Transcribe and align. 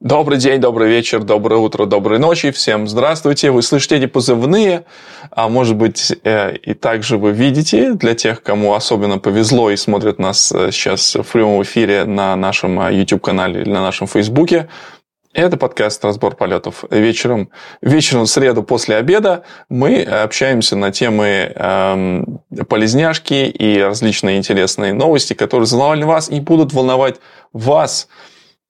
Добрый 0.00 0.36
день, 0.36 0.60
добрый 0.60 0.90
вечер, 0.90 1.22
доброе 1.22 1.56
утро, 1.56 1.86
доброй 1.86 2.18
ночи. 2.18 2.50
Всем 2.50 2.86
здравствуйте. 2.86 3.50
Вы 3.50 3.62
слышите 3.62 3.96
эти 3.96 4.04
позывные, 4.04 4.84
а 5.30 5.48
может 5.48 5.74
быть 5.74 6.14
э, 6.22 6.54
и 6.54 6.74
также 6.74 7.16
вы 7.16 7.32
видите, 7.32 7.94
для 7.94 8.14
тех, 8.14 8.42
кому 8.42 8.74
особенно 8.74 9.18
повезло 9.18 9.70
и 9.70 9.76
смотрят 9.76 10.18
нас 10.18 10.52
э, 10.52 10.70
сейчас 10.70 11.14
в 11.14 11.24
прямом 11.32 11.62
эфире 11.62 12.04
на 12.04 12.36
нашем 12.36 12.78
э, 12.78 12.92
YouTube-канале 12.92 13.62
или 13.62 13.70
на 13.70 13.80
нашем 13.80 14.06
Фейсбуке. 14.06 14.68
Это 15.32 15.56
подкаст 15.56 16.04
«Разбор 16.04 16.36
полетов». 16.36 16.84
Вечером, 16.90 17.48
вечером 17.80 18.24
в 18.24 18.28
среду 18.28 18.62
после 18.62 18.96
обеда 18.96 19.44
мы 19.70 20.02
общаемся 20.02 20.76
на 20.76 20.92
темы 20.92 21.52
эм, 21.54 22.42
полезняшки 22.68 23.46
и 23.48 23.80
различные 23.80 24.36
интересные 24.36 24.92
новости, 24.92 25.32
которые 25.32 25.66
волновали 25.66 26.04
вас 26.04 26.28
и 26.28 26.38
будут 26.40 26.74
волновать 26.74 27.16
вас, 27.54 28.08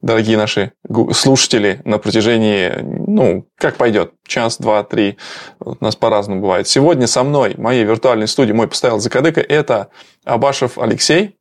дорогие 0.06 0.36
наши 0.36 0.72
слушатели, 1.12 1.80
на 1.84 1.98
протяжении, 1.98 2.72
ну, 2.82 3.46
как 3.56 3.76
пойдет, 3.76 4.12
час, 4.26 4.58
два, 4.58 4.82
три, 4.84 5.18
у 5.60 5.74
нас 5.80 5.96
по-разному 5.96 6.40
бывает. 6.40 6.68
Сегодня 6.68 7.06
со 7.06 7.22
мной, 7.22 7.54
в 7.54 7.58
моей 7.58 7.84
виртуальной 7.84 8.28
студии, 8.28 8.52
мой 8.52 8.68
постоял 8.68 8.98
закадыка, 9.00 9.40
это 9.40 9.88
Абашев 10.24 10.78
Алексей. 10.78 11.36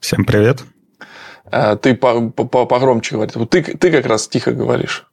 Всем 0.00 0.24
привет. 0.24 0.62
Э, 1.50 1.76
ты 1.76 1.94
погромче 1.94 3.16
говоришь. 3.16 3.34
Ты, 3.50 3.62
ты 3.62 3.90
как 3.90 4.06
раз 4.06 4.28
тихо 4.28 4.52
говоришь. 4.52 5.06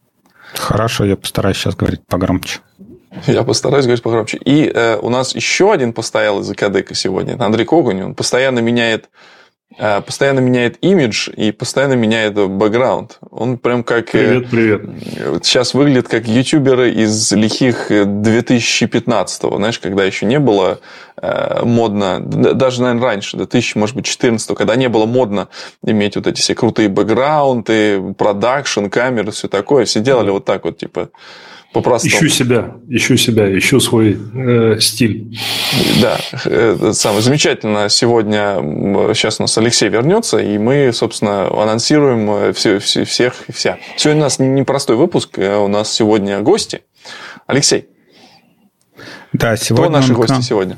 Хорошо, 0.54 1.06
я 1.06 1.18
постараюсь 1.18 1.58
сейчас 1.58 1.76
говорить 1.76 2.02
погромче. 2.08 2.60
Я 3.28 3.44
постараюсь 3.44 3.86
говорить 3.86 4.04
погромче. 4.04 4.38
И 4.38 4.70
э, 4.74 4.98
у 5.02 5.10
нас 5.10 5.36
еще 5.36 5.72
один 5.72 5.94
постоялый 5.94 6.44
закадыка 6.44 6.94
сегодня. 6.94 7.36
Это 7.36 7.46
Андрей 7.46 7.66
Когунь. 7.66 8.02
Он 8.04 8.16
постоянно 8.16 8.60
меняет 8.60 9.10
постоянно 9.78 10.40
меняет 10.40 10.78
имидж 10.82 11.30
и 11.30 11.52
постоянно 11.52 11.94
меняет 11.94 12.36
бэкграунд. 12.36 13.20
Он 13.30 13.58
прям 13.58 13.84
как... 13.84 14.16
Э, 14.16 14.40
привет, 14.40 14.50
привет. 14.50 15.46
Сейчас 15.46 15.74
выглядит 15.74 16.08
как 16.08 16.28
ютуберы 16.28 16.92
из 16.92 17.32
лихих 17.34 17.92
2015-го, 17.92 19.58
знаешь, 19.58 19.80
когда 19.80 20.06
еще 20.06 20.26
не 20.26 20.40
было 20.40 20.80
э, 21.18 21.64
модно, 21.66 22.22
даже, 22.22 22.82
наверное, 22.82 23.04
раньше, 23.04 23.36
2000, 23.38 23.78
может 23.78 23.96
быть, 23.96 24.06
14 24.06 24.56
когда 24.56 24.76
не 24.76 24.88
было 24.88 25.06
модно 25.06 25.50
иметь 25.84 26.16
вот 26.16 26.28
эти 26.28 26.40
все 26.40 26.56
крутые 26.56 26.88
бэкграунды, 26.88 28.14
продакшн, 28.14 28.86
камеры, 28.86 29.32
все 29.32 29.50
такое. 29.50 29.86
Все 29.86 30.00
делали 30.00 30.30
вот 30.30 30.46
так 30.46 30.64
вот, 30.64 30.78
типа 30.78 31.10
по-простому. 31.76 32.16
Ищу 32.16 32.30
себя, 32.30 32.76
ищу 32.88 33.18
себя, 33.18 33.58
ищу 33.58 33.82
свой 33.82 34.18
э, 34.34 34.80
стиль. 34.80 35.38
Да, 36.02 36.18
это 36.46 36.94
самое 36.94 37.22
замечательно. 37.22 37.90
Сегодня 37.90 38.56
сейчас 39.14 39.42
у 39.42 39.44
нас 39.44 39.58
Алексей 39.58 39.90
вернется, 39.90 40.38
и 40.38 40.58
мы, 40.58 40.92
собственно, 40.94 41.48
анонсируем 41.48 42.54
все, 42.54 42.80
все, 42.80 43.04
всех 43.04 43.50
и 43.50 43.52
вся. 43.52 43.78
Сегодня 43.98 44.22
у 44.22 44.24
нас 44.24 44.40
непростой 44.40 44.96
выпуск, 44.96 45.38
э, 45.38 45.58
у 45.58 45.68
нас 45.68 45.92
сегодня 45.92 46.40
гости. 46.40 46.82
Алексей. 47.46 47.90
Да, 49.34 49.58
сегодня 49.58 49.90
Кто 49.90 50.00
наши 50.00 50.14
гости 50.14 50.32
нам... 50.32 50.42
сегодня? 50.42 50.78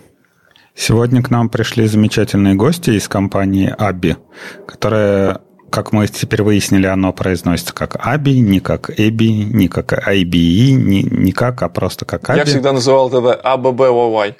Сегодня 0.73 1.21
к 1.21 1.29
нам 1.29 1.49
пришли 1.49 1.85
замечательные 1.85 2.55
гости 2.55 2.89
из 2.89 3.07
компании 3.07 3.71
Аби, 3.77 4.17
которая 4.65 5.41
как 5.69 5.91
мы 5.91 6.07
теперь 6.07 6.43
выяснили, 6.43 6.87
оно 6.87 7.13
произносится 7.13 7.73
как 7.73 7.97
Аби, 8.05 8.39
не 8.39 8.59
как 8.59 8.89
Эби, 8.99 9.29
не 9.29 9.67
как 9.67 9.93
IBE, 9.93 10.71
не, 10.71 11.03
не 11.03 11.31
как, 11.31 11.61
а 11.61 11.69
просто 11.69 12.05
как 12.05 12.29
Аби. 12.29 12.39
Я 12.39 12.45
всегда 12.45 12.71
называл 12.71 13.09
это 13.09 13.33
АББОY. 13.33 14.35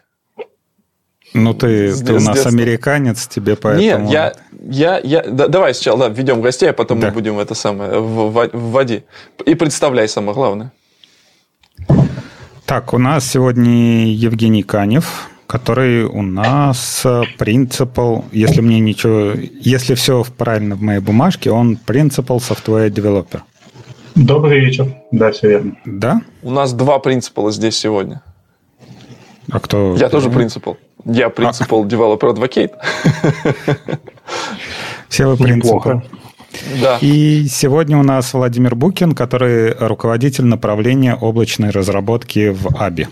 Ну, 1.34 1.54
ты, 1.54 1.94
с, 1.94 2.02
ты 2.02 2.14
у 2.14 2.20
нас 2.20 2.36
детства. 2.36 2.52
американец, 2.52 3.28
тебе 3.28 3.56
поэтому... 3.56 4.08
Нет, 4.08 4.12
я... 4.12 4.34
я, 4.70 5.00
я 5.04 5.24
да, 5.24 5.48
давай 5.48 5.74
сначала 5.74 6.08
да, 6.08 6.10
введем 6.10 6.42
гостей, 6.42 6.70
а 6.70 6.74
потом 6.74 7.00
да. 7.00 7.08
мы 7.08 7.14
будем 7.14 7.38
это 7.38 7.54
самое 7.54 8.00
в, 8.00 8.50
вводи. 8.54 9.04
И 9.46 9.54
представляй 9.56 10.08
самое 10.08 10.34
главное. 10.34 10.72
Так, 12.66 12.94
у 12.94 12.98
нас 12.98 13.30
сегодня 13.30 14.08
Евгений 14.08 14.64
Канев, 14.64 15.30
который 15.48 16.04
у 16.04 16.22
нас 16.22 17.06
принципал, 17.38 18.26
если 18.32 18.62
мне 18.62 18.80
ничего, 18.80 19.32
если 19.62 19.96
все 19.96 20.24
правильно 20.38 20.76
в 20.76 20.82
моей 20.82 21.00
бумажке, 21.00 21.52
он 21.52 21.78
принципал 21.78 22.38
software 22.38 22.90
developer. 22.90 23.42
Добрый 24.16 24.60
вечер. 24.60 24.94
Да, 25.12 25.32
все 25.32 25.50
верно. 25.50 25.78
Да? 25.86 26.22
У 26.42 26.52
нас 26.52 26.74
два 26.74 27.00
принципала 27.00 27.52
здесь 27.52 27.78
сегодня. 27.78 28.22
А 29.50 29.60
кто? 29.60 29.96
Я 29.96 30.10
тоже 30.10 30.30
принципал. 30.30 30.78
Я 31.06 31.30
принципал 31.30 31.84
а. 31.84 31.88
developer 31.88 32.34
advocate. 32.34 32.72
Все 35.10 35.30
вы 35.30 35.38
принципал. 35.38 36.02
Да. 36.82 36.98
И 37.02 37.46
сегодня 37.48 37.98
у 37.98 38.04
нас 38.04 38.34
Владимир 38.34 38.76
Букин, 38.76 39.14
который 39.14 39.74
руководитель 39.74 40.46
направления 40.46 41.16
облачной 41.16 41.70
разработки 41.70 42.50
в 42.50 42.76
АБИ. 42.78 43.08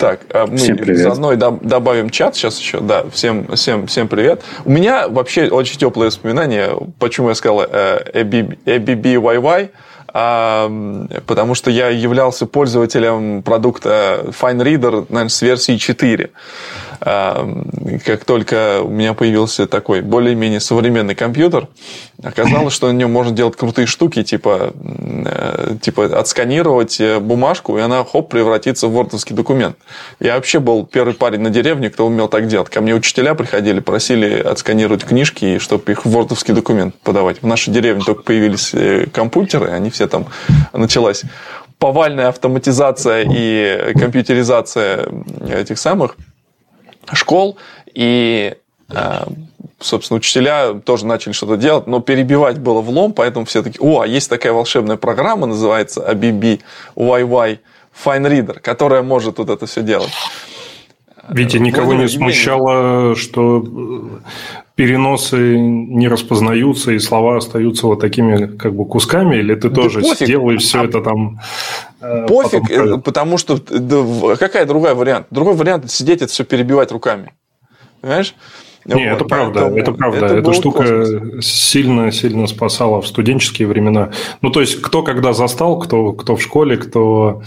Так, 0.00 0.20
а 0.32 0.46
мы 0.46 0.56
всем 0.56 0.78
привет. 0.78 1.02
заодно 1.02 1.36
добавим 1.36 2.08
чат 2.08 2.34
сейчас 2.34 2.58
еще. 2.58 2.80
Да, 2.80 3.04
всем, 3.12 3.54
всем, 3.54 3.86
всем 3.86 4.08
привет. 4.08 4.40
У 4.64 4.70
меня 4.70 5.08
вообще 5.08 5.48
очень 5.48 5.78
теплые 5.78 6.06
воспоминания. 6.06 6.70
Почему 6.98 7.28
я 7.28 7.34
сказал 7.34 7.66
э, 7.70 8.02
ABBYY? 8.14 9.70
потому 10.12 11.54
что 11.54 11.70
я 11.70 11.88
являлся 11.88 12.44
пользователем 12.44 13.44
продукта 13.44 14.24
FineReader, 14.40 15.06
наверное, 15.08 15.28
с 15.28 15.40
версии 15.40 15.76
4 15.76 16.30
как 17.00 18.24
только 18.26 18.82
у 18.82 18.90
меня 18.90 19.14
появился 19.14 19.66
такой 19.66 20.02
более-менее 20.02 20.60
современный 20.60 21.14
компьютер, 21.14 21.68
оказалось, 22.22 22.74
что 22.74 22.88
на 22.88 22.92
нем 22.92 23.10
можно 23.10 23.34
делать 23.34 23.56
крутые 23.56 23.86
штуки, 23.86 24.22
типа, 24.22 24.72
э, 24.74 25.76
типа 25.80 26.04
отсканировать 26.18 27.00
э, 27.00 27.18
бумажку, 27.18 27.78
и 27.78 27.80
она, 27.80 28.04
хоп, 28.04 28.28
превратится 28.28 28.86
в 28.86 28.92
вордовский 28.92 29.34
документ. 29.34 29.76
Я 30.20 30.34
вообще 30.34 30.60
был 30.60 30.84
первый 30.84 31.14
парень 31.14 31.40
на 31.40 31.48
деревне, 31.50 31.88
кто 31.88 32.06
умел 32.06 32.28
так 32.28 32.46
делать. 32.48 32.68
Ко 32.68 32.82
мне 32.82 32.94
учителя 32.94 33.34
приходили, 33.34 33.80
просили 33.80 34.38
отсканировать 34.38 35.04
книжки, 35.04 35.58
чтобы 35.58 35.92
их 35.92 36.04
в 36.04 36.10
вордовский 36.10 36.52
документ 36.52 36.94
подавать. 36.96 37.40
В 37.40 37.46
нашей 37.46 37.72
деревне 37.72 38.02
только 38.04 38.22
появились 38.22 38.74
э, 38.74 39.06
компьютеры, 39.06 39.70
они 39.70 39.88
все 39.90 40.06
там 40.06 40.26
началась 40.74 41.22
повальная 41.78 42.28
автоматизация 42.28 43.24
и 43.26 43.94
компьютеризация 43.94 45.08
этих 45.50 45.78
самых 45.78 46.16
школ, 47.12 47.56
и, 47.92 48.54
э, 48.88 49.24
собственно, 49.78 50.18
учителя 50.18 50.74
тоже 50.74 51.06
начали 51.06 51.32
что-то 51.32 51.56
делать, 51.56 51.86
но 51.86 52.00
перебивать 52.00 52.58
было 52.58 52.80
влом, 52.80 53.12
поэтому 53.12 53.46
все 53.46 53.62
таки 53.62 53.78
о, 53.80 54.00
а 54.00 54.06
есть 54.06 54.28
такая 54.30 54.52
волшебная 54.52 54.96
программа, 54.96 55.46
называется 55.46 56.00
ABB 56.08 56.60
YY 56.96 57.58
Fine 58.04 58.30
Reader, 58.30 58.60
которая 58.60 59.02
может 59.02 59.38
вот 59.38 59.50
это 59.50 59.66
все 59.66 59.82
делать. 59.82 60.12
Витя, 61.28 61.58
никого 61.58 61.94
не 61.94 62.08
смущало, 62.08 63.14
что 63.14 63.64
переносы 64.74 65.58
не 65.58 66.08
распознаются 66.08 66.92
и 66.92 66.98
слова 66.98 67.36
остаются 67.36 67.86
вот 67.86 68.00
такими 68.00 68.46
как 68.46 68.74
бы 68.74 68.86
кусками, 68.86 69.36
или 69.36 69.54
ты 69.54 69.68
да 69.68 69.82
тоже 69.82 70.00
пофиг. 70.00 70.26
сделаешь 70.26 70.62
все 70.62 70.80
а... 70.80 70.84
это 70.86 71.02
там? 71.02 71.40
Э, 72.00 72.26
пофиг, 72.26 72.62
потом... 72.62 72.94
Э, 72.94 72.98
потому 72.98 73.38
что 73.38 73.58
да, 73.58 74.36
какая 74.36 74.66
другая 74.66 74.94
вариант? 74.94 75.26
Другой 75.30 75.54
вариант 75.54 75.90
сидеть 75.90 76.22
это 76.22 76.32
все 76.32 76.44
перебивать 76.44 76.92
руками, 76.92 77.32
понимаешь? 78.00 78.34
Не, 78.86 79.10
вот, 79.10 79.16
это 79.16 79.24
правда, 79.24 79.60
это 79.76 79.92
правда. 79.92 80.26
Это 80.26 80.36
Эта 80.36 80.52
штука 80.54 81.42
сильно-сильно 81.42 82.46
спасала 82.46 83.02
в 83.02 83.06
студенческие 83.06 83.68
времена. 83.68 84.10
Ну, 84.40 84.50
то 84.50 84.60
есть, 84.60 84.80
кто 84.80 85.02
когда 85.02 85.34
застал, 85.34 85.78
кто, 85.78 86.12
кто 86.12 86.36
в 86.36 86.42
школе, 86.42 86.78
кто 86.78 87.42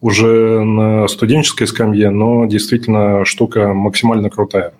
уже 0.00 0.64
на 0.64 1.06
студенческой 1.08 1.66
скамье, 1.66 2.08
но 2.08 2.46
действительно 2.46 3.26
штука 3.26 3.74
максимально 3.74 4.30
крутая. 4.30 4.72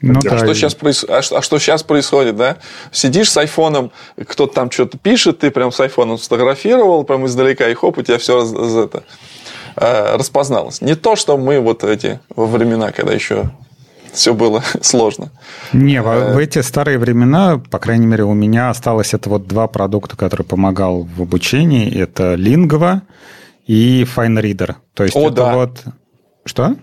Ну, 0.00 0.18
а, 0.18 0.22
да. 0.22 0.38
что 0.38 0.54
сейчас 0.54 0.74
проис... 0.74 1.04
а, 1.08 1.18
а 1.18 1.42
что 1.42 1.58
сейчас 1.58 1.82
происходит, 1.82 2.36
да? 2.36 2.56
Сидишь 2.92 3.30
с 3.30 3.36
айфоном, 3.36 3.90
кто-то 4.16 4.54
там 4.54 4.70
что-то 4.70 4.98
пишет, 4.98 5.40
ты 5.40 5.50
прям 5.50 5.72
с 5.72 5.80
айфоном 5.80 6.18
сфотографировал, 6.18 7.04
прям 7.04 7.26
издалека, 7.26 7.68
и 7.68 7.74
хоп, 7.74 7.98
у 7.98 8.02
тебя 8.02 8.18
все 8.18 8.36
раз, 8.36 8.52
это, 8.52 9.02
э, 9.76 10.16
распозналось. 10.16 10.80
Не 10.80 10.94
то, 10.94 11.16
что 11.16 11.36
мы 11.36 11.58
вот 11.60 11.84
эти 11.84 12.20
во 12.34 12.46
времена, 12.46 12.92
когда 12.92 13.12
еще 13.12 13.50
все 14.12 14.34
было 14.34 14.62
сложно. 14.82 15.30
Не, 15.72 16.00
в, 16.02 16.34
в 16.34 16.38
эти 16.38 16.60
старые 16.60 16.98
времена, 16.98 17.60
по 17.70 17.78
крайней 17.78 18.06
мере, 18.06 18.24
у 18.24 18.34
меня 18.34 18.70
осталось 18.70 19.14
это 19.14 19.28
вот 19.30 19.46
два 19.46 19.66
продукта, 19.66 20.16
которые 20.16 20.46
помогал 20.46 21.02
в 21.02 21.22
обучении. 21.22 21.92
Это 21.92 22.34
Lingua 22.34 23.00
и 23.66 24.04
FineReader. 24.04 24.76
То 24.94 25.04
есть 25.04 25.16
О, 25.16 25.26
это 25.26 25.36
да. 25.36 25.54
вот... 25.54 25.84
Что? 26.44 26.76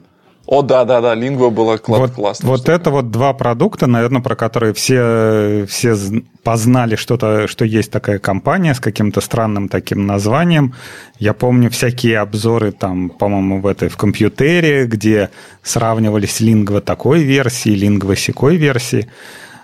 О, 0.47 0.61
да, 0.61 0.85
да, 0.85 1.01
да, 1.01 1.15
Lingua 1.15 1.49
было 1.49 1.77
кла- 1.77 1.97
вот, 1.99 2.11
классно. 2.11 2.49
Вот 2.49 2.69
это 2.69 2.91
вот 2.91 3.09
два 3.09 3.33
продукта, 3.33 3.87
наверное, 3.87 4.21
про 4.21 4.35
которые 4.35 4.73
все, 4.73 5.65
все 5.67 5.95
познали 6.43 6.95
что-то, 6.95 7.47
что 7.47 7.65
есть 7.65 7.91
такая 7.91 8.19
компания 8.19 8.75
с 8.75 8.79
каким-то 8.79 9.21
странным 9.21 9.69
таким 9.69 10.05
названием. 10.05 10.75
Я 11.17 11.33
помню 11.33 11.71
всякие 11.71 12.19
обзоры 12.19 12.71
там, 12.71 13.09
по-моему, 13.09 13.59
в 13.59 13.65
этой 13.65 13.89
в 13.89 13.97
компьютере, 13.97 14.85
где 14.85 15.31
сравнивались 15.63 16.41
Lingua 16.41 16.81
такой 16.81 17.23
версии, 17.23 17.73
Lingua 17.75 18.15
секой 18.15 18.57
версии. 18.57 19.09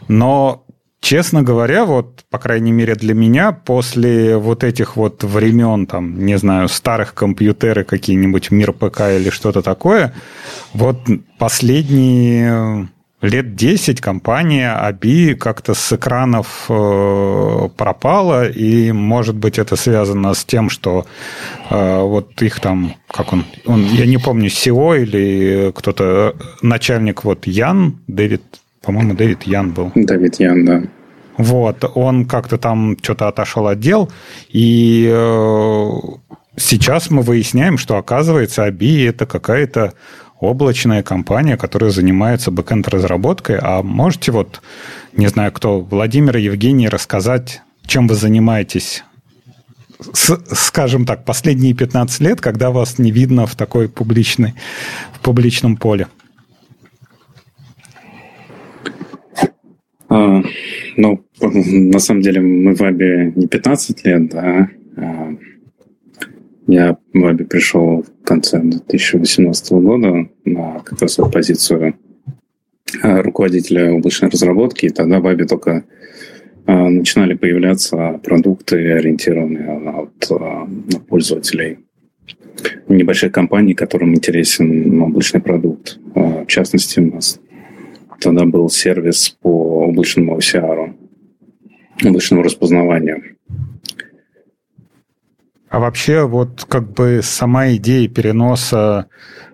Но 0.07 0.63
честно 1.01 1.43
говоря, 1.43 1.83
вот, 1.85 2.23
по 2.29 2.39
крайней 2.39 2.71
мере, 2.71 2.95
для 2.95 3.13
меня, 3.13 3.51
после 3.51 4.37
вот 4.37 4.63
этих 4.63 4.95
вот 4.95 5.23
времен, 5.23 5.87
там, 5.87 6.25
не 6.25 6.37
знаю, 6.37 6.69
старых 6.69 7.13
компьютеры 7.13 7.83
какие-нибудь, 7.83 8.51
мир 8.51 8.71
ПК 8.71 9.01
или 9.01 9.29
что-то 9.29 9.61
такое, 9.61 10.13
вот 10.73 10.99
последние 11.37 12.87
лет 13.21 13.55
10 13.55 14.01
компания 14.01 14.75
ABI 14.75 15.35
как-то 15.35 15.73
с 15.73 15.93
экранов 15.93 16.65
э, 16.69 17.69
пропала, 17.77 18.49
и, 18.49 18.91
может 18.91 19.35
быть, 19.35 19.59
это 19.59 19.75
связано 19.75 20.33
с 20.33 20.43
тем, 20.43 20.69
что 20.69 21.05
э, 21.69 22.01
вот 22.01 22.41
их 22.41 22.59
там, 22.59 22.95
как 23.07 23.33
он, 23.33 23.45
он, 23.65 23.85
я 23.85 24.05
не 24.05 24.17
помню, 24.17 24.49
SEO 24.49 25.01
или 25.01 25.71
кто-то, 25.75 26.35
начальник 26.61 27.23
вот 27.23 27.45
Ян, 27.45 27.99
Дэвид, 28.07 28.60
по-моему, 28.81 29.13
Дэвид 29.13 29.43
Ян 29.43 29.71
был. 29.71 29.91
Дэвид 29.95 30.39
Ян, 30.39 30.65
да. 30.65 30.83
Вот, 31.37 31.89
он 31.95 32.25
как-то 32.25 32.57
там 32.57 32.97
что-то 33.01 33.27
отошел 33.27 33.67
от 33.67 33.79
дел, 33.79 34.11
и 34.49 35.09
э, 35.11 35.89
сейчас 36.57 37.09
мы 37.09 37.21
выясняем, 37.21 37.77
что, 37.77 37.97
оказывается, 37.97 38.67
ABI 38.67 39.09
это 39.09 39.25
какая-то 39.25 39.93
облачная 40.39 41.03
компания, 41.03 41.55
которая 41.55 41.91
занимается 41.91 42.51
бэкэнд-разработкой. 42.51 43.59
А 43.61 43.81
можете 43.81 44.31
вот, 44.31 44.61
не 45.15 45.27
знаю 45.27 45.51
кто, 45.51 45.79
Владимир 45.79 46.37
и 46.37 46.43
Евгений 46.43 46.89
рассказать, 46.89 47.61
чем 47.85 48.07
вы 48.07 48.15
занимаетесь 48.15 49.03
с, 50.13 50.37
скажем 50.53 51.05
так, 51.05 51.25
последние 51.25 51.73
15 51.73 52.21
лет, 52.21 52.41
когда 52.41 52.71
вас 52.71 52.97
не 52.97 53.11
видно 53.11 53.45
в 53.45 53.55
такой 53.55 53.87
публичной, 53.87 54.55
в 55.13 55.19
публичном 55.19 55.77
поле? 55.77 56.07
А, 60.11 60.43
ну, 60.97 61.23
на 61.39 61.99
самом 61.99 62.21
деле 62.21 62.41
мы 62.41 62.75
в 62.75 62.79
Вабе 62.81 63.31
не 63.33 63.47
15 63.47 64.05
лет, 64.05 64.29
да. 64.29 64.69
А, 64.97 65.35
я 66.67 66.97
в 67.13 67.19
Вабе 67.19 67.45
пришел 67.45 68.03
в 68.03 68.25
конце 68.25 68.59
2018 68.59 69.71
года 69.71 70.27
на 70.43 70.79
как 70.79 71.01
раз 71.01 71.15
позицию 71.31 71.95
а, 73.01 73.21
руководителя 73.21 73.93
облачной 73.93 74.29
разработки, 74.29 74.87
и 74.87 74.89
тогда 74.89 75.19
в 75.19 75.23
Вабе 75.23 75.45
только 75.45 75.85
начинали 76.67 77.33
появляться 77.33 78.19
продукты, 78.23 78.91
ориентированные 78.91 80.03
от, 80.03 80.29
на 80.29 80.99
пользователей 80.99 81.79
небольших 82.87 83.31
компаний, 83.31 83.73
которым 83.73 84.13
интересен 84.13 85.01
облачный 85.01 85.41
продукт. 85.41 85.99
В 86.13 86.45
частности, 86.45 86.99
у 86.99 87.15
нас 87.15 87.41
тогда 88.21 88.45
был 88.45 88.69
сервис 88.69 89.35
по 89.41 89.85
облачному 89.87 90.37
OCR, 90.37 90.93
облачному 92.05 92.43
распознаванию. 92.43 93.35
А 95.69 95.79
вообще 95.79 96.27
вот 96.27 96.65
как 96.67 96.91
бы 96.91 97.21
сама 97.23 97.71
идея 97.75 98.07
переноса, 98.09 99.07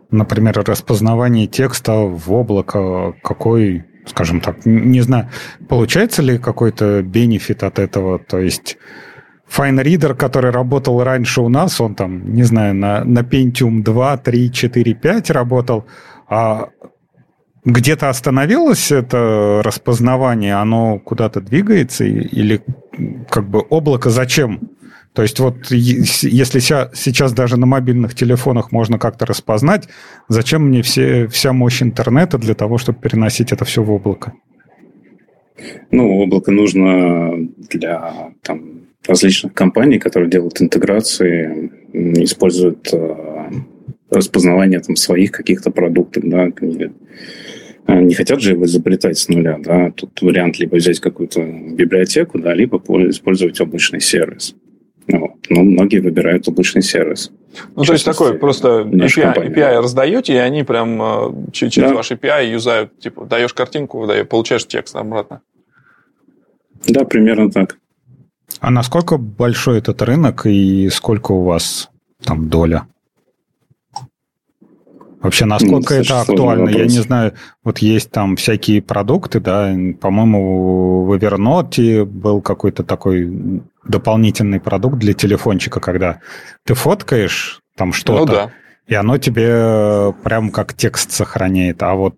например, 0.09 0.63
распознавания 0.65 1.47
текста 1.47 1.93
в 1.93 2.31
облако, 2.33 3.13
какой, 3.23 3.85
скажем 4.07 4.41
так, 4.41 4.65
не 4.65 5.01
знаю, 5.01 5.29
получается 5.69 6.23
ли 6.23 6.39
какой-то 6.39 7.03
бенефит 7.03 7.61
от 7.61 7.77
этого? 7.77 8.17
То 8.17 8.39
есть 8.39 8.77
Fine 9.47 9.83
Reader, 9.83 10.15
который 10.15 10.51
работал 10.51 11.03
раньше 11.03 11.41
у 11.41 11.49
нас, 11.49 11.79
он 11.79 11.93
там, 11.93 12.33
не 12.33 12.43
знаю, 12.43 12.73
на, 12.73 13.03
на 13.03 13.19
Pentium 13.19 13.83
2, 13.83 14.17
3, 14.17 14.51
4, 14.51 14.93
5 14.95 15.29
работал, 15.29 15.85
а 16.27 16.69
где-то 17.67 18.09
остановилось 18.09 18.91
это 18.91 19.61
распознавание, 19.63 20.55
оно 20.55 20.99
куда-то 20.99 21.41
двигается 21.41 22.05
или 22.05 22.61
как 23.29 23.47
бы 23.47 23.59
облако 23.59 24.09
зачем 24.09 24.71
то 25.17 25.23
есть 25.23 25.39
вот 25.39 25.71
если 25.71 26.59
сейчас 26.59 27.33
даже 27.33 27.57
на 27.57 27.65
мобильных 27.65 28.13
телефонах 28.13 28.71
можно 28.71 28.99
как-то 28.99 29.25
распознать, 29.25 29.89
зачем 30.29 30.67
мне 30.67 30.83
все, 30.83 31.27
вся 31.27 31.53
мощь 31.53 31.81
интернета 31.81 32.37
для 32.37 32.53
того, 32.53 32.77
чтобы 32.77 32.99
переносить 32.99 33.51
это 33.51 33.65
все 33.65 33.81
в 33.81 33.91
облако? 33.91 34.33
Ну, 35.89 36.19
облако 36.19 36.51
нужно 36.51 37.31
для 37.57 38.29
там, 38.43 38.81
различных 39.07 39.55
компаний, 39.55 39.97
которые 39.97 40.29
делают 40.29 40.61
интеграции, 40.61 41.71
используют 41.93 42.87
э, 42.93 43.15
распознавание 44.09 44.79
там, 44.79 44.95
своих 44.95 45.31
каких-то 45.31 45.71
продуктов, 45.71 46.23
да, 46.25 46.47
э, 46.47 48.01
не 48.01 48.13
хотят 48.13 48.41
же 48.41 48.51
его 48.51 48.65
изобретать 48.65 49.17
с 49.17 49.27
нуля, 49.29 49.57
да, 49.63 49.91
тут 49.91 50.21
вариант 50.21 50.59
либо 50.59 50.75
взять 50.75 50.99
какую-то 50.99 51.41
библиотеку, 51.41 52.39
да, 52.39 52.53
либо 52.53 52.77
использовать 53.09 53.59
обычный 53.61 54.01
сервис. 54.01 54.55
Вот. 55.07 55.31
Но 55.49 55.63
многие 55.63 55.99
выбирают 55.99 56.47
обычный 56.49 56.81
сервис. 56.81 57.31
Ну, 57.75 57.83
то 57.83 57.93
есть 57.93 58.03
такой 58.03 58.37
просто 58.37 58.81
API, 58.81 59.35
API 59.35 59.79
раздаете, 59.79 60.33
и 60.33 60.37
они 60.37 60.63
прям 60.63 61.01
э, 61.01 61.51
через 61.53 61.89
да. 61.89 61.95
ваш 61.95 62.11
API 62.11 62.51
юзают, 62.51 62.99
типа, 62.99 63.25
даешь 63.25 63.53
картинку, 63.53 64.05
даешь, 64.05 64.27
получаешь 64.27 64.67
текст 64.67 64.95
обратно. 64.95 65.41
Да, 66.87 67.05
примерно 67.05 67.49
так. 67.49 67.77
А 68.59 68.69
насколько 68.69 69.17
большой 69.17 69.79
этот 69.79 70.01
рынок 70.01 70.45
и 70.45 70.89
сколько 70.89 71.31
у 71.31 71.43
вас 71.43 71.89
там 72.23 72.49
доля? 72.49 72.87
Вообще, 75.27 75.43
насколько 75.43 75.95
ну, 75.95 75.99
это 75.99 76.21
актуально? 76.21 76.69
Я 76.69 76.85
не 76.85 77.01
знаю, 77.01 77.33
вот 77.61 77.79
есть 77.79 78.11
там 78.11 78.37
всякие 78.37 78.81
продукты, 78.81 79.41
да, 79.41 79.75
по-моему, 79.99 81.03
в 81.03 81.11
Evernote 81.11 82.05
был 82.05 82.41
какой-то 82.41 82.85
такой 82.85 83.61
дополнительный 83.85 84.61
продукт 84.61 84.99
для 84.99 85.13
телефончика, 85.13 85.81
когда 85.81 86.21
ты 86.63 86.75
фоткаешь 86.75 87.59
там 87.75 87.91
что-то, 87.91 88.19
ну, 88.19 88.25
да. 88.25 88.51
и 88.87 88.95
оно 88.95 89.17
тебе 89.17 90.13
прям 90.23 90.49
как 90.49 90.73
текст 90.73 91.11
сохраняет. 91.11 91.83
А 91.83 91.95
вот 91.95 92.15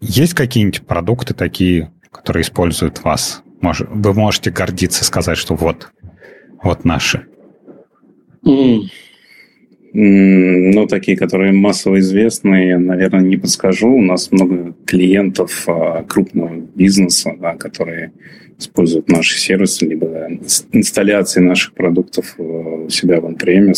есть 0.00 0.32
какие-нибудь 0.32 0.86
продукты 0.86 1.34
такие, 1.34 1.92
которые 2.10 2.44
используют 2.44 3.04
вас? 3.04 3.42
Вы 3.60 4.14
можете 4.14 4.50
гордиться, 4.50 5.04
сказать, 5.04 5.36
что 5.36 5.54
вот, 5.54 5.90
вот 6.62 6.86
наши. 6.86 7.26
Mm. 8.42 8.84
Ну, 9.96 10.88
такие, 10.88 11.16
которые 11.16 11.52
массово 11.52 12.00
известны, 12.00 12.76
наверное, 12.78 13.20
не 13.20 13.36
подскажу. 13.36 13.94
У 13.94 14.02
нас 14.02 14.32
много 14.32 14.74
клиентов 14.86 15.68
а, 15.68 16.02
крупного 16.02 16.56
бизнеса, 16.74 17.36
да, 17.40 17.54
которые 17.54 18.10
используют 18.58 19.08
наши 19.08 19.38
сервисы, 19.38 19.86
либо 19.86 20.28
инсталляции 20.72 21.40
наших 21.40 21.74
продуктов 21.74 22.34
у 22.38 22.88
себя 22.88 23.20
в 23.20 23.26
on 23.26 23.72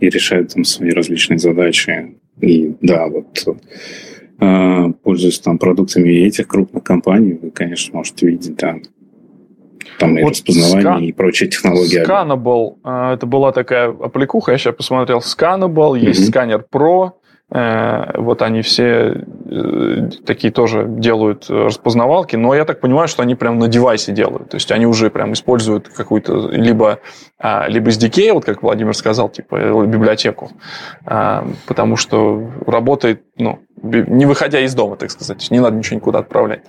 и 0.00 0.08
решают 0.10 0.52
там 0.52 0.64
свои 0.64 0.90
различные 0.90 1.38
задачи. 1.38 2.14
И 2.42 2.74
да, 2.82 3.06
вот 3.06 3.42
а, 4.40 4.90
пользуясь 5.02 5.38
там 5.38 5.56
продуктами 5.56 6.10
этих 6.10 6.46
крупных 6.46 6.84
компаний, 6.84 7.38
вы, 7.40 7.50
конечно, 7.52 7.96
можете 7.96 8.26
видеть, 8.26 8.56
да, 8.56 8.76
там 9.98 10.18
и 10.18 10.22
вот 10.22 10.30
распознавание, 10.30 10.82
скан... 10.82 11.02
и 11.02 11.12
прочие 11.12 11.48
технологии. 11.48 12.04
Scannable, 12.04 12.76
а, 12.84 13.14
это 13.14 13.26
была 13.26 13.52
такая 13.52 13.88
аппликуха, 13.88 14.52
я 14.52 14.58
сейчас 14.58 14.74
посмотрел, 14.74 15.18
Scannable, 15.18 15.98
есть 15.98 16.20
mm-hmm. 16.20 16.28
сканер 16.28 16.64
Pro, 16.70 17.12
э, 17.50 18.20
вот 18.20 18.42
они 18.42 18.62
все 18.62 19.24
э, 19.50 20.10
такие 20.26 20.52
тоже 20.52 20.86
делают 20.88 21.48
распознавалки, 21.48 22.36
но 22.36 22.54
я 22.54 22.64
так 22.64 22.80
понимаю, 22.80 23.08
что 23.08 23.22
они 23.22 23.34
прям 23.34 23.58
на 23.58 23.68
девайсе 23.68 24.12
делают. 24.12 24.50
То 24.50 24.56
есть 24.56 24.70
они 24.70 24.86
уже 24.86 25.10
прям 25.10 25.32
используют 25.32 25.88
какую-то 25.88 26.48
либо, 26.50 27.00
а, 27.38 27.66
либо 27.68 27.90
SDK, 27.90 28.32
вот 28.32 28.44
как 28.44 28.62
Владимир 28.62 28.94
сказал, 28.94 29.28
типа 29.28 29.86
библиотеку, 29.86 30.52
а, 31.06 31.46
потому 31.66 31.96
что 31.96 32.50
работает, 32.66 33.22
ну, 33.36 33.60
не 33.82 34.26
выходя 34.26 34.60
из 34.60 34.74
дома, 34.74 34.96
так 34.96 35.10
сказать. 35.10 35.50
Не 35.50 35.60
надо 35.60 35.76
ничего 35.76 35.96
никуда 35.96 36.20
отправлять. 36.20 36.62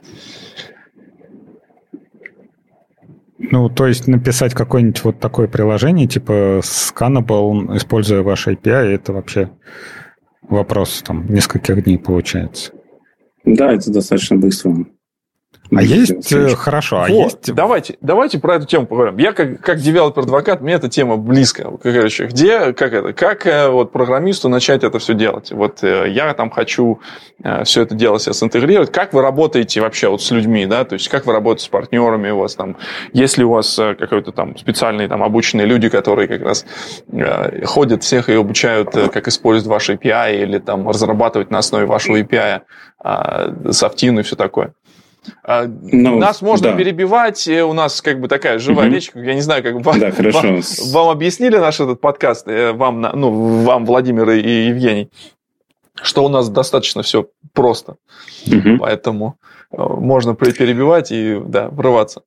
Ну, 3.40 3.70
то 3.70 3.88
есть 3.88 4.08
написать 4.08 4.54
какое-нибудь 4.54 5.04
вот 5.04 5.20
такое 5.20 5.48
приложение, 5.48 6.08
типа 6.08 6.60
Scannable, 6.62 7.76
используя 7.78 8.22
ваш 8.22 8.48
API, 8.48 8.94
это 8.94 9.14
вообще 9.14 9.50
вопрос 10.42 11.02
там 11.06 11.26
нескольких 11.34 11.84
дней 11.86 11.98
получается. 11.98 12.74
Да, 13.46 13.72
это 13.72 13.92
достаточно 13.92 14.36
быстро. 14.36 14.86
А 15.76 15.84
есть, 15.84 16.32
э, 16.32 16.56
хорошо, 16.56 17.04
а 17.04 17.10
есть... 17.10 17.54
Давайте, 17.54 17.98
давайте 18.02 18.40
про 18.40 18.56
эту 18.56 18.66
тему 18.66 18.88
поговорим. 18.88 19.18
Я 19.18 19.34
как, 19.34 19.62
как 19.62 19.78
developer 19.78 20.20
advocate, 20.20 20.62
мне 20.62 20.74
эта 20.74 20.90
тема 20.90 21.18
близкая. 21.18 21.70
Короче, 21.84 22.26
где, 22.26 22.74
как 22.74 22.94
это, 22.94 23.14
как 23.14 23.46
э, 23.46 23.70
вот 23.70 23.92
программисту 23.92 24.50
начать 24.50 24.84
это 24.84 24.98
все 24.98 25.14
делать? 25.14 25.52
Вот 25.52 25.84
э, 25.84 26.10
я 26.10 26.34
там 26.34 26.50
хочу 26.50 27.00
все 27.64 27.84
это 27.84 27.96
дело 27.96 28.20
сейчас 28.20 28.44
интегрировать. 28.44 28.92
Как 28.92 29.14
вы 29.14 29.22
работаете 29.22 29.80
вообще 29.80 30.10
вот 30.10 30.22
с 30.22 30.30
людьми, 30.32 30.66
да? 30.66 30.84
То 30.84 30.94
есть, 30.94 31.08
как 31.08 31.26
вы 31.26 31.32
работаете 31.32 31.66
с 31.66 31.68
партнерами 31.70 32.32
у 32.32 32.40
вас 32.40 32.56
там? 32.56 32.76
Есть 33.14 33.38
ли 33.38 33.46
у 33.46 33.52
вас 33.52 33.80
какой-то 33.98 34.34
там 34.34 34.58
специальные 34.58 35.08
там 35.08 35.24
обученные 35.24 35.66
люди, 35.66 35.88
которые 35.88 36.28
как 36.28 36.42
раз 36.42 36.66
ходят 37.64 38.04
всех 38.04 38.28
и 38.28 38.34
обучают, 38.34 38.92
как 38.92 39.30
использовать 39.30 39.70
ваш 39.70 39.90
API 39.90 40.42
или 40.42 40.58
там 40.58 40.90
разрабатывать 40.90 41.50
на 41.50 41.60
основе 41.60 41.86
вашего 41.86 42.20
API 42.20 42.62
софтин 43.72 44.20
и 44.20 44.24
все 44.24 44.36
такое? 44.36 44.74
А, 45.44 45.66
ну, 45.68 46.18
нас 46.18 46.42
можно 46.42 46.72
да. 46.72 46.78
перебивать, 46.78 47.48
у 47.48 47.74
нас 47.74 48.02
как 48.02 48.20
бы 48.20 48.28
такая 48.28 48.60
живая 48.60 48.88
угу. 48.88 48.96
речь, 48.96 49.12
я 49.14 49.34
не 49.34 49.42
знаю, 49.42 49.64
как 49.64 49.74
вам, 49.84 50.00
да, 50.00 50.12
хорошо. 50.12 50.40
Вам, 50.42 50.62
вам 50.92 51.10
объяснили 51.10 51.58
наш 51.58 51.80
этот 51.80 52.02
подкаст, 52.02 52.48
э, 52.48 52.74
вам, 52.74 53.02
ну, 53.02 53.64
вам, 53.64 53.86
Владимир 53.86 54.30
и 54.32 54.68
Евгений, 54.68 55.10
что 56.02 56.26
у 56.26 56.30
нас 56.30 56.50
достаточно 56.50 57.02
все 57.02 57.28
просто, 57.54 57.98
угу. 58.48 58.78
поэтому 58.80 59.36
э, 59.72 59.78
можно 59.78 60.36
перебивать 60.36 61.12
и 61.12 61.40
да, 61.46 61.70
врываться. 61.70 62.22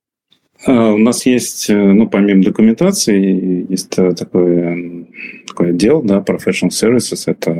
А, 0.65 0.93
у 0.93 0.97
нас 0.97 1.25
есть, 1.25 1.69
э, 1.69 1.75
ну, 1.75 2.07
помимо 2.07 2.43
документации, 2.43 3.65
есть 3.69 3.89
такой, 3.89 5.07
такой 5.47 5.69
отдел, 5.69 6.01
да, 6.01 6.19
Professional 6.19 6.69
Services. 6.69 7.23
Это, 7.25 7.55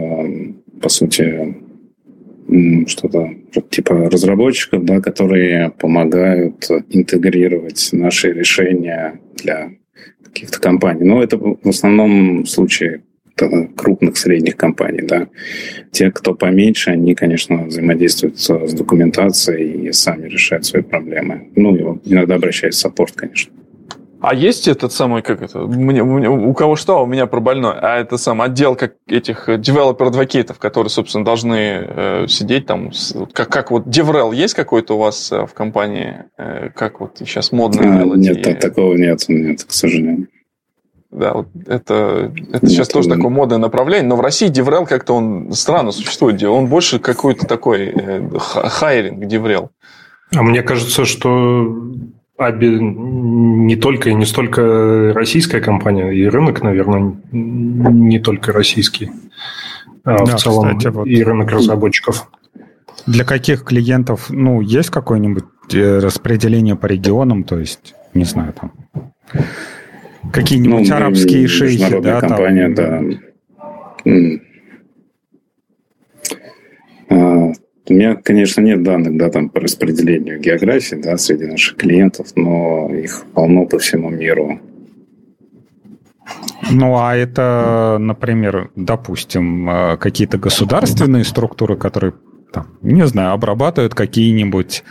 по 0.81 0.89
сути, 0.89 1.62
что-то 2.87 3.33
типа 3.69 4.09
разработчиков, 4.09 4.83
да, 4.85 4.99
которые 4.99 5.71
помогают 5.71 6.69
интегрировать 6.89 7.89
наши 7.91 8.31
решения 8.31 9.19
для 9.35 9.71
каких-то 10.23 10.59
компаний. 10.59 11.03
Но 11.03 11.21
это 11.23 11.37
в 11.37 11.67
основном 11.67 12.45
случае 12.45 13.03
крупных, 13.75 14.17
средних 14.17 14.55
компаний. 14.57 15.01
Да. 15.01 15.27
Те, 15.91 16.11
кто 16.11 16.35
поменьше, 16.35 16.91
они, 16.91 17.15
конечно, 17.15 17.65
взаимодействуют 17.65 18.39
с 18.39 18.73
документацией 18.73 19.87
и 19.87 19.91
сами 19.91 20.27
решают 20.27 20.65
свои 20.65 20.83
проблемы. 20.83 21.49
Ну, 21.55 21.99
иногда 22.05 22.35
обращаются 22.35 22.79
в 22.79 22.81
саппорт, 22.83 23.13
конечно. 23.13 23.51
А 24.23 24.33
есть 24.33 24.69
этот 24.69 24.93
самый, 24.93 25.21
как 25.21 25.41
это, 25.41 25.59
мне, 25.59 26.01
у 26.01 26.53
кого 26.53 26.77
что, 26.77 27.03
у 27.03 27.05
меня 27.05 27.27
про 27.27 27.41
больной, 27.41 27.73
а 27.77 27.97
это 27.97 28.17
сам 28.17 28.41
отдел 28.41 28.77
как 28.77 28.93
этих 29.05 29.49
developer 29.59 30.04
advocate 30.04 30.44
ов, 30.44 30.59
которые, 30.59 30.89
собственно, 30.89 31.25
должны 31.25 31.57
э, 31.57 32.27
сидеть 32.29 32.65
там, 32.65 32.91
как, 33.33 33.49
как 33.49 33.69
вот 33.69 33.85
DevRel 33.85 34.33
есть 34.33 34.53
какой-то 34.53 34.95
у 34.95 34.99
вас 34.99 35.29
э, 35.33 35.45
в 35.45 35.53
компании, 35.53 36.23
э, 36.37 36.69
как 36.69 37.01
вот 37.01 37.17
сейчас 37.19 37.51
модно 37.51 37.81
а, 37.81 37.97
делать? 37.97 38.19
Нет, 38.21 38.47
и... 38.47 38.53
такого 38.53 38.95
нет, 38.95 39.25
нет, 39.27 39.65
к 39.65 39.73
сожалению. 39.73 40.29
Да, 41.11 41.33
вот 41.33 41.47
это, 41.67 42.33
это 42.53 42.67
сейчас 42.67 42.87
тоже 42.87 43.09
такое 43.09 43.29
модное 43.29 43.57
направление, 43.57 44.07
но 44.07 44.15
в 44.15 44.21
России 44.21 44.49
DevRel 44.49 44.85
как-то 44.85 45.15
он 45.15 45.51
странно 45.51 45.91
существует, 45.91 46.41
он 46.43 46.67
больше 46.67 46.99
какой-то 46.99 47.45
такой 47.45 47.87
э, 47.93 48.29
хайринг 48.39 49.25
DevRel. 49.25 49.67
А 50.33 50.43
мне 50.43 50.61
кажется, 50.61 51.03
что 51.03 51.75
Аби 52.43 52.67
не 52.67 53.75
только 53.75 54.09
и 54.09 54.13
не 54.13 54.25
столько 54.25 55.13
российская 55.13 55.61
компания, 55.61 56.11
и 56.11 56.25
рынок, 56.25 56.61
наверное, 56.61 57.15
не 57.31 58.19
только 58.19 58.51
российский, 58.51 59.11
а 60.03 60.25
да, 60.25 60.35
в 60.35 60.41
целом 60.41 60.77
кстати, 60.77 60.93
вот 60.93 61.07
и 61.07 61.23
рынок 61.23 61.51
разработчиков. 61.51 62.29
Для 63.05 63.25
каких 63.25 63.63
клиентов, 63.63 64.29
ну, 64.29 64.61
есть 64.61 64.89
какое-нибудь 64.89 65.45
э, 65.73 65.99
распределение 65.99 66.75
по 66.75 66.85
регионам, 66.85 67.43
то 67.43 67.57
есть, 67.59 67.95
не 68.13 68.25
знаю, 68.25 68.53
там, 68.53 68.71
какие-нибудь 70.31 70.89
ну, 70.89 70.95
арабские 70.95 71.47
шейхи, 71.47 71.99
да, 71.99 72.21
компания, 72.21 72.73
там, 72.73 73.09
да. 77.09 77.53
У 77.89 77.93
меня, 77.93 78.15
конечно, 78.15 78.61
нет 78.61 78.81
данных 78.81 79.17
да, 79.17 79.29
там, 79.29 79.49
по 79.49 79.59
распределению 79.59 80.39
географии 80.39 80.95
да, 80.95 81.17
среди 81.17 81.45
наших 81.45 81.75
клиентов, 81.75 82.27
но 82.35 82.89
их 82.93 83.25
полно 83.33 83.65
по 83.65 83.77
всему 83.77 84.09
миру. 84.09 84.59
Ну, 86.71 86.97
а 86.97 87.15
это, 87.15 87.97
например, 87.99 88.71
допустим, 88.77 89.69
э, 89.69 89.97
какие-то 89.97 90.37
государственные 90.37 91.25
структуры, 91.25 91.75
которые 91.75 92.13
там, 92.53 92.67
не 92.81 93.05
знаю, 93.05 93.33
обрабатывают 93.33 93.95
какие-нибудь 93.95 94.83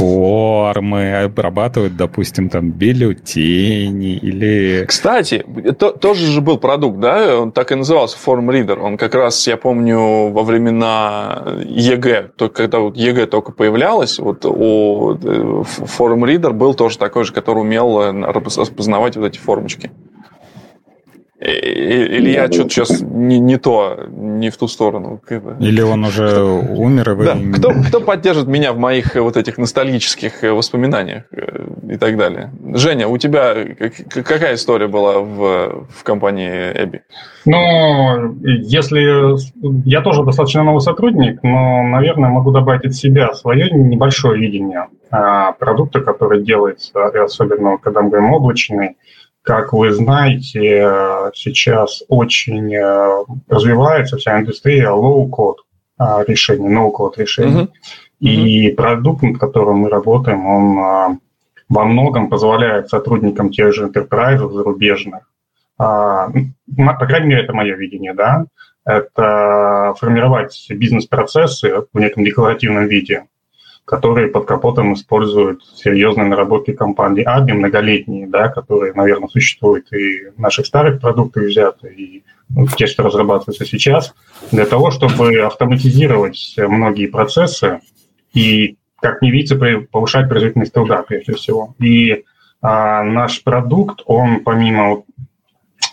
формы, 0.00 1.24
обрабатывают, 1.24 1.96
допустим, 1.96 2.48
там 2.48 2.70
бюллетени 2.70 4.16
или... 4.16 4.84
Кстати, 4.86 5.44
то, 5.78 5.92
тоже 5.92 6.26
же 6.26 6.40
был 6.40 6.56
продукт, 6.56 6.98
да, 7.00 7.38
он 7.38 7.52
так 7.52 7.70
и 7.72 7.74
назывался, 7.74 8.16
Form 8.24 8.48
Reader. 8.48 8.78
Он 8.80 8.96
как 8.96 9.14
раз, 9.14 9.46
я 9.46 9.58
помню, 9.58 10.30
во 10.30 10.42
времена 10.42 11.44
ЕГЭ, 11.64 12.30
только 12.36 12.62
когда 12.62 12.78
вот 12.78 12.96
ЕГЭ 12.96 13.26
только 13.26 13.52
появлялось, 13.52 14.18
вот 14.18 14.46
у 14.46 15.14
э, 15.14 15.16
Form 15.18 16.24
Reader 16.24 16.52
был 16.52 16.74
тоже 16.74 16.96
такой 16.96 17.24
же, 17.24 17.32
который 17.32 17.58
умел 17.58 18.00
э, 18.00 18.12
распознавать 18.32 19.16
вот 19.16 19.26
эти 19.26 19.38
формочки. 19.38 19.90
Или 21.40 22.34
да, 22.34 22.42
я 22.42 22.52
что-то 22.52 22.68
сейчас 22.68 23.00
не, 23.00 23.38
не 23.38 23.56
то, 23.56 23.96
не 24.10 24.50
в 24.50 24.58
ту 24.58 24.68
сторону. 24.68 25.22
Или 25.58 25.80
он 25.80 26.04
уже 26.04 26.28
кто, 26.28 26.60
умер, 26.76 27.10
и 27.10 27.14
вы... 27.14 27.24
Да. 27.24 27.38
Кто, 27.56 27.70
кто 27.88 28.00
поддержит 28.00 28.46
меня 28.46 28.74
в 28.74 28.78
моих 28.78 29.14
вот 29.14 29.38
этих 29.38 29.56
ностальгических 29.56 30.42
воспоминаниях 30.42 31.24
э, 31.32 31.66
и 31.94 31.96
так 31.96 32.18
далее? 32.18 32.50
Женя, 32.74 33.08
у 33.08 33.16
тебя 33.16 33.54
какая 34.10 34.56
история 34.56 34.86
была 34.86 35.20
в, 35.20 35.86
в 35.88 36.04
компании 36.04 36.72
Эбби? 36.74 37.02
Ну, 37.46 38.36
если... 38.42 39.38
Я 39.88 40.02
тоже 40.02 40.24
достаточно 40.24 40.62
новый 40.62 40.80
сотрудник, 40.82 41.42
но, 41.42 41.82
наверное, 41.84 42.28
могу 42.28 42.50
добавить 42.50 42.84
от 42.84 42.94
себя 42.94 43.32
свое 43.32 43.70
небольшое 43.70 44.38
видение 44.38 44.88
а, 45.10 45.52
продукта, 45.52 46.00
который 46.00 46.42
делается, 46.42 47.06
особенно 47.24 47.78
когда 47.78 48.02
мы 48.02 48.10
говорим 48.10 48.32
облачный, 48.34 48.96
как 49.42 49.72
вы 49.72 49.92
знаете, 49.92 51.30
сейчас 51.34 52.02
очень 52.08 52.74
э, 52.74 53.24
развивается 53.48 54.16
вся 54.16 54.38
индустрия 54.38 54.90
low-code 54.90 55.56
а, 56.00 56.24
решений, 56.26 56.68
no-code 56.68 57.14
решений. 57.16 57.62
Uh-huh. 57.62 57.70
И 58.20 58.68
uh-huh. 58.70 58.74
продукт, 58.74 59.22
над 59.22 59.38
которым 59.38 59.78
мы 59.78 59.88
работаем, 59.90 60.46
он 60.46 60.78
а, 60.78 61.18
во 61.68 61.84
многом 61.84 62.28
позволяет 62.28 62.88
сотрудникам 62.88 63.50
тех 63.50 63.74
же 63.74 63.86
enterprise 63.86 64.38
зарубежных, 64.50 65.30
а, 65.78 66.30
по 66.76 67.06
крайней 67.06 67.28
мере, 67.28 67.44
это 67.44 67.52
мое 67.54 67.76
видение, 67.76 68.12
да, 68.12 68.46
это 68.84 69.94
формировать 69.98 70.66
бизнес-процессы 70.70 71.84
в 71.92 71.98
неком 71.98 72.24
декларативном 72.24 72.86
виде, 72.86 73.26
которые 73.84 74.28
под 74.28 74.46
капотом 74.46 74.94
используют 74.94 75.64
серьезные 75.64 76.26
наработки 76.26 76.72
компании 76.72 77.26
ABI, 77.26 77.54
многолетние, 77.54 78.28
да, 78.28 78.48
которые, 78.48 78.92
наверное, 78.92 79.28
существуют 79.28 79.92
и 79.92 80.30
в 80.36 80.38
наших 80.38 80.66
старых 80.66 81.00
продуктах 81.00 81.44
взяты, 81.44 81.88
и 81.88 82.22
ну, 82.48 82.66
те, 82.66 82.86
что 82.86 83.02
разрабатываются 83.02 83.64
сейчас, 83.64 84.14
для 84.52 84.66
того, 84.66 84.90
чтобы 84.90 85.40
автоматизировать 85.40 86.54
многие 86.56 87.06
процессы 87.06 87.80
и, 88.32 88.76
как 89.00 89.22
не 89.22 89.30
видится, 89.30 89.56
повышать 89.90 90.28
производительность 90.28 90.72
труда, 90.72 91.02
прежде 91.02 91.34
всего. 91.34 91.74
И 91.78 92.24
а, 92.62 93.02
наш 93.02 93.42
продукт, 93.42 94.02
он 94.06 94.40
помимо 94.44 95.04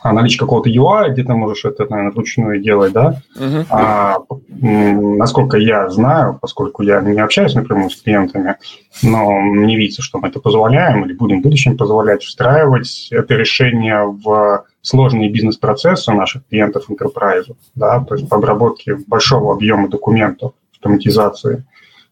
а, 0.02 0.14
наличие 0.14 0.40
какого-то 0.40 0.70
UI, 0.70 1.12
где 1.12 1.24
ты 1.24 1.34
можешь 1.34 1.66
это, 1.66 1.86
наверное, 1.90 2.12
вручную 2.12 2.62
делать, 2.62 2.94
да. 2.94 3.22
Uh-huh. 3.38 3.66
А, 3.70 4.18
насколько 4.50 5.58
я 5.58 5.90
знаю, 5.90 6.38
поскольку 6.40 6.84
я 6.84 7.02
не 7.02 7.20
общаюсь 7.20 7.56
напрямую 7.56 7.90
с 7.90 8.02
клиентами, 8.02 8.56
но 9.02 9.42
не 9.42 9.76
видится, 9.76 10.02
что 10.02 10.20
мы 10.20 10.28
это 10.28 10.40
позволяем 10.40 11.06
или 11.06 11.14
будем 11.14 11.40
в 11.40 11.44
будущем 11.44 11.78
позволять 11.78 12.24
встраивать 12.24 13.10
это 13.12 13.36
решение 13.36 14.04
в 14.06 14.66
сложные 14.82 15.30
бизнес-процессы 15.30 16.12
наших 16.14 16.48
клиентов 16.48 16.86
enterprise, 16.90 17.54
да, 17.76 18.00
то 18.00 18.16
есть 18.16 18.30
по 18.30 18.38
обработке 18.38 18.98
большого 19.08 19.54
объема 19.54 19.90
документов, 19.90 20.54
автоматизации. 20.74 21.66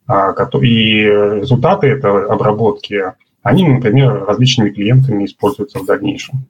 А, 0.07 0.33
и 0.61 1.03
результаты 1.03 1.87
этой 1.87 2.25
обработки, 2.27 3.13
они, 3.41 3.67
например, 3.67 4.25
различными 4.25 4.69
клиентами 4.71 5.25
используются 5.25 5.79
в 5.79 5.85
дальнейшем. 5.85 6.45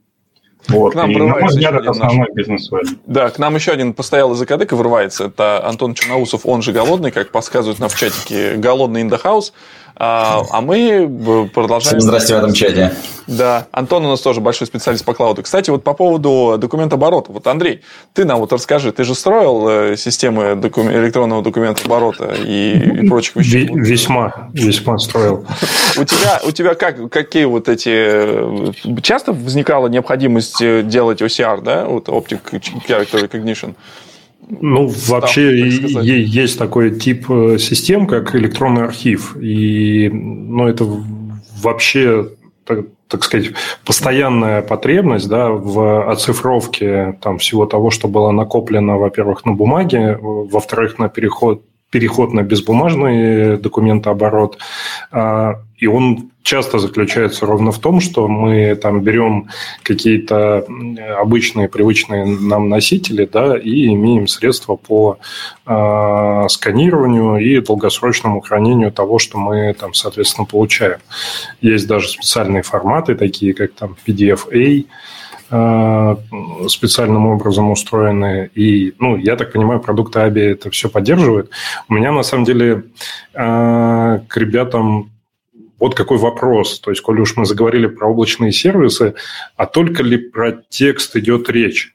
Вот. 0.70 0.94
К 0.94 0.96
нам 0.96 1.12
и, 1.12 1.16
на 1.16 1.26
мой 1.26 1.46
взгляд, 1.46 1.74
это 1.74 1.92
основной 1.92 2.28
наш... 2.28 2.36
бизнес. 2.36 2.70
Да, 3.06 3.30
к 3.30 3.40
нам 3.40 3.56
еще 3.56 3.72
один 3.72 3.94
постоялый 3.94 4.36
закадык 4.36 4.72
вырывается. 4.72 5.26
Это 5.26 5.66
Антон 5.66 5.94
Черноусов, 5.94 6.46
он 6.46 6.62
же 6.62 6.72
голодный, 6.72 7.12
как 7.12 7.32
подсказывают 7.32 7.80
нам 7.80 7.90
в 7.90 7.96
чатике, 7.96 8.56
голодный 8.56 9.04
house. 9.04 9.52
А, 9.98 10.44
а 10.50 10.62
мы 10.62 11.50
продолжаем... 11.54 12.00
Всем 12.00 12.36
в 12.36 12.40
этом 12.40 12.54
чате. 12.54 12.94
Да, 13.28 13.68
Антон 13.72 14.06
у 14.06 14.10
нас 14.10 14.22
тоже 14.22 14.42
большой 14.42 14.68
специалист 14.68 15.04
по 15.04 15.14
клауду. 15.14 15.42
Кстати, 15.42 15.70
вот 15.70 15.84
по 15.84 15.94
поводу 15.94 16.58
документа 16.60 16.96
оборота. 16.96 17.32
Вот, 17.32 17.48
Андрей, 17.48 17.82
ты 18.14 18.26
нам 18.26 18.40
вот 18.40 18.52
расскажи, 18.54 18.92
ты 18.92 19.04
же 19.04 19.16
строил 19.16 19.68
э, 19.68 19.96
системы 19.98 20.56
докум... 20.56 20.92
электронного 20.92 21.42
документа 21.42 21.82
оборота 21.86 22.36
и, 22.38 23.04
и 23.04 23.08
прочих 23.08 23.36
вещей? 23.38 23.70
Весьма, 23.72 24.50
весьма 24.54 24.98
строил. 24.98 25.46
У 25.98 26.04
тебя, 26.04 26.42
у 26.46 26.52
тебя 26.52 26.76
как, 26.76 27.10
какие 27.10 27.46
вот 27.46 27.70
эти... 27.70 27.90
Э, 27.90 28.72
часто 29.02 29.34
возникала 29.34 29.88
необходимость 29.88 30.62
э, 30.62 30.84
делать 30.84 31.22
OCR, 31.22 31.62
да, 31.62 31.86
вот 31.86 32.10
Optic 32.10 32.42
Character 32.88 33.28
Recognition? 33.28 33.76
Ну, 34.48 34.88
вообще 35.08 35.68
есть 35.68 36.60
такой 36.60 36.92
тип 36.92 37.30
э, 37.30 37.58
систем, 37.58 38.06
как 38.08 38.36
электронный 38.36 38.84
архив. 38.84 39.36
И 39.38 40.10
ну, 40.10 40.68
это 40.68 40.86
вообще, 41.62 42.30
так, 42.66 42.86
так 43.08 43.24
сказать, 43.24 43.52
постоянная 43.86 44.62
потребность 44.62 45.28
да, 45.28 45.50
в 45.50 46.12
оцифровке 46.12 47.18
там, 47.22 47.40
всего 47.40 47.66
того, 47.66 47.90
что 47.90 48.08
было 48.08 48.32
накоплено, 48.32 48.98
во-первых, 48.98 49.46
на 49.46 49.54
бумаге, 49.54 50.18
во-вторых, 50.22 51.00
на 51.00 51.10
переход 51.10 51.64
переход 51.92 52.34
на 52.34 52.44
безбумажный 52.44 53.58
документооборот. 53.58 54.58
А, 55.12 55.62
и 55.78 55.88
он 55.88 56.32
часто 56.42 56.80
заключается 56.80 57.46
ровно 57.46 57.72
в 57.72 57.80
том, 57.80 58.00
что 58.00 58.28
мы 58.28 58.76
там 58.76 59.02
берем 59.02 59.50
какие-то 59.84 60.66
обычные, 61.20 61.68
привычные 61.68 62.26
нам 62.26 62.70
носители, 62.70 63.28
да, 63.32 63.58
и 63.58 63.88
имеем 63.88 64.28
средства 64.28 64.76
по 64.76 65.18
э, 65.66 66.46
сканированию 66.50 67.38
и 67.38 67.60
долгосрочному 67.62 68.42
хранению 68.42 68.92
того, 68.92 69.18
что 69.18 69.38
мы 69.38 69.74
там, 69.74 69.94
соответственно, 69.94 70.46
получаем. 70.46 71.00
Есть 71.62 71.88
даже 71.88 72.10
специальные 72.10 72.62
форматы, 72.62 73.16
такие 73.16 73.54
как 73.54 73.74
там 73.74 73.96
PDF-A, 74.06 74.56
Э, 74.56 75.25
специальным 76.68 77.28
образом 77.28 77.72
устроены. 77.72 78.50
И, 78.56 78.94
ну, 79.00 79.18
я 79.18 79.36
так 79.36 79.54
понимаю, 79.54 79.80
продукты 79.80 80.20
ABI 80.20 80.52
это 80.52 80.70
все 80.70 80.90
поддерживают. 80.90 81.50
У 81.90 81.94
меня, 81.94 82.12
на 82.12 82.24
самом 82.24 82.46
деле, 82.46 82.84
э, 83.34 84.20
к 84.28 84.38
ребятам 84.38 85.12
вот 85.80 85.96
какой 85.96 86.18
вопрос. 86.18 86.80
То 86.80 86.92
есть, 86.92 87.02
коли 87.02 87.22
уж 87.22 87.36
мы 87.36 87.46
заговорили 87.46 87.88
про 87.88 88.08
облачные 88.08 88.52
сервисы, 88.52 89.14
а 89.56 89.66
только 89.66 90.04
ли 90.04 90.18
про 90.18 90.54
текст 90.70 91.16
идет 91.16 91.50
речь? 91.50 91.94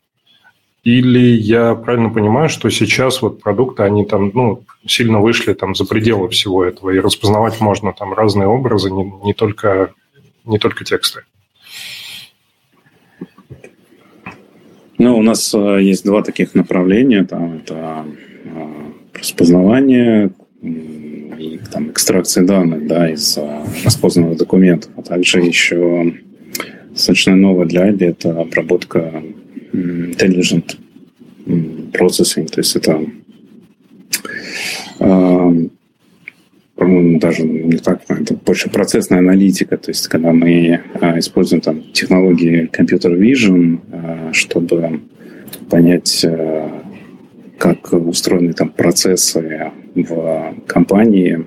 Или 0.83 1.37
я 1.37 1.75
правильно 1.75 2.09
понимаю, 2.09 2.49
что 2.49 2.71
сейчас 2.71 3.21
вот 3.21 3.43
продукты, 3.43 3.83
они 3.83 4.07
там, 4.07 4.31
ну, 4.33 4.65
сильно 4.87 5.21
вышли 5.21 5.53
там 5.53 5.75
за 5.75 5.85
пределы 5.85 6.29
всего 6.31 6.65
этого, 6.65 6.91
и 6.91 7.01
распознавать 7.01 7.61
можно 7.61 7.93
там 7.93 8.15
разные 8.15 8.49
образы, 8.49 8.91
не, 8.91 9.05
не, 9.25 9.35
только, 9.35 9.93
не 10.45 10.59
только 10.59 10.85
тексты? 10.85 11.25
Ну, 15.01 15.17
у 15.17 15.23
нас 15.23 15.55
э, 15.55 15.79
есть 15.81 16.05
два 16.05 16.23
таких 16.23 16.55
направления. 16.55 17.25
Там 17.25 17.55
это 17.55 18.05
э, 18.45 19.19
распознавание 19.19 20.31
и 20.61 21.59
там, 21.73 21.91
экстракция 21.91 22.45
данных 22.45 22.87
да, 22.87 23.11
из 23.11 23.39
э, 23.39 23.65
распознанных 23.83 24.37
документов, 24.37 24.91
а 24.99 25.03
также 25.03 25.41
еще 25.41 26.13
достаточно 26.91 27.35
новое 27.35 27.65
для 27.65 27.89
IBI– 27.89 28.11
это 28.11 28.43
обработка 28.43 29.23
intelligent 29.73 30.77
processing, 31.47 32.47
то 32.49 32.61
есть 32.61 32.77
это 32.77 33.01
даже 36.81 37.43
не 37.43 37.77
так, 37.77 38.03
это 38.09 38.35
больше 38.35 38.71
процессная 38.71 39.19
аналитика, 39.19 39.77
то 39.77 39.91
есть 39.91 40.09
когда 40.09 40.33
мы 40.33 40.81
а, 41.01 41.19
используем 41.19 41.61
там 41.61 41.83
технологии 41.93 42.67
компьютер 42.73 43.13
vision, 43.13 43.81
а, 43.93 44.33
чтобы 44.33 45.01
понять, 45.69 46.25
а, 46.25 46.83
как 47.59 47.93
устроены 47.93 48.55
там 48.55 48.71
процессы 48.71 49.71
в 49.95 50.55
компании, 50.67 51.47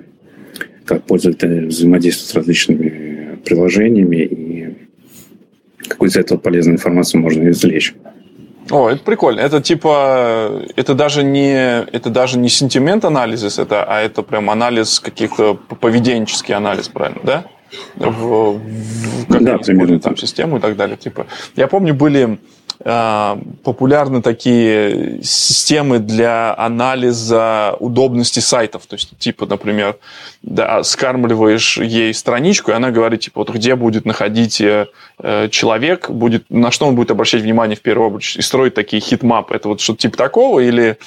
как 0.84 1.02
пользователи 1.02 1.66
взаимодействуют 1.66 2.30
с 2.30 2.34
различными 2.34 3.38
приложениями 3.44 4.16
и 4.16 4.74
какую 5.88 6.10
из 6.10 6.16
этого 6.16 6.38
полезную 6.38 6.76
информацию 6.76 7.20
можно 7.20 7.48
извлечь. 7.48 7.94
О, 8.70 8.88
это 8.88 9.02
прикольно. 9.04 9.40
Это 9.40 9.60
типа, 9.60 10.62
это 10.76 10.94
даже 10.94 11.22
не, 11.22 11.82
это 11.84 12.10
даже 12.10 12.38
не 12.38 12.48
сентимент 12.48 13.04
анализис, 13.04 13.58
это, 13.58 13.84
а 13.84 14.00
это 14.00 14.22
прям 14.22 14.50
анализ 14.50 15.00
каких-то 15.00 15.54
поведенческий 15.54 16.54
анализ, 16.54 16.88
правильно, 16.88 17.20
да? 17.22 17.44
В, 17.96 18.58
в 18.58 19.26
как 19.28 19.44
да, 19.44 19.58
примерно 19.58 20.00
там 20.00 20.16
систему 20.16 20.58
и 20.58 20.60
так 20.60 20.76
далее. 20.76 20.96
Типа, 20.96 21.26
я 21.56 21.68
помню, 21.68 21.94
были 21.94 22.38
а, 22.86 23.38
популярны 23.62 24.20
такие 24.20 25.22
системы 25.22 26.00
для 26.00 26.54
анализа 26.58 27.76
удобности 27.78 28.40
сайтов. 28.40 28.86
То 28.86 28.96
есть, 28.96 29.16
типа, 29.18 29.46
например, 29.46 29.96
да, 30.42 30.82
скармливаешь 30.82 31.78
ей 31.78 32.12
страничку, 32.12 32.72
и 32.72 32.74
она 32.74 32.90
говорит, 32.90 33.20
типа, 33.20 33.40
вот 33.40 33.50
где 33.50 33.76
будет 33.76 34.04
находить 34.04 34.60
э, 34.60 34.88
человек, 35.50 36.10
будет, 36.10 36.50
на 36.50 36.70
что 36.72 36.86
он 36.86 36.96
будет 36.96 37.10
обращать 37.12 37.42
внимание 37.42 37.76
в 37.76 37.80
первую 37.80 38.12
очередь, 38.12 38.38
и 38.38 38.42
строить 38.42 38.74
такие 38.74 39.00
heatmap 39.00 39.42
ы. 39.42 39.54
Это 39.54 39.68
вот 39.68 39.80
что-то 39.80 40.00
типа 40.00 40.16
такого 40.16 40.60
или, 40.60 40.98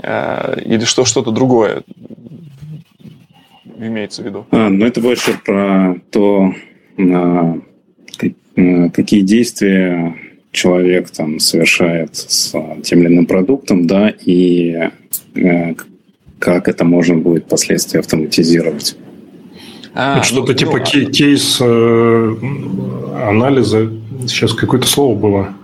э, 0.00 0.60
или 0.64 0.84
что, 0.84 1.04
что-то 1.06 1.30
другое 1.30 1.82
имеется 3.78 4.22
в 4.22 4.26
виду? 4.26 4.46
А, 4.50 4.68
ну, 4.68 4.86
это 4.86 5.00
больше 5.00 5.38
про 5.44 5.96
то, 6.10 6.54
а, 6.98 7.58
какие 8.92 9.22
действия 9.22 10.14
человек 10.52 11.10
там 11.10 11.40
совершает 11.40 12.14
с 12.14 12.54
тем 12.82 13.00
или 13.00 13.08
иным 13.08 13.26
продуктом, 13.26 13.86
да, 13.86 14.08
и 14.08 14.90
э, 15.34 15.74
как 16.38 16.68
это 16.68 16.84
можно 16.84 17.16
будет 17.16 17.44
впоследствии 17.44 17.98
автоматизировать. 17.98 18.96
А, 19.94 20.22
Что-то 20.22 20.52
ну, 20.52 20.58
типа 20.58 20.78
ну, 20.78 21.10
кейс 21.10 21.58
э, 21.60 22.34
анализа. 23.28 23.90
Сейчас 24.26 24.54
какое-то 24.54 24.86
слово 24.86 25.18
было. 25.18 25.54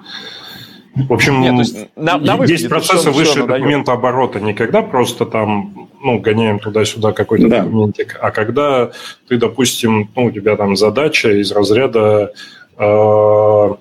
В 0.95 1.13
общем, 1.13 1.41
Нет, 1.41 1.55
есть, 1.59 1.77
на, 1.97 2.19
на 2.19 2.37
выходе, 2.37 2.55
есть 2.55 2.69
процессы 2.69 3.11
выше 3.11 3.47
документа 3.47 3.93
оборота. 3.93 4.41
Не 4.41 4.55
когда 4.55 4.83
просто 4.83 5.25
там 5.25 5.89
ну, 6.03 6.19
гоняем 6.19 6.59
туда-сюда 6.59 7.13
какой-то 7.13 7.49
да. 7.49 7.63
документик, 7.63 8.19
а 8.21 8.31
когда 8.31 8.91
ты, 9.29 9.37
допустим, 9.37 10.11
ну, 10.17 10.25
у 10.25 10.31
тебя 10.31 10.57
там 10.57 10.77
задача 10.77 11.31
из 11.31 11.53
разряда 11.53 12.33
э, 12.77 13.75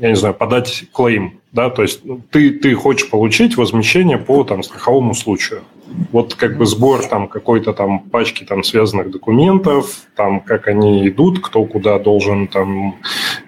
я 0.00 0.08
не 0.08 0.16
знаю, 0.16 0.34
подать 0.34 0.84
клейм, 0.92 1.40
да, 1.52 1.68
то 1.68 1.82
есть 1.82 2.04
ну, 2.04 2.20
ты, 2.30 2.50
ты 2.50 2.74
хочешь 2.74 3.10
получить 3.10 3.56
возмещение 3.56 4.18
по 4.18 4.44
там 4.44 4.62
страховому 4.62 5.14
случаю. 5.14 5.62
Вот 6.12 6.34
как 6.34 6.56
бы 6.56 6.66
сбор 6.66 7.04
там 7.06 7.28
какой-то 7.28 7.72
там 7.72 8.00
пачки 8.00 8.44
там 8.44 8.62
связанных 8.62 9.10
документов, 9.10 10.06
там 10.16 10.40
как 10.40 10.68
они 10.68 11.08
идут, 11.08 11.40
кто 11.40 11.64
куда 11.64 11.98
должен 11.98 12.48
там 12.48 12.96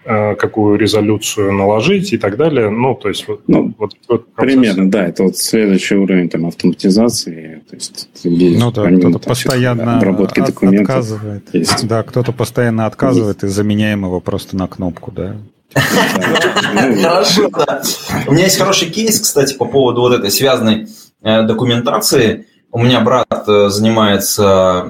э, 0.04 0.34
какую 0.36 0.78
резолюцию 0.78 1.52
наложить 1.52 2.12
и 2.12 2.18
так 2.18 2.36
далее. 2.36 2.70
Ну, 2.70 2.94
то 2.94 3.08
есть 3.08 3.26
вот, 3.28 3.42
ну, 3.46 3.74
вот, 3.78 3.92
вот 4.08 4.32
примерно, 4.34 4.90
да, 4.90 5.06
это 5.06 5.24
вот 5.24 5.36
следующий 5.36 5.96
уровень 5.96 6.28
там 6.28 6.46
автоматизации, 6.46 7.62
то 7.68 7.76
есть 7.76 8.08
ну 8.24 8.70
да, 8.70 8.90
кто-то 8.90 9.18
постоянно 9.18 9.96
обработки 9.96 10.40
документов 10.40 10.96
отказывает, 10.96 11.48
есть. 11.52 11.86
да, 11.86 12.02
кто-то 12.02 12.32
постоянно 12.32 12.86
отказывает 12.86 13.42
есть. 13.42 13.52
и 13.52 13.54
заменяем 13.54 14.04
его 14.04 14.20
просто 14.20 14.56
на 14.56 14.68
кнопку, 14.68 15.10
да. 15.10 15.36
Хорошо, 15.74 17.48
да. 17.50 17.82
У 18.26 18.32
меня 18.32 18.44
есть 18.44 18.58
хороший 18.58 18.90
кейс, 18.90 19.20
кстати, 19.20 19.54
по 19.54 19.64
поводу 19.64 20.02
вот 20.02 20.12
этой 20.12 20.30
связанной 20.30 20.86
документации. 21.22 22.46
У 22.70 22.78
меня 22.82 23.00
брат 23.00 23.44
э, 23.46 23.68
занимается 23.68 24.86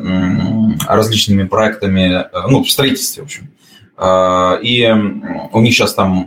различными 0.86 1.44
проектами, 1.44 2.24
э, 2.24 2.48
ну, 2.48 2.62
в 2.62 2.70
строительстве, 2.70 3.22
в 3.22 3.26
общем. 3.26 3.50
И 4.64 4.90
у 5.52 5.60
них 5.60 5.74
сейчас 5.74 5.94
там 5.94 6.26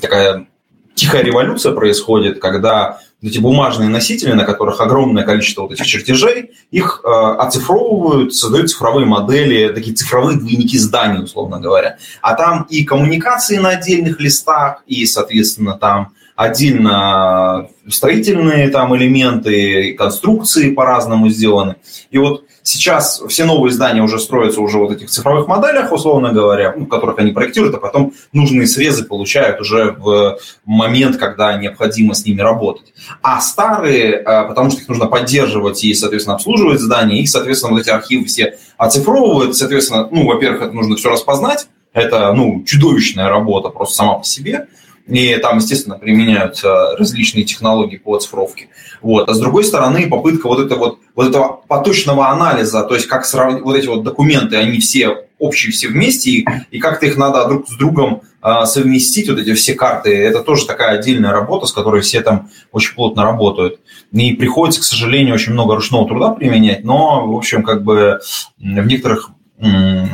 такая 0.00 0.46
тихая 0.94 1.22
революция 1.22 1.72
происходит, 1.72 2.40
когда 2.40 3.00
эти 3.22 3.38
бумажные 3.38 3.88
носители, 3.88 4.32
на 4.32 4.44
которых 4.44 4.80
огромное 4.80 5.24
количество 5.24 5.62
вот 5.62 5.72
этих 5.72 5.86
чертежей, 5.86 6.52
их 6.70 7.00
э, 7.04 7.08
оцифровывают, 7.08 8.34
создают 8.34 8.70
цифровые 8.70 9.06
модели, 9.06 9.72
такие 9.72 9.96
цифровые 9.96 10.38
двойники 10.38 10.78
зданий, 10.78 11.24
условно 11.24 11.58
говоря. 11.58 11.96
А 12.20 12.34
там 12.34 12.66
и 12.68 12.84
коммуникации 12.84 13.56
на 13.56 13.70
отдельных 13.70 14.20
листах, 14.20 14.82
и, 14.86 15.06
соответственно, 15.06 15.78
там 15.78 16.12
отдельно 16.36 17.68
строительные 17.88 18.68
там 18.68 18.96
элементы, 18.96 19.94
конструкции 19.94 20.72
по-разному 20.72 21.28
сделаны. 21.28 21.76
И 22.10 22.18
вот 22.18 22.44
Сейчас 22.66 23.22
все 23.28 23.44
новые 23.44 23.72
здания 23.72 24.02
уже 24.02 24.18
строятся 24.18 24.62
уже 24.62 24.78
вот 24.78 24.90
этих 24.90 25.10
цифровых 25.10 25.46
моделях, 25.46 25.92
условно 25.92 26.32
говоря, 26.32 26.72
ну, 26.74 26.86
которых 26.86 27.18
они 27.18 27.30
проектируют, 27.30 27.74
а 27.74 27.78
потом 27.78 28.14
нужные 28.32 28.66
срезы 28.66 29.04
получают 29.04 29.60
уже 29.60 29.94
в 29.98 30.38
момент, 30.64 31.18
когда 31.18 31.58
необходимо 31.58 32.14
с 32.14 32.24
ними 32.24 32.40
работать. 32.40 32.94
А 33.20 33.42
старые, 33.42 34.16
а, 34.16 34.44
потому 34.44 34.70
что 34.70 34.80
их 34.80 34.88
нужно 34.88 35.08
поддерживать 35.08 35.84
и, 35.84 35.92
соответственно, 35.92 36.36
обслуживать 36.36 36.80
здания, 36.80 37.20
их, 37.20 37.28
соответственно, 37.28 37.74
вот 37.74 37.82
эти 37.82 37.90
архивы 37.90 38.24
все 38.24 38.56
оцифровывают, 38.78 39.54
соответственно, 39.54 40.08
ну, 40.10 40.24
во-первых, 40.24 40.62
это 40.62 40.72
нужно 40.72 40.96
все 40.96 41.10
распознать, 41.10 41.68
это, 41.92 42.32
ну, 42.32 42.64
чудовищная 42.64 43.28
работа 43.28 43.68
просто 43.68 43.96
сама 43.96 44.14
по 44.14 44.24
себе– 44.24 44.68
и 45.06 45.36
там, 45.36 45.58
естественно, 45.58 45.98
применяются 45.98 46.96
различные 46.96 47.44
технологии 47.44 47.96
по 47.96 48.16
оцифровке. 48.16 48.68
Вот. 49.02 49.28
А 49.28 49.34
с 49.34 49.38
другой 49.38 49.64
стороны, 49.64 50.08
попытка 50.08 50.46
вот, 50.46 50.64
это 50.64 50.76
вот, 50.76 50.98
вот 51.14 51.28
этого 51.28 51.62
поточного 51.68 52.28
анализа, 52.28 52.82
то 52.84 52.94
есть 52.94 53.06
как 53.06 53.26
сравнить 53.26 53.62
вот 53.62 53.76
эти 53.76 53.86
вот 53.86 54.02
документы, 54.02 54.56
они 54.56 54.80
все 54.80 55.26
общие 55.38 55.72
все 55.72 55.88
вместе, 55.88 56.30
и, 56.30 56.46
и 56.70 56.78
как-то 56.78 57.06
их 57.06 57.16
надо 57.16 57.46
друг 57.46 57.68
с 57.68 57.76
другом 57.76 58.22
э, 58.42 58.64
совместить, 58.64 59.28
вот 59.28 59.38
эти 59.38 59.52
все 59.54 59.74
карты, 59.74 60.14
это 60.14 60.42
тоже 60.42 60.66
такая 60.66 60.98
отдельная 60.98 61.32
работа, 61.32 61.66
с 61.66 61.72
которой 61.72 62.00
все 62.00 62.22
там 62.22 62.48
очень 62.72 62.94
плотно 62.94 63.24
работают. 63.24 63.80
И 64.12 64.32
приходится, 64.32 64.80
к 64.80 64.84
сожалению, 64.84 65.34
очень 65.34 65.52
много 65.52 65.74
ручного 65.74 66.08
труда 66.08 66.30
применять, 66.30 66.84
но, 66.84 67.26
в 67.26 67.36
общем, 67.36 67.62
как 67.62 67.82
бы 67.82 68.20
в 68.58 68.86
некоторых 68.86 69.30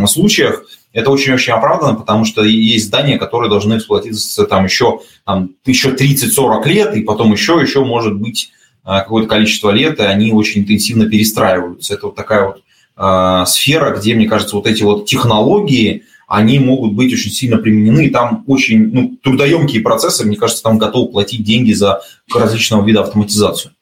случаях 0.07 0.64
это 0.92 1.11
очень-очень 1.11 1.53
оправдано, 1.53 1.94
потому 1.94 2.24
что 2.24 2.42
есть 2.42 2.87
здания, 2.87 3.18
которые 3.18 3.48
должны 3.48 3.76
эксплуатироваться 3.76 4.44
там 4.44 4.64
еще, 4.64 5.00
там, 5.24 5.55
еще 5.64 5.90
30-40 5.90 6.68
лет, 6.68 6.96
и 6.96 7.03
потом 7.03 7.33
еще, 7.33 7.59
еще 7.61 7.85
может 7.85 8.16
быть 8.16 8.53
какое-то 8.85 9.29
количество 9.29 9.70
лет, 9.70 10.00
и 10.00 10.03
они 10.03 10.33
очень 10.33 10.62
интенсивно 10.62 11.09
перестраиваются. 11.09 11.94
Это 11.94 12.07
вот 12.07 12.16
такая 12.16 12.46
вот 12.46 12.62
э, 12.96 13.44
сфера, 13.46 13.96
где, 13.96 14.14
мне 14.14 14.26
кажется, 14.26 14.57
вот 14.57 14.66
эти 14.66 14.83
вот 14.83 15.07
технологии, 15.07 16.05
они 16.26 16.59
могут 16.61 16.92
быть 16.92 17.12
очень 17.12 17.31
сильно 17.31 17.59
применены. 17.59 18.09
Там 18.11 18.44
очень 18.46 18.90
ну, 18.92 19.16
трудоемкие 19.22 19.83
процессы, 19.83 20.24
мне 20.24 20.37
кажется, 20.37 20.62
там 20.62 20.79
готовы 20.79 21.11
платить 21.11 21.42
деньги 21.44 21.72
за 21.72 22.03
различного 22.33 22.87
вида 22.87 23.03
автоматизацию. 23.03 23.72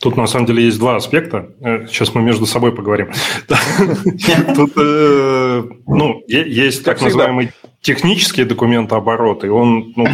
Тут 0.00 0.16
на 0.16 0.26
самом 0.26 0.46
деле 0.46 0.64
есть 0.64 0.78
два 0.78 0.96
аспекта. 0.96 1.50
Э, 1.60 1.86
сейчас 1.86 2.14
мы 2.14 2.22
между 2.22 2.46
собой 2.46 2.72
поговорим. 2.72 3.12
Тут 4.56 4.72
э, 4.76 5.62
ну, 5.86 6.22
есть 6.26 6.84
так 6.84 7.02
называемый 7.02 7.52
технический 7.82 8.44
документооборот, 8.44 9.44
и 9.44 9.48
он 9.48 9.92
ну, 9.96 10.06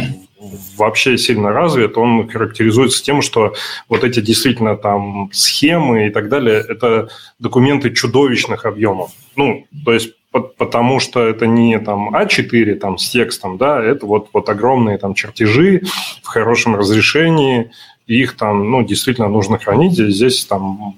вообще 0.77 1.17
сильно 1.17 1.51
развит, 1.51 1.97
он 1.97 2.27
характеризуется 2.27 3.03
тем, 3.03 3.21
что 3.21 3.53
вот 3.89 4.03
эти 4.03 4.19
действительно 4.19 4.75
там 4.75 5.29
схемы 5.31 6.07
и 6.07 6.09
так 6.09 6.29
далее, 6.29 6.63
это 6.67 7.09
документы 7.39 7.91
чудовищных 7.91 8.65
объемов. 8.65 9.11
Ну, 9.35 9.65
то 9.85 9.93
есть 9.93 10.13
потому 10.31 10.99
что 10.99 11.25
это 11.25 11.47
не 11.47 11.79
там 11.79 12.13
А4 12.15 12.75
там, 12.75 12.97
с 12.97 13.09
текстом, 13.09 13.57
да, 13.57 13.83
это 13.83 14.05
вот, 14.05 14.29
вот 14.33 14.49
огромные 14.49 14.97
там 14.97 15.13
чертежи 15.13 15.81
в 16.21 16.27
хорошем 16.27 16.75
разрешении, 16.75 17.71
их 18.07 18.37
там, 18.37 18.69
ну, 18.71 18.83
действительно 18.83 19.27
нужно 19.27 19.59
хранить. 19.59 19.93
Здесь 19.93 20.45
там 20.45 20.95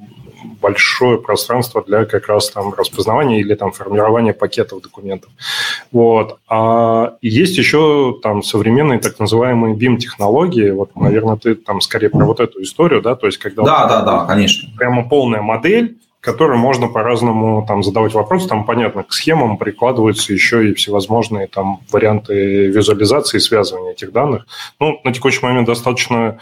большое 0.62 1.18
пространство 1.18 1.84
для 1.86 2.06
как 2.06 2.28
раз 2.28 2.50
там 2.50 2.74
распознавания 2.74 3.40
или 3.40 3.56
там 3.56 3.72
формирования 3.72 4.34
пакетов 4.34 4.82
документов. 4.82 5.32
Вот. 5.92 6.38
А 6.48 7.16
есть 7.22 7.58
еще 7.58 8.18
там 8.22 8.44
современные 8.44 9.00
так 9.00 9.20
называемые 9.20 9.76
BIM-технологии. 9.76 10.70
Вот, 10.72 10.96
наверное, 10.96 11.38
ты 11.38 11.56
там 11.56 11.82
скорее 11.82 12.10
про 12.10 12.26
вот 12.26 12.40
эту 12.40 12.62
историю, 12.62 13.02
да, 13.02 13.16
то 13.16 13.26
есть 13.26 13.38
когда... 13.38 13.64
Да, 13.64 13.88
да, 13.88 14.02
да, 14.02 14.26
конечно. 14.26 14.70
Прямо 14.78 15.08
полная 15.08 15.42
модель, 15.42 15.98
которой 16.20 16.58
можно 16.58 16.90
по-разному 16.90 17.66
там 17.66 17.82
задавать 17.82 18.14
вопросы. 18.14 18.50
Там, 18.50 18.66
понятно, 18.66 19.04
к 19.04 19.14
схемам 19.14 19.58
прикладываются 19.58 20.34
еще 20.34 20.70
и 20.70 20.74
всевозможные 20.74 21.48
там 21.48 21.80
варианты 21.90 22.68
визуализации 22.68 23.38
и 23.38 23.40
связывания 23.42 23.94
этих 23.94 24.12
данных. 24.12 24.46
Ну, 24.80 25.00
на 25.06 25.14
текущий 25.14 25.44
момент 25.46 25.68
достаточно 25.68 26.40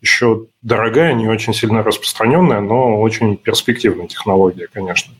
еще 0.00 0.46
дорогая, 0.62 1.12
не 1.14 1.26
очень 1.28 1.54
сильно 1.54 1.82
распространенная, 1.82 2.60
но 2.60 3.00
очень 3.00 3.36
перспективная 3.36 4.06
технология, 4.06 4.68
конечно. 4.72 5.12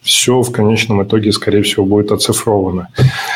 Все 0.00 0.40
в 0.40 0.50
конечном 0.50 1.02
итоге, 1.02 1.32
скорее 1.32 1.62
всего, 1.62 1.84
будет 1.84 2.12
оцифровано. 2.12 2.88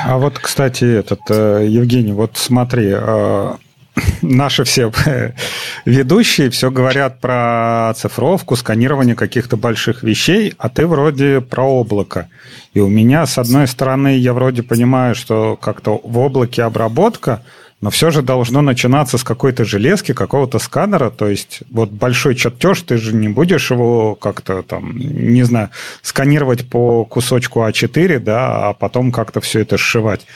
А 0.04 0.16
вот, 0.16 0.38
кстати, 0.38 0.85
этот 0.85 1.20
э, 1.28 1.66
Евгений, 1.68 2.12
вот 2.12 2.38
смотри, 2.38 2.88
э, 2.90 3.52
наши 4.22 4.64
все 4.64 4.90
ведущие 5.85 6.48
все 6.48 6.70
говорят 6.70 7.20
про 7.20 7.90
оцифровку, 7.90 8.56
сканирование 8.56 9.14
каких-то 9.14 9.58
больших 9.58 10.02
вещей, 10.02 10.54
а 10.56 10.70
ты 10.70 10.87
вроде 10.87 11.42
про 11.42 11.64
облако. 11.64 12.30
И 12.72 12.80
у 12.80 12.88
меня, 12.88 13.26
с 13.26 13.37
одной 13.37 13.66
стороны, 13.66 14.16
я 14.16 14.32
вроде 14.32 14.62
понимаю, 14.62 15.14
что 15.14 15.58
как-то 15.61 16.00
в 16.02 16.18
облаке 16.18 16.62
обработка– 16.62 17.42
но 17.83 17.90
все 17.90 18.11
же 18.11 18.23
должно 18.23 18.62
начинаться 18.62 19.18
с 19.18 19.25
какой-то 19.25 19.64
железки, 19.64 20.14
какого-то 20.14 20.61
сканера. 20.61 21.11
То 21.11 21.27
есть 21.27 21.62
вот 21.68 21.90
большой 21.90 22.37
чертеж, 22.37 22.81
ты 22.83 22.97
же 22.97 23.12
не 23.12 23.29
будешь 23.29 23.73
его 23.73 24.14
как-то 24.14 24.62
там, 24.62 24.97
не 24.97 25.42
знаю, 25.42 25.71
сканировать 26.01 26.71
по 26.71 27.05
кусочку 27.05 27.61
А4, 27.61 28.21
да, 28.21 28.68
а 28.68 28.73
потом 28.73 29.11
как-то 29.11 29.40
все 29.40 29.61
это 29.61 29.77
сшивать. 29.77 30.27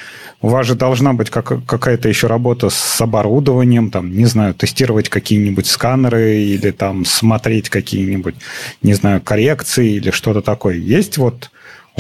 У 0.43 0.49
вас 0.49 0.67
же 0.67 0.75
должна 0.75 1.13
быть 1.13 1.31
как, 1.31 1.65
какая-то 1.65 2.09
еще 2.09 2.27
работа 2.27 2.69
с 2.69 3.01
оборудованием, 3.01 3.93
там, 3.93 4.11
не 4.11 4.27
знаю, 4.27 4.53
тестировать 4.53 5.09
какие-нибудь 5.09 5.69
сканеры 5.69 6.39
или 6.39 6.73
там 6.73 7.05
смотреть 7.05 7.71
какие-нибудь, 7.71 8.35
не 8.83 8.95
знаю, 8.95 9.21
коррекции 9.21 9.93
или 9.95 10.11
что-то 10.11 10.43
такое. 10.43 10.75
Есть 10.75 11.17
вот 11.17 11.53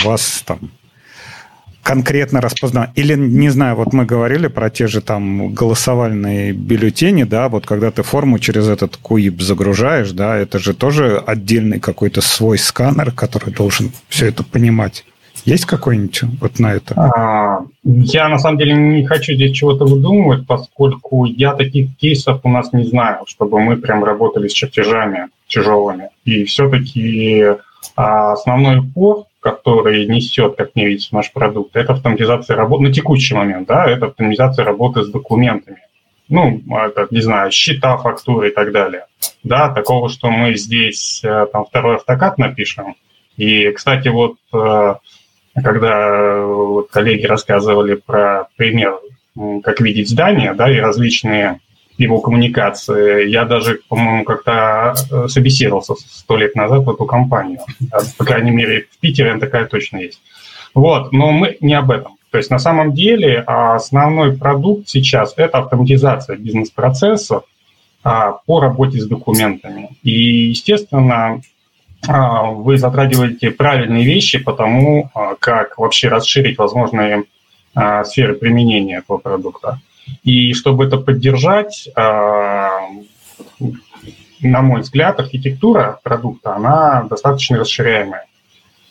у 0.02 0.08
вас 0.08 0.42
там 0.44 0.72
конкретно 1.86 2.40
распознавать. 2.40 2.90
Или, 2.96 3.14
не 3.14 3.48
знаю, 3.48 3.76
вот 3.76 3.92
мы 3.92 4.04
говорили 4.04 4.48
про 4.48 4.70
те 4.70 4.88
же 4.88 5.00
там 5.00 5.54
голосовальные 5.54 6.52
бюллетени, 6.52 7.22
да, 7.22 7.48
вот 7.48 7.64
когда 7.64 7.92
ты 7.92 8.02
форму 8.02 8.40
через 8.40 8.68
этот 8.68 8.96
куип 8.96 9.40
загружаешь, 9.40 10.10
да, 10.10 10.36
это 10.36 10.58
же 10.58 10.74
тоже 10.74 11.22
отдельный 11.24 11.78
какой-то 11.78 12.22
свой 12.22 12.58
сканер, 12.58 13.12
который 13.12 13.54
должен 13.54 13.92
все 14.08 14.26
это 14.26 14.42
понимать. 14.42 15.04
Есть 15.44 15.66
какой-нибудь 15.66 16.22
вот 16.40 16.58
на 16.58 16.74
это? 16.74 16.94
А, 16.96 17.60
я 17.84 18.28
на 18.28 18.38
самом 18.38 18.58
деле 18.58 18.74
не 18.74 19.06
хочу 19.06 19.34
здесь 19.34 19.56
чего-то 19.56 19.84
выдумывать, 19.84 20.44
поскольку 20.44 21.24
я 21.24 21.54
таких 21.54 21.96
кейсов 21.98 22.40
у 22.42 22.48
нас 22.48 22.72
не 22.72 22.84
знаю, 22.84 23.18
чтобы 23.28 23.60
мы 23.60 23.76
прям 23.76 24.02
работали 24.02 24.48
с 24.48 24.52
чертежами 24.52 25.28
тяжелыми. 25.46 26.08
И 26.24 26.42
все-таки 26.46 27.44
а, 27.94 28.32
основной 28.32 28.78
упор 28.78 29.26
который 29.46 30.06
несет, 30.06 30.56
как 30.56 30.74
мне 30.74 30.86
видится, 30.86 31.14
наш 31.14 31.32
продукт, 31.32 31.76
это 31.76 31.92
автоматизация 31.92 32.56
работы 32.56 32.84
на 32.84 32.92
текущий 32.92 33.34
момент, 33.34 33.68
да, 33.68 33.88
это 33.88 34.06
автоматизация 34.06 34.64
работы 34.64 35.04
с 35.04 35.08
документами. 35.08 35.78
Ну, 36.28 36.60
это, 36.68 37.06
не 37.10 37.20
знаю, 37.20 37.52
счета, 37.52 37.96
фактуры 37.96 38.48
и 38.48 38.52
так 38.52 38.72
далее. 38.72 39.04
Да, 39.44 39.72
такого, 39.72 40.08
что 40.08 40.28
мы 40.28 40.56
здесь 40.56 41.22
э, 41.22 41.46
там 41.52 41.64
второй 41.64 41.96
автокат 41.96 42.38
напишем. 42.38 42.96
И, 43.36 43.70
кстати, 43.70 44.08
вот 44.08 44.36
э, 44.52 44.94
когда 45.62 46.40
вот 46.44 46.90
коллеги 46.90 47.26
рассказывали 47.26 47.94
про 47.94 48.48
пример, 48.56 48.98
как 49.62 49.80
видеть 49.80 50.08
здание, 50.08 50.54
да, 50.54 50.68
и 50.68 50.80
различные 50.80 51.60
его 51.98 52.20
коммуникации. 52.20 53.28
Я 53.28 53.44
даже, 53.44 53.80
по-моему, 53.88 54.24
как-то 54.24 54.94
э, 55.10 55.28
собеседовался 55.28 55.94
сто 55.94 56.36
лет 56.36 56.54
назад 56.54 56.84
в 56.84 56.90
эту 56.90 57.04
компанию. 57.06 57.60
А, 57.90 57.98
по 58.18 58.24
крайней 58.24 58.50
мере, 58.50 58.86
в 58.90 58.98
Питере 58.98 59.36
такая 59.38 59.66
точно 59.66 59.98
есть. 59.98 60.20
Вот, 60.74 61.12
но 61.12 61.32
мы 61.32 61.56
не 61.60 61.74
об 61.74 61.90
этом. 61.90 62.16
То 62.30 62.38
есть 62.38 62.50
на 62.50 62.58
самом 62.58 62.92
деле 62.92 63.38
основной 63.40 64.36
продукт 64.36 64.88
сейчас– 64.88 65.32
это 65.36 65.58
автоматизация 65.58 66.36
бизнес-процессов 66.36 67.44
а, 68.04 68.32
по 68.44 68.60
работе 68.60 69.00
с 69.00 69.06
документами. 69.06 69.96
И, 70.02 70.50
естественно, 70.50 71.40
а, 72.06 72.50
вы 72.50 72.76
затрагиваете 72.76 73.50
правильные 73.52 74.04
вещи 74.04 74.38
по 74.38 74.52
тому, 74.52 75.10
как 75.40 75.78
вообще 75.78 76.08
расширить 76.08 76.58
возможные 76.58 77.24
сферы 78.04 78.34
применения 78.34 78.98
этого 78.98 79.18
продукта. 79.18 79.80
И 80.22 80.54
чтобы 80.54 80.86
это 80.86 80.98
поддержать, 80.98 81.88
а, 81.94 82.80
на 84.40 84.62
мой 84.62 84.82
взгляд, 84.82 85.18
архитектура 85.20 85.98
продукта, 86.02 86.54
она 86.54 87.04
достаточно 87.04 87.58
расширяемая. 87.58 88.26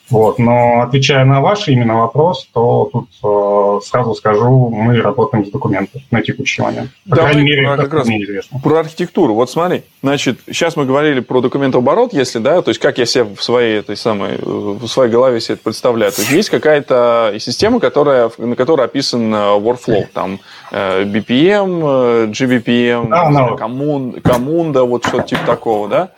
Вот. 0.09 0.37
Но 0.37 0.81
отвечая 0.81 1.25
на 1.25 1.41
ваш 1.41 1.67
именно 1.67 1.97
вопрос, 1.97 2.47
то 2.53 2.89
тут 2.91 3.09
э, 3.23 3.79
сразу 3.85 4.13
скажу, 4.13 4.69
мы 4.69 5.01
работаем 5.01 5.45
с 5.45 5.49
документами 5.49 6.05
на 6.11 6.21
текущий 6.21 6.61
момент. 6.61 6.91
По 7.09 7.15
да, 7.15 7.23
крайней 7.23 7.43
мере, 7.43 7.67
это 7.67 7.83
как 7.83 7.93
раз 7.93 8.07
мне 8.07 8.23
известно. 8.23 8.59
Про 8.59 8.79
архитектуру. 8.79 9.33
Вот 9.33 9.49
смотри, 9.49 9.83
значит, 10.03 10.39
сейчас 10.45 10.75
мы 10.75 10.85
говорили 10.85 11.21
про 11.21 11.41
документооборот, 11.41 12.13
если, 12.13 12.37
да, 12.37 12.61
то 12.61 12.69
есть 12.69 12.79
как 12.79 12.99
я 12.99 13.05
себе 13.05 13.23
в 13.23 13.41
своей, 13.41 13.79
этой 13.79 13.97
самой, 13.97 14.37
в 14.37 14.87
своей 14.87 15.11
голове 15.11 15.41
себе 15.41 15.55
это 15.55 15.63
представляю. 15.63 16.11
То 16.11 16.21
есть 16.21 16.31
есть 16.31 16.49
какая-то 16.49 17.35
система, 17.39 17.79
которая, 17.79 18.29
на 18.37 18.55
которой 18.55 18.85
описан 18.85 19.33
э, 19.33 19.37
workflow, 19.37 20.05
там 20.13 20.39
э, 20.71 21.03
BPM, 21.03 22.29
GBPM, 22.29 23.09
да, 23.09 23.31
no. 23.31 23.57
коммун, 23.57 24.21
коммунда, 24.21 24.83
вот 24.83 25.03
что-то 25.03 25.23
типа 25.23 25.45
такого, 25.47 25.89
да? 25.89 26.09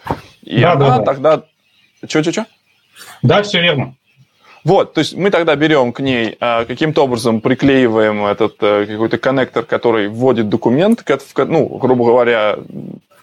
И 0.43 0.59
да, 0.59 0.73
она 0.73 0.89
да, 0.89 0.97
да. 0.97 1.03
тогда... 1.03 1.43
Что-что-что? 2.05 2.45
Да, 3.21 3.43
все 3.43 3.61
верно. 3.61 3.95
Вот, 4.63 4.93
то 4.93 4.99
есть 4.99 5.15
мы 5.15 5.29
тогда 5.29 5.55
берем 5.55 5.93
к 5.93 6.01
ней 6.01 6.35
а, 6.41 6.65
каким-то 6.65 7.05
образом 7.05 7.39
приклеиваем 7.39 8.25
этот 8.25 8.55
а, 8.59 8.85
какой-то 8.85 9.17
коннектор, 9.17 9.63
который 9.63 10.09
вводит 10.09 10.49
документ, 10.49 11.05
ну, 11.37 11.67
грубо 11.77 12.05
говоря, 12.05 12.57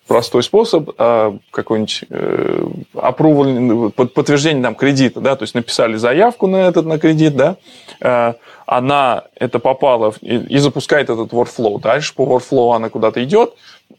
простой 0.07 0.43
способ, 0.43 0.91
а, 0.99 1.37
какой-нибудь 1.51 2.05
э, 2.11 2.67
approval, 2.95 3.91
подтверждение 3.91 4.63
там 4.63 4.75
кредита, 4.75 5.21
да, 5.21 5.37
то 5.37 5.43
есть 5.43 5.55
написали 5.55 5.97
заявку 5.97 6.47
на 6.47 6.69
этот 6.69 6.87
на 6.87 6.99
кредит, 6.99 7.37
да, 7.37 7.57
э, 8.01 8.35
она 8.67 9.25
это 9.35 9.59
попала 9.59 10.15
и 10.21 10.59
запускает 10.59 11.11
этот 11.11 11.33
workflow. 11.33 11.81
Дальше 11.81 12.15
по 12.15 12.23
workflow 12.23 12.75
она 12.75 12.91
куда-то 12.91 13.23
идет, 13.25 13.55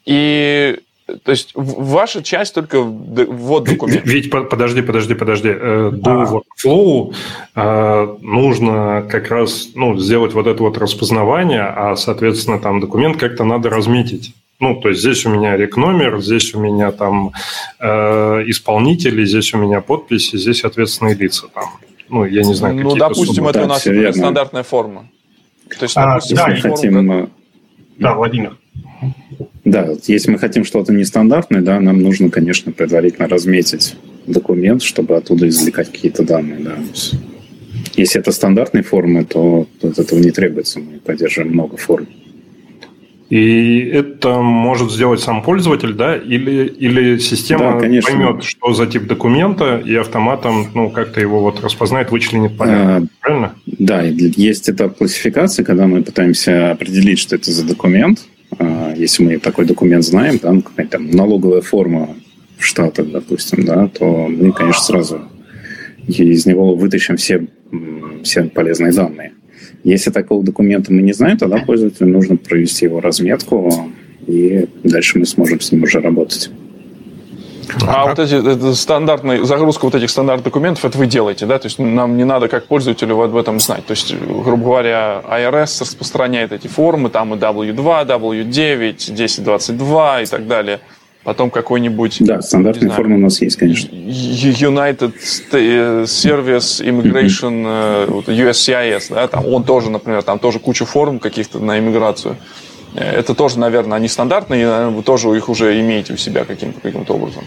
и 0.05 0.79
то 1.05 1.31
есть 1.31 1.51
ваша 1.53 2.23
часть 2.23 2.55
только 2.55 2.81
ввод 2.81 3.65
документов. 3.65 4.05
Ведь 4.05 4.31
подожди, 4.31 4.81
подожди, 4.81 5.13
подожди. 5.13 5.49
Э, 5.49 5.91
до 5.93 6.43
workflow 6.65 7.13
э, 7.55 8.15
нужно 8.21 9.05
как 9.07 9.29
раз 9.29 9.69
ну, 9.75 9.97
сделать 9.99 10.33
вот 10.33 10.47
это 10.47 10.63
вот 10.63 10.77
распознавание, 10.79 11.61
а, 11.61 11.95
соответственно, 11.95 12.59
там 12.59 12.79
документ 12.79 13.17
как-то 13.17 13.43
надо 13.43 13.69
разметить. 13.69 14.33
Ну, 14.59 14.75
то 14.81 14.89
есть 14.89 15.01
здесь 15.01 15.25
у 15.25 15.29
меня 15.29 15.55
рек-номер, 15.57 16.21
здесь 16.21 16.55
у 16.55 16.59
меня 16.59 16.91
там 16.91 17.33
э, 17.79 18.43
исполнители, 18.47 19.25
здесь 19.25 19.53
у 19.53 19.57
меня 19.57 19.81
подписи, 19.81 20.37
здесь 20.37 20.63
ответственные 20.63 21.13
лица. 21.13 21.47
Там. 21.53 21.65
Ну, 22.09 22.25
я 22.25 22.41
не 22.41 22.53
знаю, 22.53 22.75
Ну, 22.75 22.95
допустим, 22.95 23.35
суммы. 23.35 23.49
это 23.51 23.59
да, 23.59 23.65
у 23.65 23.67
нас 23.67 23.83
стандартная 23.83 24.63
форма. 24.63 25.09
То 25.77 25.83
есть, 25.83 25.97
а, 25.97 26.15
допустим, 26.15 26.37
да, 26.37 26.45
форму, 26.45 26.75
хотим... 26.75 27.09
Как... 27.09 27.29
да, 27.97 28.13
Владимир. 28.15 28.57
Да, 29.65 29.89
если 30.05 30.31
мы 30.31 30.37
хотим 30.37 30.63
что-то 30.63 30.93
нестандартное, 30.93 31.61
да, 31.61 31.79
нам 31.79 32.01
нужно, 32.01 32.29
конечно, 32.29 32.71
предварительно 32.71 33.27
разметить 33.27 33.95
документ, 34.27 34.83
чтобы 34.83 35.15
оттуда 35.15 35.47
извлекать 35.49 35.91
какие-то 35.91 36.23
данные. 36.23 36.59
Да. 36.59 36.75
Если 37.95 38.19
это 38.19 38.31
стандартные 38.31 38.83
формы, 38.83 39.25
то 39.25 39.67
от 39.81 39.97
этого 39.99 40.19
не 40.19 40.31
требуется. 40.31 40.79
Мы 40.79 40.99
поддерживаем 40.99 41.53
много 41.53 41.77
форм. 41.77 42.07
И 43.29 43.79
это 43.91 44.39
может 44.39 44.91
сделать 44.91 45.19
сам 45.19 45.41
пользователь, 45.41 45.93
да, 45.93 46.15
или, 46.15 46.67
или 46.67 47.17
система 47.17 47.73
да, 47.73 47.79
поймет, 47.79 48.43
что 48.43 48.73
за 48.73 48.85
тип 48.85 49.07
документа, 49.07 49.81
и 49.83 49.95
автоматом, 49.95 50.67
ну, 50.75 50.91
как-то 50.91 51.21
его 51.21 51.39
вот 51.39 51.59
распознает, 51.63 52.11
вычленит 52.11 52.55
поля. 52.55 52.97
А, 52.97 53.03
правильно? 53.19 53.55
Да, 53.65 54.03
есть 54.03 54.69
этап 54.69 54.97
классификации, 54.97 55.63
когда 55.63 55.87
мы 55.87 56.03
пытаемся 56.03 56.71
определить, 56.71 57.17
что 57.17 57.35
это 57.35 57.49
за 57.51 57.65
документ. 57.65 58.19
А, 58.57 58.93
если 58.95 59.23
мы 59.23 59.37
такой 59.39 59.65
документ 59.65 60.03
знаем, 60.03 60.39
там, 60.39 60.63
там 60.89 61.11
налоговая 61.11 61.61
форма 61.61 62.15
в 62.57 62.65
Штатах, 62.65 63.11
допустим, 63.11 63.65
да, 63.65 63.87
то 63.87 64.27
мы, 64.27 64.51
конечно, 64.51 64.83
сразу 64.83 65.21
из 66.07 66.45
него 66.45 66.75
вытащим 66.75 67.17
все, 67.17 67.47
все 68.23 68.43
полезные 68.43 68.93
данные. 68.93 69.33
Если 69.83 70.11
такого 70.11 70.43
документа 70.43 70.91
мы 70.91 71.01
не 71.01 71.13
знаем, 71.13 71.37
тогда 71.37 71.57
пользователю 71.57 72.09
нужно 72.09 72.37
провести 72.37 72.85
его 72.85 72.99
разметку, 72.99 73.91
и 74.27 74.67
дальше 74.83 75.19
мы 75.19 75.25
сможем 75.25 75.61
с 75.61 75.71
ним 75.71 75.83
уже 75.83 75.99
работать. 75.99 76.49
А 77.87 78.07
вот 78.07 78.19
эти 78.19 78.35
это 78.35 78.75
стандартные, 78.75 79.45
загрузка 79.45 79.85
вот 79.85 79.95
этих 79.95 80.09
стандартных 80.09 80.45
документов, 80.45 80.85
это 80.85 80.97
вы 80.97 81.07
делаете, 81.07 81.45
да? 81.45 81.59
То 81.59 81.67
есть 81.67 81.79
нам 81.79 82.17
не 82.17 82.23
надо 82.23 82.47
как 82.47 82.65
пользователю 82.67 83.21
об 83.21 83.35
этом 83.35 83.59
знать. 83.59 83.85
То 83.85 83.91
есть, 83.91 84.15
грубо 84.15 84.63
говоря, 84.63 85.21
IRS 85.29 85.81
распространяет 85.81 86.51
эти 86.51 86.67
формы, 86.67 87.09
там 87.09 87.33
и 87.33 87.37
W2, 87.37 88.07
W9, 88.07 89.11
1022 89.11 90.21
и 90.21 90.25
так 90.25 90.47
далее 90.47 90.79
потом 91.25 91.49
какой-нибудь... 91.49 92.17
Да, 92.19 92.39
стандартные 92.41 92.89
знаю, 92.89 92.95
формы 92.95 93.15
у 93.15 93.19
нас 93.19 93.41
есть, 93.41 93.57
конечно. 93.57 93.89
United 93.93 95.13
Service 95.51 96.81
Immigration, 96.81 98.23
USCIS, 98.27 99.05
да, 99.09 99.27
там, 99.27 99.45
он 99.47 99.63
тоже, 99.63 99.89
например, 99.89 100.21
там 100.21 100.37
тоже 100.39 100.59
куча 100.59 100.85
форм 100.85 101.19
каких-то 101.19 101.59
на 101.59 101.79
иммиграцию. 101.79 102.37
Это 102.95 103.35
тоже, 103.35 103.59
наверное, 103.59 103.97
они 103.97 104.07
стандартные, 104.07 104.63
и, 104.63 104.65
наверное, 104.65 104.95
вы 104.95 105.03
тоже 105.03 105.29
их 105.35 105.49
уже 105.49 105.79
имеете 105.79 106.13
у 106.13 106.17
себя 106.17 106.45
каким-то 106.45 106.79
каким 106.81 107.05
образом. 107.07 107.43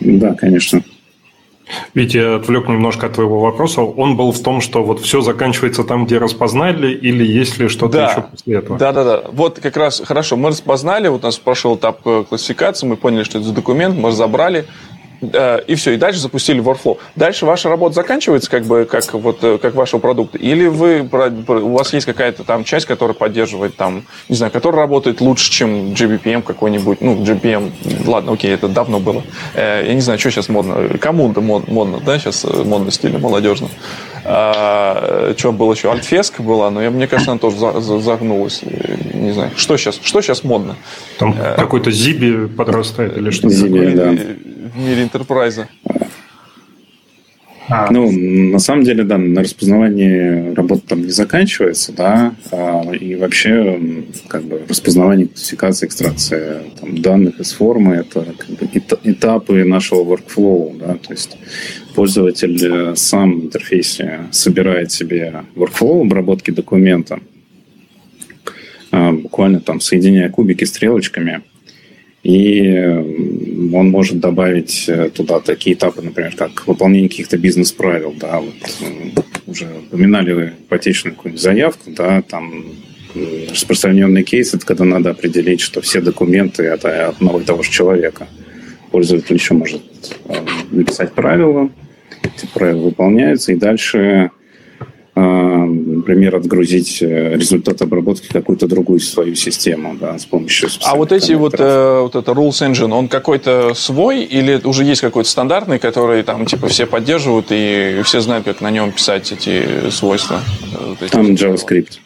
Да, 0.00 0.34
конечно. 0.34 0.82
Ведь 1.94 2.14
я 2.14 2.36
отвлек 2.36 2.68
немножко 2.68 3.06
от 3.06 3.14
твоего 3.14 3.40
вопроса. 3.40 3.82
Он 3.82 4.16
был 4.16 4.32
в 4.32 4.42
том, 4.42 4.60
что 4.60 4.82
вот 4.82 5.00
все 5.00 5.20
заканчивается 5.20 5.84
там, 5.84 6.06
где 6.06 6.18
распознали, 6.18 6.92
или 6.92 7.24
есть 7.24 7.58
ли 7.58 7.68
что-то 7.68 7.92
да. 7.92 8.10
еще 8.10 8.22
после 8.22 8.56
этого? 8.56 8.78
Да, 8.78 8.92
да, 8.92 9.04
да. 9.04 9.22
Вот 9.32 9.60
как 9.60 9.76
раз 9.76 10.02
хорошо. 10.04 10.36
Мы 10.36 10.48
распознали, 10.48 11.08
вот 11.08 11.22
у 11.22 11.26
нас 11.26 11.38
прошел 11.38 11.76
этап 11.76 12.00
э, 12.06 12.24
классификации, 12.28 12.86
мы 12.86 12.96
поняли, 12.96 13.22
что 13.22 13.38
это 13.38 13.46
за 13.48 13.54
документ, 13.54 13.96
мы 13.96 14.08
разобрали, 14.08 14.66
и 15.22 15.74
все, 15.74 15.92
и 15.92 15.96
дальше 15.96 16.20
запустили 16.20 16.62
Workflow. 16.62 16.98
Дальше 17.16 17.44
ваша 17.44 17.68
работа 17.68 17.94
заканчивается, 17.94 18.50
как 18.50 18.64
бы, 18.64 18.86
как 18.90 19.12
вот, 19.12 19.38
э, 19.42 19.58
как 19.58 19.74
вашего 19.74 20.00
продукта, 20.00 20.38
или 20.38 20.66
вы, 20.66 21.08
у 21.48 21.72
вас 21.72 21.92
есть 21.92 22.06
какая-то 22.06 22.44
там 22.44 22.64
часть, 22.64 22.86
которая 22.86 23.14
поддерживает 23.14 23.76
там, 23.76 24.04
не 24.28 24.36
знаю, 24.36 24.50
которая 24.50 24.82
работает 24.82 25.20
лучше, 25.20 25.50
чем 25.50 25.92
GBPM 25.92 26.42
какой-нибудь, 26.42 27.00
ну, 27.00 27.22
GBPM, 27.22 27.70
ладно, 28.06 28.32
окей, 28.32 28.52
это 28.52 28.68
давно 28.68 28.98
было. 28.98 29.22
Э, 29.54 29.84
я 29.86 29.94
не 29.94 30.00
знаю, 30.00 30.18
что 30.18 30.30
сейчас 30.30 30.48
модно, 30.48 30.88
кому-то 30.98 31.40
мод, 31.40 31.68
модно, 31.68 32.00
да, 32.04 32.18
сейчас 32.18 32.44
модно 32.44 32.90
стильно, 32.90 33.18
молодежно. 33.18 33.68
А, 34.24 35.34
что 35.36 35.52
было 35.52 35.72
еще? 35.72 35.90
Альтфеска 35.90 36.42
была, 36.42 36.70
но 36.70 36.82
я, 36.82 36.90
мне 36.90 37.06
кажется, 37.06 37.32
она 37.32 37.40
тоже 37.40 37.56
загнулась. 37.80 38.62
Не 39.14 39.32
знаю, 39.32 39.50
что 39.56 39.76
сейчас, 39.76 39.98
что 40.02 40.20
сейчас 40.20 40.44
модно? 40.44 40.76
Там 41.18 41.34
какой-то 41.56 41.90
Зиби 41.90 42.46
подрастает 42.46 43.16
или 43.16 43.30
что-то 43.30 43.54
Зиби, 43.54 43.94
да 43.94 44.14
в 44.74 44.78
мире 44.78 45.02
интерпрайза? 45.02 45.68
А. 47.72 47.88
Ну, 47.92 48.10
на 48.10 48.58
самом 48.58 48.82
деле, 48.82 49.04
да, 49.04 49.16
на 49.16 49.42
распознавании 49.42 50.54
работа 50.54 50.82
там 50.88 51.02
не 51.02 51.10
заканчивается, 51.10 51.92
да, 51.92 52.34
а, 52.50 52.90
и 52.90 53.14
вообще, 53.14 54.04
как 54.26 54.42
бы, 54.42 54.62
распознавание, 54.68 55.28
классификация, 55.28 55.86
экстракция 55.86 56.62
там, 56.80 57.00
данных 57.00 57.38
из 57.38 57.52
формы– 57.52 57.94
это 57.96 58.26
как 58.36 58.48
бы, 58.48 58.68
этапы 59.04 59.62
нашего 59.62 60.02
workflow, 60.02 60.78
да, 60.78 60.94
то 60.94 61.12
есть 61.12 61.38
пользователь 61.94 62.58
э, 62.60 62.96
сам 62.96 63.38
в 63.38 63.44
интерфейсе 63.44 64.22
собирает 64.32 64.90
себе 64.90 65.44
workflow 65.54 66.00
обработки 66.00 66.50
документа, 66.50 67.20
а, 68.90 69.12
буквально 69.12 69.60
там 69.60 69.78
соединяя 69.80 70.28
кубики 70.28 70.64
стрелочками– 70.64 71.42
и 72.22 73.70
он 73.72 73.90
может 73.90 74.20
добавить 74.20 74.84
э, 74.88 75.10
туда 75.10 75.40
такие 75.40 75.74
этапы, 75.74 76.02
например, 76.02 76.34
как 76.36 76.66
выполнение 76.66 77.08
каких-то 77.08 77.38
бизнес-правил. 77.38 78.14
Да, 78.18 78.40
вот, 78.40 79.24
уже 79.46 79.66
упоминали 79.86 80.32
вы 80.32 80.44
ипотечную 80.66 81.16
какую-нибудь 81.16 81.42
заявку, 81.42 81.90
да, 81.90 82.22
там 82.22 82.64
распространенный 83.50 84.22
кейс, 84.22 84.54
это 84.54 84.64
когда 84.64 84.84
надо 84.84 85.10
определить, 85.10 85.60
что 85.60 85.80
все 85.80 86.00
документы 86.00 86.68
от 86.68 86.84
одного 86.84 87.40
и 87.40 87.44
того 87.44 87.62
же 87.62 87.70
человека. 87.70 88.28
Пользователь 88.90 89.34
еще 89.34 89.54
может 89.54 89.82
э, 90.26 90.34
написать 90.70 91.12
правила, 91.12 91.70
эти 92.22 92.46
правила 92.52 92.84
выполняются, 92.84 93.52
и 93.52 93.56
дальше 93.56 94.30
например, 95.14 96.36
отгрузить 96.36 97.02
э, 97.02 97.36
результат 97.36 97.82
обработки 97.82 98.28
какую-то 98.28 98.66
другую 98.66 99.00
свою 99.00 99.34
систему 99.34 99.96
да, 100.00 100.18
с 100.18 100.24
помощью 100.24 100.68
А 100.84 100.96
вот 100.96 101.12
эти 101.12 101.32
вот, 101.32 101.54
э, 101.58 102.00
вот 102.00 102.16
это 102.16 102.32
Rules 102.32 102.70
Engine, 102.70 102.92
он 102.92 103.08
какой-то 103.08 103.74
свой 103.74 104.22
или 104.22 104.60
уже 104.64 104.84
есть 104.84 105.00
какой-то 105.00 105.28
стандартный, 105.28 105.78
который 105.78 106.22
там 106.22 106.46
типа 106.46 106.68
все 106.68 106.86
поддерживают 106.86 107.46
и 107.50 108.00
все 108.04 108.20
знают, 108.20 108.44
как 108.44 108.60
на 108.60 108.70
нем 108.70 108.92
писать 108.92 109.30
эти 109.32 109.90
свойства? 109.90 110.40
Э, 111.00 111.08
там 111.08 111.32
JavaScript. 111.32 111.98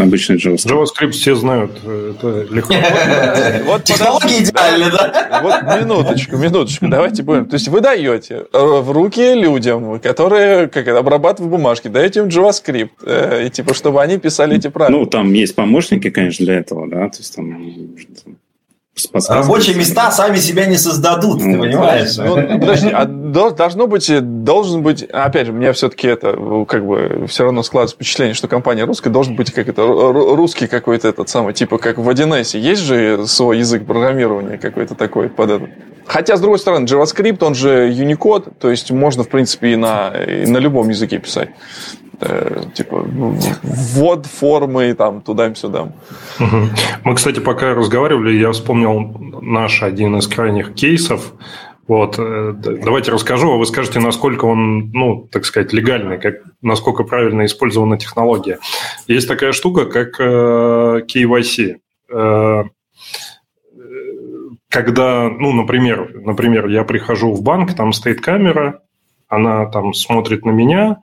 Обычный 0.00 0.36
JavaScript. 0.36 0.66
JavaScript 0.66 1.10
все 1.10 1.34
знают, 1.34 1.72
это 1.84 2.46
легко. 2.50 2.74
Вот 3.64 3.84
Технологии 3.84 4.42
идеальны, 4.42 4.90
да? 4.90 5.40
Вот 5.42 5.80
минуточку, 5.80 6.36
минуточку, 6.36 6.88
давайте 6.88 7.22
будем. 7.22 7.46
То 7.46 7.54
есть 7.54 7.68
вы 7.68 7.80
даете 7.80 8.46
э, 8.52 8.58
в 8.58 8.90
руки 8.90 9.34
людям, 9.34 10.00
которые 10.00 10.68
как 10.68 10.88
обрабатывают 10.88 11.50
бумажки, 11.50 11.88
даете 11.88 12.20
им 12.20 12.26
JavaScript, 12.26 12.90
э, 13.04 13.46
и 13.46 13.50
типа, 13.50 13.74
чтобы 13.74 14.02
они 14.02 14.18
писали 14.18 14.56
эти 14.56 14.68
правила. 14.68 15.00
Ну, 15.00 15.06
там 15.06 15.32
есть 15.32 15.54
помощники, 15.54 16.10
конечно, 16.10 16.44
для 16.44 16.58
этого, 16.58 16.88
да, 16.88 17.08
то 17.08 17.18
есть 17.18 17.34
там 17.34 17.50
Рабочие 19.28 19.76
места 19.76 20.10
сами 20.10 20.36
себя 20.36 20.66
не 20.66 20.76
создадут, 20.76 21.42
ну, 21.42 21.52
ты 21.52 21.58
понимаешь? 21.58 22.16
Ну, 22.16 22.58
подожди, 22.58 22.88
а 22.88 23.04
должно 23.04 23.86
быть, 23.86 24.10
должен 24.44 24.82
быть, 24.82 25.02
опять 25.02 25.46
же, 25.46 25.52
мне 25.52 25.72
все-таки 25.72 26.08
это, 26.08 26.36
как 26.68 26.86
бы, 26.86 27.26
все 27.28 27.44
равно 27.44 27.62
складывается 27.62 27.96
впечатление, 27.96 28.34
что 28.34 28.48
компания 28.48 28.84
русская, 28.84 29.10
должен 29.10 29.36
быть 29.36 29.52
как 29.52 29.68
это, 29.68 29.82
русский 29.86 30.66
какой-то 30.66 31.08
этот 31.08 31.28
самый, 31.28 31.54
типа, 31.54 31.78
как 31.78 31.98
в 31.98 32.08
1С. 32.08 32.58
Есть 32.58 32.82
же 32.82 33.26
свой 33.26 33.58
язык 33.58 33.86
программирования 33.86 34.58
какой-то 34.58 34.94
такой 34.94 35.28
под 35.28 35.50
этот. 35.50 35.70
Хотя, 36.10 36.36
с 36.36 36.40
другой 36.40 36.58
стороны, 36.58 36.86
JavaScript, 36.86 37.44
он 37.44 37.54
же 37.54 37.88
Unicode, 37.92 38.52
то 38.58 38.68
есть 38.68 38.90
можно, 38.90 39.22
в 39.22 39.28
принципе, 39.28 39.74
и 39.74 39.76
на, 39.76 40.08
и 40.08 40.44
на 40.44 40.58
любом 40.58 40.88
языке 40.88 41.20
писать 41.20 41.50
э, 42.20 42.62
типа 42.74 43.06
ввод 43.62 44.26
формы 44.26 44.92
там 44.94 45.20
туда-сюда. 45.20 45.92
Мы, 47.04 47.14
кстати, 47.14 47.38
пока 47.38 47.74
разговаривали, 47.74 48.36
я 48.36 48.50
вспомнил 48.50 49.40
наш 49.40 49.84
один 49.84 50.16
из 50.16 50.26
крайних 50.26 50.74
кейсов. 50.74 51.32
Вот, 51.86 52.16
э, 52.18 52.54
давайте 52.56 53.12
расскажу, 53.12 53.52
а 53.52 53.56
вы 53.56 53.64
скажете, 53.64 54.00
насколько 54.00 54.46
он, 54.46 54.90
ну, 54.90 55.28
так 55.30 55.44
сказать, 55.44 55.72
легальный, 55.72 56.18
как, 56.18 56.38
насколько 56.60 57.04
правильно 57.04 57.44
использована 57.44 57.98
технология. 57.98 58.58
Есть 59.06 59.28
такая 59.28 59.52
штука, 59.52 59.84
как 59.84 60.18
э, 60.18 61.02
KYC. 61.06 61.76
Э, 62.12 62.64
когда, 64.70 65.28
ну, 65.28 65.52
например, 65.52 66.12
например, 66.14 66.68
я 66.68 66.84
прихожу 66.84 67.32
в 67.34 67.42
банк, 67.42 67.74
там 67.74 67.92
стоит 67.92 68.20
камера, 68.20 68.80
она 69.28 69.66
там 69.66 69.92
смотрит 69.92 70.44
на 70.44 70.50
меня, 70.50 70.98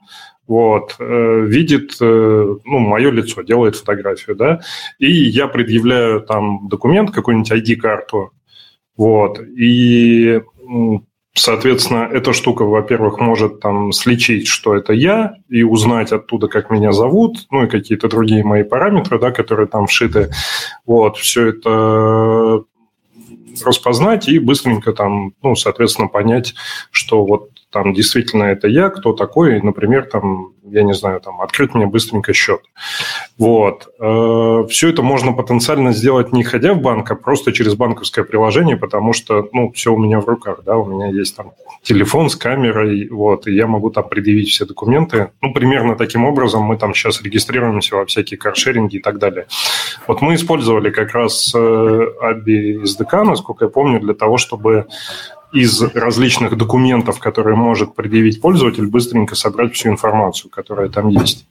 вот, 0.46 0.96
э, 0.98 1.40
видит, 1.46 1.92
э, 2.00 2.56
ну, 2.64 2.78
мое 2.78 3.10
лицо, 3.10 3.42
делает 3.42 3.76
фотографию, 3.76 4.36
да, 4.36 4.60
и 4.98 5.12
я 5.12 5.46
предъявляю 5.48 6.22
там 6.22 6.68
документ, 6.68 7.10
какую-нибудь 7.10 7.52
ID-карту, 7.52 8.30
вот, 8.96 9.38
и, 9.38 10.40
соответственно, 11.34 12.08
эта 12.10 12.32
штука, 12.32 12.64
во-первых, 12.64 13.20
может 13.20 13.60
там 13.60 13.92
сличить, 13.92 14.48
что 14.48 14.74
это 14.74 14.94
я, 14.94 15.34
и 15.50 15.62
узнать 15.62 16.10
оттуда, 16.12 16.48
как 16.48 16.70
меня 16.70 16.92
зовут, 16.92 17.46
ну, 17.50 17.64
и 17.64 17.68
какие-то 17.68 18.08
другие 18.08 18.44
мои 18.44 18.62
параметры, 18.62 19.18
да, 19.18 19.30
которые 19.30 19.68
там 19.68 19.86
вшиты, 19.86 20.30
вот, 20.86 21.18
все 21.18 21.48
это 21.48 22.64
распознать 23.64 24.28
и 24.28 24.38
быстренько 24.38 24.92
там, 24.92 25.34
ну, 25.42 25.54
соответственно, 25.54 26.08
понять, 26.08 26.54
что 26.90 27.24
вот 27.24 27.50
там 27.70 27.92
действительно 27.92 28.44
это 28.44 28.68
я, 28.68 28.88
кто 28.88 29.12
такой, 29.12 29.60
например, 29.60 30.06
там 30.06 30.52
я 30.70 30.82
не 30.82 30.94
знаю, 30.94 31.20
там, 31.20 31.40
открыть 31.40 31.74
мне 31.74 31.86
быстренько 31.86 32.32
счет. 32.32 32.60
Вот. 33.38 33.88
Э, 34.00 34.66
все 34.68 34.90
это 34.90 35.02
можно 35.02 35.32
потенциально 35.32 35.92
сделать 35.92 36.32
не 36.32 36.42
ходя 36.42 36.74
в 36.74 36.80
банк, 36.80 37.10
а 37.10 37.14
просто 37.14 37.52
через 37.52 37.74
банковское 37.74 38.24
приложение, 38.24 38.76
потому 38.76 39.12
что, 39.12 39.48
ну, 39.52 39.70
все 39.72 39.92
у 39.92 39.98
меня 39.98 40.20
в 40.20 40.28
руках, 40.28 40.60
да, 40.64 40.76
у 40.76 40.84
меня 40.84 41.08
есть 41.08 41.36
там 41.36 41.52
телефон 41.82 42.30
с 42.30 42.36
камерой, 42.36 43.08
вот, 43.08 43.46
и 43.46 43.54
я 43.54 43.66
могу 43.66 43.90
там 43.90 44.08
предъявить 44.08 44.48
все 44.50 44.64
документы. 44.64 45.30
Ну, 45.40 45.52
примерно 45.52 45.96
таким 45.96 46.24
образом 46.24 46.62
мы 46.62 46.76
там 46.76 46.94
сейчас 46.94 47.22
регистрируемся 47.22 47.96
во 47.96 48.06
всякие 48.06 48.38
каршеринги 48.38 48.96
и 48.96 49.00
так 49.00 49.18
далее. 49.18 49.46
Вот 50.06 50.20
мы 50.20 50.34
использовали 50.34 50.90
как 50.90 51.12
раз 51.12 51.54
ABI 51.54 52.82
SDK, 52.82 53.24
насколько 53.24 53.66
я 53.66 53.70
помню, 53.70 54.00
для 54.00 54.14
того, 54.14 54.36
чтобы 54.36 54.86
из 55.52 55.80
различных 55.94 56.56
документов, 56.56 57.18
которые 57.18 57.56
может 57.56 57.94
предъявить 57.94 58.40
пользователь, 58.40 58.86
быстренько 58.86 59.34
собрать 59.34 59.74
всю 59.74 59.88
информацию, 59.88 60.50
которая 60.50 60.88
там 60.88 61.08
есть. 61.08 61.46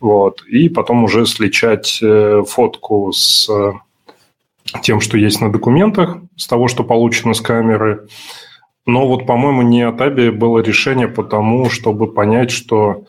Вот. 0.00 0.42
И 0.46 0.68
потом 0.68 1.04
уже 1.04 1.26
сличать 1.26 1.98
э, 2.02 2.42
фотку 2.46 3.12
с 3.12 3.48
э, 3.50 3.72
тем, 4.82 5.00
что 5.00 5.18
есть 5.18 5.40
на 5.40 5.50
документах, 5.50 6.18
с 6.36 6.46
того, 6.46 6.68
что 6.68 6.84
получено 6.84 7.34
с 7.34 7.40
камеры. 7.40 8.06
Но 8.86 9.08
вот, 9.08 9.26
по-моему, 9.26 9.62
не 9.62 9.82
от 9.82 10.00
Аби 10.00 10.28
было 10.28 10.60
решение 10.60 11.08
по 11.08 11.24
тому, 11.24 11.70
чтобы 11.70 12.12
понять, 12.12 12.50
что 12.50 13.04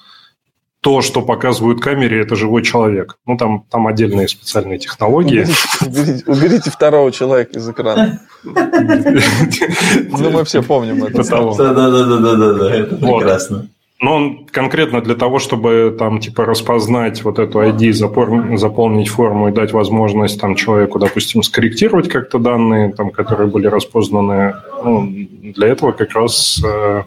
то, 0.85 1.01
что 1.01 1.23
показывают 1.23 1.81
камере, 1.81 2.21
это 2.21 2.35
живой 2.35 2.61
человек. 2.61 3.17
Ну, 3.25 3.37
там, 3.37 3.63
там 3.71 3.87
отдельные 3.87 4.27
специальные 4.27 4.77
технологии. 4.77 5.39
Уберите, 5.39 5.55
уберите, 5.81 6.23
уберите 6.27 6.69
второго 6.69 7.11
человека 7.11 7.57
из 7.57 7.67
экрана. 7.67 8.21
Ну, 8.43 10.29
мы 10.29 10.43
все 10.45 10.61
помним 10.61 11.03
это. 11.03 11.23
Да-да-да, 11.23 12.75
это 12.75 12.95
прекрасно. 12.97 13.67
Но 13.99 14.13
он 14.13 14.45
конкретно 14.45 15.01
для 15.01 15.15
того, 15.15 15.39
чтобы 15.39 15.95
там 15.97 16.19
типа 16.19 16.45
распознать 16.45 17.23
вот 17.23 17.39
эту 17.39 17.63
ID, 17.63 17.93
запор, 17.93 18.55
заполнить 18.57 19.07
форму 19.07 19.47
и 19.47 19.51
дать 19.51 19.71
возможность 19.71 20.39
там 20.39 20.55
человеку, 20.55 20.99
допустим, 20.99 21.41
скорректировать 21.41 22.09
как-то 22.09 22.37
данные, 22.37 22.93
там, 22.93 23.09
которые 23.09 23.49
были 23.49 23.67
распознаны, 23.67 24.53
ну, 24.83 25.09
для 25.41 25.69
этого 25.69 25.93
как 25.93 26.11
раз 26.11 26.61
э, 26.63 27.03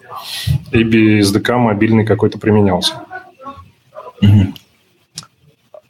AB 0.73 1.21
SDK 1.21 1.59
мобильный 1.59 2.05
какой-то 2.05 2.39
применялся. 2.39 3.03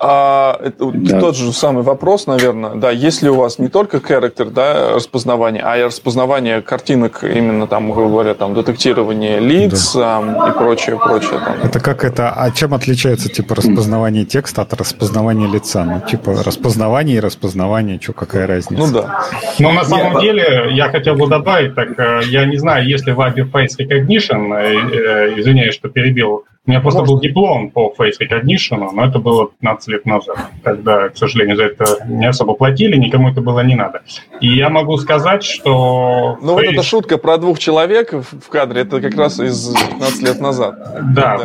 А, 0.01 0.57
это 0.63 0.93
да. 0.93 1.19
тот 1.19 1.37
же 1.37 1.53
самый 1.53 1.83
вопрос, 1.83 2.29
наверное. 2.29 2.77
Да, 2.77 2.93
если 2.93 3.29
у 3.29 3.35
вас 3.35 3.59
не 3.59 3.69
только 3.69 4.01
характер, 4.01 4.49
да, 4.51 4.95
распознавание, 4.95 5.61
а 5.65 5.77
и 5.77 5.83
распознавание 5.83 6.63
картинок, 6.63 7.25
именно 7.25 7.67
там, 7.67 7.91
грубо 7.91 8.11
говоря, 8.11 8.35
там, 8.35 8.55
детектирование 8.55 9.41
лиц 9.41 9.95
да. 9.95 10.49
и 10.49 10.53
прочее, 10.57 10.99
прочее. 10.99 11.41
Там. 11.45 11.57
Это 11.65 11.81
как 11.81 12.05
это, 12.05 12.31
а 12.31 12.49
чем 12.53 12.75
отличается, 12.75 13.29
типа, 13.29 13.57
распознавание 13.57 14.25
текста 14.25 14.63
от 14.63 14.73
распознавания 14.73 15.49
лица? 15.49 15.85
Ну, 15.85 16.01
типа, 16.09 16.45
распознавание 16.45 17.17
и 17.17 17.21
распознавание, 17.21 17.99
что, 18.01 18.13
какая 18.13 18.47
разница? 18.47 18.87
Ну, 18.87 18.93
да. 18.93 19.25
Ну, 19.59 19.73
на 19.73 19.85
самом 19.85 20.13
Нет, 20.13 20.23
деле, 20.23 20.69
я 20.77 20.91
хотел 20.91 21.17
бы 21.17 21.27
добавить, 21.27 21.75
так, 21.75 21.99
э, 21.99 22.21
я 22.27 22.47
не 22.47 22.57
знаю, 22.57 22.87
если 22.87 23.11
в 23.11 23.19
Face 23.19 23.77
Recognition, 23.81 24.55
э, 24.55 25.35
э, 25.35 25.41
извиняюсь, 25.41 25.75
что 25.75 25.89
перебил, 25.89 26.45
у 26.69 26.71
меня 26.71 26.81
просто 26.81 27.01
Может. 27.01 27.15
был 27.15 27.21
диплом 27.21 27.71
по 27.71 27.95
Face 27.99 28.19
Recognition, 28.21 28.91
но 28.93 29.07
это 29.07 29.19
было 29.19 29.49
15 29.59 29.89
лет 29.89 30.05
назад, 30.05 30.37
когда, 30.63 31.09
к 31.09 31.17
сожалению, 31.17 31.57
за 31.57 31.65
это 31.65 32.05
не 32.07 32.27
особо 32.27 32.53
платили, 32.53 32.97
никому 32.97 33.31
это 33.31 33.41
было 33.41 33.61
не 33.61 33.75
надо. 33.75 34.03
И 34.43 34.55
я 34.55 34.69
могу 34.69 34.99
сказать, 34.99 35.43
что... 35.43 36.37
Ну, 36.43 36.53
face... 36.53 36.55
вот 36.55 36.65
эта 36.65 36.83
шутка 36.83 37.17
про 37.17 37.39
двух 37.39 37.59
человек 37.59 38.13
в 38.13 38.49
кадре, 38.51 38.83
это 38.83 39.01
как 39.01 39.17
раз 39.17 39.41
из 39.41 39.75
15 39.75 40.23
лет 40.23 40.41
назад. 40.41 40.75
Да, 41.15 41.39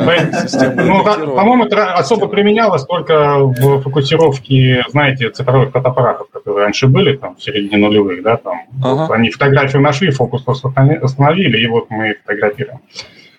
ну, 0.75 1.03
по-моему, 1.05 1.67
это 1.67 1.93
особо 1.93 2.27
применялось 2.27 2.83
только 2.83 3.37
в 3.39 3.81
фокусировке, 3.81 4.83
знаете, 4.89 5.29
цифровых 5.29 5.71
фотоаппаратов, 5.71 6.27
которые 6.31 6.65
раньше 6.65 6.87
были, 6.87 7.15
там, 7.15 7.37
в 7.37 7.41
середине 7.41 7.77
нулевых, 7.77 8.23
да, 8.23 8.35
там. 8.35 8.63
Ага. 8.83 9.03
Вот 9.03 9.11
они 9.11 9.29
фотографию 9.29 9.81
нашли, 9.81 10.11
фокус 10.11 10.43
остановили, 10.45 11.63
и 11.63 11.67
вот 11.67 11.89
мы 11.89 12.17
фотографируем. 12.25 12.81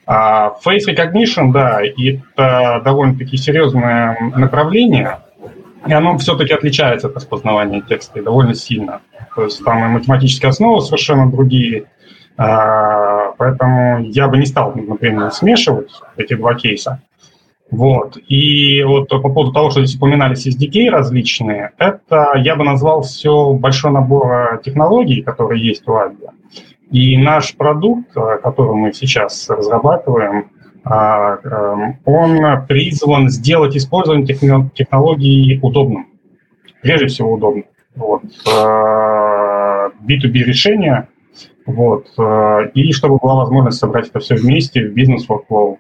А 0.07 0.55
face 0.65 0.87
recognition, 0.89 1.53
да, 1.53 1.81
это 1.83 2.83
довольно-таки 2.85 3.37
серьезное 3.37 4.19
направление, 4.37 5.19
и 5.87 5.93
оно 5.93 6.19
все-таки 6.19 6.53
отличается 6.53 7.09
от 7.09 7.17
распознавания 7.17 7.81
текста 7.81 8.23
довольно 8.23 8.55
сильно. 8.55 9.01
То 9.35 9.45
есть 9.45 9.65
там 9.65 9.85
и 9.85 9.89
математические 9.89 10.51
основы 10.51 10.81
совершенно 10.83 11.31
другие, 11.31 11.85
а, 12.37 13.33
поэтому 13.39 14.01
я 14.01 14.29
бы 14.29 14.39
не 14.39 14.47
стал, 14.47 14.73
например, 14.75 15.31
смешивать 15.31 15.91
эти 16.17 16.35
два 16.35 16.55
кейса. 16.55 17.01
Вот. 17.71 18.19
И 18.29 18.83
вот 18.85 19.09
по 19.09 19.19
поводу 19.21 19.53
того, 19.53 19.71
что 19.71 19.85
здесь 19.85 19.97
упоминались 19.97 20.47
SDK 20.47 20.91
различные, 20.91 21.73
это 21.79 22.33
я 22.37 22.57
бы 22.57 22.65
назвал 22.65 23.03
все 23.03 23.53
большой 23.55 23.91
набор 23.91 24.61
технологий, 24.65 25.23
которые 25.23 25.67
есть 25.67 25.87
у 25.89 25.93
Advia. 25.93 26.31
И 26.95 27.17
наш 27.17 27.57
продукт, 27.57 28.17
э, 28.17 28.39
который 28.41 28.77
мы 28.77 28.93
сейчас 28.93 29.51
разрабатываем, 29.51 30.53
а, 30.85 31.39
эм, 31.43 31.99
он 32.05 32.67
призван 32.69 33.31
сделать 33.31 33.77
использование 33.77 34.25
технологий 34.25 35.59
удобным. 35.61 36.07
Прежде 36.83 37.09
всего 37.09 37.33
удобным. 37.33 37.65
Вот. 37.97 38.23
B2B 38.47 40.37
э, 40.39 40.45
решения, 40.45 41.09
вот, 41.67 42.07
э, 42.17 42.71
и 42.75 42.93
чтобы 42.93 43.19
была 43.19 43.35
возможность 43.35 43.79
собрать 43.79 44.07
это 44.11 44.21
все 44.21 44.37
вместе 44.37 44.87
в 44.87 44.93
бизнес-workflow. 44.93 45.79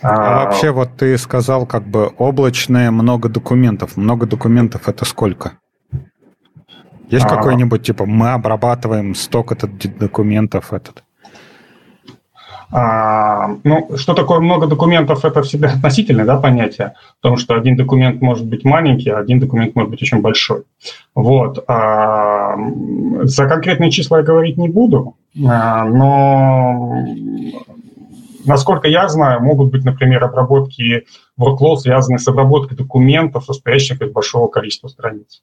А, 0.00 0.08
а 0.08 0.44
вообще, 0.46 0.70
вот 0.70 0.96
ты 0.96 1.18
сказал, 1.18 1.66
как 1.66 1.82
бы 1.82 2.10
облачное 2.16 2.90
много 2.90 3.28
документов. 3.28 3.98
Много 3.98 4.24
документов 4.24 4.88
это 4.88 5.04
сколько? 5.04 5.58
Есть 7.08 7.26
а, 7.26 7.28
какой-нибудь, 7.28 7.82
типа, 7.82 8.06
мы 8.06 8.32
обрабатываем 8.32 9.14
столько-то 9.14 9.68
документов 9.98 10.72
этот? 10.72 11.04
А, 12.76 13.56
ну, 13.62 13.96
что 13.96 14.14
такое 14.14 14.40
много 14.40 14.66
документов, 14.66 15.24
это 15.24 15.42
всегда 15.42 15.68
относительное 15.68 16.24
да, 16.24 16.38
понятие, 16.38 16.94
потому 17.20 17.36
что 17.36 17.54
один 17.54 17.76
документ 17.76 18.20
может 18.20 18.46
быть 18.46 18.64
маленький, 18.64 19.10
а 19.10 19.18
один 19.18 19.38
документ 19.38 19.76
может 19.76 19.90
быть 19.90 20.02
очень 20.02 20.20
большой. 20.20 20.64
Вот. 21.14 21.62
А, 21.68 22.56
за 23.22 23.46
конкретные 23.46 23.92
числа 23.92 24.18
я 24.18 24.24
говорить 24.24 24.56
не 24.56 24.68
буду, 24.68 25.14
а, 25.46 25.84
но 25.84 27.04
насколько 28.44 28.88
я 28.88 29.08
знаю, 29.08 29.40
могут 29.40 29.70
быть, 29.70 29.84
например, 29.84 30.24
обработки 30.24 31.04
workflow, 31.38 31.76
связанные 31.76 32.18
с 32.18 32.26
обработкой 32.26 32.76
документов, 32.76 33.44
состоящих 33.44 34.00
из 34.00 34.10
большого 34.10 34.48
количества 34.48 34.88
страниц. 34.88 35.42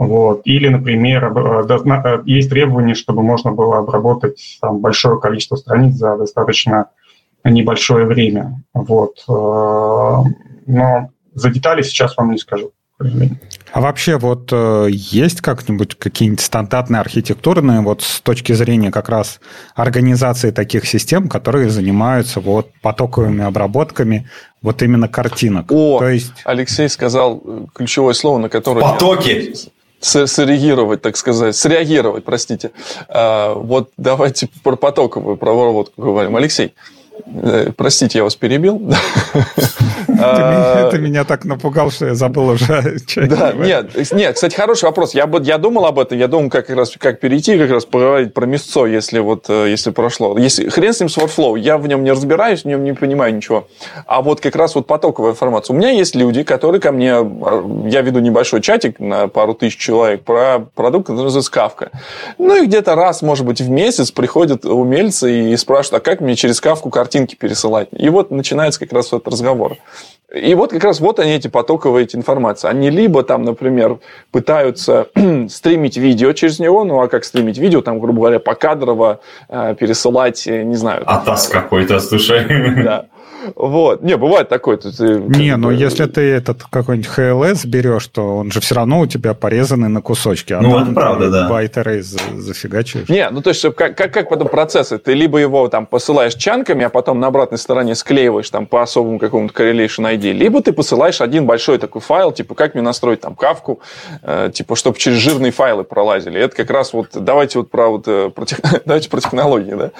Вот. 0.00 0.40
Или, 0.44 0.68
например, 0.68 1.24
э, 1.26 1.66
э, 1.68 2.22
есть 2.24 2.48
требование, 2.48 2.94
чтобы 2.94 3.22
можно 3.22 3.52
было 3.52 3.80
обработать 3.80 4.56
там, 4.62 4.78
большое 4.78 5.20
количество 5.20 5.56
страниц 5.56 5.96
за 5.96 6.16
достаточно 6.16 6.86
небольшое 7.44 8.06
время. 8.06 8.62
Вот. 8.72 9.22
Э, 9.28 10.22
но 10.66 11.10
за 11.34 11.50
детали 11.50 11.82
сейчас 11.82 12.16
вам 12.16 12.30
не 12.30 12.38
скажу. 12.38 12.72
А 13.72 13.80
вообще 13.80 14.18
вот 14.18 14.52
есть 14.90 15.40
как-нибудь 15.40 15.94
какие-нибудь 15.94 16.42
стандартные 16.42 17.00
архитектурные 17.00 17.80
вот 17.80 18.02
с 18.02 18.20
точки 18.20 18.52
зрения 18.52 18.90
как 18.90 19.08
раз 19.08 19.40
организации 19.74 20.50
таких 20.50 20.86
систем, 20.86 21.28
которые 21.28 21.70
занимаются 21.70 22.40
вот 22.40 22.68
потоковыми 22.82 23.42
обработками 23.44 24.28
вот 24.60 24.82
именно 24.82 25.08
картинок? 25.08 25.72
О, 25.72 25.98
То 25.98 26.10
есть... 26.10 26.32
Алексей 26.44 26.90
сказал 26.90 27.42
ключевое 27.74 28.12
слово, 28.12 28.38
на 28.38 28.48
которое... 28.50 28.82
Потоки! 28.82 29.54
Среагировать, 30.00 31.02
так 31.02 31.16
сказать, 31.16 31.56
среагировать, 31.56 32.24
простите. 32.24 32.70
А, 33.08 33.54
вот 33.54 33.90
давайте 33.96 34.48
про 34.62 34.76
потоковую 34.76 35.36
проводку 35.36 36.02
говорим. 36.02 36.36
Алексей, 36.36 36.74
простите, 37.76 38.18
я 38.18 38.24
вас 38.24 38.36
перебил. 38.36 38.80
А, 40.22 40.90
ты 40.90 40.98
меня 40.98 41.24
так 41.24 41.44
напугал, 41.44 41.90
что 41.90 42.06
я 42.06 42.14
забыл 42.14 42.48
уже. 42.48 42.96
Да, 43.16 43.52
нет, 43.52 44.12
нет, 44.12 44.34
кстати, 44.34 44.54
хороший 44.54 44.84
вопрос. 44.84 45.14
Я, 45.14 45.30
я 45.42 45.58
думал 45.58 45.86
об 45.86 45.98
этом, 45.98 46.18
я 46.18 46.28
думал, 46.28 46.50
как 46.50 46.68
раз 46.70 46.94
как 46.98 47.20
перейти, 47.20 47.58
как 47.58 47.70
раз 47.70 47.84
поговорить 47.84 48.34
про 48.34 48.46
мясцо, 48.46 48.86
если 48.86 49.18
вот 49.18 49.46
э, 49.48 49.70
если 49.70 49.90
прошло. 49.90 50.36
Если 50.38 50.68
хрен 50.68 50.92
с 50.92 51.00
ним 51.00 51.08
с 51.08 51.16
Workflow, 51.16 51.58
я 51.58 51.78
в 51.78 51.86
нем 51.86 52.04
не 52.04 52.10
разбираюсь, 52.10 52.62
в 52.62 52.64
нем 52.66 52.84
не 52.84 52.92
понимаю 52.92 53.34
ничего. 53.34 53.68
А 54.06 54.22
вот 54.22 54.40
как 54.40 54.56
раз 54.56 54.74
вот 54.74 54.86
потоковая 54.86 55.32
информация. 55.32 55.74
У 55.74 55.78
меня 55.78 55.90
есть 55.90 56.14
люди, 56.14 56.42
которые 56.42 56.80
ко 56.80 56.92
мне, 56.92 57.12
э, 57.12 57.62
я 57.86 58.02
веду 58.02 58.20
небольшой 58.20 58.60
чатик 58.60 58.98
на 59.00 59.28
пару 59.28 59.54
тысяч 59.54 59.78
человек 59.78 60.22
про 60.22 60.60
продукт, 60.74 61.06
который 61.06 61.24
называется 61.24 61.52
Kafka. 61.52 61.90
Ну 62.38 62.62
и 62.62 62.66
где-то 62.66 62.94
раз, 62.94 63.22
может 63.22 63.46
быть, 63.46 63.60
в 63.60 63.70
месяц 63.70 64.10
приходят 64.10 64.64
умельцы 64.64 65.52
и 65.52 65.56
спрашивают, 65.56 66.02
а 66.02 66.04
как 66.04 66.20
мне 66.20 66.36
через 66.36 66.60
Kafka 66.60 66.90
картинку 66.90 67.09
картинки 67.10 67.34
пересылать. 67.34 67.88
И 67.92 68.08
вот 68.08 68.30
начинается 68.30 68.78
как 68.78 68.92
раз 68.92 69.08
этот 69.08 69.26
разговор. 69.26 69.76
И 70.32 70.54
вот 70.54 70.70
как 70.70 70.84
раз 70.84 71.00
вот 71.00 71.18
они, 71.18 71.32
эти 71.32 71.48
потоковые 71.48 72.04
эти 72.04 72.14
информации. 72.14 72.68
Они 72.68 72.88
либо 72.88 73.24
там, 73.24 73.42
например, 73.42 73.98
пытаются 74.30 75.08
стримить 75.48 75.96
видео 75.96 76.32
через 76.32 76.60
него, 76.60 76.84
ну 76.84 77.00
а 77.00 77.08
как 77.08 77.24
стримить 77.24 77.58
видео, 77.58 77.80
там, 77.80 77.98
грубо 77.98 78.20
говоря, 78.20 78.38
покадрово 78.38 79.18
э, 79.48 79.74
пересылать, 79.74 80.46
э, 80.46 80.62
не 80.62 80.76
знаю. 80.76 81.02
Атас 81.04 81.48
какой-то, 81.48 81.98
слушай. 81.98 82.46
Да. 82.84 83.06
Вот. 83.54 84.02
Не, 84.02 84.16
бывает 84.16 84.48
такое. 84.48 84.76
Ты, 84.76 85.18
не, 85.18 85.56
но 85.56 85.70
если 85.70 86.06
ты 86.06 86.20
этот 86.20 86.64
какой-нибудь 86.64 87.10
HLS 87.16 87.66
берешь, 87.66 88.06
то 88.08 88.36
он 88.38 88.50
же 88.50 88.60
все 88.60 88.74
равно 88.74 89.00
у 89.00 89.06
тебя 89.06 89.34
порезанный 89.34 89.88
на 89.88 90.02
кусочки. 90.02 90.52
А 90.52 90.60
ну, 90.60 90.78
это 90.78 90.92
правда, 90.92 91.30
да. 91.30 91.48
Байт 91.48 91.76
array 91.76 92.00
зафигачиваешь. 92.00 93.08
Не, 93.08 93.28
ну 93.30 93.40
то 93.42 93.50
есть 93.50 93.62
как, 93.74 93.96
как, 93.96 94.12
как 94.12 94.28
потом 94.28 94.48
процессы? 94.48 94.98
Ты 94.98 95.14
либо 95.14 95.38
его 95.38 95.68
там 95.68 95.86
посылаешь 95.86 96.34
чанками, 96.34 96.84
а 96.84 96.88
потом 96.90 97.20
на 97.20 97.28
обратной 97.28 97.58
стороне 97.58 97.94
склеиваешь 97.94 98.50
там 98.50 98.66
по 98.66 98.82
особому 98.82 99.18
какому-то 99.18 99.54
correlation 99.54 100.10
ID, 100.12 100.32
либо 100.32 100.62
ты 100.62 100.72
посылаешь 100.72 101.20
один 101.20 101.46
большой 101.46 101.78
такой 101.78 102.00
файл, 102.00 102.32
типа 102.32 102.54
как 102.54 102.74
мне 102.74 102.82
настроить 102.82 103.20
там 103.20 103.34
кавку, 103.34 103.80
э, 104.22 104.50
типа 104.52 104.76
чтобы 104.76 104.98
через 104.98 105.18
жирные 105.18 105.52
файлы 105.52 105.84
пролазили. 105.84 106.40
Это 106.40 106.54
как 106.56 106.70
раз 106.70 106.92
вот 106.92 107.08
давайте 107.14 107.58
вот 107.58 107.70
про 107.70 107.88
вот 107.88 108.04
э, 108.06 108.30
про, 108.30 108.46
давайте 108.84 109.08
про 109.08 109.20
технологии, 109.20 109.74
да. 109.74 109.90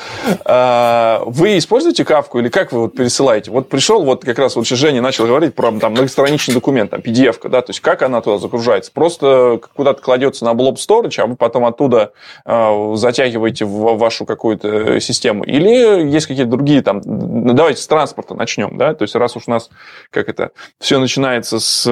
А, 0.45 1.23
вы 1.27 1.59
используете 1.59 2.05
кавку 2.05 2.39
или 2.39 2.49
как 2.49 2.73
вы 2.73 2.83
вот 2.83 2.95
пересылаете? 2.95 3.30
Вот 3.49 3.69
пришел 3.69 4.03
вот 4.05 4.25
как 4.25 4.39
раз 4.39 4.57
вот 4.57 4.67
Женя 4.67 5.01
начал 5.01 5.27
говорить 5.27 5.55
про 5.55 5.73
там 5.79 5.93
многостраничный 5.93 6.55
документ, 6.55 6.91
там 6.91 7.01
PDF, 7.01 7.49
да, 7.49 7.63
то 7.63 7.71
есть 7.71 7.81
как 7.81 8.03
она 8.03 8.21
туда 8.21 8.39
загружается? 8.39 8.93
Просто 8.93 9.61
куда-то 9.75 10.03
кладется 10.03 10.45
на 10.45 10.53
blob 10.53 10.75
storage, 10.75 11.21
а 11.21 11.27
вы 11.27 11.37
потом 11.37 11.65
оттуда 11.65 12.13
э, 12.45 12.93
затягиваете 12.95 13.65
в 13.65 13.97
вашу 13.97 14.27
какую-то 14.27 15.01
систему. 15.01 15.45
Или 15.45 16.11
есть 16.11 16.27
какие-то 16.27 16.51
другие 16.51 16.83
там, 16.83 17.01
ну, 17.05 17.53
давайте 17.53 17.81
с 17.81 17.87
транспорта 17.87 18.35
начнем, 18.35 18.77
да, 18.77 18.95
то 18.95 19.03
есть 19.03 19.15
раз 19.15 19.37
уж 19.37 19.45
у 19.47 19.51
нас 19.51 19.71
как 20.11 20.29
это 20.29 20.51
все 20.81 20.99
начинается 20.99 21.61
с, 21.61 21.87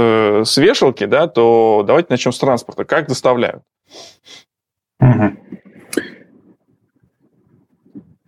с 0.44 0.56
вешалки, 0.56 1.04
да, 1.04 1.26
то 1.26 1.84
давайте 1.86 2.08
начнем 2.10 2.32
с 2.32 2.38
транспорта. 2.38 2.84
Как 2.84 3.08
доставляют? 3.08 3.62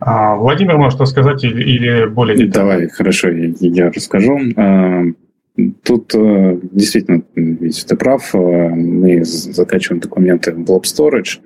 А, 0.03 0.35
Владимир 0.35 0.77
может 0.77 0.99
рассказать 0.99 1.43
или, 1.43 1.63
или 1.63 2.05
более 2.07 2.35
детально? 2.35 2.71
Давай, 2.71 2.89
хорошо, 2.89 3.29
я, 3.29 3.53
я 3.59 3.91
расскажу. 3.91 4.39
А, 4.57 5.03
тут 5.83 6.15
э, 6.15 6.59
действительно, 6.71 7.21
ведь 7.35 7.85
ты 7.85 7.95
прав, 7.95 8.33
э, 8.33 8.37
мы 8.37 9.23
закачиваем 9.23 10.01
документы 10.01 10.53
в 10.53 10.59
Blob 10.59 10.83
Storage, 10.83 11.39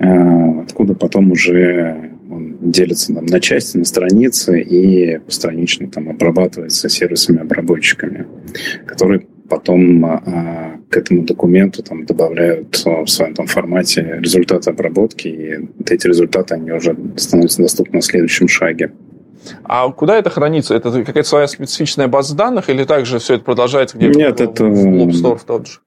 э, 0.00 0.62
откуда 0.62 0.94
потом 0.94 1.30
уже 1.30 2.10
он 2.28 2.56
делится 2.72 3.14
там, 3.14 3.26
на 3.26 3.38
части, 3.38 3.76
на 3.76 3.84
страницы 3.84 4.60
и 4.60 5.18
постранично 5.18 5.88
там 5.88 6.08
обрабатывается 6.08 6.88
сервисами-обработчиками, 6.88 8.26
которые 8.84 9.26
потом 9.48 10.04
а, 10.04 10.76
к 10.88 10.96
этому 10.96 11.22
документу 11.22 11.82
там 11.82 12.04
добавляют 12.04 12.76
в 12.84 13.06
своем 13.06 13.34
там 13.34 13.46
формате 13.46 14.18
результаты 14.20 14.70
обработки, 14.70 15.28
и 15.28 15.56
вот 15.78 15.90
эти 15.90 16.06
результаты, 16.06 16.54
они 16.54 16.70
уже 16.72 16.96
становятся 17.16 17.62
доступны 17.62 17.96
на 17.96 18.02
следующем 18.02 18.48
шаге. 18.48 18.92
А 19.64 19.88
куда 19.90 20.18
это 20.18 20.30
хранится? 20.30 20.74
Это 20.74 20.90
какая-то 21.04 21.28
своя 21.28 21.46
специфичная 21.46 22.08
база 22.08 22.36
данных 22.36 22.70
или 22.70 22.84
также 22.84 23.18
все 23.18 23.34
это 23.34 23.44
продолжается 23.44 23.98
где-то 23.98 24.18
Нет, 24.18 24.38
в, 24.38 24.42
это, 24.42 24.64
в 24.64 24.86
Blob 24.86 25.10
Store 25.10 25.36
в 25.36 25.44
тот 25.44 25.66
же? 25.66 25.78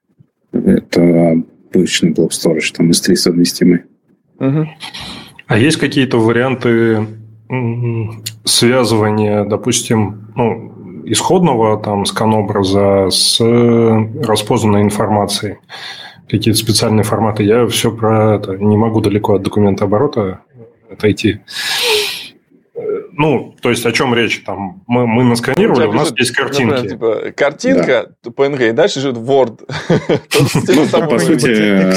Это 0.52 1.42
обычный 1.74 2.12
Blob 2.12 2.30
Storage, 2.30 2.74
там 2.76 2.90
S3 2.90 3.16
совместимый. 3.16 3.84
Угу. 4.40 4.68
А 5.48 5.58
есть 5.58 5.78
какие-то 5.78 6.18
варианты 6.18 7.08
связывания, 8.44 9.46
допустим, 9.46 10.28
ну, 10.36 10.75
исходного 11.06 11.78
там 11.78 12.06
скан-образа 12.06 13.10
с 13.10 13.40
распознанной 13.40 14.82
информацией? 14.82 15.58
Какие-то 16.30 16.60
специальные 16.60 17.04
форматы? 17.04 17.44
Я 17.44 17.68
все 17.68 17.92
про 17.92 18.36
это 18.36 18.58
не 18.58 18.78
могу 18.78 19.00
далеко 19.02 19.36
от 19.36 19.44
документа 19.44 19.86
оборота 19.86 20.42
отойти. 20.92 21.40
Ну, 23.18 23.56
то 23.62 23.70
есть 23.70 23.86
о 23.86 23.92
чем 23.92 24.14
речь? 24.14 24.44
Там 24.46 24.84
мы, 24.88 25.08
мы 25.08 25.24
насканировали, 25.24 25.86
у, 25.88 25.90
у 25.92 25.94
нас 25.94 26.14
есть 26.18 26.32
картинки. 26.32 26.72
Например, 26.72 26.92
типа, 26.92 27.32
картинка, 27.36 28.12
да. 28.24 28.32
PNG, 28.32 28.70
и 28.70 28.72
дальше 28.74 29.00
живет 29.00 29.18
Word. 29.18 29.62
Ну, 30.76 31.08
по 31.10 31.20
сути, 31.20 31.92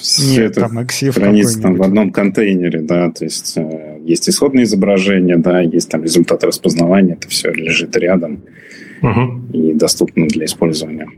все 0.00 0.44
это 0.44 0.68
хранится 1.12 1.60
там 1.60 1.76
в 1.76 1.82
одном 1.82 2.10
контейнере, 2.10 2.80
да, 2.80 3.10
то 3.10 3.24
есть 3.24 3.56
э, 3.56 3.98
есть 4.04 4.28
исходное 4.28 4.64
изображение, 4.64 5.36
да, 5.36 5.60
есть 5.60 5.90
там 5.90 6.02
результаты 6.02 6.46
распознавания, 6.46 7.14
это 7.14 7.28
все 7.28 7.52
лежит 7.52 7.96
рядом 7.96 8.42
и 9.52 9.72
доступно 9.74 10.26
для 10.26 10.46
использования. 10.46 11.08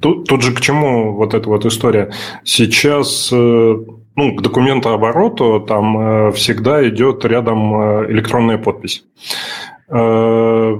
Тут, 0.00 0.28
тут 0.28 0.42
же 0.42 0.54
к 0.54 0.60
чему 0.60 1.14
вот 1.14 1.34
эта 1.34 1.48
вот 1.48 1.66
история? 1.66 2.12
Сейчас 2.44 3.30
э, 3.32 3.76
ну, 4.16 4.34
к 4.34 4.42
документообороту 4.42 5.60
там 5.60 5.98
э, 5.98 6.32
всегда 6.32 6.88
идет 6.88 7.24
рядом 7.24 7.74
э, 7.80 8.10
электронная 8.10 8.58
подпись. 8.58 9.04
Э, 9.88 10.76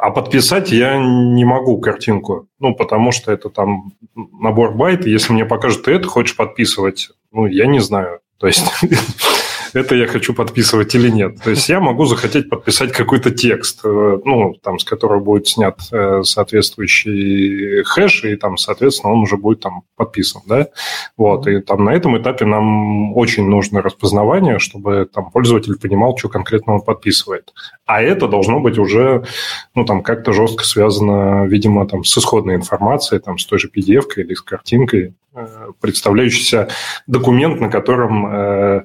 а 0.00 0.10
подписать 0.10 0.72
я 0.72 0.98
не 0.98 1.44
могу 1.44 1.78
картинку, 1.80 2.48
ну, 2.58 2.74
потому 2.74 3.12
что 3.12 3.30
это 3.30 3.50
там 3.50 3.92
набор 4.14 4.74
байт, 4.74 5.06
если 5.06 5.32
мне 5.32 5.44
покажут, 5.44 5.84
ты 5.84 5.92
это 5.92 6.08
хочешь 6.08 6.34
подписывать, 6.34 7.10
ну, 7.30 7.46
я 7.46 7.66
не 7.66 7.78
знаю. 7.78 8.20
То 8.38 8.46
есть 8.46 8.66
это 9.76 9.94
я 9.94 10.06
хочу 10.06 10.34
подписывать 10.34 10.94
или 10.94 11.10
нет. 11.10 11.42
То 11.42 11.50
есть 11.50 11.68
я 11.68 11.80
могу 11.80 12.06
захотеть 12.06 12.48
подписать 12.48 12.92
какой-то 12.92 13.30
текст, 13.30 13.80
э, 13.84 14.18
ну, 14.24 14.54
там, 14.62 14.78
с 14.78 14.84
которого 14.84 15.20
будет 15.20 15.48
снят 15.48 15.78
э, 15.92 16.22
соответствующий 16.22 17.82
хэш, 17.84 18.24
и 18.24 18.36
там, 18.36 18.56
соответственно, 18.56 19.12
он 19.12 19.20
уже 19.20 19.36
будет 19.36 19.60
там 19.60 19.82
подписан, 19.96 20.42
да? 20.46 20.68
Вот, 21.16 21.46
и 21.46 21.60
там 21.60 21.84
на 21.84 21.90
этом 21.90 22.16
этапе 22.18 22.44
нам 22.44 23.14
очень 23.16 23.46
нужно 23.46 23.82
распознавание, 23.82 24.58
чтобы 24.58 25.08
там 25.12 25.30
пользователь 25.30 25.78
понимал, 25.78 26.16
что 26.16 26.28
конкретно 26.28 26.74
он 26.74 26.80
подписывает. 26.80 27.52
А 27.84 28.02
это 28.02 28.28
должно 28.28 28.60
быть 28.60 28.78
уже, 28.78 29.24
ну, 29.74 29.84
там, 29.84 30.02
как-то 30.02 30.32
жестко 30.32 30.64
связано, 30.64 31.46
видимо, 31.46 31.86
там, 31.86 32.04
с 32.04 32.16
исходной 32.16 32.56
информацией, 32.56 33.20
там, 33.20 33.38
с 33.38 33.46
той 33.46 33.58
же 33.58 33.70
PDF 33.74 34.06
или 34.16 34.34
с 34.34 34.40
картинкой, 34.40 35.14
э, 35.34 35.46
представляющийся 35.80 36.68
документ, 37.06 37.60
на 37.60 37.68
котором 37.68 38.84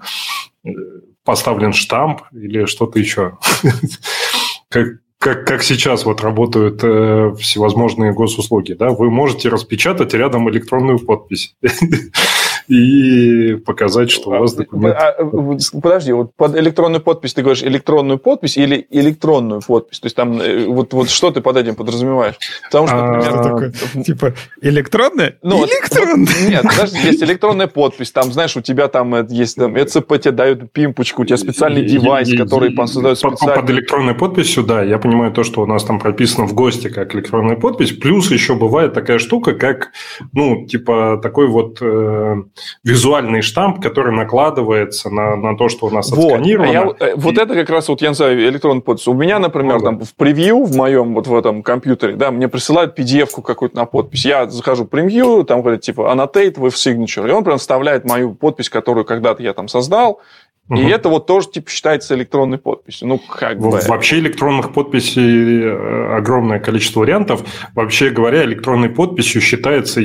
поставлен 1.23 1.73
штамп 1.73 2.21
или 2.31 2.65
что-то 2.65 2.99
еще. 2.99 3.37
Как, 4.69 4.87
как, 5.19 5.45
как 5.45 5.63
сейчас 5.63 6.05
вот 6.05 6.21
работают 6.21 6.79
э, 6.81 7.33
всевозможные 7.37 8.13
госуслуги, 8.13 8.71
да, 8.71 8.89
вы 8.91 9.11
можете 9.11 9.49
распечатать 9.49 10.13
рядом 10.13 10.49
электронную 10.49 10.97
подпись. 10.97 11.57
и 12.71 13.55
показать, 13.55 14.09
что 14.11 14.29
у 14.29 14.39
вас 14.39 14.53
документ... 14.53 14.95
А, 14.97 15.13
подожди, 15.81 16.13
вот 16.13 16.33
под 16.37 16.55
электронную 16.55 17.01
подпись 17.01 17.33
ты 17.33 17.41
говоришь 17.41 17.63
электронную 17.63 18.17
подпись 18.17 18.55
или 18.55 18.87
электронную 18.89 19.61
подпись? 19.61 19.99
То 19.99 20.05
есть 20.05 20.15
там 20.15 20.39
э, 20.39 20.67
вот, 20.67 20.93
вот 20.93 21.09
что 21.09 21.31
ты 21.31 21.41
под 21.41 21.57
этим 21.57 21.75
подразумеваешь? 21.75 22.35
Потому 22.63 22.87
что, 22.87 22.95
а, 22.95 23.17
например... 23.17 23.43
такое, 23.43 24.03
типа 24.05 24.33
электронная? 24.61 25.35
Ну, 25.41 25.65
электронная? 25.65 26.49
нет, 26.49 26.63
подожди, 26.63 26.99
есть 26.99 27.21
электронная 27.21 27.67
подпись, 27.67 28.11
там, 28.11 28.31
знаешь, 28.31 28.55
у 28.55 28.61
тебя 28.61 28.87
там 28.87 29.15
э, 29.15 29.25
есть 29.29 29.57
там, 29.57 29.77
ЭЦП 29.77 30.17
тебе 30.19 30.31
дают 30.31 30.71
пимпочку, 30.71 31.23
у 31.23 31.25
тебя 31.25 31.37
специальный 31.37 31.83
девайс, 31.83 32.33
который 32.37 32.73
создает 32.87 33.17
специально... 33.17 33.61
Под 33.61 33.69
электронной 33.69 34.15
подписью, 34.15 34.63
да, 34.63 34.81
я 34.81 34.97
понимаю 34.97 35.33
то, 35.33 35.43
что 35.43 35.61
у 35.61 35.65
нас 35.65 35.83
там 35.83 35.99
прописано 35.99 36.47
в 36.47 36.53
ГОСТе 36.53 36.89
как 36.89 37.13
электронная 37.15 37.57
подпись, 37.57 37.91
плюс 37.91 38.31
еще 38.31 38.55
бывает 38.55 38.93
такая 38.93 39.19
штука, 39.19 39.55
как, 39.55 39.91
ну, 40.31 40.65
типа 40.67 41.19
такой 41.21 41.47
вот 41.47 41.79
э, 41.81 42.35
визуальный 42.83 43.41
штамп, 43.41 43.81
который 43.81 44.15
накладывается 44.15 45.09
на, 45.09 45.35
на 45.35 45.57
то, 45.57 45.69
что 45.69 45.87
у 45.87 45.89
нас 45.89 46.11
вот. 46.11 46.33
отсканировано. 46.33 46.69
А 46.69 46.73
я, 46.73 47.07
э, 47.07 47.15
вот 47.15 47.37
это 47.37 47.53
как 47.53 47.69
раз, 47.69 47.87
вот 47.87 48.01
я 48.01 48.09
называю 48.09 48.47
электронный 48.47 48.81
подпись. 48.81 49.07
У 49.07 49.13
меня, 49.13 49.39
например, 49.39 49.79
ну, 49.79 49.85
там 49.85 49.99
в 49.99 50.13
превью 50.15 50.63
в 50.63 50.75
моем 50.75 51.13
вот 51.13 51.27
в 51.27 51.35
этом 51.35 51.63
компьютере, 51.63 52.15
да, 52.15 52.31
мне 52.31 52.47
присылают 52.47 52.97
PDF-ку 52.97 53.41
какую-то 53.41 53.75
на 53.75 53.85
подпись. 53.85 54.25
Я 54.25 54.49
захожу 54.49 54.85
в 54.85 54.87
превью, 54.87 55.43
там 55.43 55.61
говорят, 55.61 55.81
типа, 55.81 56.13
annotate 56.13 56.55
with 56.55 56.73
signature, 56.73 57.27
и 57.27 57.31
он 57.31 57.43
прям 57.43 57.57
вставляет 57.57 58.05
мою 58.05 58.33
подпись, 58.33 58.69
которую 58.69 59.05
когда-то 59.05 59.43
я 59.43 59.53
там 59.53 59.67
создал, 59.67 60.21
Угу. 60.71 60.79
И 60.79 60.85
это 60.85 61.09
вот 61.09 61.27
тоже 61.27 61.49
типа 61.49 61.69
считается 61.69 62.15
электронной 62.15 62.57
подписью. 62.57 63.09
Ну, 63.09 63.19
как 63.19 63.59
бы. 63.59 63.81
Вообще 63.87 64.19
электронных 64.19 64.71
подписей 64.71 65.63
э, 65.63 66.15
огромное 66.15 66.59
количество 66.59 67.01
вариантов. 67.01 67.43
Вообще 67.75 68.09
говоря, 68.09 68.45
электронной 68.45 68.89
подписью 68.89 69.41
считается, 69.41 70.01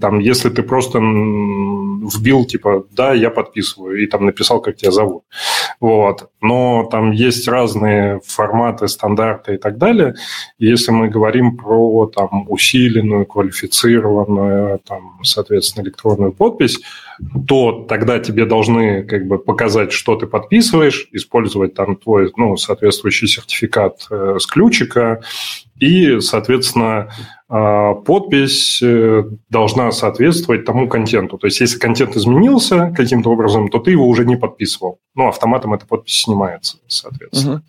там, 0.00 0.18
если 0.20 0.48
ты 0.48 0.62
просто 0.62 0.98
вбил, 0.98 2.46
типа, 2.46 2.86
да, 2.90 3.12
я 3.12 3.28
подписываю, 3.28 4.02
и 4.02 4.06
там 4.06 4.24
написал, 4.24 4.62
как 4.62 4.76
тебя 4.76 4.92
зовут. 4.92 5.24
Вот. 5.78 6.30
Но 6.40 6.88
там 6.90 7.10
есть 7.10 7.46
разные 7.46 8.22
форматы, 8.24 8.88
стандарты 8.88 9.56
и 9.56 9.58
так 9.58 9.76
далее. 9.76 10.14
Если 10.58 10.90
мы 10.90 11.08
говорим 11.10 11.58
про 11.58 12.06
там, 12.06 12.46
усиленную, 12.48 13.26
квалифицированную, 13.26 14.78
там, 14.88 15.20
соответственно, 15.22 15.84
электронную 15.84 16.32
подпись, 16.32 16.80
то 17.46 17.86
тогда 17.88 18.18
тебе 18.20 18.44
должны 18.44 19.02
как 19.04 19.26
бы 19.26 19.38
показать, 19.38 19.92
что 19.92 20.16
ты 20.16 20.26
подписываешь, 20.26 21.08
использовать 21.12 21.74
там 21.74 21.96
твой 21.96 22.32
ну, 22.36 22.56
соответствующий 22.56 23.28
сертификат 23.28 24.06
э, 24.10 24.36
с 24.38 24.46
ключика, 24.46 25.22
и, 25.80 26.20
соответственно, 26.20 27.08
а, 27.50 27.94
подпись 27.94 28.82
э, 28.82 29.24
должна 29.48 29.90
соответствовать 29.90 30.66
тому 30.66 30.86
контенту. 30.86 31.38
То 31.38 31.46
есть, 31.46 31.60
если 31.60 31.78
контент 31.78 32.14
изменился 32.14 32.92
каким-то 32.94 33.30
образом, 33.30 33.70
то 33.70 33.78
ты 33.78 33.92
его 33.92 34.06
уже 34.06 34.26
не 34.26 34.36
подписывал. 34.36 34.98
Ну, 35.14 35.28
автоматом 35.28 35.72
эта 35.72 35.86
подпись 35.86 36.24
снимается, 36.24 36.76
соответственно. 36.88 37.54
Угу. 37.54 37.62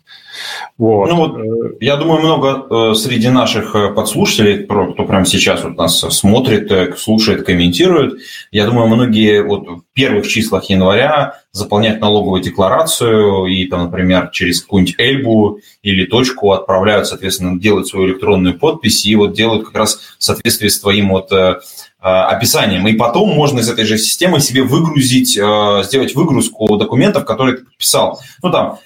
Вот. 0.76 1.08
Ну, 1.08 1.16
вот, 1.16 1.38
э, 1.38 1.76
я 1.80 1.96
думаю, 1.96 2.20
много 2.20 2.90
э, 2.90 2.94
среди 2.94 3.30
наших 3.30 3.72
подслушателей, 3.94 4.64
кто 4.64 5.04
прямо 5.06 5.24
сейчас 5.24 5.64
вот 5.64 5.78
нас 5.78 5.98
смотрит, 5.98 6.98
слушает, 6.98 7.46
комментирует, 7.46 8.20
я 8.52 8.66
думаю, 8.66 8.86
многие 8.86 9.42
вот 9.42 9.66
первых 10.00 10.26
числах 10.28 10.70
января 10.70 11.34
заполняют 11.52 12.00
налоговую 12.00 12.40
декларацию 12.40 13.44
и, 13.44 13.66
там, 13.66 13.84
например, 13.84 14.30
через 14.32 14.62
какую-нибудь 14.62 14.94
Эльбу 14.96 15.58
или 15.82 16.06
точку 16.06 16.52
отправляют, 16.52 17.06
соответственно, 17.06 17.60
делать 17.60 17.86
свою 17.86 18.06
электронную 18.06 18.58
подпись 18.58 19.04
и 19.04 19.14
вот 19.14 19.34
делают 19.34 19.66
как 19.66 19.74
раз 19.74 20.00
в 20.18 20.24
соответствии 20.24 20.68
с 20.68 20.80
твоим 20.80 21.10
вот 21.10 21.30
э, 21.32 21.36
э, 21.36 22.08
описанием. 22.08 22.88
И 22.88 22.94
потом 22.94 23.28
можно 23.34 23.60
из 23.60 23.68
этой 23.68 23.84
же 23.84 23.98
системы 23.98 24.40
себе 24.40 24.62
выгрузить, 24.62 25.36
э, 25.36 25.82
сделать 25.84 26.14
выгрузку 26.14 26.78
документов, 26.78 27.26
которые 27.26 27.58
ты 27.58 27.64
подписал. 27.66 28.22
Ну, 28.42 28.50
там, 28.50 28.78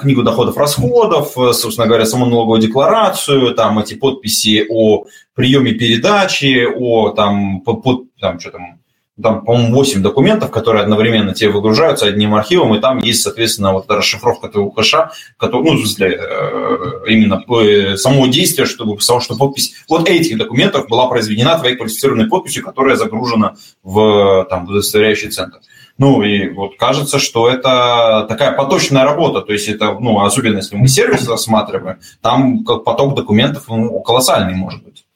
книгу 0.00 0.22
доходов-расходов, 0.24 1.32
собственно 1.54 1.86
говоря, 1.86 2.04
саму 2.04 2.26
налоговую 2.26 2.60
декларацию, 2.60 3.54
там, 3.54 3.78
эти 3.78 3.94
подписи 3.94 4.66
о 4.68 5.06
приеме 5.34 5.72
передачи, 5.72 6.66
о, 6.66 7.12
там, 7.12 7.62
под, 7.62 8.14
там, 8.20 8.38
что 8.38 8.50
там, 8.50 8.77
там, 9.22 9.44
по-моему, 9.44 9.74
8 9.74 10.02
документов, 10.02 10.50
которые 10.50 10.82
одновременно 10.82 11.34
тебе 11.34 11.50
выгружаются 11.50 12.06
одним 12.06 12.34
архивом, 12.34 12.74
и 12.74 12.80
там 12.80 12.98
есть, 12.98 13.22
соответственно, 13.22 13.72
вот 13.72 13.84
эта 13.84 13.96
расшифровка 13.96 14.48
твоего 14.48 14.70
хэша, 14.70 15.10
который, 15.36 15.64
ну, 15.64 15.72
в 15.76 15.78
смысле, 15.78 16.18
э, 16.20 17.04
именно 17.08 17.42
само 17.96 18.26
действие, 18.28 18.66
чтобы, 18.66 19.00
само, 19.00 19.20
что 19.20 19.36
подпись 19.36 19.74
вот 19.88 20.08
этих 20.08 20.38
документов 20.38 20.88
была 20.88 21.08
произведена 21.08 21.58
твоей 21.58 21.76
квалифицированной 21.76 22.28
подписью, 22.28 22.64
которая 22.64 22.96
загружена 22.96 23.54
в, 23.82 24.46
там, 24.48 24.66
в 24.66 24.70
удостоверяющий 24.70 25.30
центр. 25.30 25.58
Ну, 25.98 26.22
и 26.22 26.48
вот 26.50 26.76
кажется, 26.78 27.18
что 27.18 27.48
это 27.48 28.24
такая 28.28 28.52
поточная 28.52 29.04
работа, 29.04 29.40
то 29.40 29.52
есть 29.52 29.68
это, 29.68 29.98
ну, 29.98 30.20
особенно 30.20 30.58
если 30.58 30.76
мы 30.76 30.86
сервис 30.86 31.26
рассматриваем, 31.28 31.98
там 32.22 32.64
поток 32.64 33.16
документов 33.16 33.64
ну, 33.66 34.00
колоссальный 34.00 34.54
может 34.54 34.84
быть. 34.84 35.07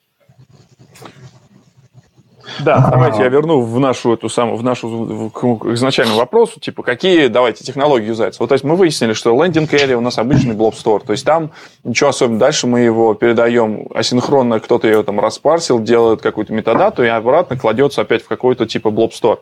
Да, 2.61 2.89
давайте 2.91 3.23
я 3.23 3.29
верну 3.29 3.61
в 3.61 3.79
нашу 3.81 4.15
эту 4.15 4.29
самую, 4.29 4.57
в 4.57 4.63
нашу 4.63 5.31
к 5.33 5.45
изначальному 5.73 6.19
вопросу, 6.19 6.61
типа, 6.61 6.83
какие, 6.83 7.29
давайте, 7.29 7.65
технологии 7.65 8.07
юзаются. 8.07 8.43
Вот, 8.43 8.49
то 8.49 8.55
есть 8.55 8.65
мы 8.65 8.77
выяснили, 8.77 9.13
что 9.13 9.35
лендинг 9.43 9.73
area 9.73 9.95
у 9.95 10.01
нас 10.01 10.19
обычный 10.19 10.55
blob 10.55 10.73
store, 10.73 11.05
то 11.05 11.13
есть 11.13 11.25
там 11.25 11.51
ничего 11.85 12.11
особенного. 12.11 12.41
Дальше 12.41 12.67
мы 12.67 12.81
его 12.81 13.15
передаем 13.15 13.87
асинхронно, 13.95 14.61
кто-то 14.61 14.89
ее 14.89 15.03
там 15.03 15.21
распарсил, 15.21 15.81
делает 15.81 16.23
какую-то 16.23 16.53
метадату 16.53 17.05
и 17.05 17.09
обратно 17.09 17.57
кладется 17.57 18.03
опять 18.03 18.23
в 18.23 18.29
какой-то 18.29 18.67
типа 18.67 18.89
blob 18.89 19.11
store. 19.11 19.39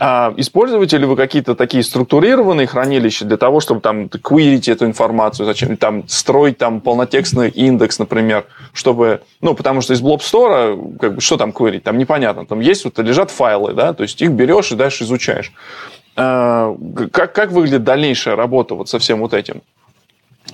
А 0.00 0.34
используете 0.36 0.98
ли 0.98 1.06
вы 1.06 1.14
какие-то 1.14 1.54
такие 1.54 1.84
структурированные 1.84 2.66
хранилища 2.66 3.24
для 3.24 3.36
того, 3.36 3.60
чтобы 3.60 3.80
там 3.80 4.08
квирить 4.08 4.68
эту 4.68 4.86
информацию, 4.86 5.46
зачем 5.46 5.76
там 5.76 6.08
строить 6.08 6.58
там 6.58 6.80
полнотекстный 6.80 7.48
индекс, 7.48 8.00
например, 8.00 8.46
чтобы, 8.72 9.22
ну, 9.40 9.54
потому 9.54 9.82
что 9.82 9.92
из 9.92 10.02
Blob 10.02 10.18
Store, 10.18 10.98
как 10.98 11.14
бы, 11.14 11.20
что 11.20 11.36
там 11.36 11.52
квирить, 11.52 11.84
там 11.84 11.96
непонятно, 11.96 12.44
там 12.44 12.58
есть 12.58 12.84
вот 12.84 12.98
лежат 12.98 13.30
файлы, 13.30 13.72
да, 13.72 13.92
то 13.92 14.02
есть 14.02 14.20
их 14.20 14.32
берешь 14.32 14.72
и 14.72 14.74
дальше 14.74 15.04
изучаешь. 15.04 15.52
А, 16.16 16.76
как, 17.12 17.32
как 17.32 17.52
выглядит 17.52 17.84
дальнейшая 17.84 18.34
работа 18.34 18.74
вот 18.74 18.88
со 18.88 18.98
всем 18.98 19.20
вот 19.20 19.32
этим? 19.32 19.62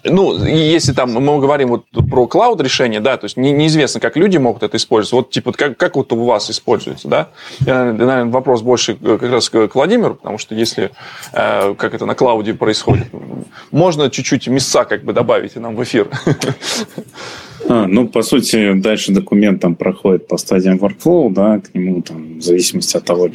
Ну, 0.04 0.44
если 0.44 0.92
там 0.92 1.12
мы 1.12 1.40
говорим 1.40 1.68
вот 1.68 1.86
про 1.90 2.26
клауд 2.26 2.60
решение, 2.60 3.00
да, 3.00 3.16
то 3.16 3.24
есть 3.24 3.36
не, 3.36 3.52
неизвестно, 3.52 4.00
как 4.00 4.16
люди 4.16 4.38
могут 4.38 4.62
это 4.62 4.76
использовать. 4.76 5.12
Вот 5.12 5.30
типа 5.30 5.52
как, 5.52 5.76
как 5.76 5.96
вот 5.96 6.12
у 6.12 6.24
вас 6.24 6.50
используется, 6.50 7.08
да? 7.08 7.28
Я, 7.60 7.84
наверное, 7.84 8.24
вопрос 8.26 8.62
больше 8.62 8.94
как 8.94 9.22
раз 9.22 9.48
к 9.50 9.74
Владимиру, 9.74 10.14
потому 10.14 10.38
что 10.38 10.54
если 10.54 10.90
э, 11.32 11.74
как 11.74 11.94
это 11.94 12.06
на 12.06 12.14
клауде 12.14 12.54
происходит, 12.54 13.08
можно 13.70 14.10
чуть-чуть 14.10 14.48
места 14.48 14.84
как 14.84 15.04
бы 15.04 15.12
добавить 15.12 15.56
и 15.56 15.58
нам 15.58 15.76
в 15.76 15.82
эфир. 15.82 16.08
А, 17.68 17.86
ну, 17.86 18.08
по 18.08 18.22
сути, 18.22 18.72
дальше 18.72 19.12
документ 19.12 19.60
там 19.60 19.74
проходит 19.74 20.26
по 20.26 20.38
стадиям 20.38 20.78
workflow, 20.78 21.30
да, 21.30 21.60
к 21.60 21.74
нему 21.74 22.00
там, 22.00 22.38
в 22.38 22.42
зависимости 22.42 22.96
от 22.96 23.04
того, 23.04 23.28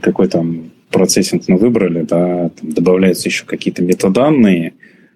какой 0.00 0.28
там 0.28 0.70
процессинг 0.90 1.44
мы 1.48 1.58
выбрали, 1.58 2.02
да, 2.02 2.48
там 2.48 2.72
добавляются 2.72 3.28
еще 3.28 3.44
какие-то 3.44 3.82
метаданные, 3.82 4.72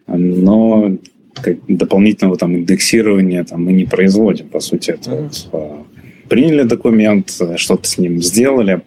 но 0.07 0.97
как 1.35 1.59
дополнительного 1.69 2.37
там 2.39 2.57
индексирования 2.57 3.45
там 3.45 3.65
мы 3.65 3.73
не 3.73 3.85
производим, 3.85 4.49
по 4.49 4.61
сути. 4.61 4.93
Это 4.93 5.31
а, 5.53 5.85
приняли 6.29 6.63
документ, 6.63 7.31
что-то 7.57 7.89
с 7.89 7.99
ним 7.99 8.23
сделали, 8.23 8.83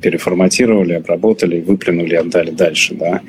переформатировали, 0.00 0.94
обработали, 0.94 1.60
выплюнули, 1.60 2.14
отдали 2.14 2.50
дальше. 2.50 2.94
Да. 2.94 3.20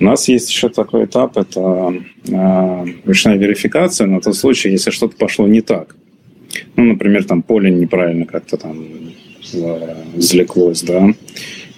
У 0.00 0.04
нас 0.04 0.28
есть 0.28 0.50
еще 0.50 0.68
такой 0.68 1.04
этап, 1.04 1.36
это 1.36 1.94
э, 2.28 2.86
ручная 3.04 3.36
верификация 3.36 4.06
на 4.06 4.20
тот 4.20 4.36
случай, 4.36 4.70
если 4.70 4.90
что-то 4.90 5.16
пошло 5.16 5.46
не 5.46 5.60
так. 5.60 5.96
Ну, 6.76 6.84
например, 6.84 7.24
там 7.24 7.42
поле 7.42 7.70
неправильно 7.70 8.26
как-то 8.26 8.56
там 8.56 8.86
взлеклось, 10.14 10.82
да, 10.82 11.08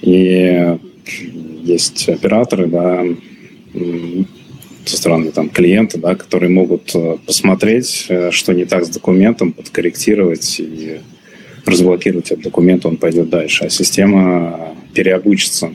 и 0.01 0.77
есть 1.65 2.09
операторы, 2.09 2.67
да, 2.67 3.05
со 4.89 4.97
стороны 4.97 5.33
там, 5.33 5.49
клиента, 5.49 5.99
да, 5.99 6.15
которые 6.15 6.51
могут 6.51 6.95
э, 6.95 7.19
посмотреть, 7.27 8.07
э, 8.09 8.31
что 8.31 8.53
не 8.53 8.65
так 8.65 8.85
с 8.85 8.89
документом, 8.89 9.53
подкорректировать 9.53 10.61
и 10.61 11.01
разблокировать 11.65 12.31
этот 12.31 12.45
документ, 12.45 12.87
он 12.87 12.97
пойдет 12.97 13.29
дальше. 13.29 13.65
А 13.65 13.69
система 13.69 14.77
переобучится. 14.95 15.71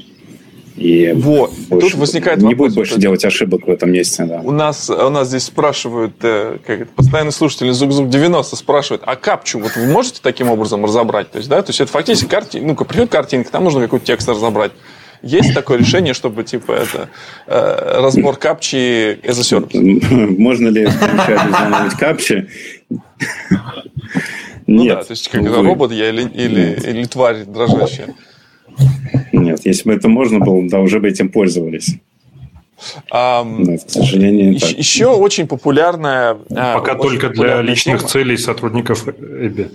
И 0.77 1.11
вот. 1.15 1.51
Тут 1.69 1.93
возникает 1.95 2.39
не 2.39 2.45
вопрос, 2.45 2.57
будет 2.57 2.75
больше 2.75 2.93
это... 2.93 3.01
делать 3.01 3.25
ошибок 3.25 3.67
в 3.67 3.69
этом 3.69 3.91
месте. 3.91 4.23
Да. 4.23 4.41
У, 4.43 4.51
нас, 4.51 4.89
у 4.89 5.09
нас 5.09 5.27
здесь 5.27 5.43
спрашивают, 5.43 6.13
э, 6.21 6.57
как 6.65 6.81
это, 6.81 6.91
постоянный 6.95 7.31
слушатель 7.31 7.71
Зук-Зук 7.71 8.09
90 8.09 8.55
спрашивает, 8.55 9.01
а 9.05 9.15
капчу 9.15 9.59
вот 9.59 9.75
вы 9.75 9.85
можете 9.85 10.21
таким 10.23 10.49
образом 10.49 10.83
разобрать? 10.85 11.29
То 11.31 11.37
есть, 11.37 11.49
да, 11.49 11.61
то 11.61 11.69
есть 11.69 11.81
это 11.81 11.91
фактически 11.91 12.27
карти... 12.27 12.57
ну, 12.57 12.75
приходит 12.75 13.11
картинка, 13.11 13.51
там 13.51 13.63
нужно 13.63 13.81
какой-то 13.81 14.05
текст 14.05 14.27
разобрать. 14.29 14.71
Есть 15.23 15.53
такое 15.53 15.77
решение, 15.77 16.13
чтобы 16.13 16.43
типа 16.43 16.71
это 16.71 17.09
э, 17.47 18.01
разбор 18.01 18.37
капчи 18.37 19.19
as 19.23 19.39
a 19.39 19.43
service? 19.43 20.37
Можно 20.37 20.69
ли 20.69 20.85
быть 20.85 21.93
капчи? 21.99 22.47
Ну 24.67 24.83
Нет. 24.83 24.99
да, 24.99 25.03
то 25.03 25.11
есть 25.11 25.29
как 25.29 25.41
увы. 25.41 25.63
робот 25.63 25.91
я 25.91 26.09
или, 26.09 26.23
или, 26.23 26.79
или 26.87 27.05
тварь 27.05 27.43
дрожащая. 27.45 28.15
Нет, 29.33 29.61
если 29.65 29.89
бы 29.89 29.95
это 29.95 30.07
можно 30.07 30.39
было, 30.39 30.67
да, 30.69 30.79
уже 30.79 30.99
бы 30.99 31.09
этим 31.09 31.29
пользовались. 31.29 31.97
Да, 33.09 33.43
к 33.43 33.89
сожалению, 33.89 34.53
еще, 34.53 34.75
еще 34.75 35.07
очень 35.07 35.47
популярная... 35.47 36.37
А, 36.55 36.77
Пока 36.77 36.93
очень 36.93 37.19
только 37.19 37.29
для 37.29 37.61
личных 37.61 37.99
тема. 37.99 38.09
целей 38.09 38.37
сотрудников 38.37 39.07
Эбби 39.07 39.71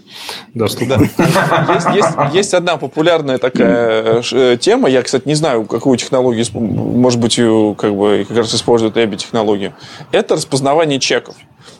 доступна. 0.55 0.99
Да. 1.17 1.75
Есть, 1.75 1.87
есть, 1.95 2.35
есть 2.35 2.55
одна 2.55 2.77
популярная 2.77 3.39
такая 3.39 4.23
э, 4.33 4.57
тема. 4.59 4.89
Я, 4.89 5.03
кстати, 5.03 5.27
не 5.27 5.35
знаю, 5.35 5.65
какую 5.65 5.97
технологию, 5.99 6.45
может 6.53 7.21
быть, 7.21 7.37
как 7.37 7.95
бы 7.95 8.25
как 8.29 8.37
раз 8.37 8.55
используют 8.55 8.97
Эбби 8.97 9.17
технологию. 9.17 9.75
Это 10.13 10.35
распознавание 10.35 10.99
чеков. 10.99 11.35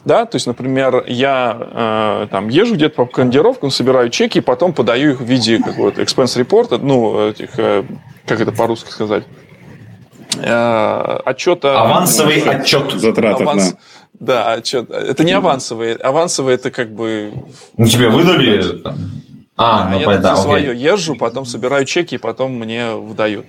Да, 0.05 0.25
то 0.25 0.35
есть, 0.35 0.47
например, 0.47 1.03
я 1.07 1.57
э, 1.59 2.27
там 2.31 2.47
езжу 2.49 2.75
где-то 2.75 2.95
по 2.95 3.05
командировкам, 3.05 3.71
собираю 3.71 4.09
чеки, 4.09 4.37
и 4.37 4.41
потом 4.41 4.73
подаю 4.73 5.11
их 5.11 5.19
в 5.19 5.25
виде 5.25 5.57
какого-то 5.57 6.01
expense 6.01 6.37
репорта, 6.37 6.77
ну, 6.77 7.29
этих, 7.29 7.49
э, 7.57 7.83
как 8.25 8.39
это 8.39 8.51
по-русски 8.51 8.89
сказать, 8.89 9.23
э, 10.41 11.19
отчета... 11.25 11.81
Авансовый 11.81 12.43
ну, 12.43 12.51
отчет. 12.51 12.91
Затрат 12.93 13.41
аванс, 13.41 13.75
да, 14.19 14.53
отчет. 14.53 14.89
Это 14.89 15.23
не 15.23 15.33
авансовый. 15.33 15.93
Авансовый 15.93 16.55
это 16.55 16.71
как 16.71 16.93
бы... 16.93 17.33
Ну, 17.77 17.87
тебе 17.87 18.09
выдали? 18.09 18.81
А, 19.55 19.89
ну, 19.89 19.99
я 19.99 20.17
да, 20.17 20.35
свое 20.35 20.75
езжу, 20.79 21.15
потом 21.15 21.45
собираю 21.45 21.85
чеки, 21.85 22.15
и 22.15 22.17
потом 22.17 22.53
мне 22.53 22.91
выдают. 22.93 23.47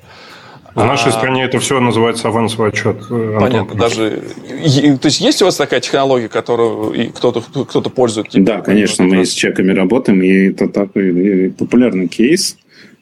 В 0.74 0.84
нашей 0.84 1.08
а, 1.08 1.12
стране 1.12 1.44
это 1.44 1.58
все 1.58 1.80
называется 1.80 2.28
авансовый 2.28 2.68
отчет. 2.68 2.96
Э, 3.10 3.36
понятно, 3.40 3.74
даже... 3.74 4.22
То 4.46 5.06
есть 5.06 5.20
есть 5.20 5.42
у 5.42 5.46
вас 5.46 5.56
такая 5.56 5.80
технология, 5.80 6.28
которую 6.28 7.12
кто-то 7.12 7.42
кто 7.64 7.82
пользуется? 7.82 8.38
Типа, 8.38 8.46
да, 8.46 8.60
конечно, 8.60 9.04
мы 9.04 9.24
с 9.24 9.32
чеками 9.32 9.72
работаем, 9.72 10.22
и 10.22 10.50
это 10.50 10.68
такой 10.68 11.52
популярный 11.58 12.08
кейс. 12.08 12.56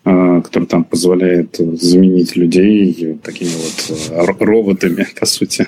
А, 0.08 0.40
который 0.40 0.66
там 0.66 0.84
позволяет 0.84 1.56
заменить 1.56 2.36
людей 2.36 3.18
такими 3.24 3.50
вот 3.50 4.08
а, 4.12 4.44
роботами, 4.44 5.04
по 5.18 5.26
сути, 5.26 5.66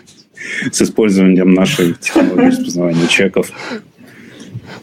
с 0.70 0.80
использованием 0.80 1.52
нашей 1.54 1.94
технологии 1.94 2.46
распознавания 2.46 3.08
чеков. 3.08 3.50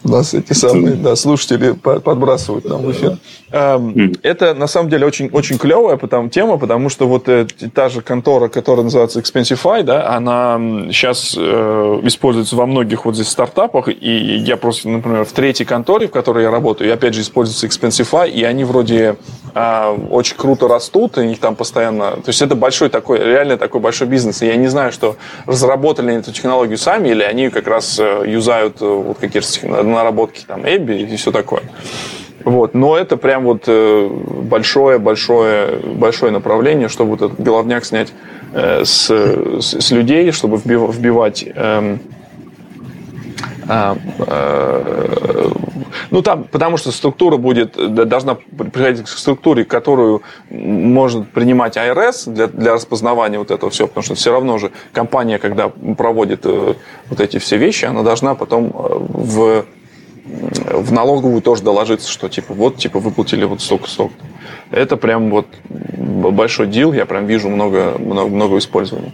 Нас 0.04 0.34
эти 0.34 0.52
самые 0.52 0.94
да, 0.94 1.16
слушатели 1.16 1.72
подбрасывают 1.72 2.64
нам 2.64 2.82
в 2.82 2.92
эфир. 2.92 3.18
Эм, 3.52 4.12
это 4.22 4.54
на 4.54 4.66
самом 4.66 4.90
деле 4.90 5.06
очень, 5.06 5.28
очень 5.30 5.56
клевая 5.56 5.96
потому, 5.96 6.28
тема, 6.28 6.58
потому 6.58 6.88
что 6.88 7.06
вот 7.06 7.28
э, 7.28 7.46
та 7.72 7.88
же 7.88 8.02
контора, 8.02 8.48
которая 8.48 8.84
называется 8.84 9.20
Expensify, 9.20 9.82
да, 9.84 10.08
она 10.08 10.58
сейчас 10.90 11.36
э, 11.38 12.00
используется 12.02 12.56
во 12.56 12.66
многих 12.66 13.04
вот 13.04 13.14
здесь 13.14 13.28
стартапах, 13.28 13.88
и 13.88 14.36
я 14.38 14.56
просто, 14.56 14.88
например, 14.88 15.24
в 15.24 15.32
третьей 15.32 15.64
конторе, 15.64 16.08
в 16.08 16.10
которой 16.10 16.42
я 16.42 16.50
работаю, 16.50 16.90
и 16.90 16.92
опять 16.92 17.14
же 17.14 17.20
используется 17.20 17.66
Expensify, 17.66 18.28
и 18.28 18.42
они 18.42 18.64
вроде 18.64 19.16
э, 19.54 19.96
очень 20.10 20.36
круто 20.36 20.66
растут, 20.66 21.16
и 21.18 21.20
у 21.20 21.24
них 21.24 21.38
там 21.38 21.54
постоянно... 21.54 22.12
То 22.12 22.28
есть 22.28 22.42
это 22.42 22.56
большой 22.56 22.88
такой, 22.88 23.20
реально 23.20 23.58
такой 23.58 23.80
большой 23.80 24.08
бизнес, 24.08 24.42
и 24.42 24.46
я 24.46 24.56
не 24.56 24.68
знаю, 24.68 24.90
что 24.90 25.16
разработали 25.46 26.14
эту 26.14 26.32
технологию 26.32 26.78
сами, 26.78 27.10
или 27.10 27.22
они 27.22 27.50
как 27.50 27.68
раз 27.68 27.98
э, 28.00 28.24
юзают 28.26 28.80
вот 28.80 29.18
какие-то 29.20 29.46
наработки 29.82 30.44
там 30.46 30.62
Эбби 30.64 30.94
и 30.94 31.16
все 31.16 31.32
такое. 31.32 31.62
Вот. 32.44 32.74
Но 32.74 32.96
это 32.96 33.16
прям 33.16 33.42
вот 33.42 33.64
э, 33.66 34.08
большое 34.08 35.00
направление, 36.30 36.88
чтобы 36.88 37.16
вот 37.16 37.22
этот 37.22 37.40
головняк 37.40 37.84
снять 37.84 38.12
э, 38.52 38.84
с, 38.84 39.10
с, 39.10 39.80
с 39.80 39.90
людей, 39.90 40.30
чтобы 40.30 40.58
вбивать 40.58 41.42
эм, 41.42 41.54
а, 41.54 41.56
э, 41.56 41.98
ну, 46.10 46.22
там, 46.22 46.44
потому 46.44 46.76
что 46.76 46.92
структура 46.92 47.36
будет, 47.36 47.76
должна 48.08 48.34
приходить 48.34 49.04
к 49.04 49.08
структуре, 49.08 49.64
которую 49.64 50.22
может 50.50 51.30
принимать 51.30 51.76
АРС 51.76 52.26
для, 52.26 52.46
для 52.46 52.74
распознавания 52.74 53.38
вот 53.38 53.50
этого 53.50 53.70
всего, 53.70 53.88
потому 53.88 54.04
что 54.04 54.14
все 54.14 54.32
равно 54.32 54.58
же 54.58 54.70
компания, 54.92 55.38
когда 55.38 55.68
проводит 55.68 56.44
вот 56.44 57.20
эти 57.20 57.38
все 57.38 57.56
вещи, 57.56 57.84
она 57.84 58.02
должна 58.02 58.34
потом 58.34 58.70
в 58.72 59.64
в 60.26 60.92
налоговую 60.92 61.40
тоже 61.40 61.62
доложиться, 61.62 62.10
что 62.10 62.28
типа 62.28 62.52
вот 62.52 62.76
типа 62.76 62.98
выплатили 62.98 63.44
вот 63.44 63.60
столько 63.60 63.88
столько. 63.88 64.14
Это 64.70 64.96
прям 64.96 65.30
вот 65.30 65.46
большой 65.66 66.66
дел, 66.66 66.92
я 66.92 67.06
прям 67.06 67.26
вижу 67.26 67.48
много 67.48 67.94
много 67.98 68.28
много 68.28 68.58
использования. 68.58 69.12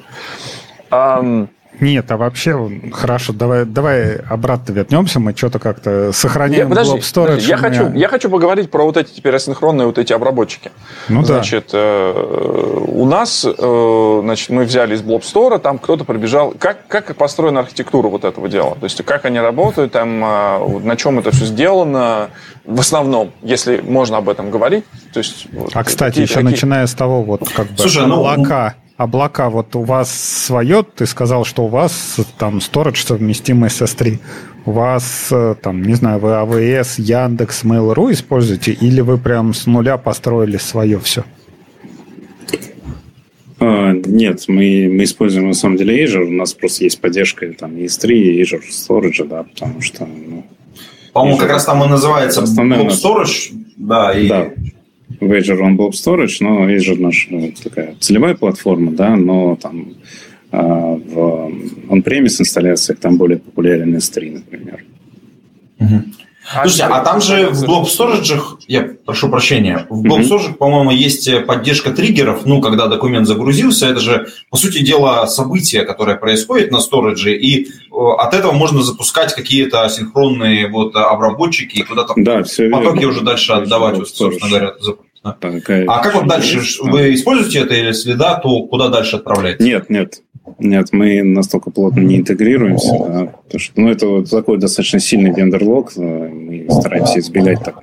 Нет, 1.81 2.11
а 2.11 2.17
вообще, 2.17 2.57
хорошо, 2.93 3.33
давай, 3.33 3.65
давай 3.65 4.17
обратно 4.17 4.73
вернемся, 4.73 5.21
мы 5.21 5.35
что-то 5.37 5.59
как-то 5.59 6.13
сохраняем 6.13 6.69
я, 6.69 6.69
подожди, 6.69 6.99
Storage. 6.99 7.41
Я, 7.41 7.57
хочу, 7.57 7.93
я 7.93 8.09
хочу 8.09 8.31
поговорить 8.31 8.71
про 8.71 8.85
вот 8.85 8.97
эти 8.97 9.11
теперь 9.11 9.35
асинхронные 9.35 9.87
вот 9.87 9.99
эти 9.99 10.13
обработчики. 10.13 10.71
Ну 11.09 11.25
значит, 11.25 11.71
да. 11.73 11.79
Э, 11.79 12.85
у 12.87 13.05
нас, 13.07 13.45
э, 13.47 14.21
значит, 14.23 14.51
мы 14.51 14.65
взяли 14.65 14.95
из 14.95 15.03
Blob 15.03 15.23
Store, 15.23 15.59
там 15.59 15.79
кто-то 15.79 16.05
прибежал. 16.05 16.55
Как, 16.59 16.87
как 16.89 17.17
построена 17.17 17.61
архитектура 17.61 18.09
вот 18.09 18.25
этого 18.25 18.49
дела? 18.49 18.77
То 18.77 18.85
есть, 18.85 19.03
как 19.05 19.25
они 19.25 19.41
работают, 19.41 19.93
там, 19.93 20.23
э, 20.25 20.79
на 20.81 20.97
чем 20.97 21.19
это 21.19 21.31
все 21.31 21.47
сделано, 21.47 22.31
в 22.65 22.81
основном, 22.81 23.33
если 23.43 23.81
можно 23.81 24.19
об 24.19 24.29
этом 24.29 24.51
говорить. 24.51 24.85
То 25.13 25.19
есть, 25.19 25.47
а, 25.73 25.85
кстати, 25.85 26.21
еще 26.21 26.35
такие... 26.35 26.51
начиная 26.51 26.87
с 26.87 26.95
того, 26.95 27.23
вот 27.23 27.49
как 27.49 27.67
бы 27.67 27.79
Слушай, 27.79 28.07
ну 28.07 28.27
облака, 29.03 29.51
вот 29.51 29.75
у 29.77 29.83
вас 29.83 30.11
свое, 30.13 30.83
ты 30.83 31.07
сказал, 31.07 31.45
что 31.45 31.65
у 31.65 31.69
вас 31.69 32.19
там 32.39 32.59
storage 32.59 33.07
совместимый 33.07 33.71
с 33.71 33.81
S3. 33.81 34.19
У 34.65 34.71
вас 34.73 35.29
э, 35.31 35.55
там, 35.61 35.83
не 35.83 35.95
знаю, 35.95 36.21
вы 36.21 36.31
AWS, 36.31 37.01
Яндекс, 37.01 37.65
Mail.ru 37.65 38.13
используете, 38.13 38.73
или 38.73 39.01
вы 39.01 39.19
прям 39.19 39.55
с 39.55 39.67
нуля 39.67 39.99
построили 39.99 40.57
свое 40.57 41.01
все? 41.01 41.25
А, 43.59 43.93
нет, 43.93 44.45
мы, 44.49 44.89
мы 44.93 45.05
используем 45.05 45.49
на 45.49 45.55
самом 45.55 45.77
деле 45.77 46.05
Azure. 46.05 46.25
У 46.25 46.33
нас 46.33 46.55
просто 46.55 46.85
есть 46.85 47.01
поддержка 47.01 47.47
там 47.53 47.75
ES3 47.77 48.13
и 48.13 48.43
Azure 48.43 48.63
Storage, 48.71 49.27
да, 49.27 49.43
потому 49.43 49.81
что... 49.81 50.07
Ну, 50.07 50.45
По-моему, 51.13 51.39
как 51.39 51.51
раз 51.51 51.65
там 51.65 51.83
и 51.85 51.89
называется 51.89 52.43
Blob 52.43 52.89
Storage. 52.89 53.53
Да, 53.77 54.13
и... 54.13 54.29
да 54.29 54.51
Azure 55.21 55.61
он 55.61 55.77
Blob 55.77 55.91
Storage, 55.91 56.37
но 56.41 56.69
Azure 56.69 57.01
наша 57.01 57.29
ну, 57.31 57.53
такая 57.63 57.95
целевая 58.01 58.35
платформа, 58.35 58.93
да, 58.93 59.17
но 59.17 59.57
там 59.57 59.95
а, 60.51 60.95
в 60.95 61.53
он-премис 61.89 62.41
инсталляциях 62.41 62.99
там 62.99 63.17
более 63.17 63.39
популярен 63.39 63.97
S3, 63.97 64.33
например. 64.33 64.85
Угу. 65.79 66.03
Слушайте, 66.51 66.85
а 66.85 67.01
там 67.05 67.21
же 67.21 67.49
в 67.51 67.65
Blob 67.65 67.85
Storage, 67.85 68.39
я 68.67 68.83
прошу 69.05 69.29
прощения, 69.29 69.87
в 69.89 70.05
Blob 70.05 70.21
Storage, 70.21 70.55
по-моему, 70.55 70.91
есть 70.91 71.31
поддержка 71.47 71.93
триггеров, 71.93 72.45
ну, 72.45 72.61
когда 72.61 72.89
документ 72.89 73.27
загрузился, 73.27 73.87
это 73.87 74.01
же, 74.01 74.27
по 74.51 74.57
сути 74.57 74.83
дела, 74.83 75.27
событие, 75.27 75.85
которое 75.85 76.17
происходит 76.17 76.71
на 76.71 76.81
сторидже, 76.81 77.37
и 77.37 77.69
от 77.93 78.35
этого 78.35 78.53
можно 78.53 78.83
запускать 78.83 79.35
какие-то 79.35 79.89
синхронные 79.89 80.69
вот 80.69 80.97
обработчики 80.97 81.79
и 81.79 81.83
куда-то 81.83 82.15
да, 82.17 82.43
все 82.43 82.69
потоки 82.69 82.97
верно. 82.99 83.09
уже 83.09 83.21
дальше 83.21 83.53
отдавать, 83.53 83.99
вот, 83.99 84.09
собственно 84.09 84.51
говоря, 84.51 84.73
да. 84.85 85.33
А 85.87 86.03
как 86.03 86.15
вот 86.15 86.27
дальше? 86.27 86.57
Есть, 86.57 86.81
Вы 86.81 87.15
используете 87.15 87.61
это 87.61 87.75
или 87.75 87.87
если 87.87 88.15
да, 88.15 88.35
то 88.35 88.65
куда 88.67 88.89
дальше 88.89 89.17
отправляете? 89.17 89.63
Нет, 89.63 89.89
нет. 89.89 90.23
Нет, 90.59 90.89
мы 90.93 91.23
настолько 91.23 91.71
плотно 91.71 92.01
не 92.01 92.17
интегрируемся, 92.17 92.93
да, 92.99 93.27
потому 93.45 93.61
что 93.61 93.81
ну, 93.81 93.89
это 93.89 94.07
вот 94.07 94.31
такой 94.31 94.59
достаточно 94.59 94.99
сильный 94.99 95.33
вендор-лог, 95.33 95.97
мы 95.97 96.67
стараемся 96.71 97.21
избегать 97.21 97.63
так, 97.65 97.77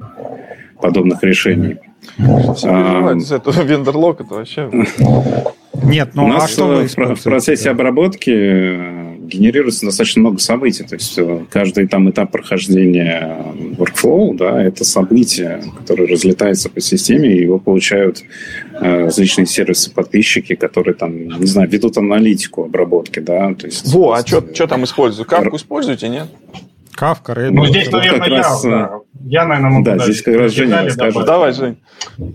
подобных 0.81 1.23
решений. 1.23 1.77
А, 2.63 3.13
это 3.13 3.51
вендор-лог, 3.63 4.21
это 4.21 4.35
вообще... 4.35 4.69
Нет, 5.83 6.11
ну 6.13 6.25
У 6.25 6.27
нас 6.27 6.45
а 6.45 6.47
что 6.47 6.67
вы 6.67 6.87
в, 6.87 7.15
в 7.15 7.23
процессе 7.23 7.69
обработки 7.69 8.31
э, 8.31 9.15
генерируется 9.29 9.85
достаточно 9.85 10.21
много 10.21 10.39
событий. 10.39 10.83
То 10.83 10.95
есть 10.95 11.17
э, 11.17 11.45
каждый 11.49 11.87
там 11.87 12.09
этап 12.09 12.31
прохождения 12.31 13.37
workflow, 13.77 14.35
да, 14.35 14.61
это 14.61 14.83
событие, 14.83 15.63
которое 15.77 16.07
разлетается 16.07 16.69
по 16.69 16.81
системе, 16.81 17.33
и 17.33 17.41
его 17.41 17.59
получают 17.59 18.23
э, 18.73 19.05
различные 19.05 19.45
сервисы, 19.45 19.91
подписчики, 19.91 20.55
которые 20.55 20.95
там, 20.95 21.39
не 21.39 21.47
знаю, 21.47 21.69
ведут 21.69 21.97
аналитику 21.97 22.65
обработки, 22.65 23.19
да. 23.19 23.53
То 23.53 23.67
есть, 23.67 23.85
Во, 23.93 24.13
а 24.13 24.25
что 24.25 24.67
там 24.67 24.83
используют? 24.83 25.29
Кавку 25.29 25.55
используете, 25.57 26.09
нет? 26.09 26.27
Кавка, 26.99 27.31
Red 27.31 27.51
Ну, 27.51 27.65
здесь, 27.65 27.89
наверное, 27.89 28.27
я, 28.27 28.37
раз, 28.39 28.61
да. 28.61 28.91
я, 29.21 29.45
наверное, 29.45 29.71
могу 29.71 29.85
Да, 29.85 29.97
здесь 29.99 30.21
как 30.21 30.35
раз 30.35 30.51
Женя 30.51 30.83
расскажет. 30.83 31.25
Давай, 31.25 31.53
Жень. 31.53 31.77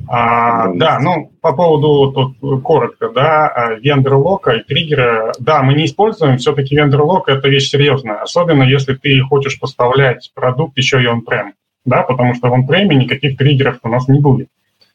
А, 0.09 0.73
да, 0.73 0.99
ну, 1.01 1.33
по 1.43 1.53
поводу, 1.53 2.13
тут 2.41 2.63
коротко, 2.63 3.11
да, 3.11 3.77
вендор 3.83 4.15
лока 4.15 4.53
и 4.53 4.63
триггера. 4.63 5.33
Да, 5.39 5.63
мы 5.63 5.75
не 5.75 5.85
используем, 5.85 6.39
все-таки 6.39 6.75
вендор 6.75 7.03
лок 7.03 7.29
это 7.29 7.47
вещь 7.47 7.69
серьезная, 7.69 8.23
особенно 8.23 8.63
если 8.63 8.95
ты 8.95 9.21
хочешь 9.21 9.61
поставлять 9.61 10.31
продукт 10.35 10.79
еще 10.79 11.03
и 11.03 11.07
он-прем, 11.07 11.53
да, 11.85 12.03
потому 12.03 12.35
что 12.35 12.49
в 12.49 12.53
он-преме 12.53 12.97
никаких 12.97 13.37
триггеров 13.37 13.81
у 13.83 13.89
нас 13.89 14.09
не 14.09 14.21
будет. 14.21 14.49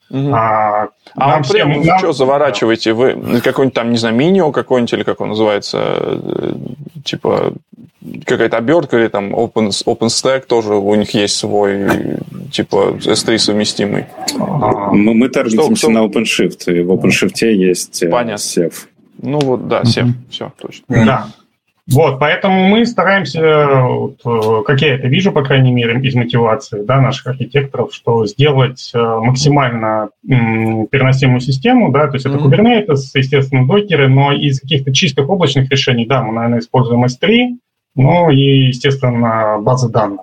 Угу. 0.10 0.32
А, 0.34 0.90
а 1.16 1.38
он 1.38 1.44
всем, 1.44 1.74
вы 1.74 1.86
нам... 1.86 2.00
что 2.00 2.14
заворачиваете? 2.14 2.94
Вы 2.94 3.42
какой-нибудь 3.44 3.76
там, 3.76 3.92
не 3.92 3.98
знаю, 3.98 4.16
минио 4.16 4.52
какой-нибудь, 4.52 4.94
или 4.94 5.04
как 5.04 5.22
он 5.22 5.30
называется, 5.30 5.80
э, 6.00 6.54
типа 7.06 7.54
какая-то 8.26 8.58
обертка 8.58 8.98
или 8.98 9.08
там 9.08 9.34
Open, 9.36 9.70
OpenStack 9.86 10.46
тоже 10.48 10.74
у 10.74 10.96
них 10.96 11.14
есть 11.14 11.36
свой 11.36 12.18
типа 12.52 12.98
S3 12.98 13.38
совместимый. 13.38 14.06
Мы, 14.38 15.14
мы 15.14 15.30
таргетимся 15.30 15.76
что, 15.76 15.90
на 15.92 16.06
OpenShift, 16.06 16.74
и 16.74 16.82
в 16.82 16.92
OpenShift 16.92 17.46
есть 17.46 18.02
э, 18.04 18.10
Понятно. 18.10 18.42
SEF. 18.42 18.74
Ну 19.22 19.40
вот, 19.40 19.68
да, 19.68 19.82
SEF, 19.82 20.06
mm-hmm. 20.06 20.14
все, 20.30 20.52
точно. 20.58 20.84
Да. 20.88 21.28
Вот, 21.92 22.20
поэтому 22.20 22.68
мы 22.68 22.86
стараемся, 22.86 23.74
вот, 23.82 24.20
э, 24.24 24.64
как 24.64 24.82
я 24.82 24.96
это 24.96 25.08
вижу, 25.08 25.32
по 25.32 25.44
крайней 25.44 25.72
мере, 25.72 26.00
из 26.02 26.14
мотивации 26.14 26.84
да, 26.84 27.02
наших 27.02 27.28
архитекторов, 27.28 27.94
что 27.94 28.28
сделать 28.28 28.92
э, 28.94 28.98
максимально 29.00 30.10
м, 30.30 30.86
переносимую 30.88 31.40
систему, 31.40 31.92
да, 31.92 32.08
то 32.08 32.16
есть 32.16 32.28
mm-hmm. 32.28 32.36
это 32.36 32.46
Kubernetes, 32.46 33.02
естественно, 33.16 33.66
докеры, 33.66 34.08
но 34.08 34.34
из 34.34 34.60
каких-то 34.60 34.94
чистых 34.94 35.30
облачных 35.30 35.72
решений, 35.72 36.06
да, 36.06 36.22
мы, 36.22 36.34
наверное, 36.34 36.60
используем 36.60 37.06
S3, 37.06 37.58
ну 37.96 38.30
и, 38.30 38.68
естественно, 38.68 39.58
базы 39.60 39.90
данных. 39.90 40.22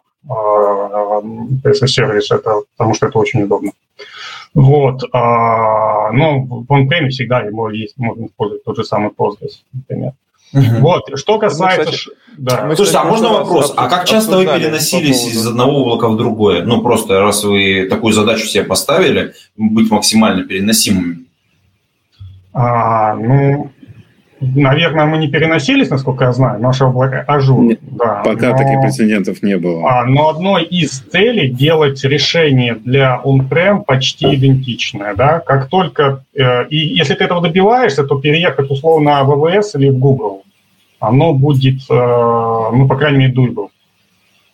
SS-сервис, 1.64 2.30
а, 2.30 2.36
это, 2.36 2.62
потому 2.76 2.94
что 2.94 3.06
это 3.06 3.18
очень 3.18 3.42
удобно. 3.42 3.72
Вот. 4.54 5.02
А, 5.12 6.10
ну, 6.12 6.64
в 6.68 6.72
on 6.72 7.08
всегда 7.08 7.40
его 7.40 7.70
есть, 7.70 7.96
можно 7.98 8.26
использовать 8.26 8.64
тот 8.64 8.76
же 8.76 8.84
самый 8.84 9.10
Postgres, 9.10 9.62
например. 9.72 10.12
Угу. 10.52 10.64
Вот, 10.80 11.02
что 11.16 11.38
касается... 11.38 11.84
Ну, 11.84 11.90
кстати, 11.90 12.16
да. 12.36 12.74
Слушайте, 12.74 12.98
а 12.98 13.04
можно 13.04 13.30
вопрос? 13.30 13.72
А 13.76 13.88
как 13.88 14.06
часто 14.06 14.36
вы 14.36 14.44
переносились 14.44 15.26
из 15.26 15.46
одного 15.46 15.82
облака 15.82 16.08
в 16.08 16.16
другое? 16.16 16.62
Ну, 16.64 16.82
просто 16.82 17.20
раз 17.20 17.44
вы 17.44 17.86
такую 17.88 18.12
задачу 18.12 18.46
себе 18.46 18.64
поставили, 18.64 19.34
быть 19.56 19.90
максимально 19.90 20.44
переносимыми. 20.44 21.24
А, 22.52 23.14
ну, 23.16 23.70
Наверное, 24.40 25.06
мы 25.06 25.16
не 25.16 25.28
переносились, 25.28 25.88
насколько 25.88 26.24
я 26.24 26.32
знаю, 26.32 26.60
наше 26.60 26.84
облако 26.84 27.24
Azure. 27.26 27.74
да, 27.80 28.22
пока 28.22 28.50
но, 28.50 28.58
таких 28.58 28.82
прецедентов 28.82 29.42
не 29.42 29.56
было. 29.56 29.88
А, 29.88 30.04
но 30.04 30.28
одной 30.28 30.64
из 30.64 31.00
целей 31.00 31.48
делать 31.48 32.04
решение 32.04 32.74
для 32.74 33.20
on-prem 33.24 33.84
почти 33.84 34.34
идентичное. 34.34 35.14
Да? 35.14 35.40
Как 35.40 35.68
только, 35.68 36.24
э, 36.34 36.68
и 36.68 36.76
если 36.76 37.14
ты 37.14 37.24
этого 37.24 37.40
добиваешься, 37.40 38.04
то 38.04 38.20
переехать 38.20 38.70
условно 38.70 39.24
в 39.24 39.30
AWS 39.30 39.70
или 39.76 39.88
в 39.88 39.98
Google, 39.98 40.42
оно 41.00 41.32
будет, 41.32 41.80
э, 41.88 41.94
ну, 41.94 42.86
по 42.86 42.96
крайней 42.96 43.18
мере, 43.18 43.32
doable. 43.32 43.68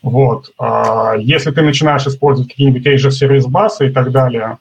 Вот. 0.02 0.52
А 0.58 1.14
если 1.18 1.50
ты 1.50 1.62
начинаешь 1.62 2.06
использовать 2.06 2.50
какие-нибудь 2.50 2.86
Azure 2.86 3.10
Service 3.10 3.48
Bus 3.48 3.84
и 3.84 3.90
так 3.90 4.12
далее, 4.12 4.58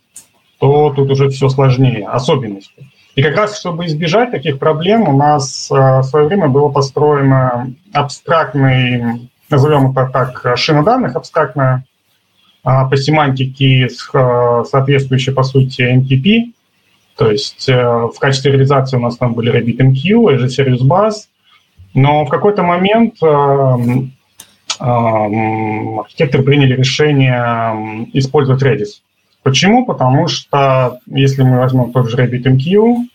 то 0.59 0.91
тут 0.95 1.11
уже 1.11 1.30
все 1.30 1.49
сложнее, 1.49 2.07
особенности. 2.07 2.90
И 3.16 3.22
как 3.22 3.36
раз, 3.36 3.59
чтобы 3.59 3.86
избежать 3.86 4.32
таких 4.32 4.57
проблем, 4.57 5.07
у 5.07 5.18
нас 5.18 5.68
в 5.70 6.03
свое 6.03 6.28
время 6.28 6.47
было 6.47 6.70
построено 6.70 7.74
абстрактный, 7.93 9.30
назовем 9.49 9.91
это 9.91 10.09
так, 10.12 10.57
шина 10.57 10.84
данных 10.84 11.16
абстрактная, 11.16 11.86
а, 12.64 12.86
по 12.86 12.95
семантике 12.95 13.89
соответствующей, 13.89 15.34
по 15.34 15.43
сути, 15.43 15.82
MTP. 15.82 16.53
То 17.18 17.30
есть 17.30 17.68
э, 17.68 17.76
в 17.76 18.18
качестве 18.20 18.51
реализации 18.51 18.97
у 18.97 19.01
нас 19.01 19.18
там 19.18 19.34
были 19.34 19.51
RabbitMQ, 19.51 20.36
Azure 20.36 20.47
Service 20.47 20.82
Bus, 20.82 21.14
но 21.93 22.26
в 22.26 22.30
какой-то 22.30 22.64
момент 22.64 23.16
архитекторы 24.80 26.43
приняли 26.43 26.76
решение 26.76 28.07
использовать 28.14 28.64
Redis. 28.64 29.01
Почему? 29.43 29.85
Потому 29.85 30.27
что 30.27 30.99
если 31.07 31.43
мы 31.43 31.57
возьмем 31.57 31.91
тот 31.91 32.09
же 32.09 32.17
RabbitMQ, 32.17 33.07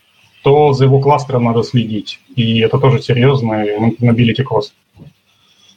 то 0.43 0.73
за 0.73 0.85
его 0.85 0.99
кластером 0.99 1.45
надо 1.45 1.63
следить. 1.63 2.19
И 2.35 2.59
это 2.59 2.77
тоже 2.79 3.01
серьезный 3.01 3.77
mobility 3.99 4.43
cost. 4.43 4.71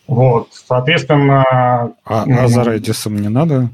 Вот, 0.07 0.49
соответственно... 0.51 1.45
А, 2.05 2.25
а 2.25 2.49
за 2.49 2.63
Redis 2.63 3.09
не 3.11 3.29
надо? 3.29 3.71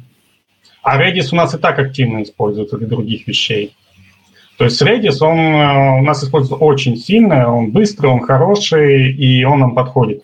А 0.83 1.01
Redis 1.01 1.29
у 1.33 1.37
нас 1.37 1.55
и 1.55 1.59
так 1.59 1.79
активно 1.79 2.23
используется 2.23 2.77
для 2.77 2.87
других 2.87 3.27
вещей. 3.27 3.75
То 4.59 4.65
есть 4.65 4.81
Redis, 4.83 5.17
он 5.21 5.39
э, 5.39 5.99
у 5.99 6.03
нас 6.03 6.23
используется 6.23 6.63
очень 6.63 6.97
сильно, 6.97 7.53
он 7.53 7.73
быстрый, 7.73 8.11
он 8.11 8.21
хороший, 8.21 9.13
и 9.13 9.45
он 9.45 9.61
нам 9.61 9.75
подходит. 9.75 10.23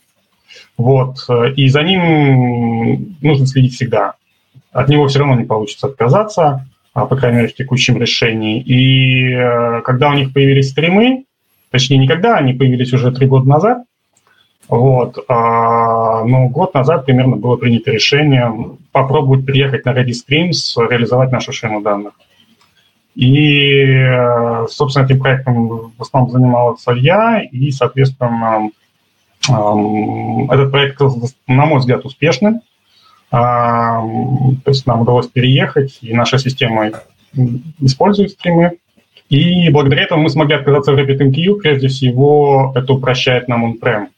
Вот. 0.76 1.16
И 1.56 1.68
за 1.68 1.82
ним 1.82 3.16
нужно 3.20 3.46
следить 3.46 3.74
всегда. 3.74 4.14
От 4.72 4.88
него 4.88 5.06
все 5.06 5.18
равно 5.18 5.34
не 5.34 5.44
получится 5.44 5.86
отказаться, 5.86 6.66
а, 6.94 7.06
по 7.06 7.16
крайней 7.16 7.38
мере, 7.38 7.48
в 7.48 7.54
текущем 7.54 7.98
решении. 7.98 8.60
И 8.60 9.32
э, 9.32 9.82
когда 9.82 10.08
у 10.08 10.14
них 10.14 10.32
появились 10.32 10.70
стримы, 10.70 11.24
точнее, 11.70 11.98
не 11.98 12.08
когда, 12.08 12.36
они 12.36 12.54
появились 12.54 12.92
уже 12.92 13.12
три 13.12 13.26
года 13.26 13.48
назад, 13.48 13.84
вот. 14.68 15.18
А, 15.28 16.24
но 16.24 16.48
год 16.48 16.72
назад 16.72 17.04
примерно 17.04 17.36
было 17.36 17.56
принято 17.56 17.90
решение 17.90 18.50
попробовать 18.92 19.44
приехать 19.44 19.84
на 19.84 19.90
Redis 19.90 20.16
Streams, 20.26 20.88
реализовать 20.88 21.32
нашу 21.32 21.52
шину 21.52 21.82
данных. 21.82 22.14
И, 23.14 23.84
э, 23.84 24.66
собственно, 24.70 25.04
этим 25.04 25.20
проектом 25.20 25.92
в 25.98 26.00
основном 26.00 26.32
занимался 26.32 26.92
я, 26.92 27.42
и, 27.42 27.70
соответственно, 27.70 28.70
этот 29.48 30.70
проект, 30.70 31.00
на 31.48 31.66
мой 31.66 31.80
взгляд, 31.80 32.04
успешный. 32.04 32.60
То 33.32 34.70
есть 34.70 34.86
нам 34.86 35.00
удалось 35.00 35.26
переехать, 35.26 35.98
и 36.02 36.12
наша 36.12 36.38
система 36.38 36.90
использует 37.80 38.32
стримы. 38.32 38.78
И 39.30 39.70
благодаря 39.70 40.02
этому 40.02 40.24
мы 40.24 40.28
смогли 40.28 40.56
отказаться 40.56 40.92
в 40.92 40.98
RabbitMQ. 40.98 41.54
Прежде 41.56 41.88
всего, 41.88 42.72
это 42.74 42.92
упрощает 42.92 43.48
нам 43.48 43.64
on-prem 43.64 44.08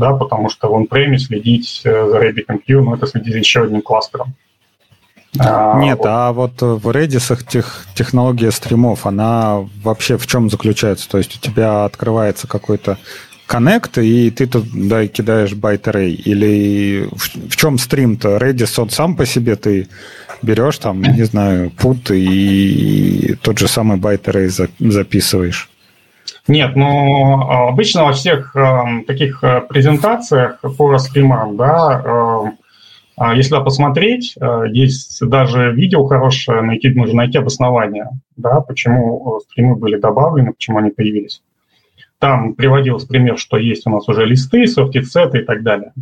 да, 0.00 0.14
потому 0.14 0.48
что 0.48 0.68
в 0.68 0.72
on-prem 0.72 1.12
е 1.12 1.18
следить 1.18 1.82
э, 1.84 2.08
за 2.08 2.18
RabbitMQ, 2.18 2.80
ну, 2.80 2.94
это 2.94 3.06
следить 3.06 3.32
за 3.32 3.38
еще 3.38 3.62
одним 3.62 3.82
кластером. 3.82 4.34
А, 5.38 5.78
Нет, 5.78 5.98
вот. 5.98 6.06
а 6.08 6.32
вот 6.32 6.60
в 6.60 6.88
Redis 6.88 7.38
тех, 7.46 7.86
технология 7.94 8.50
стримов, 8.50 9.06
она 9.06 9.64
вообще 9.84 10.16
в 10.16 10.26
чем 10.26 10.50
заключается? 10.50 11.08
То 11.08 11.18
есть 11.18 11.36
у 11.36 11.38
тебя 11.38 11.84
открывается 11.84 12.48
какой-то 12.48 12.98
коннект, 13.50 13.98
и 13.98 14.30
ты 14.30 14.46
туда 14.46 15.06
кидаешь 15.08 15.54
byte 15.54 15.88
array? 15.88 16.10
Или 16.10 17.08
в, 17.10 17.50
в 17.50 17.56
чем 17.56 17.78
стрим-то? 17.78 18.36
Redis, 18.36 18.80
он 18.80 18.90
сам 18.90 19.16
по 19.16 19.26
себе 19.26 19.56
ты 19.56 19.88
берешь 20.42 20.78
там, 20.78 21.02
не 21.02 21.24
знаю, 21.24 21.72
put 21.76 22.14
и 22.16 23.34
тот 23.42 23.58
же 23.58 23.66
самый 23.66 23.98
byte 23.98 24.28
array 24.28 24.48
записываешь? 24.78 25.68
Нет, 26.48 26.76
ну 26.76 27.40
обычно 27.68 28.04
во 28.04 28.12
всех 28.12 28.54
э, 28.54 29.04
таких 29.06 29.42
презентациях 29.68 30.60
по 30.60 30.98
стримам, 30.98 31.56
да, 31.56 32.02
э, 32.04 32.50
а 33.16 33.34
если 33.34 33.62
посмотреть, 33.62 34.34
э, 34.40 34.62
есть 34.72 35.20
даже 35.28 35.72
видео 35.72 36.06
хорошее, 36.06 36.62
найти, 36.62 36.88
можно 36.94 37.16
найти 37.16 37.38
обоснование, 37.38 38.08
да, 38.36 38.60
почему 38.60 39.36
э, 39.36 39.40
стримы 39.44 39.74
были 39.76 39.96
добавлены, 39.96 40.52
почему 40.52 40.78
они 40.78 40.90
появились. 40.90 41.42
Там 42.20 42.54
приводился 42.54 43.08
пример, 43.08 43.38
что 43.38 43.56
есть 43.56 43.86
у 43.86 43.90
нас 43.90 44.06
уже 44.06 44.26
листы, 44.26 44.66
софтицеты 44.66 45.38
и 45.38 45.42
так 45.42 45.62
далее. 45.62 45.92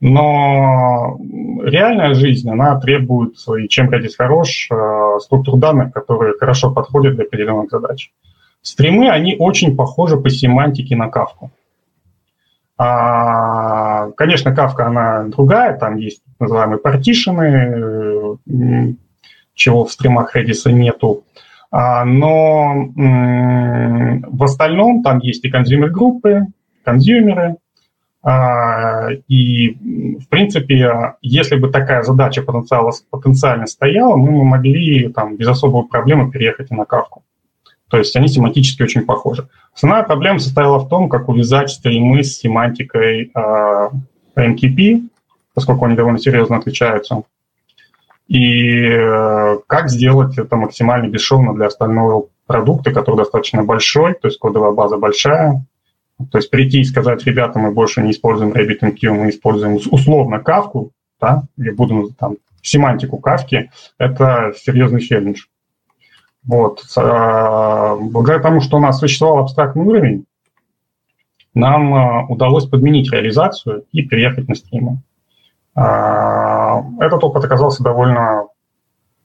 Но 0.00 1.16
реальная 1.62 2.14
жизнь, 2.14 2.50
она 2.50 2.78
требует, 2.80 3.36
и 3.56 3.68
чем 3.68 3.88
Redis 3.88 4.14
хорош, 4.18 4.68
э, 4.70 5.18
структур 5.20 5.58
данных, 5.58 5.92
которые 5.92 6.34
хорошо 6.38 6.72
подходят 6.72 7.14
для 7.14 7.24
определенных 7.24 7.70
задач. 7.70 8.10
Стримы, 8.62 9.10
они 9.10 9.36
очень 9.38 9.76
похожи 9.76 10.16
по 10.16 10.28
семантике 10.28 10.96
на 10.96 11.08
кавку. 11.08 11.52
А, 12.76 14.10
конечно, 14.16 14.54
кавка, 14.54 14.86
она 14.86 15.24
другая, 15.24 15.78
там 15.78 15.98
есть 15.98 16.22
называемые 16.40 16.78
партишены, 16.78 18.38
чего 19.54 19.84
в 19.84 19.92
стримах 19.92 20.34
Redis 20.34 20.68
нету. 20.72 21.22
А, 21.70 22.04
но 22.04 22.88
в 22.96 24.42
остальном 24.42 25.02
там 25.02 25.18
есть 25.18 25.44
и 25.44 25.50
консюмер-группы, 25.50 26.46
консюмеры, 26.84 27.56
а, 28.22 29.08
и, 29.28 29.70
в 30.18 30.28
принципе, 30.28 31.14
если 31.22 31.56
бы 31.56 31.70
такая 31.70 32.02
задача 32.02 32.42
потенциально 32.42 33.66
стояла, 33.66 34.16
мы 34.16 34.44
могли 34.44 35.08
там, 35.08 35.36
без 35.36 35.48
особой 35.48 35.86
проблемы 35.86 36.30
переехать 36.30 36.70
на 36.70 36.84
кавку. 36.84 37.22
То 37.88 37.98
есть 37.98 38.14
они 38.16 38.28
семантически 38.28 38.82
очень 38.82 39.02
похожи. 39.02 39.48
Основная 39.74 40.04
проблема 40.04 40.38
состояла 40.38 40.78
в 40.78 40.88
том, 40.88 41.08
как 41.08 41.28
увязать 41.28 41.70
стримы 41.70 42.22
с 42.22 42.38
семантикой 42.38 43.32
э, 43.34 43.88
MKP, 44.36 45.08
поскольку 45.54 45.86
они 45.86 45.96
довольно 45.96 46.18
серьезно 46.18 46.58
отличаются. 46.58 47.22
И 48.30 48.86
э, 48.86 49.58
как 49.66 49.90
сделать 49.90 50.38
это 50.38 50.54
максимально 50.54 51.08
бесшовно 51.08 51.52
для 51.52 51.66
остального 51.66 52.28
продукта, 52.46 52.92
который 52.92 53.16
достаточно 53.16 53.64
большой, 53.64 54.14
то 54.14 54.28
есть 54.28 54.38
кодовая 54.38 54.70
база 54.70 54.98
большая. 54.98 55.66
То 56.30 56.38
есть 56.38 56.48
прийти 56.48 56.80
и 56.80 56.84
сказать, 56.84 57.24
ребята, 57.26 57.58
мы 57.58 57.72
больше 57.72 58.02
не 58.02 58.12
используем 58.12 58.52
RabbitMQ, 58.52 59.10
мы 59.10 59.30
используем 59.30 59.80
условно 59.90 60.38
кавку, 60.38 60.92
да, 61.20 61.42
или 61.56 61.70
буду 61.70 62.14
там 62.16 62.36
семантику 62.62 63.18
кавки, 63.18 63.72
это 63.98 64.52
серьезный 64.56 65.00
челлендж. 65.00 65.46
Вот. 66.44 66.84
А, 66.96 67.96
благодаря 67.96 68.38
тому, 68.40 68.60
что 68.60 68.76
у 68.76 68.80
нас 68.80 69.00
существовал 69.00 69.40
абстрактный 69.40 69.84
уровень, 69.84 70.24
нам 71.52 71.94
а, 71.94 72.26
удалось 72.28 72.66
подменить 72.66 73.10
реализацию 73.10 73.86
и 73.90 74.02
переехать 74.02 74.46
на 74.46 74.54
стримы. 74.54 75.02
А, 75.74 76.82
этот 77.00 77.22
опыт 77.24 77.44
оказался 77.44 77.82
довольно 77.82 78.46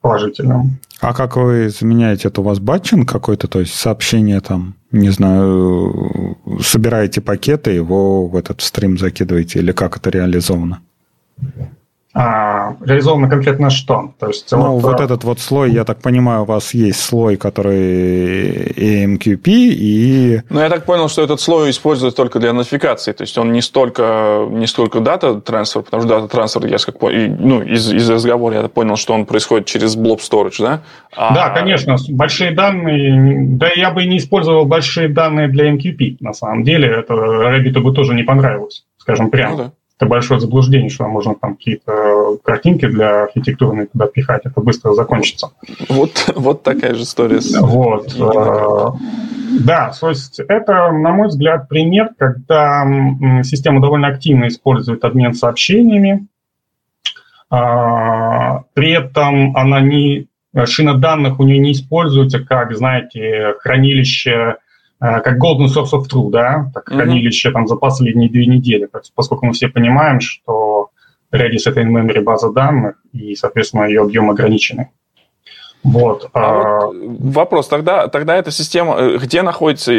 положительным. 0.01 0.79
А 1.01 1.13
как 1.13 1.35
вы 1.35 1.69
заменяете 1.69 2.27
это? 2.27 2.41
У 2.41 2.43
вас 2.43 2.59
батчинг 2.59 3.09
какой-то, 3.09 3.47
то 3.47 3.59
есть 3.59 3.73
сообщение 3.73 4.39
там, 4.39 4.75
не 4.91 5.09
знаю, 5.09 6.37
собираете 6.61 7.21
пакеты, 7.21 7.71
его 7.71 8.27
в 8.27 8.35
этот 8.35 8.61
стрим 8.61 8.97
закидываете, 8.97 9.59
или 9.59 9.71
как 9.71 9.97
это 9.97 10.09
реализовано? 10.11 10.81
А, 12.17 12.77
реализовано 12.79 13.29
конкретно 13.29 13.69
что? 13.69 14.13
То 14.19 14.27
есть, 14.27 14.49
ну, 14.53 14.79
вот, 14.79 14.83
вот 14.83 15.01
этот 15.01 15.25
вот 15.25 15.41
слой, 15.41 15.73
я 15.73 15.83
так 15.83 16.01
понимаю, 16.01 16.43
у 16.43 16.45
вас 16.45 16.73
есть 16.73 17.01
слой, 17.01 17.35
который 17.35 18.71
AMQP 18.71 19.41
и... 19.45 20.41
Ну, 20.49 20.61
я 20.61 20.69
так 20.69 20.85
понял, 20.85 21.09
что 21.09 21.23
этот 21.23 21.41
слой 21.41 21.71
используется 21.71 22.15
только 22.15 22.39
для 22.39 22.53
нотификации, 22.53 23.11
то 23.11 23.23
есть 23.23 23.37
он 23.37 23.51
не 23.51 23.61
столько, 23.61 24.47
не 24.49 24.65
столько 24.65 25.01
дата 25.01 25.41
трансфер, 25.41 25.81
потому 25.81 26.03
что 26.03 26.09
дата 26.09 26.29
трансфер, 26.29 26.65
я 26.67 26.77
как 26.77 26.99
понял, 26.99 27.35
ну, 27.37 27.61
из, 27.61 27.91
из 27.91 28.09
разговора 28.09 28.61
я 28.61 28.67
понял, 28.69 28.95
что 28.95 29.13
он 29.13 29.25
происходит 29.25 29.67
через 29.67 29.97
blob 29.97 30.19
storage, 30.19 30.59
да? 30.59 30.83
А... 31.17 31.35
Да, 31.35 31.49
конечно, 31.49 31.97
большие 32.11 32.51
данные, 32.51 33.57
да 33.57 33.69
я 33.75 33.91
бы 33.91 34.05
не 34.05 34.19
использовал 34.19 34.63
большие 34.63 35.09
данные 35.09 35.49
для 35.49 35.69
MQP, 35.69 36.17
на 36.21 36.31
самом 36.31 36.63
деле, 36.63 36.87
это 36.87 37.13
Rabbit 37.13 37.77
бы 37.81 37.93
тоже 37.93 38.13
не 38.13 38.23
понравилось, 38.23 38.85
скажем 38.99 39.29
прямо. 39.29 39.51
Ну, 39.51 39.57
да 39.57 39.71
это 39.97 40.07
большое 40.07 40.39
заблуждение, 40.39 40.89
что 40.89 41.07
можно 41.07 41.35
там 41.35 41.55
какие-то 41.55 42.37
картинки 42.43 42.85
для 42.85 43.23
архитектурной 43.23 43.87
туда 43.87 44.07
пихать, 44.07 44.41
это 44.43 44.59
быстро 44.59 44.93
закончится. 44.93 45.51
Вот, 45.87 46.33
вот 46.35 46.63
такая 46.63 46.95
же 46.95 47.03
история. 47.03 47.39
Вот. 47.61 48.13
Э, 48.19 48.87
да, 49.61 49.93
то 49.97 50.09
есть 50.09 50.39
это, 50.39 50.91
на 50.91 51.11
мой 51.11 51.29
взгляд, 51.29 51.69
пример, 51.69 52.09
когда 52.17 52.85
система 53.43 53.81
довольно 53.81 54.07
активно 54.07 54.47
использует 54.47 55.05
обмен 55.05 55.33
сообщениями, 55.33 56.27
а, 57.49 58.63
при 58.73 58.91
этом 58.91 59.55
она 59.55 59.79
не, 59.79 60.27
шина 60.65 60.95
данных 60.95 61.39
у 61.39 61.43
нее 61.43 61.59
не 61.59 61.71
используется 61.71 62.39
как, 62.39 62.75
знаете, 62.75 63.53
хранилище 63.59 64.57
как 65.23 65.37
golden 65.37 65.67
source 65.67 65.91
of 65.93 66.07
truth, 66.11 66.31
да, 66.31 66.71
так 66.73 66.89
mm-hmm. 66.89 66.95
хранилище 66.95 67.51
там 67.51 67.67
за 67.67 67.75
последние 67.75 68.29
две 68.29 68.45
недели, 68.45 68.89
поскольку 69.15 69.45
мы 69.45 69.53
все 69.53 69.67
понимаем, 69.67 70.19
что 70.19 70.89
Redis— 71.31 71.63
это 71.65 71.81
in-memory 71.81 72.21
база 72.21 72.51
данных, 72.51 72.95
и, 73.13 73.35
соответственно, 73.35 73.85
ее 73.85 74.01
объем 74.01 74.29
ограниченный. 74.29 74.87
Вот. 75.83 76.29
А, 76.33 76.39
а 76.39 76.87
вот 76.87 76.95
вопрос, 77.19 77.67
тогда, 77.67 78.07
тогда 78.07 78.35
эта 78.35 78.49
система, 78.49 78.95
э, 78.97 79.17
где 79.17 79.43
находится 79.43 79.93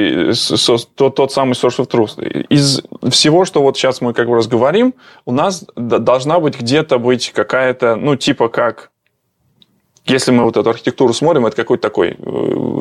тот, 0.96 1.14
тот 1.14 1.32
самый 1.32 1.52
source 1.52 1.78
of 1.78 1.88
truth? 1.88 2.20
Из 2.48 2.82
всего, 3.11 3.44
что 3.44 3.62
вот 3.62 3.76
сейчас 3.76 4.00
мы 4.00 4.12
как 4.12 4.26
бы 4.26 4.34
разговорим, 4.34 4.94
у 5.26 5.32
нас 5.32 5.64
должна 5.76 6.40
быть 6.40 6.59
где-то 6.61 6.98
быть 6.98 7.30
какая-то, 7.30 7.94
ну, 7.94 8.16
типа 8.16 8.48
как 8.48 8.90
если 10.07 10.30
мы 10.30 10.44
вот 10.44 10.57
эту 10.57 10.70
архитектуру 10.70 11.12
смотрим, 11.12 11.46
это 11.46 11.57
какой-то 11.57 11.82
такой 11.82 12.11
э, 12.11 12.14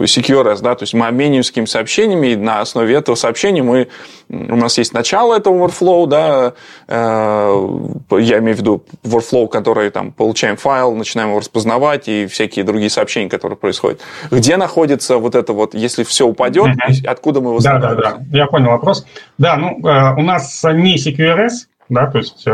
secure 0.03 0.55
да, 0.61 0.75
то 0.75 0.83
есть 0.83 0.93
мы 0.93 1.07
обмениваемся 1.07 1.51
какими 1.51 1.65
сообщениями, 1.65 2.27
и 2.27 2.35
на 2.35 2.61
основе 2.61 2.95
этого 2.95 3.15
сообщения 3.15 3.63
мы, 3.63 3.87
у 4.29 4.55
нас 4.55 4.77
есть 4.77 4.93
начало 4.93 5.35
этого 5.35 5.67
workflow, 5.67 6.07
да, 6.07 6.53
э, 6.87 8.19
я 8.19 8.39
имею 8.39 8.55
в 8.55 8.59
виду 8.59 8.83
workflow, 9.03 9.47
который 9.47 9.89
там 9.89 10.11
получаем 10.11 10.55
файл, 10.55 10.93
начинаем 10.95 11.29
его 11.29 11.39
распознавать, 11.39 12.07
и 12.07 12.27
всякие 12.27 12.63
другие 12.63 12.89
сообщения, 12.89 13.29
которые 13.29 13.57
происходят. 13.57 14.01
Где 14.29 14.57
находится 14.57 15.17
вот 15.17 15.35
это 15.35 15.53
вот, 15.53 15.73
если 15.73 16.03
все 16.03 16.27
упадет, 16.27 16.67
mm-hmm. 16.67 17.07
откуда 17.07 17.41
мы 17.41 17.51
его 17.51 17.59
Да, 17.59 17.79
да, 17.79 17.95
да, 17.95 18.17
я 18.31 18.45
понял 18.45 18.69
вопрос. 18.69 19.05
Да, 19.37 19.57
ну, 19.57 19.79
э, 19.87 20.15
у 20.15 20.21
нас 20.21 20.63
не 20.63 20.95
CQRS, 20.97 21.67
да, 21.89 22.07
то 22.07 22.17
есть 22.17 22.45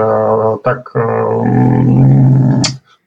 так 0.64 0.92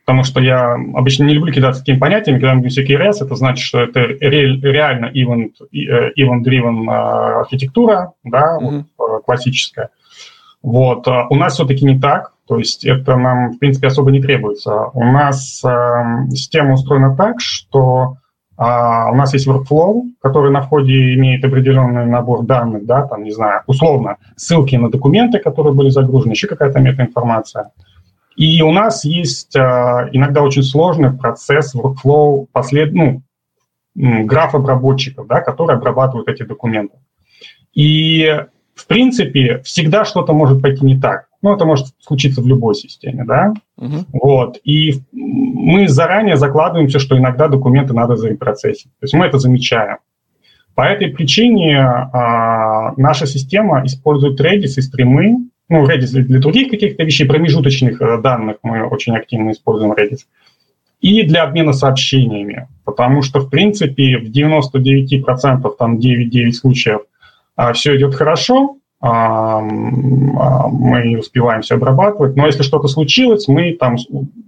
потому 0.04 0.22
что 0.24 0.40
я 0.40 0.74
обычно 0.74 1.24
не 1.24 1.34
люблю 1.34 1.52
кидаться 1.52 1.80
такими 1.80 1.98
понятиями, 1.98 2.38
когда 2.38 2.54
мы 2.54 2.60
говорим 2.60 2.84
CKRS, 2.84 3.24
это 3.24 3.34
значит, 3.36 3.64
что 3.64 3.80
это 3.80 4.00
реально 4.00 5.06
event, 5.06 5.52
э, 5.72 6.12
event-driven 6.18 6.90
э, 6.90 7.40
архитектура, 7.40 8.12
да, 8.22 8.58
mm-hmm. 8.60 8.84
вот, 8.98 9.20
э, 9.20 9.22
классическая. 9.24 9.88
Вот. 10.62 11.06
У 11.06 11.34
нас 11.36 11.54
все-таки 11.54 11.84
не 11.84 11.98
так, 11.98 12.32
то 12.46 12.58
есть 12.58 12.84
это 12.84 13.16
нам, 13.16 13.52
в 13.52 13.58
принципе, 13.58 13.86
особо 13.86 14.10
не 14.10 14.20
требуется. 14.20 14.86
У 14.92 15.04
нас 15.04 15.62
э, 15.64 15.68
система 16.30 16.74
устроена 16.74 17.16
так, 17.16 17.40
что 17.40 18.16
э, 18.58 18.62
у 18.62 19.14
нас 19.14 19.32
есть 19.32 19.48
workflow, 19.48 20.02
который 20.20 20.50
на 20.50 20.60
входе 20.60 21.14
имеет 21.14 21.44
определенный 21.44 22.04
набор 22.04 22.44
данных, 22.44 22.84
да, 22.84 23.06
там, 23.06 23.24
не 23.24 23.30
знаю, 23.30 23.62
условно, 23.66 24.18
ссылки 24.36 24.76
на 24.76 24.90
документы, 24.90 25.38
которые 25.38 25.72
были 25.72 25.88
загружены, 25.88 26.32
еще 26.32 26.46
какая-то 26.46 26.80
метаинформация. 26.80 27.70
И 28.36 28.62
у 28.62 28.72
нас 28.72 29.04
есть 29.04 29.54
а, 29.56 30.08
иногда 30.12 30.42
очень 30.42 30.62
сложный 30.62 31.12
процесс, 31.12 31.74
workflow, 31.74 32.46
послед... 32.52 32.92
ну, 32.92 33.22
граф 33.94 34.54
обработчиков, 34.54 35.26
да, 35.26 35.40
которые 35.40 35.76
обрабатывают 35.76 36.28
эти 36.28 36.42
документы. 36.42 36.96
И, 37.74 38.44
в 38.74 38.86
принципе, 38.86 39.58
всегда 39.64 40.04
что-то 40.04 40.32
может 40.32 40.62
пойти 40.62 40.84
не 40.84 40.98
так. 40.98 41.26
Ну, 41.42 41.54
это 41.54 41.64
может 41.64 41.88
случиться 42.00 42.40
в 42.40 42.46
любой 42.46 42.74
системе, 42.74 43.24
да? 43.24 43.52
Угу. 43.76 43.96
Вот. 44.12 44.58
И 44.64 45.00
мы 45.12 45.88
заранее 45.88 46.36
закладываемся, 46.36 46.98
что 46.98 47.18
иногда 47.18 47.48
документы 47.48 47.92
надо 47.92 48.16
зарепроцессить. 48.16 48.90
То 48.98 49.04
есть 49.04 49.14
мы 49.14 49.26
это 49.26 49.38
замечаем. 49.38 49.98
По 50.74 50.82
этой 50.82 51.08
причине 51.08 51.78
а, 51.78 52.94
наша 52.96 53.26
система 53.26 53.84
использует 53.84 54.40
Redis 54.40 54.74
и 54.76 54.80
стримы 54.80 55.48
ну, 55.68 55.86
Redis 55.86 56.12
для 56.12 56.40
других 56.40 56.70
каких-то 56.70 57.02
вещей, 57.04 57.26
промежуточных 57.26 58.00
э, 58.00 58.20
данных 58.20 58.58
мы 58.62 58.86
очень 58.86 59.16
активно 59.16 59.52
используем 59.52 59.92
Redis. 59.92 60.20
И 61.00 61.22
для 61.22 61.42
обмена 61.42 61.72
сообщениями, 61.72 62.68
потому 62.84 63.22
что, 63.22 63.40
в 63.40 63.50
принципе, 63.50 64.18
в 64.18 64.30
99%, 64.30 65.74
там 65.78 65.98
9-9 65.98 66.52
случаев 66.52 67.00
а, 67.56 67.72
все 67.72 67.96
идет 67.96 68.14
хорошо, 68.14 68.78
мы 69.04 71.18
успеваем 71.18 71.60
все 71.60 71.74
обрабатывать, 71.74 72.36
но 72.36 72.46
если 72.46 72.62
что-то 72.62 72.88
случилось, 72.88 73.48
мы 73.48 73.76
там 73.78 73.96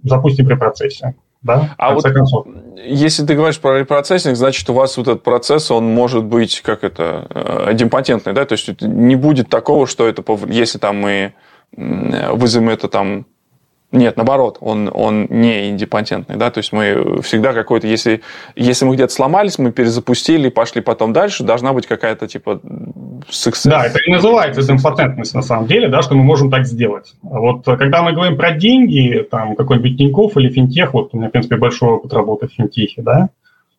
запустим 0.03 0.47
при 0.47 0.55
процессе. 0.55 1.13
Да? 1.43 1.75
А 1.77 1.93
вот 1.93 2.03
концов. 2.03 2.47
если 2.83 3.23
ты 3.23 3.35
говоришь 3.35 3.59
про 3.59 3.79
репроцессинг, 3.79 4.35
значит, 4.35 4.67
у 4.69 4.73
вас 4.73 4.97
вот 4.97 5.07
этот 5.07 5.23
процесс, 5.23 5.69
он 5.69 5.85
может 5.85 6.23
быть, 6.23 6.61
как 6.61 6.83
это, 6.83 7.27
э, 7.29 7.73
идемпотентный, 7.73 8.33
да? 8.33 8.45
То 8.45 8.53
есть, 8.53 8.81
не 8.81 9.15
будет 9.15 9.47
такого, 9.47 9.85
что 9.85 10.07
это, 10.07 10.23
если 10.47 10.79
там 10.79 10.99
мы 10.99 11.33
вызовем 11.75 12.69
это 12.69 12.87
там 12.87 13.27
нет, 13.93 14.17
наоборот, 14.17 14.57
он, 14.59 14.91
он 14.93 15.27
не 15.29 15.69
индепатентный, 15.69 16.35
да, 16.35 16.51
то 16.51 16.57
есть 16.57 16.73
мы 16.73 17.21
всегда 17.21 17.53
какой-то, 17.53 17.87
если, 17.87 18.21
если 18.55 18.83
мы 18.83 18.95
где-то 18.95 19.13
сломались, 19.13 19.59
мы 19.59 19.71
перезапустили, 19.71 20.49
пошли 20.49 20.81
потом 20.81 21.13
дальше, 21.13 21.45
должна 21.45 21.71
быть 21.71 21.87
какая-то 21.87 22.27
типа 22.27 22.59
success. 23.29 23.69
Да, 23.69 23.85
это 23.85 23.99
и 23.99 24.11
называется 24.11 24.61
идемпотентность 24.61 25.33
на 25.33 25.41
самом 25.41 25.67
деле, 25.67 25.87
да, 25.87 26.01
что 26.01 26.15
мы 26.15 26.23
можем 26.23 26.51
так 26.51 26.65
сделать. 26.65 27.13
Вот 27.21 27.63
когда 27.63 28.03
мы 28.03 28.11
говорим 28.11 28.35
про 28.35 28.51
деньги, 28.51 29.25
там 29.29 29.55
какой-нибудь 29.55 29.97
Тинькофф 29.97 30.35
или 30.35 30.49
финтех, 30.49 30.93
вот 30.93 31.11
у 31.13 31.17
меня, 31.17 31.29
в 31.29 31.31
принципе, 31.31 31.55
большой 31.55 31.91
опыт 31.91 32.11
работы 32.11 32.49
в 32.49 32.51
финтехе, 32.51 33.01
да, 33.01 33.29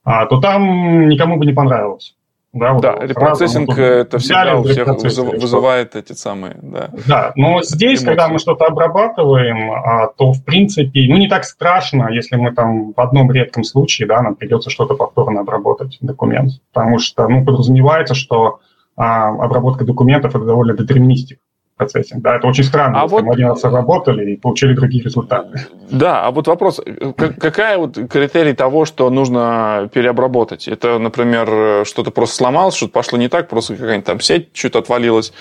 а, 0.04 0.24
то 0.24 0.40
там 0.40 1.08
никому 1.08 1.36
бы 1.36 1.44
не 1.44 1.52
понравилось. 1.52 2.14
Да, 2.52 2.72
вот 2.72 2.82
да 2.82 2.96
репроцессинг 3.00 3.68
вот, 3.68 3.78
это 3.78 4.18
всегда 4.18 4.56
у 4.56 4.64
всех 4.64 4.86
вызывает 4.86 5.96
эти 5.96 6.14
самые, 6.14 6.56
да. 6.62 6.90
Да, 7.06 7.32
но 7.36 7.62
здесь, 7.62 8.00
эмоции. 8.00 8.06
когда 8.06 8.28
мы 8.28 8.38
что-то 8.38 8.64
обрабатываем, 8.64 9.70
а, 9.70 10.06
то 10.08 10.32
в 10.32 10.42
принципе, 10.44 11.06
ну 11.08 11.18
не 11.18 11.28
так 11.28 11.44
страшно, 11.44 12.08
если 12.10 12.36
мы 12.36 12.52
там 12.52 12.94
в 12.94 13.00
одном 13.00 13.30
редком 13.30 13.64
случае, 13.64 14.08
да, 14.08 14.22
нам 14.22 14.34
придется 14.34 14.70
что-то 14.70 14.94
повторно 14.94 15.40
обработать 15.40 15.98
документ, 16.00 16.52
потому 16.72 16.98
что, 16.98 17.28
ну, 17.28 17.44
подразумевается, 17.44 18.14
что 18.14 18.60
а, 18.96 19.28
обработка 19.28 19.84
документов 19.84 20.34
это 20.34 20.44
довольно 20.44 20.74
детерминистик 20.74 21.38
процессе. 21.78 22.16
Да, 22.18 22.36
это 22.36 22.46
очень 22.46 22.64
странно, 22.64 23.00
а 23.00 23.06
вот... 23.06 23.24
мы 23.24 23.32
один 23.32 23.48
раз 23.48 23.64
работали 23.64 24.32
и 24.32 24.36
получили 24.36 24.74
другие 24.74 25.02
результаты. 25.02 25.60
Да, 25.90 26.26
а 26.26 26.30
вот 26.30 26.46
вопрос, 26.46 26.80
какая 27.16 27.78
вот 27.78 27.98
критерий 28.10 28.52
того, 28.52 28.84
что 28.84 29.08
нужно 29.08 29.88
переобработать? 29.94 30.68
Это, 30.68 30.98
например, 30.98 31.86
что-то 31.86 32.10
просто 32.10 32.36
сломалось, 32.36 32.74
что-то 32.74 32.92
пошло 32.92 33.18
не 33.18 33.28
так, 33.28 33.48
просто 33.48 33.76
какая-нибудь 33.76 34.06
там 34.06 34.20
сеть 34.20 34.48
что-то 34.52 34.80
отвалилась, 34.80 35.32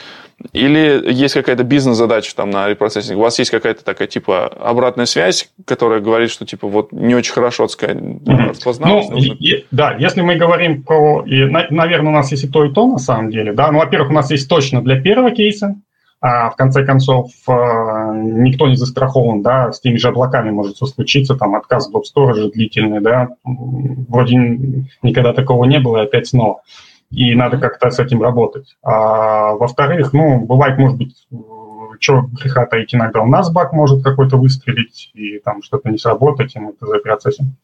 или 0.54 1.02
есть 1.12 1.34
какая-то 1.34 1.64
бизнес-задача 1.64 2.36
там 2.36 2.52
на 2.52 2.70
репроцессинг? 2.70 3.18
У 3.18 3.22
вас 3.22 3.40
есть 3.40 3.50
какая-то 3.50 3.84
такая 3.84 4.08
типа 4.08 4.48
обратная 4.48 5.08
связь, 5.08 5.50
которая 5.66 6.00
говорит, 6.00 6.30
что 6.30 6.46
типа 6.46 6.68
вот 6.68 6.92
не 6.92 7.16
очень 7.16 7.34
хорошо 7.34 7.68
сказать, 7.68 7.98
распознал? 8.28 9.04
Ну, 9.10 9.18
и, 9.18 9.66
да, 9.72 9.96
если 9.98 10.22
мы 10.22 10.36
говорим 10.36 10.84
про... 10.84 11.24
И, 11.26 11.46
наверное, 11.46 12.12
у 12.12 12.16
нас 12.16 12.32
есть 12.32 12.44
и 12.44 12.48
то, 12.48 12.64
и 12.66 12.72
то 12.72 12.86
на 12.86 13.00
самом 13.00 13.32
деле. 13.32 13.54
Да? 13.54 13.72
Ну, 13.72 13.80
во-первых, 13.80 14.12
у 14.12 14.14
нас 14.14 14.30
есть 14.30 14.48
точно 14.48 14.84
для 14.84 15.02
первого 15.02 15.32
кейса, 15.32 15.76
а 16.20 16.50
в 16.50 16.56
конце 16.56 16.84
концов 16.84 17.32
э, 17.48 17.52
никто 17.52 18.68
не 18.68 18.76
застрахован, 18.76 19.44
да, 19.44 19.72
с 19.72 19.80
теми 19.80 19.98
же 19.98 20.08
облаками 20.08 20.50
может 20.50 20.76
все 20.76 20.88
случиться, 20.88 21.36
там 21.36 21.56
отказ 21.56 21.90
в 21.90 22.04
стоп 22.04 22.34
длительный, 22.54 23.02
да, 23.02 23.30
вроде 23.44 24.36
никогда 25.04 25.34
такого 25.34 25.66
не 25.66 25.80
было, 25.80 25.98
и 25.98 26.04
опять 26.06 26.28
снова. 26.28 26.62
И 27.12 27.36
надо 27.36 27.58
как-то 27.58 27.90
с 27.90 28.00
этим 28.00 28.22
работать. 28.22 28.76
А, 28.84 29.54
во-вторых, 29.54 30.12
ну, 30.12 30.42
бывает, 30.42 30.78
может 30.78 30.98
быть, 30.98 31.16
что 32.00 32.22
греха 32.22 32.66
таить, 32.66 32.94
иногда 32.94 33.22
у 33.22 33.28
нас 33.28 33.52
баг 33.52 33.72
может 33.72 34.04
какой-то 34.04 34.38
выстрелить, 34.38 35.12
и 35.14 35.40
там 35.40 35.62
что-то 35.62 35.90
не 35.90 35.98
сработать, 35.98 36.56
и 36.56 36.60
мы 36.60 36.72
это 36.72 36.86
запроцессим. 36.86 37.56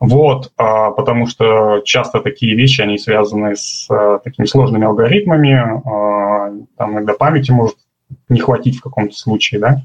Вот, 0.00 0.52
а, 0.56 0.92
потому 0.92 1.26
что 1.26 1.80
часто 1.84 2.20
такие 2.20 2.54
вещи, 2.54 2.80
они 2.80 2.98
связаны 2.98 3.56
с 3.56 3.88
а, 3.90 4.20
такими 4.20 4.46
сложными 4.46 4.86
алгоритмами, 4.86 5.54
а, 5.54 6.52
там 6.76 6.92
иногда 6.92 7.14
памяти 7.14 7.50
может 7.50 7.76
не 8.28 8.40
хватить 8.40 8.78
в 8.78 8.82
каком-то 8.82 9.14
случае, 9.14 9.60
да. 9.60 9.82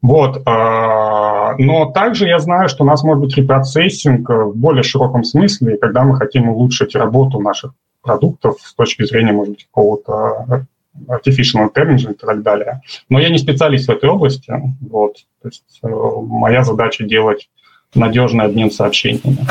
Вот. 0.00 0.42
А, 0.46 1.54
но 1.58 1.90
также 1.92 2.26
я 2.26 2.38
знаю, 2.40 2.68
что 2.68 2.82
у 2.82 2.86
нас 2.86 3.04
может 3.04 3.22
быть 3.22 3.36
репроцессинг 3.36 4.28
в 4.28 4.52
более 4.54 4.82
широком 4.82 5.22
смысле, 5.22 5.76
когда 5.76 6.02
мы 6.02 6.16
хотим 6.16 6.48
улучшить 6.48 6.96
работу 6.96 7.40
наших 7.40 7.72
продуктов 8.02 8.56
с 8.60 8.74
точки 8.74 9.04
зрения, 9.04 9.32
может 9.32 9.54
быть, 9.54 9.64
какого-то 9.64 10.66
artificial 11.08 11.72
intelligence 11.72 12.14
и 12.14 12.26
так 12.26 12.42
далее. 12.42 12.82
Но 13.08 13.20
я 13.20 13.30
не 13.30 13.38
специалист 13.38 13.86
в 13.86 13.92
этой 13.92 14.10
области. 14.10 14.52
Вот. 14.80 15.16
То 15.40 15.48
есть 15.48 15.80
э, 15.82 15.88
моя 15.88 16.64
задача 16.64 17.04
делать 17.04 17.48
надежный 17.94 18.44
обмен 18.46 18.70
сообщениями. 18.70 19.46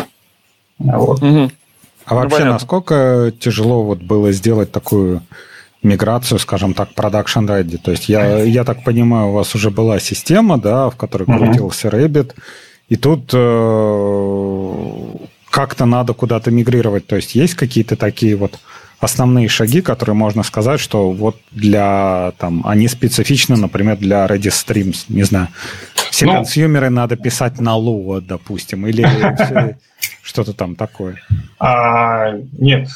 Вот. 0.77 1.21
Угу. 1.23 1.51
А 2.05 2.15
вообще, 2.15 2.43
ну, 2.43 2.51
насколько 2.51 3.31
тяжело 3.39 3.83
вот 3.83 3.99
было 3.99 4.31
сделать 4.31 4.71
такую 4.71 5.21
миграцию, 5.83 6.39
скажем 6.39 6.73
так, 6.73 6.89
production 6.95 7.47
ready. 7.47 7.77
То 7.77 7.91
есть 7.91 8.09
я, 8.09 8.43
я 8.43 8.63
так 8.63 8.83
понимаю, 8.83 9.29
у 9.29 9.33
вас 9.33 9.55
уже 9.55 9.69
была 9.69 9.99
система, 9.99 10.57
да, 10.59 10.89
в 10.89 10.95
которой 10.95 11.23
uh-huh. 11.23 11.37
крутился 11.37 11.89
Rabbit, 11.89 12.33
и 12.89 12.95
тут 12.95 13.31
э, 13.33 15.25
как-то 15.49 15.85
надо 15.85 16.13
куда-то 16.13 16.51
мигрировать. 16.51 17.07
То 17.07 17.15
есть 17.15 17.35
есть 17.35 17.55
какие-то 17.55 17.95
такие 17.95 18.35
вот 18.35 18.59
основные 18.99 19.47
шаги, 19.49 19.81
которые 19.81 20.15
можно 20.15 20.43
сказать, 20.43 20.79
что 20.79 21.11
вот 21.11 21.37
для, 21.51 22.33
там, 22.37 22.61
они 22.65 22.87
специфичны, 22.87 23.57
например, 23.57 23.97
для 23.97 24.25
Redis 24.27 24.65
Streams, 24.65 25.05
не 25.09 25.23
знаю, 25.23 25.47
все 26.11 26.25
ну, 26.25 26.33
консюмеры 26.33 26.89
надо 26.89 27.15
писать 27.15 27.59
на 27.59 27.77
Lua, 27.77 28.21
допустим, 28.21 28.85
или 28.85 29.07
что-то 30.21 30.53
там 30.53 30.75
такое? 30.75 31.15
А, 31.59 32.33
нет, 32.59 32.89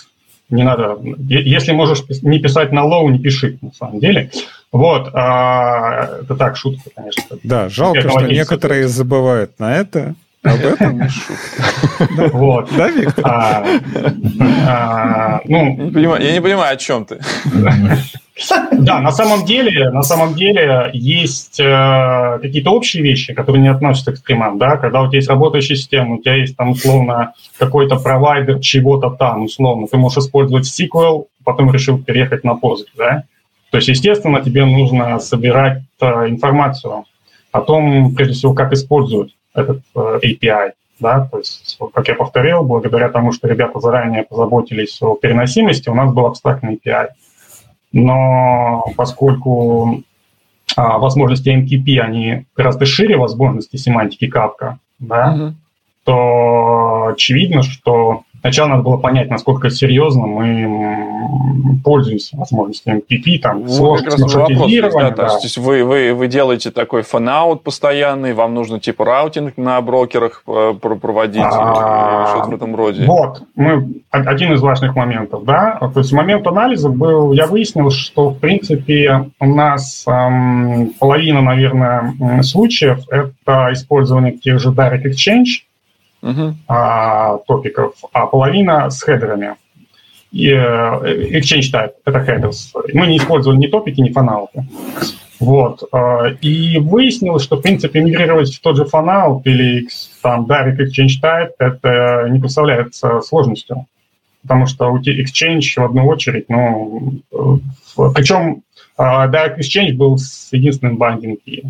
не 0.50 0.64
надо. 0.64 0.98
Если 1.28 1.72
можешь 1.72 2.04
не 2.22 2.40
писать 2.40 2.72
на 2.72 2.86
low, 2.86 3.10
не 3.10 3.20
пиши, 3.20 3.58
на 3.62 3.72
самом 3.72 4.00
деле. 4.00 4.32
Вот, 4.72 5.10
а, 5.14 6.20
это 6.22 6.36
так, 6.36 6.58
шутка, 6.58 6.90
конечно. 6.94 7.24
Да, 7.44 7.70
жалко, 7.70 8.10
что 8.10 8.28
некоторые 8.28 8.88
забывают 8.88 9.60
на 9.60 9.76
это. 9.76 10.16
Об 10.46 10.60
этом 10.60 11.00
не 11.00 11.10
шутка. 11.10 12.30
Вот. 12.34 12.70
Да, 12.78 12.90
Виктор? 12.90 13.26
А, 13.26 13.66
а, 14.68 15.42
ну, 15.46 15.92
я 15.98 16.34
не 16.34 16.42
понимаю, 16.42 16.74
о 16.74 16.78
чем 16.78 17.06
ты. 17.06 17.20
Да, 18.72 19.00
на 19.00 19.12
самом 19.12 19.46
деле, 19.46 19.90
на 19.92 20.04
самом 20.04 20.36
деле 20.36 20.90
есть 20.94 21.60
э, 21.60 22.40
какие-то 22.42 22.72
общие 22.72 23.02
вещи, 23.02 23.34
которые 23.34 23.62
не 23.62 23.70
относятся 23.70 24.12
к 24.12 24.18
стримам, 24.18 24.58
да, 24.58 24.76
когда 24.76 25.02
у 25.02 25.08
тебя 25.08 25.20
есть 25.20 25.30
работающая 25.30 25.78
система, 25.78 26.16
у 26.16 26.22
тебя 26.22 26.36
есть 26.36 26.58
там 26.58 26.72
условно 26.72 27.34
какой-то 27.58 27.96
провайдер 27.96 28.60
чего-то 28.60 29.10
там, 29.10 29.46
условно, 29.46 29.88
ты 29.88 29.96
можешь 29.96 30.18
использовать 30.18 30.66
SQL, 30.66 31.28
потом 31.46 31.72
решил 31.72 31.98
переехать 31.98 32.44
на 32.44 32.52
Postgre, 32.52 32.90
да, 32.98 33.24
то 33.76 33.78
есть, 33.78 33.90
естественно, 33.90 34.42
тебе 34.42 34.66
нужно 34.66 35.20
собирать 35.20 35.84
э, 36.00 36.06
информацию 36.30 37.06
о 37.52 37.62
том, 37.62 38.16
прежде 38.16 38.34
всего, 38.34 38.54
как 38.54 38.72
используют 38.72 39.35
этот 39.56 39.82
э, 39.96 40.20
API, 40.24 40.72
да, 41.00 41.28
то 41.32 41.40
есть, 41.40 41.78
как 41.94 42.08
я 42.08 42.16
повторил, 42.16 42.64
благодаря 42.64 43.10
тому, 43.10 43.32
что 43.32 43.48
ребята 43.48 43.80
заранее 43.80 44.24
позаботились 44.24 45.02
о 45.02 45.16
переносимости, 45.16 45.90
у 45.90 45.96
нас 45.96 46.14
был 46.14 46.26
абстрактный 46.26 46.76
API– 46.76 47.08
но 47.96 48.84
поскольку 48.98 50.04
а, 50.76 50.98
возможности 50.98 51.48
MQP, 51.48 51.98
они 52.00 52.46
гораздо 52.54 52.86
шире 52.86 53.16
возможности 53.16 53.78
семантики 53.78 54.26
Kafka, 54.26 54.76
да, 55.00 55.34
mm-hmm. 55.34 55.54
то 56.04 57.08
очевидно, 57.14 57.64
что 57.64 58.24
Сначала 58.46 58.68
надо 58.68 58.84
было 58.84 58.98
понять, 58.98 59.32
насколько 59.32 59.72
серьезно 59.72 60.28
мы 60.28 61.80
пользуемся 61.84 62.38
возможностями 62.38 63.02
PP, 63.02 63.40
там, 63.42 63.68
сложность 63.68 64.20
маршрутизирования. 64.20 65.10
Да, 65.10 65.24
да. 65.24 65.28
То 65.30 65.40
есть 65.42 65.58
вы, 65.58 65.84
вы, 65.84 66.14
вы 66.14 66.28
делаете 66.28 66.70
такой 66.70 67.02
fanout 67.02 67.64
постоянный, 67.64 68.34
вам 68.34 68.54
нужно 68.54 68.80
типа 68.80 69.04
routing 69.04 69.58
на 69.58 69.82
брокерах 69.82 70.44
э, 70.46 70.74
проводить, 70.80 71.42
а, 71.44 72.28
что-то 72.28 72.52
в 72.52 72.54
этом 72.54 72.76
роде. 72.76 73.06
Вот, 73.08 73.42
мы, 73.56 74.02
один 74.12 74.54
из 74.54 74.62
важных 74.62 74.96
моментов, 74.96 75.44
да, 75.44 75.80
то 75.80 76.00
есть 76.00 76.14
момент 76.14 76.46
анализа 76.46 76.90
был, 76.90 77.34
я 77.34 77.48
выяснил, 77.48 77.90
что, 77.90 78.30
в 78.30 78.38
принципе, 78.38 79.32
у 79.40 79.46
нас 79.48 80.06
эм, 80.06 80.94
половина, 81.00 81.42
наверное, 81.42 82.14
случаев 82.44 83.00
это 83.10 83.70
использование 83.72 84.34
тех 84.34 84.60
же 84.60 84.70
Direct 84.70 85.06
Exchange, 85.06 85.64
uh-huh. 86.26 86.54
а, 86.68 87.38
топиков, 87.48 87.94
а 88.12 88.26
половина 88.26 88.90
с 88.90 89.02
header 89.02 89.34
ами. 89.34 89.56
И, 90.32 90.50
э, 90.50 91.40
exchange 91.40 91.72
type– 91.72 91.92
это 92.06 92.20
headers. 92.20 92.74
Мы 92.94 93.08
не 93.08 93.18
использовали 93.18 93.58
ни 93.58 93.68
топики, 93.68 94.02
ни 94.02 94.10
fanout 94.10 94.52
ы. 94.52 94.66
Вот. 95.40 95.84
А, 95.92 96.28
и 96.42 96.78
выяснилось, 96.80 97.44
что, 97.44 97.58
в 97.58 97.62
принципе, 97.62 98.02
мигрировать 98.02 98.54
в 98.54 98.62
тот 98.62 98.76
же 98.76 98.86
fanout 98.86 99.46
или 99.48 99.88
там 100.22 100.46
direct 100.46 100.78
exchange 100.80 101.22
type– 101.24 101.52
это 101.60 102.28
не 102.30 102.40
представляется 102.40 103.22
сложностью. 103.22 103.86
Потому 104.42 104.66
что 104.66 104.92
у 104.92 105.00
тебя 105.00 105.24
exchange 105.24 105.82
в 105.82 105.86
одну 105.86 106.06
очередь, 106.08 106.50
ну, 106.50 107.14
причем 108.14 108.62
а, 108.98 109.28
direct 109.28 109.60
exchange 109.60 109.94
был 109.94 110.18
с 110.18 110.50
единственным 110.52 111.02
key. 111.02 111.64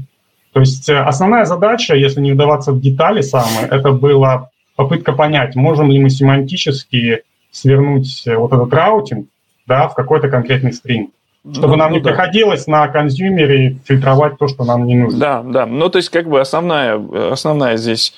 То 0.55 0.61
есть 0.61 0.87
э, 0.87 0.97
основная 0.97 1.43
задача, 1.43 1.95
если 1.95 2.21
не 2.21 2.31
вдаваться 2.31 2.71
в 2.71 2.79
детали 2.79 3.19
самые, 3.19 3.67
это 3.69 3.91
была 3.91 4.51
попытка 4.77 5.11
понять, 5.11 5.53
можем 5.57 5.91
ли 5.91 5.99
мы 5.99 6.09
семантически 6.09 7.23
свернуть 7.51 8.23
э, 8.25 8.37
вот 8.37 8.53
этот 8.53 8.73
routing 8.73 9.27
да, 9.67 9.89
в 9.89 9.95
какой-то 9.95 10.29
конкретный 10.29 10.71
стрим. 10.71 11.11
Чтобы 11.43 11.73
ну, 11.73 11.75
нам 11.75 11.91
ну, 11.91 11.97
не 11.97 12.01
да. 12.01 12.09
приходилось 12.09 12.67
на 12.67 12.87
consumer 12.87 13.69
е 13.69 13.79
фильтровать 13.83 14.37
то, 14.37 14.47
что 14.47 14.63
нам 14.63 14.85
не 14.85 14.95
нужно. 14.95 15.19
Да, 15.19 15.43
да. 15.43 15.65
Ну, 15.65 15.89
то 15.89 15.97
есть, 15.97 16.07
как 16.07 16.29
бы 16.29 16.39
основная, 16.39 17.01
основная 17.33 17.75
здесь 17.75 18.13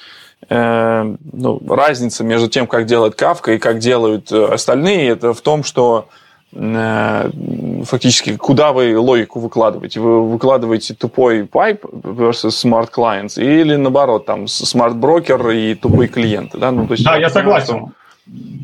э, 0.48 1.16
ну, 1.34 1.60
разница 1.68 2.24
между 2.24 2.50
тем, 2.50 2.68
как 2.68 2.86
делает 2.86 3.20
Kafka 3.20 3.56
и 3.56 3.58
как 3.58 3.80
делают 3.80 4.32
э, 4.32 4.46
остальные, 4.46 5.10
это 5.10 5.34
в 5.34 5.42
том, 5.42 5.64
что 5.64 6.08
фактически, 6.54 8.38
куда 8.38 8.72
вы 8.72 8.98
логику 8.98 9.40
выкладываете? 9.40 10.00
Вы 10.00 10.30
выкладываете 10.30 10.94
тупой 10.94 11.46
pipe 11.46 11.86
versus 11.86 12.52
smart 12.52 12.90
clients 12.96 13.42
или 13.42 13.76
наоборот, 13.76 14.26
там, 14.26 14.46
smart 14.46 14.94
брокер 14.94 15.50
и 15.50 15.76
тупые 15.76 16.08
клиенты, 16.08 16.58
да? 16.58 16.72
Ну, 16.72 16.88
то 16.88 16.94
есть, 16.94 17.04
да, 17.04 17.18
я 17.18 17.30
согласен. 17.30 17.94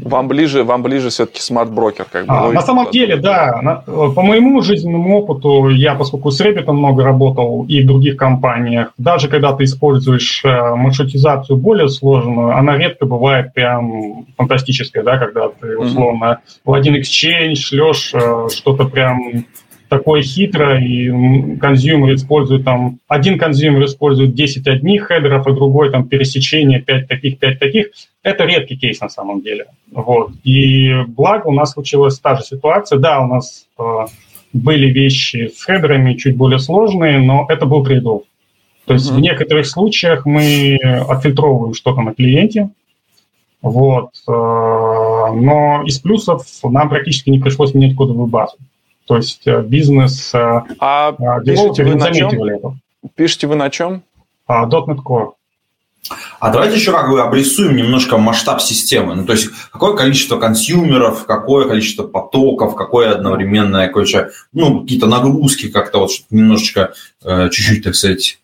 Вам 0.04 0.28
ближе, 0.28 0.64
вам 0.64 0.84
ближе 0.84 1.10
все-таки 1.10 1.40
smart-брокер. 1.40 2.06
Как 2.12 2.26
бы, 2.26 2.34
а, 2.34 2.52
на 2.52 2.62
самом 2.62 2.92
деле, 2.92 3.16
да. 3.16 3.62
На, 3.62 3.76
по 3.76 4.22
моему 4.22 4.62
жизненному 4.62 5.20
опыту, 5.20 5.70
я, 5.70 5.96
поскольку 5.96 6.30
с 6.32 6.42
Rabbit 6.42 6.69
ом 6.69 6.78
много 6.78 7.04
работал 7.04 7.66
и 7.70 7.82
в 7.82 7.88
других 7.88 8.18
компаниях, 8.18 8.94
даже 8.98 9.30
когда 9.30 9.54
ты 9.54 9.64
используешь 9.64 10.44
э, 10.44 10.76
маршрутизацию 10.76 11.58
более 11.58 11.88
сложную, 11.88 12.56
она 12.58 12.78
редко 12.78 13.06
бывает 13.06 13.54
прям 13.54 14.26
фантастическая, 14.36 15.04
да, 15.04 15.18
когда 15.18 15.48
ты 15.48 15.78
условно 15.78 16.26
mm-hmm. 16.26 16.60
в 16.66 16.74
один 16.74 16.96
exchange 16.96 17.56
шлешь 17.56 18.12
э, 18.14 18.50
что-то 18.54 18.86
прям 18.86 19.46
такое 19.94 20.24
хитро, 20.24 20.80
и 20.80 21.58
consumer 21.58 22.16
использует 22.16 22.66
там, 22.66 22.98
один 23.08 23.38
консюмер 23.38 23.86
использует 23.86 24.34
10 24.34 24.68
одних 24.68 25.08
header 25.08 25.33
ов, 25.33 25.46
а 25.46 25.52
другой 25.52 25.92
там 25.92 26.08
пересечение 26.08 26.82
5 26.82 27.08
таких, 27.08 27.38
5 27.38 27.60
таких. 27.60 27.88
Это 28.24 28.46
редкий 28.46 28.76
кейс 28.76 29.00
на 29.02 29.10
самом 29.10 29.42
деле. 29.42 29.66
Вот. 29.92 30.32
И 30.44 30.92
благо 31.08 31.48
у 31.48 31.54
нас 31.54 31.74
случилась 31.74 32.20
та 32.20 32.36
же 32.36 32.44
ситуация. 32.44 32.98
Да, 32.98 33.22
у 33.22 33.28
нас 33.28 33.68
э, 33.78 33.84
были 34.52 34.88
вещи 34.88 35.52
с 35.56 35.64
header 35.64 35.98
ами 35.98 36.16
чуть 36.16 36.36
более 36.36 36.60
сложные, 36.60 37.20
но 37.20 37.46
это 37.48 37.68
был 37.68 37.84
trade-off. 37.86 38.22
То 38.86 38.96
есть 38.96 39.12
mm-hmm. 39.12 39.16
в 39.16 39.20
некоторых 39.20 39.66
случаях 39.68 40.26
мы 40.26 40.78
отфильтровываем 41.08 41.74
что-то 41.76 42.02
на 42.02 42.14
клиенте, 42.14 42.70
вот. 43.62 44.10
Э, 44.28 44.32
но 44.32 45.84
из 45.86 46.00
плюсов 46.00 46.46
нам 46.64 46.90
практически 46.90 47.30
не 47.30 47.40
пришлось 47.40 47.74
менять 47.74 47.96
кодовую 47.96 48.28
базу. 48.28 48.58
То 49.08 49.18
есть 49.18 49.46
э, 49.46 49.62
бизнес... 49.62 50.34
Э, 50.34 50.62
а 50.80 51.12
э, 51.12 51.44
пишете 51.46 51.84
вы 51.84 51.96
на 51.96 52.12
чем? 52.14 52.44
Это. 52.44 52.76
Пишете 53.16 53.48
вы 53.48 53.56
на 53.56 53.70
чем? 53.70 54.04
А, 54.48 54.66
.NET 54.66 55.00
Core. 55.04 55.32
А 56.40 56.52
давайте 56.52 56.76
еще 56.76 56.92
как 56.92 57.10
бы 57.10 57.22
обрисуем 57.22 57.78
немножко 57.78 58.18
масштаб 58.18 58.62
системы. 58.62 59.16
Ну, 59.16 59.26
то 59.26 59.34
есть, 59.34 59.50
какое 59.72 59.96
количество 59.96 60.38
консюмеров, 60.38 61.26
какое 61.26 61.66
количество 61.66 62.04
потоков, 62.04 62.76
какое 62.76 63.12
одновременное, 63.12 63.88
какое 63.88 64.32
ну, 64.52 64.82
какие-то 64.82 65.08
нагрузки 65.08 65.70
как-то 65.70 66.00
вот 66.00 66.12
немножечко, 66.30 66.94
чуть-чуть, 67.24 67.86
так 67.86 67.96
сказать, 67.96 68.40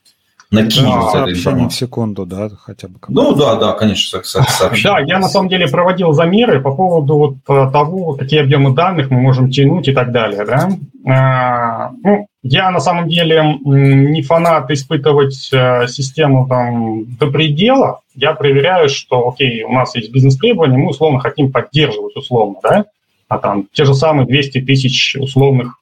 накинуть 0.51 1.13
да, 1.13 1.29
информацией. 1.29 1.67
в 1.67 1.73
секунду, 1.73 2.25
да, 2.25 2.49
хотя 2.49 2.87
бы. 2.87 2.95
Ну 3.07 3.35
да, 3.35 3.55
да, 3.55 3.73
конечно, 3.73 4.21
сообщение. 4.23 4.83
Да, 4.83 4.99
я 4.99 5.19
на 5.19 5.29
самом 5.29 5.49
деле 5.49 5.67
проводил 5.67 6.13
замеры 6.13 6.59
по 6.59 6.73
поводу 6.73 7.15
вот 7.15 7.35
э, 7.47 7.71
того, 7.71 8.13
какие 8.13 8.41
объемы 8.41 8.73
данных 8.73 9.11
мы 9.11 9.21
можем 9.21 9.51
тянуть 9.51 9.87
и 9.87 9.93
так 9.93 10.11
далее, 10.11 10.45
да. 10.45 10.69
А, 11.07 11.91
ну, 12.03 12.27
я 12.41 12.71
на 12.71 12.79
самом 12.79 13.09
деле 13.09 13.59
не 13.63 14.21
фанат 14.23 14.71
испытывать 14.71 15.49
э, 15.51 15.87
систему 15.87 16.47
там 16.47 17.05
до 17.17 17.27
предела. 17.27 18.01
Я 18.15 18.33
проверяю, 18.33 18.89
что, 18.89 19.29
окей, 19.29 19.63
у 19.63 19.71
нас 19.71 19.95
есть 19.95 20.11
бизнес-требования, 20.11 20.77
мы 20.77 20.89
условно 20.89 21.19
хотим 21.19 21.51
поддерживать 21.51 22.15
условно, 22.15 22.55
да, 22.63 22.85
а 23.27 23.37
там 23.37 23.67
те 23.71 23.85
же 23.85 23.93
самые 23.93 24.25
200 24.25 24.61
тысяч 24.61 25.15
условных 25.15 25.75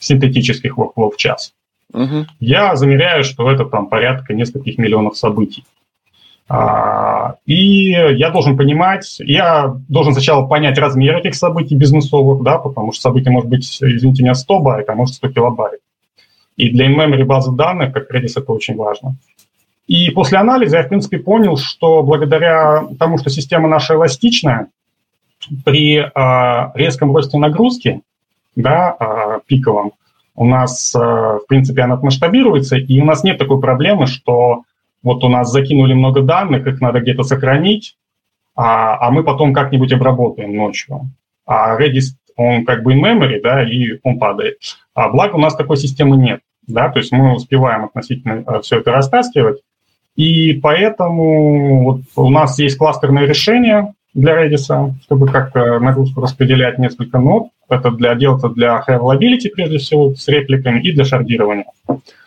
синтетических 0.00 0.76
workflow 0.76 1.12
в 1.12 1.16
час. 1.16 1.52
Угу. 1.92 2.26
Я 2.40 2.76
замеряю, 2.76 3.24
что 3.24 3.50
это 3.50 3.64
там 3.64 3.88
порядка 3.88 4.34
нескольких 4.34 4.78
миллионов 4.78 5.16
событий. 5.16 5.64
А, 6.50 7.36
и 7.44 7.90
я 7.90 8.30
должен 8.30 8.56
понимать, 8.56 9.16
я 9.20 9.76
должен 9.88 10.14
сначала 10.14 10.46
понять 10.46 10.78
размер 10.78 11.16
этих 11.16 11.34
событий 11.34 11.76
бизнесовых, 11.76 12.42
да, 12.42 12.58
потому 12.58 12.92
что 12.92 13.02
событие 13.02 13.32
может 13.32 13.50
быть, 13.50 13.78
извините 13.82 14.22
меня, 14.22 14.34
100 14.34 14.60
байт, 14.60 14.88
а 14.88 14.94
может 14.94 15.16
100 15.16 15.28
килобайт. 15.28 15.80
И 16.56 16.70
для 16.70 16.90
in-memory 16.90 17.24
базы 17.24 17.52
данных, 17.52 17.92
как 17.92 18.10
Redis, 18.10 18.32
это 18.36 18.52
очень 18.52 18.76
важно. 18.76 19.16
И 19.86 20.10
после 20.10 20.38
анализа 20.38 20.78
я, 20.78 20.82
в 20.82 20.88
принципе, 20.88 21.18
понял, 21.18 21.56
что 21.56 22.02
благодаря 22.02 22.84
тому, 22.98 23.18
что 23.18 23.30
система 23.30 23.68
наша 23.68 23.94
эластичная, 23.94 24.68
при 25.64 25.98
э, 25.98 26.70
резком 26.74 27.14
росте 27.14 27.38
нагрузки, 27.38 28.00
да, 28.56 28.96
э, 28.98 29.40
пиковом, 29.46 29.92
у 30.38 30.44
нас, 30.44 30.94
э, 30.94 30.98
в 30.98 31.42
принципе, 31.48 31.82
она 31.82 31.96
масштабируется, 31.96 32.76
и 32.76 33.00
у 33.00 33.04
нас 33.04 33.24
нет 33.24 33.38
такой 33.38 33.60
проблемы, 33.60 34.06
что 34.06 34.62
вот 35.02 35.24
у 35.24 35.28
нас 35.28 35.50
закинули 35.50 35.94
много 35.94 36.22
данных, 36.22 36.66
их 36.68 36.80
надо 36.80 37.00
где-то 37.00 37.24
сохранить, 37.24 37.96
а, 38.54 38.96
а 39.00 39.10
мы 39.10 39.24
потом 39.24 39.52
как-нибудь 39.52 39.92
обработаем 39.92 40.56
ночью. 40.56 41.10
А 41.44 41.76
Redis, 41.76 42.14
он 42.36 42.64
как 42.64 42.84
бы 42.84 42.94
in 42.94 43.02
memory, 43.02 43.40
да, 43.42 43.68
и 43.68 43.98
он 44.04 44.20
падает. 44.20 44.58
А 44.94 45.08
благо 45.08 45.34
у 45.34 45.40
нас 45.40 45.56
такой 45.56 45.76
системы 45.76 46.16
нет, 46.16 46.40
да, 46.68 46.88
то 46.88 47.00
есть 47.00 47.10
мы 47.10 47.34
успеваем 47.34 47.86
относительно 47.86 48.44
э, 48.46 48.60
все 48.60 48.78
это 48.78 48.92
растаскивать, 48.92 49.58
и 50.14 50.52
поэтому 50.54 51.82
вот 51.82 52.00
у 52.14 52.30
нас 52.30 52.60
есть 52.60 52.78
кластерное 52.78 53.26
решение, 53.26 53.92
для 54.14 54.44
Redis, 54.44 54.92
чтобы 55.02 55.28
как-то 55.28 55.78
нагрузку 55.78 56.20
распределять 56.20 56.78
несколько 56.78 57.18
нод. 57.18 57.48
Это 57.68 57.90
для 57.90 58.14
делаться 58.14 58.48
для 58.48 58.82
high 58.88 58.98
availability, 58.98 59.50
прежде 59.54 59.78
всего, 59.78 60.14
с 60.14 60.26
репликами, 60.28 60.80
и 60.80 60.92
для 60.92 61.04
шардирования. 61.04 61.66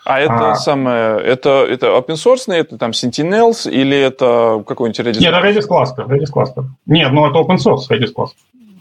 А 0.05 0.19
это 0.19 0.51
а, 0.51 0.55
самое, 0.55 1.19
это, 1.19 1.65
это 1.67 1.87
open 1.87 2.15
source, 2.15 2.51
это 2.51 2.77
там 2.77 2.91
Sentinels 2.91 3.69
или 3.69 3.97
это 3.97 4.63
какой-нибудь 4.67 4.99
Redis? 4.99 5.19
Нет, 5.19 5.33
это 5.33 5.47
Redis 5.47 5.67
Cluster, 5.67 6.07
Redis 6.07 6.31
Cluster. 6.33 6.65
Нет, 6.85 7.11
ну 7.11 7.27
это 7.27 7.39
open 7.39 7.57
source 7.57 7.89
Redis 7.89 8.13
Cluster. 8.15 8.35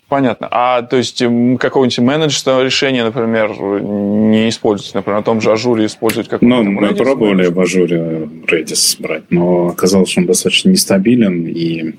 Понятно. 0.09 0.48
А 0.51 0.82
то 0.82 0.96
есть 0.96 1.18
какое-нибудь 1.18 1.98
менеджерское 2.01 2.62
решение, 2.64 3.05
например, 3.05 3.53
не 3.61 4.48
использовать, 4.48 4.92
например, 4.94 5.20
на 5.20 5.24
том 5.24 5.40
же 5.40 5.53
ажуре 5.53 5.86
использовать 5.86 6.28
какой-то 6.28 6.53
Ну, 6.53 6.64
мы 6.64 6.88
Redis, 6.88 6.96
пробовали 6.96 7.46
в 7.46 7.61
ажуре 7.61 8.28
Redis 8.46 9.01
брать, 9.01 9.30
но 9.30 9.68
оказалось, 9.68 10.11
что 10.11 10.20
он 10.20 10.26
достаточно 10.26 10.70
нестабилен, 10.70 11.46
и 11.46 11.94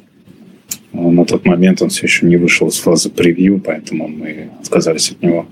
на 0.93 1.25
тот 1.25 1.45
момент 1.45 1.81
он 1.81 1.89
все 1.89 2.05
еще 2.05 2.25
не 2.25 2.37
вышел 2.37 2.67
из 2.67 2.79
фазы 2.79 3.09
превью, 3.09 3.61
поэтому 3.63 4.07
мы 4.07 4.49
отказались 4.61 5.11
от 5.11 5.21
него. 5.21 5.45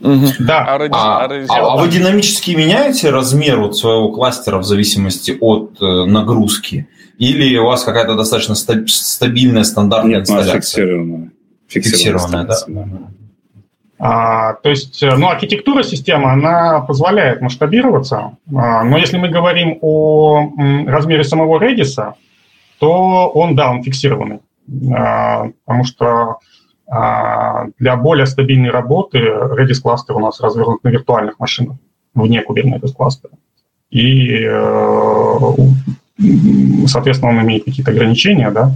Угу. 0.00 0.26
Да. 0.40 0.64
А, 0.66 0.88
а, 0.90 1.28
а, 1.48 1.72
а 1.72 1.76
вы 1.78 1.88
динамически 1.88 2.50
меняете 2.50 3.10
размер 3.10 3.58
вот 3.60 3.76
своего 3.76 4.12
кластера 4.12 4.58
в 4.58 4.64
зависимости 4.64 5.36
от 5.40 5.78
э, 5.80 6.04
нагрузки? 6.04 6.88
Или 7.18 7.56
у 7.56 7.66
вас 7.66 7.84
какая-то 7.84 8.14
достаточно 8.14 8.54
стабильная 8.54 9.64
стандартная 9.64 10.18
Нет, 10.18 10.22
инсталляция? 10.22 10.60
Фиксированная. 10.60 11.30
Фиксированная, 11.68 12.44
да? 12.44 12.56
да. 12.68 12.88
А, 13.98 14.54
то 14.54 14.68
есть, 14.68 15.02
э, 15.02 15.14
ну, 15.16 15.28
архитектура 15.28 15.82
системы, 15.82 16.30
она 16.30 16.80
позволяет 16.80 17.40
масштабироваться, 17.40 18.36
а, 18.54 18.84
но 18.84 18.98
если 18.98 19.16
мы 19.16 19.28
говорим 19.28 19.78
о 19.80 20.52
размере 20.86 21.24
самого 21.24 21.58
Redis, 21.58 21.96
то 22.78 23.28
он, 23.28 23.54
да, 23.54 23.70
он 23.70 23.82
фиксированный, 23.82 24.40
потому 24.66 25.84
что 25.84 26.38
а, 26.86 27.66
для 27.78 27.96
более 27.96 28.26
стабильной 28.26 28.70
работы 28.70 29.18
Redis 29.18 29.80
кластер 29.82 30.16
у 30.16 30.20
нас 30.20 30.40
развернут 30.40 30.84
на 30.84 30.88
виртуальных 30.88 31.38
машинах, 31.38 31.76
вне 32.14 32.42
Kubernetes 32.46 32.92
кластера. 32.92 33.32
И, 33.90 34.40
э, 34.42 35.50
соответственно, 36.86 37.30
он 37.30 37.42
имеет 37.42 37.64
какие-то 37.64 37.90
ограничения, 37.92 38.50
да, 38.50 38.72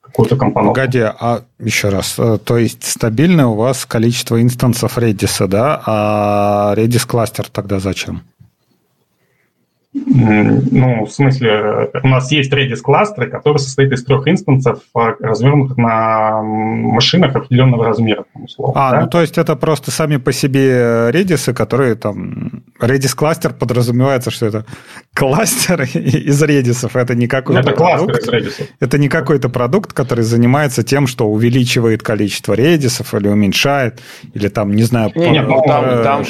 какую-то 0.00 0.36
компоненту. 0.36 0.74
Погоди, 0.74 1.00
а 1.00 1.42
еще 1.58 1.88
раз, 1.88 2.16
э, 2.18 2.38
то 2.44 2.58
есть 2.58 2.84
стабильное 2.84 3.46
у 3.46 3.54
вас 3.54 3.86
количество 3.86 4.40
инстансов 4.40 4.98
Redis, 4.98 5.46
да, 5.46 5.82
а 5.86 6.74
Redis 6.76 7.06
кластер 7.06 7.48
тогда 7.48 7.80
зачем? 7.80 8.22
Ну, 10.06 11.04
в 11.04 11.10
смысле, 11.10 11.90
у 12.02 12.08
нас 12.08 12.30
есть 12.32 12.52
Redis 12.52 12.80
кластеры, 12.80 13.30
который 13.30 13.58
состоит 13.58 13.92
из 13.92 14.04
трех 14.04 14.26
инстансов, 14.28 14.80
а, 14.94 15.14
развернутых 15.20 15.76
на 15.76 16.42
машинах 16.42 17.36
определенного 17.36 17.84
размера, 17.84 18.24
условно. 18.34 18.74
А, 18.76 18.90
да? 18.92 19.00
ну 19.02 19.08
то 19.08 19.20
есть 19.20 19.38
это 19.38 19.56
просто 19.56 19.90
сами 19.90 20.16
по 20.16 20.32
себе 20.32 21.10
Redis, 21.10 21.52
которые 21.52 21.94
там... 21.94 22.62
Redis 22.80 23.14
кластер 23.14 23.52
подразумевается, 23.52 24.30
что 24.30 24.46
это 24.46 24.64
кластер 25.14 25.82
из 25.94 26.42
Redis. 26.42 26.88
Это 26.92 27.14
не 27.14 27.26
какой-то 27.26 27.60
это 27.60 27.72
продукт. 27.72 28.18
Из 28.18 28.28
Redis. 28.28 28.68
Это 28.80 28.98
не 28.98 29.08
какой-то 29.08 29.48
продукт, 29.48 29.92
который 29.92 30.24
занимается 30.24 30.82
тем, 30.82 31.06
что 31.06 31.28
увеличивает 31.28 32.02
количество 32.02 32.54
Redis 32.54 33.04
или 33.18 33.28
уменьшает, 33.28 34.00
или 34.34 34.48
там, 34.48 34.72
не 34.72 34.84
знаю... 34.84 35.12
Не, 35.14 35.30
нет, 35.30 35.48
ну, 35.48 35.62
там, 35.66 36.02
там 36.02 36.24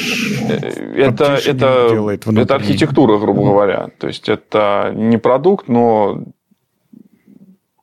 это, 0.95 1.39
это, 1.45 2.11
это 2.35 2.55
архитектура, 2.55 3.17
грубо 3.17 3.43
говоря 3.43 3.58
говоря. 3.59 3.89
То 3.99 4.07
есть 4.07 4.29
это 4.29 4.91
не 4.95 5.17
продукт, 5.17 5.67
но 5.67 6.23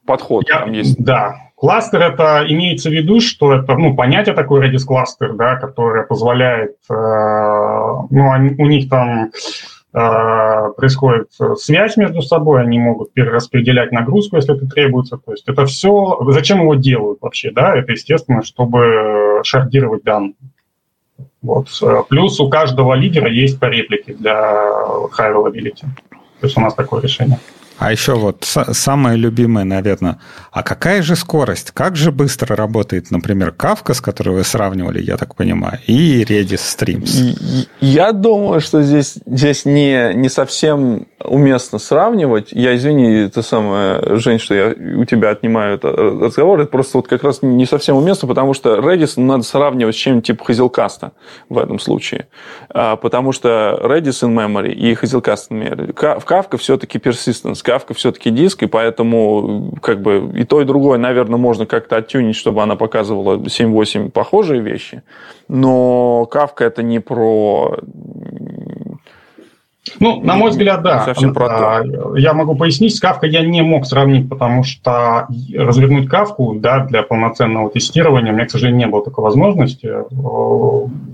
подход 0.06 0.44
Я, 0.48 0.60
там 0.60 0.72
есть. 0.72 1.02
Да, 1.02 1.34
Кластер 1.56 2.02
это 2.02 2.44
имеется 2.46 2.90
в 2.90 2.92
виду, 2.92 3.20
что 3.20 3.54
это 3.54 3.76
ну, 3.76 3.96
понятие 3.96 4.34
такое 4.34 4.68
Redis 4.68 4.84
кластер, 4.84 5.32
да, 5.34 5.56
которое 5.56 6.04
позволяет, 6.04 6.76
э, 6.90 6.92
ну, 6.92 8.30
они, 8.30 8.54
у 8.58 8.66
них 8.66 8.90
там 8.90 9.30
э, 9.94 10.72
происходит 10.76 11.30
связь 11.56 11.96
между 11.96 12.20
собой, 12.20 12.60
они 12.60 12.78
могут 12.78 13.14
перераспределять 13.14 13.90
нагрузку, 13.90 14.36
если 14.36 14.54
это 14.54 14.66
требуется. 14.66 15.16
То 15.16 15.32
есть 15.32 15.48
это 15.48 15.64
все, 15.64 16.18
зачем 16.28 16.60
его 16.60 16.74
делают 16.74 17.22
вообще, 17.22 17.50
да, 17.50 17.74
это 17.74 17.92
естественно, 17.92 18.42
чтобы 18.42 19.40
шардировать 19.42 20.04
данные. 20.04 20.34
Вот. 21.42 21.68
Плюс 22.08 22.40
у 22.40 22.48
каждого 22.48 22.94
лидера 22.94 23.30
есть 23.30 23.58
по 23.60 23.66
реплике 23.66 24.14
для 24.14 24.32
high 25.18 25.32
availability. 25.32 25.86
То 26.40 26.46
есть 26.46 26.56
у 26.56 26.60
нас 26.60 26.74
такое 26.74 27.02
решение. 27.02 27.38
А 27.78 27.92
еще 27.92 28.14
вот 28.14 28.44
самое 28.72 29.18
любимое, 29.18 29.64
наверное, 29.64 30.18
а 30.50 30.62
какая 30.62 31.02
же 31.02 31.14
скорость? 31.14 31.72
Как 31.72 31.94
же 31.94 32.10
быстро 32.10 32.56
работает, 32.56 33.10
например, 33.10 33.54
Kafka, 33.56 33.92
с 33.92 34.00
которой 34.00 34.30
вы 34.30 34.44
сравнивали, 34.44 35.02
я 35.02 35.18
так 35.18 35.34
понимаю, 35.34 35.78
и 35.86 36.24
Redis 36.24 36.62
Streams? 36.62 37.68
Я 37.80 38.12
думаю, 38.12 38.60
что 38.60 38.82
здесь, 38.82 39.18
здесь 39.26 39.66
не, 39.66 40.14
не 40.14 40.30
совсем 40.30 41.06
уместно 41.22 41.78
сравнивать. 41.78 42.52
Я, 42.52 42.76
извини, 42.76 43.24
это 43.24 43.42
самое, 43.42 44.18
Жень, 44.18 44.38
что 44.38 44.54
я 44.54 44.74
у 44.98 45.04
тебя 45.04 45.30
отнимаю 45.30 45.76
это 45.76 45.90
разговор, 45.90 46.60
это 46.60 46.70
просто 46.70 46.98
вот 46.98 47.08
как 47.08 47.22
раз 47.22 47.40
не 47.42 47.64
совсем 47.64 47.96
уместно, 47.96 48.28
потому 48.28 48.52
что 48.54 48.76
Redis 48.76 49.20
надо 49.20 49.42
сравнивать 49.42 49.94
с 49.94 49.98
чем-нибудь 49.98 50.26
типа 50.26 50.50
Hazelcast 50.50 51.10
в 51.48 51.58
этом 51.58 51.78
случае. 51.78 52.28
А, 52.68 52.96
потому 52.96 53.32
что 53.32 53.78
Redis 53.82 54.22
in 54.22 54.34
memory 54.34 54.72
и 54.72 54.92
Hazelcast 54.92 55.50
in 55.50 55.62
memory. 55.62 56.20
В 56.20 56.30
Kafka 56.30 56.58
все-таки 56.58 56.98
persistence 56.98 57.62
Кавка 57.62 57.94
все-таки 57.94 58.30
диск, 58.30 58.62
и 58.62 58.66
поэтому 58.66 59.74
как 59.82 60.02
бы 60.02 60.30
и 60.34 60.44
то, 60.44 60.60
и 60.60 60.64
другое, 60.64 60.98
наверное, 60.98 61.38
можно 61.38 61.66
как-то 61.66 61.96
оттюнить, 61.96 62.36
чтобы 62.36 62.62
она 62.62 62.76
показывала 62.76 63.36
7-8 63.36 64.10
похожие 64.10 64.60
вещи. 64.60 65.02
Но 65.48 66.26
Kafka 66.26 66.64
это 66.64 66.82
не 66.82 66.98
про 66.98 67.78
ну, 70.00 70.20
на 70.20 70.36
мой 70.36 70.50
взгляд, 70.50 70.82
да. 70.82 71.04
Совсем 71.04 71.32
про 71.32 71.48
то. 71.48 72.16
Я 72.16 72.32
могу 72.32 72.54
пояснить, 72.54 72.94
с 72.94 73.00
Кафкой 73.00 73.30
я 73.30 73.42
не 73.42 73.62
мог 73.62 73.86
сравнить, 73.86 74.28
потому 74.28 74.64
что 74.64 75.26
развернуть 75.54 76.08
Кафку 76.08 76.54
да, 76.54 76.84
для 76.84 77.02
полноценного 77.02 77.70
тестирования 77.70 78.32
у 78.32 78.34
меня, 78.34 78.46
к 78.46 78.50
сожалению, 78.50 78.86
не 78.86 78.86
было 78.86 79.04
такой 79.04 79.24
возможности. 79.24 79.90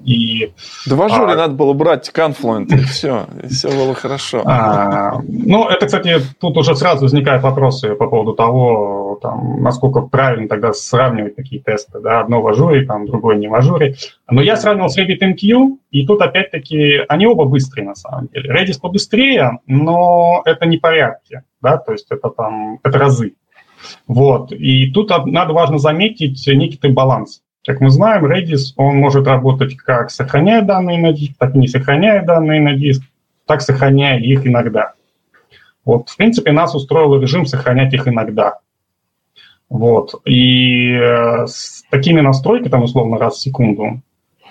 И, 0.04 0.52
да 0.86 0.96
в 0.96 1.02
Azure 1.02 1.32
а, 1.32 1.36
надо 1.36 1.54
было 1.54 1.72
брать 1.74 2.10
Confluent, 2.14 2.74
и 2.74 2.78
все, 2.78 3.26
и 3.42 3.48
все 3.48 3.68
было 3.68 3.94
хорошо. 3.94 4.42
А, 4.44 5.20
ну, 5.28 5.68
это, 5.68 5.86
кстати, 5.86 6.20
тут 6.40 6.56
уже 6.56 6.74
сразу 6.74 7.02
возникают 7.02 7.42
вопросы 7.42 7.94
по 7.94 8.08
поводу 8.08 8.32
того, 8.32 9.18
там, 9.22 9.62
насколько 9.62 10.00
правильно 10.00 10.48
тогда 10.48 10.72
сравнивать 10.72 11.36
такие 11.36 11.62
тесты. 11.62 12.00
Да? 12.00 12.20
Одно 12.20 12.42
в 12.42 12.48
Azure, 12.48 12.84
там, 12.84 13.06
другое 13.06 13.36
не 13.36 13.48
в 13.48 13.54
Ажуре. 13.54 13.96
Но 14.32 14.40
я 14.40 14.56
сравнивал 14.56 14.88
с 14.88 14.98
RabbitMQ, 14.98 15.78
и 15.90 16.06
тут 16.06 16.22
опять-таки 16.22 17.00
они 17.08 17.26
оба 17.26 17.44
быстрые 17.44 17.86
на 17.86 17.94
самом 17.94 18.28
деле. 18.28 18.50
Redis 18.50 18.80
побыстрее, 18.80 19.58
но 19.66 20.40
это 20.46 20.64
не 20.64 20.78
порядки, 20.78 21.42
да, 21.60 21.76
то 21.76 21.92
есть 21.92 22.06
это 22.10 22.30
там, 22.30 22.78
это 22.82 22.98
разы. 22.98 23.34
Вот, 24.06 24.50
и 24.52 24.90
тут 24.90 25.10
надо 25.26 25.52
важно 25.52 25.76
заметить 25.76 26.46
некий 26.46 26.78
баланс. 26.88 27.42
Как 27.66 27.80
мы 27.80 27.90
знаем, 27.90 28.24
Redis, 28.24 28.72
он 28.76 28.96
может 28.96 29.26
работать 29.26 29.76
как 29.76 30.10
сохраняя 30.10 30.62
данные 30.62 30.98
на 30.98 31.12
диск, 31.12 31.34
так 31.38 31.54
и 31.54 31.58
не 31.58 31.68
сохраняя 31.68 32.24
данные 32.24 32.60
на 32.60 32.74
диск, 32.74 33.02
так 33.46 33.60
сохраняя 33.60 34.18
их 34.18 34.46
иногда. 34.46 34.94
Вот, 35.84 36.08
в 36.08 36.16
принципе, 36.16 36.52
нас 36.52 36.74
устроил 36.74 37.20
режим 37.20 37.44
сохранять 37.44 37.92
их 37.92 38.08
иногда. 38.08 38.60
Вот, 39.68 40.14
и 40.24 40.92
э, 40.92 41.46
с 41.46 41.82
такими 41.90 42.20
настройками, 42.20 42.70
там, 42.70 42.82
условно, 42.82 43.18
раз 43.18 43.36
в 43.36 43.40
секунду, 43.40 44.00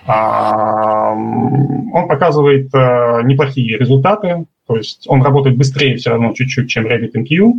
он 0.06 2.08
показывает 2.08 2.74
э, 2.74 3.22
неплохие 3.24 3.78
результаты, 3.78 4.46
то 4.66 4.76
есть 4.76 5.04
он 5.08 5.22
работает 5.22 5.56
быстрее 5.56 5.96
все 5.96 6.10
равно 6.10 6.32
чуть-чуть, 6.32 6.68
чем 6.68 6.86
RabbitMQ. 6.86 7.52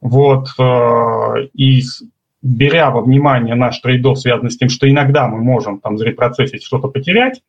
Вот, 0.00 0.48
э, 0.58 1.48
и 1.54 1.82
беря 2.42 2.90
во 2.90 3.00
внимание 3.00 3.54
наш 3.54 3.78
трейдов, 3.78 4.18
связанный 4.18 4.50
с 4.50 4.58
тем, 4.58 4.68
что 4.68 4.88
иногда 4.88 5.28
мы 5.28 5.38
можем 5.38 5.80
там 5.80 5.96
зарепроцессить, 5.96 6.62
что-то 6.62 6.88
потерять, 6.88 7.40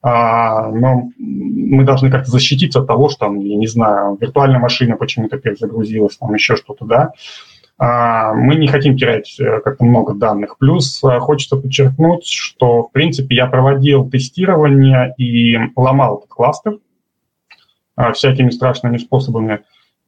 а, 0.00 0.70
но 0.70 1.10
мы 1.18 1.84
должны 1.84 2.10
как-то 2.10 2.30
защититься 2.30 2.80
от 2.80 2.86
того, 2.86 3.08
что, 3.08 3.26
я 3.34 3.56
не 3.56 3.66
знаю, 3.66 4.16
виртуальная 4.20 4.60
машина 4.60 4.96
почему-то 4.96 5.38
перезагрузилась, 5.38 6.18
там 6.18 6.32
еще 6.34 6.56
что-то, 6.56 6.84
да, 6.84 7.12
мы 7.78 8.54
не 8.54 8.68
хотим 8.68 8.96
терять 8.96 9.34
э, 9.40 9.60
как-то 9.60 9.84
много 9.84 10.14
данных. 10.14 10.58
Плюс 10.58 11.02
э, 11.02 11.18
хочется 11.18 11.56
подчеркнуть, 11.56 12.24
что, 12.26 12.84
в 12.84 12.92
принципе, 12.92 13.34
я 13.34 13.46
проводил 13.46 14.08
тестирование 14.08 15.12
и 15.18 15.56
ломал 15.74 16.18
этот 16.18 16.30
кластер 16.30 16.78
э, 17.96 18.12
всякими 18.12 18.50
страшными 18.50 18.98
способами. 18.98 19.60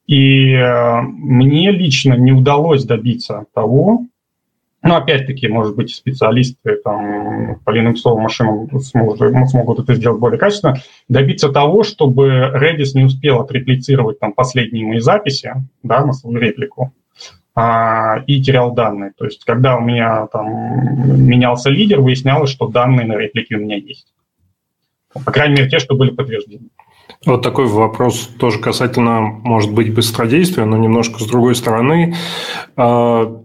И 0.06 0.56
мне 1.02 1.72
лично 1.72 2.14
не 2.14 2.30
удалось 2.30 2.84
добиться 2.84 3.46
того, 3.52 4.06
ну, 4.86 4.94
опять-таки, 4.94 5.48
может 5.48 5.74
быть, 5.74 5.92
специалисты 5.92 6.76
там, 6.84 7.58
по 7.64 7.76
Linux 7.76 7.96
машинам 8.14 8.68
смогут, 8.80 9.18
смогут 9.50 9.80
это 9.80 9.94
сделать 9.96 10.20
более 10.20 10.38
качественно, 10.38 10.76
добиться 11.08 11.48
того, 11.48 11.82
чтобы 11.82 12.52
Redis 12.54 12.92
не 12.94 13.04
успел 13.04 13.40
отреплицировать 13.40 14.20
там 14.20 14.32
последние 14.32 14.86
мои 14.86 15.00
записи, 15.00 15.54
да, 15.82 16.06
на 16.06 16.12
свою 16.12 16.38
реплику, 16.38 16.92
а, 16.92 17.05
и 17.58 18.42
терял 18.42 18.74
данные. 18.74 19.12
То 19.16 19.24
есть, 19.24 19.44
когда 19.44 19.78
у 19.78 19.80
меня 19.80 20.26
там 20.26 20.46
менялся 21.26 21.70
лидер, 21.70 22.00
выяснялось, 22.00 22.50
что 22.50 22.68
данные 22.68 23.06
на 23.06 23.16
реплике 23.16 23.56
у 23.56 23.60
меня 23.60 23.76
есть. 23.76 24.12
По 25.24 25.32
крайней 25.32 25.56
мере, 25.56 25.70
те, 25.70 25.78
что 25.78 25.94
были 25.94 26.10
подтверждены. 26.10 26.68
Вот 27.24 27.42
такой 27.42 27.66
вопрос 27.66 28.28
тоже 28.38 28.58
касательно, 28.58 29.20
может 29.20 29.72
быть, 29.72 29.94
быстродействия, 29.94 30.64
но 30.64 30.76
немножко 30.76 31.18
с 31.22 31.26
другой 31.26 31.54
стороны. 31.54 32.14
А, 32.76 33.42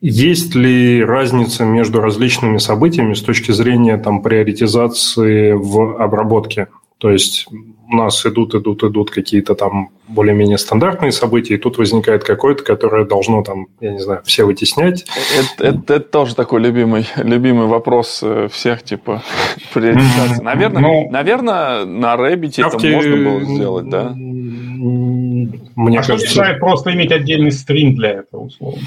есть 0.00 0.54
ли 0.54 1.02
разница 1.02 1.64
между 1.64 2.00
различными 2.00 2.58
событиями 2.58 3.14
с 3.14 3.22
точки 3.22 3.52
зрения 3.52 3.96
там, 3.96 4.22
приоритизации 4.22 5.52
в 5.52 6.02
обработке? 6.02 6.68
То 6.98 7.10
есть 7.10 7.46
у 7.90 7.96
нас 7.96 8.26
идут, 8.26 8.56
идут, 8.56 8.82
идут 8.82 9.10
какие-то 9.10 9.54
там 9.54 9.90
более-менее 10.08 10.58
стандартные 10.58 11.12
события, 11.12 11.54
и 11.54 11.56
тут 11.58 11.78
возникает 11.78 12.24
какое-то, 12.24 12.64
которое 12.64 13.04
должно 13.04 13.44
там, 13.44 13.68
я 13.80 13.92
не 13.92 14.00
знаю, 14.00 14.22
все 14.24 14.44
вытеснять. 14.44 15.06
Это, 15.38 15.64
это, 15.64 15.94
это 15.94 16.00
тоже 16.00 16.34
такой 16.34 16.60
любимый, 16.60 17.06
любимый 17.16 17.66
вопрос 17.66 18.20
э, 18.22 18.48
всех, 18.50 18.82
типа, 18.82 19.22
приоритизации. 19.72 20.42
Наверное, 20.42 20.82
ну, 20.82 21.10
наверное, 21.10 21.84
на 21.84 22.16
Рэббите 22.16 22.62
это 22.62 22.78
можно 22.78 23.16
было 23.16 23.40
сделать, 23.44 23.88
да? 23.88 24.12
Мне 24.16 25.98
а 25.98 26.02
кажется... 26.02 26.26
что 26.26 26.40
мешает 26.40 26.60
просто 26.60 26.92
иметь 26.94 27.12
отдельный 27.12 27.52
стрим 27.52 27.94
для 27.94 28.10
этого, 28.10 28.46
условно? 28.46 28.80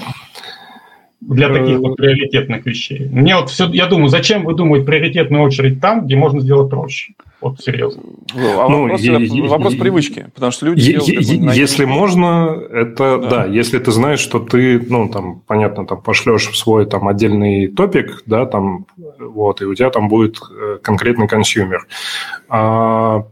Для 1.21 1.49
э, 1.49 1.53
таких 1.53 1.79
вот 1.79 1.95
приоритетных 1.97 2.65
вещей. 2.65 3.07
Мне 3.11 3.35
вот 3.35 3.49
все, 3.49 3.67
я 3.69 3.85
думаю, 3.85 4.09
зачем 4.09 4.43
вы 4.43 4.55
думаете 4.55 4.85
приоритетную 4.85 5.43
очередь 5.43 5.79
там, 5.79 6.05
где 6.05 6.15
можно 6.15 6.41
сделать 6.41 6.69
проще? 6.69 7.13
Вот 7.39 7.59
серьезно. 7.61 8.03
Ну, 8.35 8.59
а 8.59 8.69
ну, 8.69 8.81
вопрос, 8.83 9.01
е- 9.01 9.47
вопрос 9.47 9.75
привычки, 9.75 10.27
потому 10.33 10.51
что 10.51 10.65
люди 10.67 10.81
е- 10.81 11.55
Если 11.55 11.85
можно, 11.85 12.59
это 12.71 13.17
да. 13.17 13.29
да, 13.29 13.45
если 13.45 13.79
ты 13.79 13.91
знаешь, 13.91 14.19
что 14.19 14.39
ты, 14.39 14.79
ну, 14.79 15.09
там, 15.09 15.41
понятно, 15.47 15.85
там 15.85 16.01
пошлешь 16.01 16.47
в 16.47 16.57
свой 16.57 16.85
там 16.85 17.07
отдельный 17.07 17.67
топик, 17.67 18.23
да, 18.25 18.45
там, 18.45 18.85
вот, 19.19 19.61
и 19.61 19.65
у 19.65 19.73
тебя 19.73 19.89
там 19.89 20.07
будет 20.07 20.39
э, 20.51 20.77
конкретный 20.81 21.27
consumer. 21.27 21.87
А, 22.49 23.23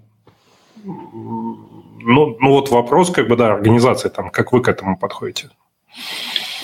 ну, 0.85 2.37
ну, 2.39 2.49
вот 2.49 2.71
вопрос, 2.71 3.11
как 3.11 3.27
бы, 3.27 3.35
да, 3.35 3.53
организации, 3.53 4.09
там, 4.09 4.29
как 4.29 4.53
вы 4.53 4.61
к 4.61 4.67
этому 4.67 4.97
подходите? 4.97 5.49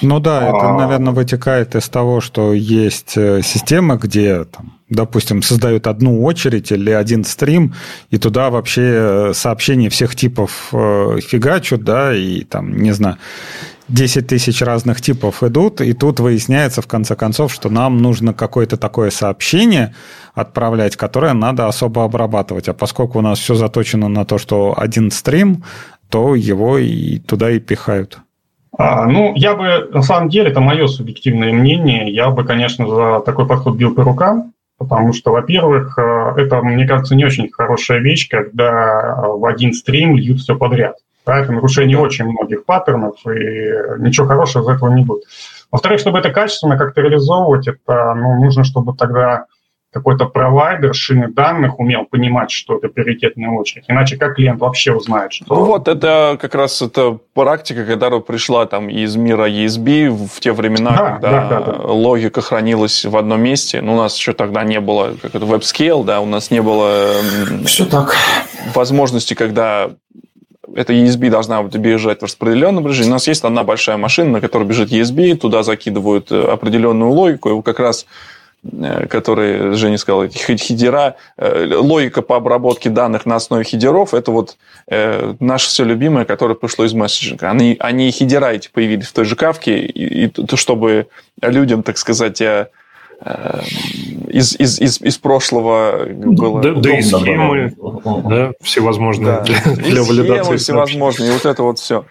Ну 0.01 0.19
да, 0.19 0.49
это, 0.49 0.69
а. 0.69 0.77
наверное, 0.77 1.13
вытекает 1.13 1.75
из 1.75 1.87
того, 1.89 2.21
что 2.21 2.53
есть 2.53 3.13
э, 3.15 3.41
система, 3.43 3.95
где, 3.95 4.43
там, 4.45 4.73
допустим, 4.89 5.41
создают 5.41 5.87
одну 5.87 6.23
очередь 6.23 6.71
или 6.71 6.91
один 6.91 7.23
стрим, 7.23 7.73
и 8.09 8.17
туда 8.17 8.49
вообще 8.49 8.81
э, 8.83 9.33
сообщения 9.33 9.89
всех 9.89 10.15
типов 10.15 10.69
э, 10.73 11.19
фигачут, 11.21 11.83
да, 11.83 12.15
и 12.15 12.43
там, 12.43 12.77
не 12.77 12.91
знаю, 12.91 13.17
10 13.87 14.27
тысяч 14.27 14.61
разных 14.61 14.99
типов 14.99 15.43
идут, 15.43 15.79
и 15.81 15.93
тут 15.93 16.19
выясняется, 16.19 16.81
в 16.81 16.87
конце 16.87 17.15
концов, 17.15 17.53
что 17.53 17.69
нам 17.69 17.97
нужно 17.97 18.33
какое-то 18.33 18.77
такое 18.77 19.11
сообщение 19.11 19.93
отправлять, 20.33 20.95
которое 20.95 21.33
надо 21.33 21.67
особо 21.67 22.03
обрабатывать. 22.03 22.67
А 22.67 22.73
поскольку 22.73 23.19
у 23.19 23.21
нас 23.21 23.39
все 23.39 23.53
заточено 23.53 24.07
на 24.07 24.25
то, 24.25 24.37
что 24.37 24.73
один 24.75 25.11
стрим, 25.11 25.63
то 26.09 26.35
его 26.35 26.77
и 26.77 27.19
туда 27.19 27.51
и 27.51 27.59
пихают. 27.59 28.19
А, 28.77 29.05
ну, 29.05 29.33
я 29.35 29.55
бы, 29.55 29.89
на 29.91 30.01
самом 30.01 30.29
деле, 30.29 30.49
это 30.49 30.59
мое 30.59 30.87
субъективное 30.87 31.53
мнение, 31.53 32.11
я 32.11 32.29
бы, 32.29 32.43
конечно, 32.43 32.87
за 32.87 33.19
такой 33.21 33.47
подход 33.47 33.75
бил 33.75 33.95
по 33.95 34.03
рукам, 34.03 34.53
потому 34.77 35.13
что, 35.13 35.31
во-первых, 35.31 35.97
э, 35.97 36.33
это, 36.37 36.61
мне 36.61 36.85
кажется, 36.85 37.15
не 37.15 37.25
очень 37.25 37.49
хорошая 37.49 37.99
вещь, 37.99 38.27
когда 38.29 39.23
в 39.27 39.45
один 39.45 39.73
стрим 39.73 40.17
льют 40.17 40.39
все 40.39 40.57
подряд. 40.57 40.97
Да, 41.25 41.39
это 41.39 41.51
нарушение 41.51 41.97
очень 41.97 42.25
многих 42.25 42.65
паттернов, 42.65 43.15
и 43.25 43.99
ничего 43.99 44.27
хорошего 44.27 44.63
из 44.63 44.75
этого 44.75 44.93
не 44.93 45.03
будет. 45.03 45.23
Во-вторых, 45.71 45.99
чтобы 45.99 46.19
это 46.19 46.29
качественно 46.29 46.77
как-то 46.77 47.01
реализовывать, 47.01 47.67
это 47.67 48.13
ну, 48.13 48.43
нужно, 48.43 48.63
чтобы 48.63 48.93
тогда 48.95 49.45
какой-то 49.95 50.25
провайдер 50.25 50.93
шины 50.93 51.29
данных 51.29 51.79
умел 51.79 52.03
понимать, 52.03 52.51
что 52.51 52.75
это 52.77 52.89
приоритетная 52.89 53.49
очередь. 53.49 53.85
Иначе 53.87 54.17
как 54.17 54.35
клиент 54.35 54.59
вообще 54.59 54.91
узнает, 54.91 55.31
что... 55.31 55.45
Ну 55.47 55.63
вот, 55.63 55.87
это 55.87 56.37
как 56.39 56.53
раз 56.53 56.81
это 56.81 57.17
практика, 57.33 57.85
которая 57.85 58.19
пришла 58.19 58.65
там 58.65 58.89
из 58.89 59.15
мира 59.15 59.49
ESB 59.49 60.09
в 60.09 60.41
те 60.41 60.51
времена, 60.51 60.91
да, 60.91 61.11
когда 61.11 61.31
да, 61.31 61.61
да, 61.61 61.71
да. 61.71 61.87
логика 61.87 62.41
хранилась 62.41 63.05
в 63.05 63.15
одном 63.15 63.39
месте. 63.39 63.79
Ну, 63.79 63.93
у 63.93 63.97
нас 63.97 64.17
еще 64.17 64.33
тогда 64.33 64.65
не 64.65 64.81
было, 64.81 65.13
как 65.21 65.33
это, 65.33 65.45
WebScale, 65.45 66.03
да, 66.03 66.19
у 66.19 66.25
нас 66.25 66.51
не 66.51 66.61
было... 66.61 67.13
Все 67.65 67.85
так. 67.85 68.17
Возможности, 68.73 69.33
когда 69.33 69.91
эта 70.75 70.91
ESB 70.91 71.29
должна 71.29 71.63
бежать 71.63 72.19
в 72.19 72.23
распределенном 72.23 72.85
режиме. 72.85 73.11
У 73.11 73.11
нас 73.11 73.29
есть 73.29 73.45
одна 73.45 73.63
большая 73.63 73.95
машина, 73.95 74.31
на 74.31 74.41
которой 74.41 74.67
бежит 74.67 74.91
ESB, 74.91 75.37
туда 75.37 75.63
закидывают 75.63 76.33
определенную 76.33 77.11
логику, 77.11 77.57
и 77.57 77.61
как 77.61 77.79
раз 77.79 78.05
Э, 78.05 78.34
которые 79.09 79.73
Женя 79.73 79.97
сказал, 79.97 80.23
эти 80.23 80.37
хидера, 80.37 81.15
э, 81.37 81.73
логика 81.75 82.21
по 82.21 82.37
обработке 82.37 82.89
данных 82.89 83.25
на 83.25 83.35
основе 83.35 83.63
хидеров, 83.63 84.13
это 84.13 84.31
вот 84.31 84.57
э, 84.87 85.35
наше 85.39 85.69
все 85.69 85.83
любимое, 85.83 86.25
которое 86.25 86.55
пришло 86.55 86.85
из 86.85 86.93
месседжинга. 86.93 87.49
Они, 87.49 87.75
они 87.79 88.11
хидера 88.11 88.53
эти 88.53 88.69
появились 88.69 89.07
в 89.07 89.13
той 89.13 89.25
же 89.25 89.35
кавке, 89.35 89.79
и, 89.79 90.27
и, 90.27 90.55
чтобы 90.55 91.07
людям, 91.41 91.83
так 91.83 91.97
сказать, 91.97 92.41
из, 94.27 94.59
из, 94.59 94.79
из, 94.79 95.01
из 95.01 95.17
прошлого 95.17 96.05
было 96.05 96.61
да, 96.61 96.73
да 96.73 96.97
и 96.97 97.01
схемы, 97.01 97.73
да, 98.25 98.51
всевозможные 98.61 99.37
да. 99.37 99.41
для, 99.41 99.61
для 99.75 100.03
валидации. 100.03 100.57
Схемы 100.57 100.57
всевозможные, 100.57 101.29
и 101.29 101.33
вот 101.33 101.45
это 101.45 101.63
вот 101.63 101.79
все. 101.79 102.05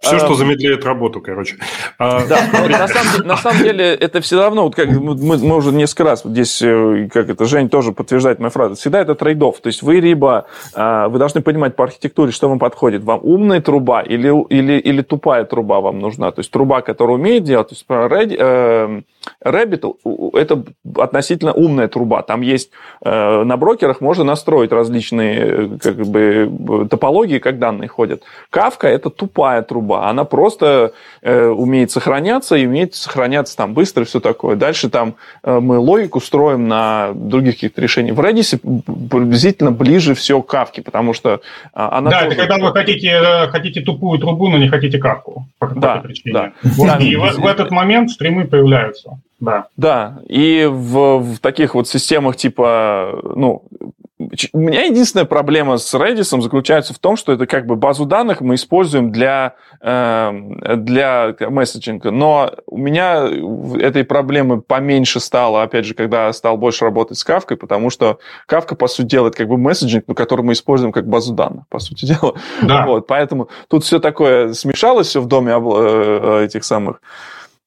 Все, 0.00 0.18
что 0.18 0.34
замедляет 0.34 0.84
работу, 0.86 1.20
короче. 1.20 1.56
А, 1.98 2.26
да, 2.26 2.40
на 2.52 2.88
самом, 2.88 3.26
на 3.26 3.36
самом 3.36 3.62
деле 3.62 3.94
это 3.94 4.22
все 4.22 4.40
равно, 4.40 4.64
вот 4.64 4.74
как 4.74 4.88
мы, 4.88 5.14
мы 5.14 5.56
уже 5.56 5.72
несколько 5.72 6.04
раз 6.04 6.22
здесь, 6.24 6.62
э, 6.62 7.08
как 7.12 7.28
это, 7.28 7.44
Жень 7.44 7.68
тоже 7.68 7.92
подтверждает 7.92 8.38
мою 8.38 8.50
фразу, 8.50 8.76
всегда 8.76 9.00
это 9.00 9.14
трейдов. 9.14 9.60
То 9.60 9.66
есть 9.66 9.82
вы 9.82 10.00
либо, 10.00 10.46
а, 10.72 11.08
вы 11.08 11.18
должны 11.18 11.42
понимать 11.42 11.76
по 11.76 11.84
архитектуре, 11.84 12.32
что 12.32 12.48
вам 12.48 12.58
подходит. 12.58 13.04
Вам 13.04 13.20
умная 13.22 13.60
труба 13.60 14.00
или, 14.00 14.32
или, 14.48 14.78
или 14.78 15.02
тупая 15.02 15.44
труба 15.44 15.80
вам 15.80 15.98
нужна. 15.98 16.30
То 16.30 16.40
есть 16.40 16.50
труба, 16.50 16.80
которая 16.80 17.16
умеет 17.16 17.44
делать, 17.44 17.68
то 17.68 17.74
есть 17.74 17.86
Rabbit, 19.44 19.94
э, 20.04 20.38
это 20.38 20.62
относительно 20.98 21.52
умная 21.52 21.88
труба. 21.88 22.22
Там 22.22 22.40
есть 22.40 22.70
э, 23.04 23.42
на 23.44 23.56
брокерах 23.56 24.00
можно 24.00 24.24
настроить 24.24 24.72
различные 24.72 25.78
как 25.78 25.96
бы, 25.96 26.86
топологии, 26.90 27.38
как 27.38 27.58
данные 27.58 27.88
ходят. 27.88 28.22
Кавка 28.50 28.88
это 28.88 29.10
тупая 29.10 29.62
труба. 29.62 30.08
Она 30.08 30.24
просто 30.24 30.92
э, 31.22 31.46
умеет 31.46 31.90
сохраняться 31.90 32.56
и 32.56 32.66
умеет 32.66 32.94
сохраняться 32.94 33.56
там 33.56 33.74
быстро 33.74 34.02
и 34.02 34.06
все 34.06 34.20
такое. 34.20 34.56
Дальше 34.56 34.90
там 34.90 35.14
э, 35.42 35.60
мы 35.60 35.78
логику 35.78 36.20
строим 36.20 36.68
на 36.68 37.12
других 37.14 37.54
каких-то 37.54 37.80
решениях. 37.80 38.16
В 38.16 38.20
Redis 38.20 38.58
приблизительно 38.58 39.72
ближе 39.72 40.14
все 40.14 40.40
к 40.42 40.46
кавке, 40.46 40.82
потому 40.82 41.12
что 41.12 41.30
э, 41.30 41.38
она 41.74 42.10
Да, 42.10 42.26
это 42.26 42.36
когда 42.36 42.58
вы 42.58 42.72
хотите, 42.72 43.08
э, 43.08 43.48
хотите 43.48 43.80
тупую 43.80 44.18
трубу, 44.18 44.48
но 44.48 44.58
не 44.58 44.68
хотите 44.68 44.98
кавку. 44.98 45.46
По 45.58 45.68
да, 45.68 46.02
да. 46.26 46.52
Вот, 46.62 47.00
и 47.00 47.16
в, 47.16 47.22
в 47.38 47.46
этот 47.46 47.70
момент 47.70 48.10
стримы 48.10 48.46
появляются. 48.46 49.19
Да. 49.40 49.66
Да, 49.76 50.20
и 50.28 50.68
в, 50.70 51.18
в 51.18 51.38
таких 51.40 51.74
вот 51.74 51.88
системах 51.88 52.36
типа, 52.36 53.20
ну, 53.34 53.64
у 54.52 54.58
меня 54.58 54.84
единственная 54.84 55.24
проблема 55.24 55.78
с 55.78 55.94
Redis 55.94 56.40
заключается 56.40 56.92
в 56.92 56.98
том, 56.98 57.16
что 57.16 57.32
это 57.32 57.46
как 57.46 57.66
бы 57.66 57.76
базу 57.76 58.04
данных 58.04 58.42
мы 58.42 58.56
используем 58.56 59.10
для, 59.10 59.54
э, 59.80 60.32
для 60.76 61.34
месседжинга, 61.48 62.10
но 62.10 62.52
у 62.66 62.76
меня 62.76 63.26
этой 63.80 64.04
проблемы 64.04 64.60
поменьше 64.60 65.20
стало, 65.20 65.62
опять 65.62 65.86
же, 65.86 65.94
когда 65.94 66.26
я 66.26 66.32
стал 66.32 66.58
больше 66.58 66.84
работать 66.84 67.18
с 67.18 67.26
Kafka, 67.26 67.56
потому 67.56 67.88
что 67.88 68.18
Kafka, 68.46 68.74
по 68.74 68.88
сути, 68.88 69.06
делает 69.06 69.36
как 69.36 69.48
бы 69.48 69.56
месседжинг, 69.56 70.04
но 70.06 70.14
который 70.14 70.42
мы 70.42 70.52
используем 70.52 70.92
как 70.92 71.08
базу 71.08 71.32
данных, 71.32 71.66
по 71.68 71.78
сути 71.78 72.04
дела. 72.04 72.34
Да. 72.62 72.84
Вот, 72.86 73.06
поэтому 73.06 73.48
тут 73.68 73.84
все 73.84 74.00
такое 74.00 74.52
смешалось 74.52 75.08
все 75.08 75.20
в 75.20 75.26
доме 75.26 75.52
э, 75.52 76.44
этих 76.44 76.64
самых... 76.64 77.00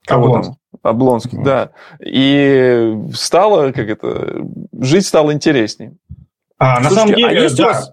Кого 0.06 0.26
Облонских. 0.26 0.56
там? 0.82 0.92
Облонских, 0.92 1.40
mm. 1.40 1.44
да. 1.44 1.72
И 2.00 2.98
стало, 3.14 3.72
как 3.72 3.88
это, 3.88 4.46
жить 4.80 5.06
стало 5.06 5.34
интереснее. 5.34 5.96
А, 6.64 6.80
на 6.80 6.90
самом 6.90 7.14
деле, 7.14 7.28
а 7.28 7.32
есть, 7.34 7.58
да. 7.58 7.64
у 7.64 7.68
вас, 7.68 7.92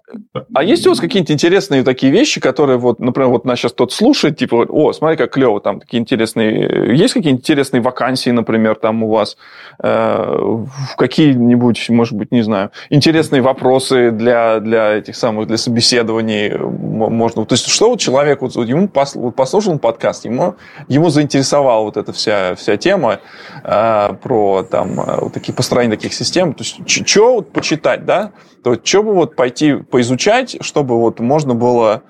а 0.53 0.63
есть 0.63 0.87
у 0.87 0.91
вас 0.91 0.99
какие-нибудь 1.01 1.31
интересные 1.31 1.83
такие 1.83 2.11
вещи, 2.11 2.39
которые, 2.39 2.77
вот, 2.77 2.99
например, 2.99 3.29
вот 3.29 3.43
нас 3.43 3.59
сейчас 3.59 3.73
тот 3.73 3.91
слушает, 3.91 4.37
типа, 4.37 4.65
о, 4.69 4.93
смотри, 4.93 5.17
как 5.17 5.31
клево, 5.31 5.59
там 5.59 5.81
такие 5.81 5.99
интересные... 5.99 6.95
Есть 6.95 7.13
какие-нибудь 7.13 7.43
интересные 7.43 7.81
вакансии, 7.81 8.29
например, 8.29 8.75
там 8.75 9.03
у 9.03 9.09
вас? 9.09 9.35
Э, 9.83 10.65
какие-нибудь, 10.97 11.89
может 11.89 12.13
быть, 12.17 12.31
не 12.31 12.43
знаю, 12.43 12.71
интересные 12.89 13.41
вопросы 13.41 14.11
для, 14.11 14.61
для 14.61 14.93
этих 14.93 15.17
самых, 15.17 15.47
для 15.47 15.57
собеседований 15.57 16.57
можно? 16.57 17.45
То 17.45 17.53
есть, 17.53 17.67
что 17.67 17.89
вот 17.89 17.99
человек, 17.99 18.41
вот, 18.41 18.55
ему 18.55 18.87
послушал 18.87 19.79
подкаст, 19.79 20.23
ему, 20.23 20.55
ему 20.87 21.09
заинтересовала 21.09 21.83
вот 21.83 21.97
эта 21.97 22.13
вся, 22.13 22.55
вся 22.55 22.77
тема 22.77 23.19
э, 23.65 24.13
про 24.21 24.63
там 24.63 24.99
э, 25.01 25.19
вот 25.21 25.33
такие 25.33 25.53
построения 25.53 25.95
таких 25.95 26.13
систем. 26.13 26.53
То 26.53 26.63
есть, 26.63 27.07
что 27.07 27.35
вот 27.35 27.51
почитать, 27.51 28.05
да? 28.05 28.31
То 28.63 28.77
что 28.83 29.03
бы 29.03 29.13
вот 29.13 29.35
пойти 29.35 29.75
поизучать, 29.75 30.57
чтобы 30.61 30.99
вот 30.99 31.19
можно 31.19 31.55
было 31.55 32.03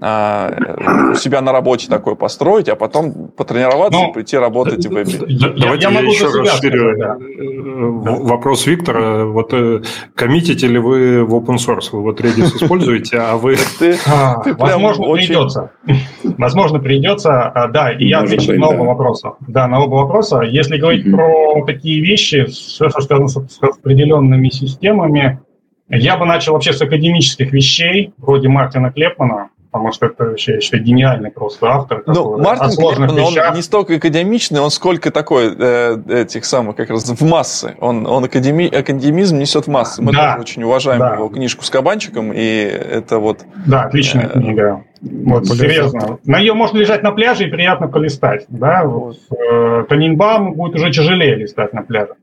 а, 0.00 0.52
у 1.12 1.14
себя 1.14 1.40
на 1.40 1.52
работе 1.52 1.86
такое 1.88 2.16
построить, 2.16 2.68
а 2.68 2.74
потом 2.74 3.28
потренироваться 3.28 4.00
ну, 4.00 4.10
и 4.10 4.12
прийти 4.12 4.36
работать 4.36 4.84
в 4.84 4.90
вебе. 4.90 5.12
Давайте 5.56 5.86
я, 5.86 5.90
я, 5.90 6.00
я 6.00 6.00
еще 6.00 6.26
расширю 6.26 6.98
да. 6.98 7.16
вопрос 8.02 8.66
Виктора. 8.66 9.24
Вот 9.24 9.52
э, 9.52 9.82
коммитите 10.16 10.66
ли 10.66 10.78
вы 10.78 11.24
в 11.24 11.32
open 11.36 11.56
source? 11.56 11.90
Вы 11.92 12.02
вот 12.02 12.20
Redis 12.20 12.56
используете, 12.60 13.18
а 13.18 13.36
вы... 13.36 13.56
А, 14.08 14.42
возможно, 14.58 15.12
придется. 15.12 15.70
Возможно, 16.24 16.80
придется. 16.80 17.42
А, 17.42 17.68
да, 17.68 17.92
и 17.92 18.08
я 18.08 18.20
отвечу 18.20 18.52
на 18.58 18.70
оба 18.70 18.82
вопроса. 18.82 19.34
Да, 19.46 19.68
на 19.68 19.80
оба 19.80 19.94
вопроса. 19.94 20.40
Если 20.40 20.76
говорить 20.76 21.08
про 21.08 21.64
такие 21.66 22.02
вещи, 22.02 22.46
все, 22.46 22.88
что 22.88 23.00
связано 23.00 23.28
с 23.28 23.38
определенными 23.60 24.48
системами, 24.48 25.40
я 25.88 26.16
бы 26.16 26.26
начал 26.26 26.54
вообще 26.54 26.72
с 26.72 26.80
академических 26.80 27.52
вещей, 27.52 28.12
вроде 28.18 28.48
Мартина 28.48 28.90
Клепмана, 28.90 29.50
потому 29.74 29.92
что 29.92 30.06
это 30.06 30.26
вообще, 30.26 30.60
считаю, 30.60 30.84
гениальный 30.84 31.32
просто 31.32 31.66
автор. 31.66 32.04
Ну, 32.06 32.38
Мартин 32.38 32.76
Клепман, 32.76 33.18
он 33.18 33.56
не 33.56 33.62
столько 33.62 33.96
академичный, 33.96 34.60
он 34.60 34.70
сколько 34.70 35.10
такой 35.10 35.52
э, 35.58 35.96
этих 36.08 36.44
самых, 36.44 36.76
как 36.76 36.90
раз 36.90 37.08
в 37.08 37.24
массы. 37.24 37.74
Он, 37.80 38.06
он 38.06 38.24
академи, 38.24 38.72
академизм 38.72 39.36
несет 39.36 39.66
в 39.66 39.70
массы. 39.70 40.00
Мы 40.00 40.12
да, 40.12 40.34
тоже 40.34 40.42
очень 40.42 40.62
уважаем 40.62 41.00
да. 41.00 41.14
его 41.14 41.28
книжку 41.28 41.64
с 41.64 41.70
кабанчиком, 41.70 42.32
и 42.32 42.40
это 42.40 43.18
вот... 43.18 43.44
Да, 43.66 43.82
отличная 43.82 44.28
э, 44.28 44.38
книга. 44.38 44.84
Вот, 45.02 45.46
серьезно. 45.46 46.18
На 46.24 46.38
ее 46.38 46.54
можно 46.54 46.78
лежать 46.78 47.02
на 47.02 47.10
пляже 47.10 47.48
и 47.48 47.50
приятно 47.50 47.88
полистать. 47.88 48.46
Да? 48.48 48.84
Вот. 48.84 49.16
Э, 49.30 49.84
Танинбам 49.88 50.54
будет 50.54 50.76
уже 50.76 50.92
тяжелее 50.92 51.34
листать 51.34 51.72
на 51.72 51.82
пляже. 51.82 52.14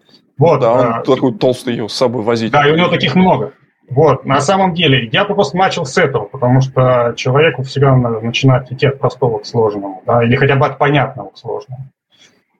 Вот, 0.41 0.59
да, 0.59 0.73
он 0.73 0.85
а, 0.87 1.01
такой 1.03 1.33
толстый 1.33 1.75
ее 1.75 1.87
с 1.87 1.93
собой 1.93 2.23
возить. 2.23 2.51
Да, 2.51 2.67
и 2.67 2.71
у 2.71 2.75
него 2.75 2.87
таких 2.87 3.13
много. 3.13 3.53
Вот, 3.87 4.25
на 4.25 4.41
самом 4.41 4.73
деле, 4.73 5.07
я 5.11 5.23
бы 5.23 5.35
просто 5.35 5.55
начал 5.55 5.85
с 5.85 5.99
этого, 5.99 6.25
потому 6.25 6.61
что 6.61 7.13
человеку 7.15 7.61
всегда 7.61 7.95
надо 7.95 8.21
начинать 8.21 8.71
идти 8.71 8.87
от 8.87 8.97
простого 8.97 9.37
к 9.37 9.45
сложному, 9.45 10.01
да, 10.07 10.23
или 10.23 10.35
хотя 10.35 10.55
бы 10.55 10.65
от 10.65 10.79
понятного 10.79 11.29
к 11.29 11.37
сложному. 11.37 11.89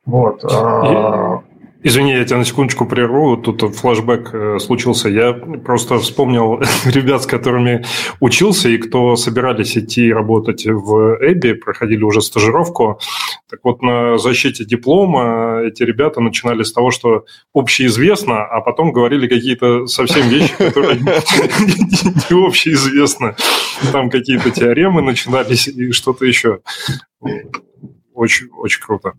Вот. 0.06 0.46
А, 0.46 1.42
Извини, 1.84 2.12
я 2.12 2.26
тебя 2.26 2.38
на 2.38 2.46
секундочку 2.46 2.86
прерву. 2.86 3.38
Тут 3.38 3.76
флешбэк 3.76 4.30
э, 4.34 4.60
случился. 4.60 5.10
Я 5.10 5.34
просто 5.34 5.98
вспомнил 5.98 6.62
ребят, 6.86 7.24
с 7.24 7.26
которыми 7.26 7.84
учился, 8.20 8.70
и 8.70 8.78
кто 8.78 9.16
собирались 9.16 9.76
идти 9.76 10.14
работать 10.14 10.66
в 10.68 11.18
Эбби, 11.22 11.54
проходили 11.54 12.04
уже 12.04 12.22
стажировку. 12.22 13.00
Так 13.50 13.62
вот, 13.64 13.82
на 13.82 14.20
защите 14.20 14.64
диплома 14.64 15.62
эти 15.66 15.82
ребята 15.82 16.22
начинали 16.22 16.62
с 16.62 16.72
того, 16.72 16.92
что 16.92 17.26
общеизвестно, 17.54 18.44
а 18.44 18.62
потом 18.62 18.92
говорили 18.92 19.28
какие-то 19.28 19.88
совсем 19.88 20.30
вещи, 20.30 20.54
которые 20.56 21.00
не 21.00 22.48
общеизвестны. 22.48 23.36
Там 23.92 24.12
какие-то 24.12 24.52
теоремы 24.52 25.02
начинались 25.02 25.68
и 25.68 25.92
что-то 25.92 26.26
еще 26.26 26.60
очень, 28.22 28.50
очень 28.56 28.82
круто. 28.82 29.14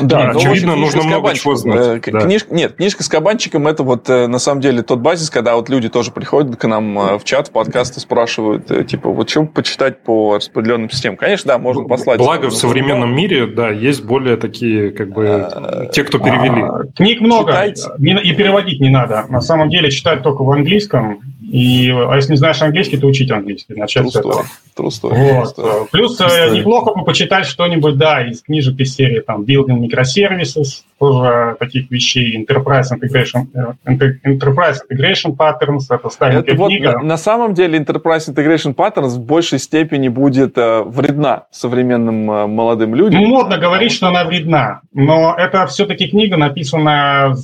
Да, 0.00 0.32
ну, 0.32 0.38
очевидно, 0.38 0.74
нужно 0.74 1.04
много 1.04 1.32
чего 1.34 1.54
знать. 1.54 2.06
Э, 2.06 2.10
да. 2.10 2.20
Книжка, 2.22 2.52
нет, 2.52 2.74
книжка 2.74 3.04
с 3.04 3.08
кабанчиком 3.08 3.68
это 3.68 3.84
вот 3.84 4.10
э, 4.10 4.26
на 4.26 4.40
самом 4.40 4.60
деле 4.60 4.82
тот 4.82 4.98
базис, 4.98 5.30
когда 5.30 5.54
вот 5.54 5.68
люди 5.68 5.88
тоже 5.88 6.10
приходят 6.10 6.56
к 6.56 6.66
нам 6.66 6.98
э, 6.98 7.18
в 7.18 7.24
чат, 7.24 7.48
в 7.48 7.50
подкасты 7.52 8.00
спрашивают, 8.00 8.88
типа, 8.88 9.10
вот 9.10 9.30
что 9.30 9.44
почитать 9.44 10.02
по 10.02 10.36
распределенным 10.36 10.90
системам. 10.90 11.18
Конечно, 11.18 11.52
да, 11.52 11.58
можно 11.58 11.84
послать. 11.84 12.18
Благо 12.18 12.48
в 12.50 12.54
современном 12.56 13.14
мире, 13.14 13.46
да, 13.46 13.70
есть 13.70 14.02
более 14.04 14.36
такие, 14.36 14.90
как 14.90 15.10
бы, 15.10 15.88
те, 15.92 16.02
кто 16.02 16.18
перевели. 16.18 16.62
А, 16.62 16.84
книг 16.96 17.20
много, 17.20 17.64
и 17.64 18.32
переводить 18.32 18.80
не 18.80 18.90
надо. 18.90 19.26
На 19.28 19.40
самом 19.40 19.70
деле 19.70 19.92
читать 19.92 20.24
только 20.24 20.42
в 20.42 20.50
английском, 20.50 21.20
и, 21.40 21.90
а 21.90 22.14
если 22.16 22.32
не 22.32 22.36
знаешь 22.36 22.60
английский, 22.60 22.98
то 22.98 23.06
учить 23.06 23.30
английский. 23.30 23.74
Начать 23.74 24.04
True 24.04 24.10
с 24.10 24.16
этого. 24.16 24.44
True 24.76 24.88
story. 24.88 25.32
Вот. 25.32 25.58
True 25.58 25.88
Плюс 25.90 26.20
True 26.20 26.56
неплохо 26.56 26.94
бы 26.94 27.04
почитать 27.04 27.46
что-нибудь, 27.46 27.96
да, 27.96 28.26
из 28.26 28.42
книжек 28.48 28.80
из 28.80 28.94
серии 28.94 29.20
там 29.20 29.42
Building 29.42 29.78
Microservices, 29.78 30.82
тоже 30.98 31.56
таких 31.60 31.90
вещей, 31.90 32.42
Enterprise 32.42 32.86
Integration, 32.90 33.46
э, 33.54 34.12
Enterprise 34.24 34.78
Integration 34.90 35.36
Patterns, 35.36 35.84
это 35.90 36.08
старенькая 36.08 36.54
это 36.54 36.66
книга. 36.66 36.94
Вот, 36.94 37.02
на 37.04 37.16
самом 37.16 37.54
деле 37.54 37.78
Enterprise 37.78 38.28
Integration 38.28 38.74
Patterns 38.74 39.10
в 39.10 39.20
большей 39.20 39.58
степени 39.58 40.08
будет 40.08 40.58
э, 40.58 40.82
вредна 40.82 41.44
современным 41.50 42.30
э, 42.30 42.46
молодым 42.46 42.94
людям. 42.94 43.20
Модно 43.20 43.58
говорить, 43.58 43.92
что 43.92 44.08
она 44.08 44.24
вредна, 44.24 44.80
но 44.92 45.34
это 45.38 45.66
все-таки 45.66 46.08
книга, 46.08 46.36
написанная 46.36 47.36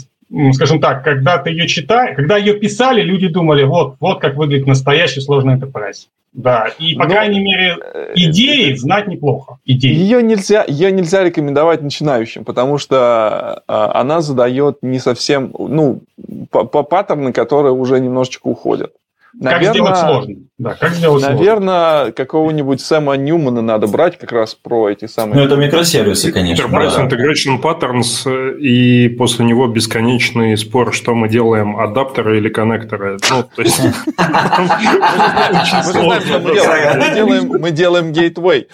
скажем 0.52 0.80
так, 0.80 1.04
когда 1.04 1.38
ты 1.38 1.50
ее 1.50 1.68
читаешь, 1.68 2.16
когда 2.16 2.36
ее 2.36 2.54
писали, 2.54 3.02
люди 3.02 3.28
думали, 3.28 3.62
вот, 3.64 3.96
вот 4.00 4.20
как 4.20 4.34
выглядит 4.34 4.66
настоящий 4.66 5.20
сложный 5.20 5.54
enterprise. 5.56 6.08
Да, 6.34 6.66
и, 6.80 6.96
по 6.96 7.04
Но, 7.04 7.10
крайней 7.10 7.38
мере, 7.38 7.76
э, 7.80 8.12
идеи 8.16 8.74
знать 8.74 9.06
неплохо. 9.06 9.58
Идеи. 9.64 9.94
Ее 9.94 10.20
нельзя, 10.20 10.64
ее 10.66 10.90
нельзя 10.90 11.22
рекомендовать 11.22 11.80
начинающим, 11.80 12.44
потому 12.44 12.76
что 12.78 13.62
а, 13.68 14.00
она 14.00 14.20
задает 14.20 14.78
не 14.82 14.98
совсем, 14.98 15.54
ну, 15.56 16.02
по, 16.50 16.64
по 16.64 16.82
паттерны, 16.82 17.32
которые 17.32 17.72
уже 17.72 18.00
немножечко 18.00 18.48
уходят. 18.48 18.92
Наверное, 19.40 19.66
как 19.66 19.74
сделать 19.74 19.98
сложно. 19.98 20.34
Да, 20.58 20.74
как 20.74 20.92
сделать 20.92 21.22
наверное, 21.22 21.96
сложно. 21.96 22.12
какого-нибудь 22.12 22.80
Сэма 22.80 23.16
Ньюмана 23.16 23.62
надо 23.62 23.86
брать 23.86 24.18
как 24.18 24.32
раз 24.32 24.54
про 24.54 24.90
эти 24.90 25.06
самые... 25.06 25.36
Ну, 25.36 25.44
это 25.44 25.56
микросервисы, 25.56 26.30
конечно. 26.32 26.66
Enterprise 26.66 26.94
да. 26.96 27.06
Integration 27.06 27.60
Patterns, 27.60 28.58
и 28.58 29.08
после 29.08 29.44
него 29.44 29.66
бесконечный 29.66 30.56
спор, 30.56 30.94
что 30.94 31.14
мы 31.14 31.28
делаем, 31.28 31.76
адаптеры 31.76 32.38
или 32.38 32.48
коннекторы. 32.48 33.18
Ну, 33.30 33.42
то 33.42 33.62
есть... 33.62 33.80
Мы 37.60 37.70
делаем 37.70 38.12
gateway. 38.12 38.66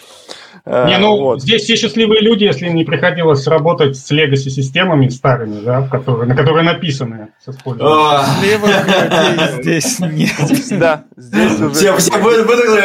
Э, 0.64 0.88
не, 0.88 0.98
ну, 0.98 1.16
вот. 1.16 1.42
здесь 1.42 1.62
все 1.62 1.76
счастливые 1.76 2.20
люди, 2.20 2.44
если 2.44 2.68
не 2.68 2.84
приходилось 2.84 3.46
работать 3.46 3.96
с 3.96 4.10
легаси-системами 4.10 5.08
старыми, 5.08 5.60
да, 5.60 5.86
которые, 5.90 6.28
на 6.28 6.36
которые 6.36 6.64
написаны 6.64 7.28
с 7.44 7.48
использованием. 7.48 8.24
Счастливых 8.26 8.86
людей 8.86 9.80
здесь 9.80 10.00
нет. 10.00 10.78
Да, 10.78 11.04
здесь 11.16 11.60
уже... 11.60 11.70
Все, 11.70 11.96
все 11.96 12.18
выдохнули, 12.18 12.80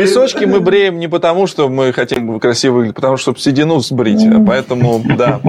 височки, 0.00 0.44
мы 0.44 0.60
бреем 0.60 0.98
не 0.98 1.08
потому, 1.08 1.46
что 1.46 1.68
мы 1.68 1.92
хотим 1.92 2.40
красиво 2.40 2.74
выглядеть, 2.74 2.96
потому 2.96 3.16
что, 3.16 3.22
чтобы 3.22 3.38
седину 3.40 3.78
сбрить, 3.80 4.24
поэтому, 4.46 5.02
да. 5.16 5.40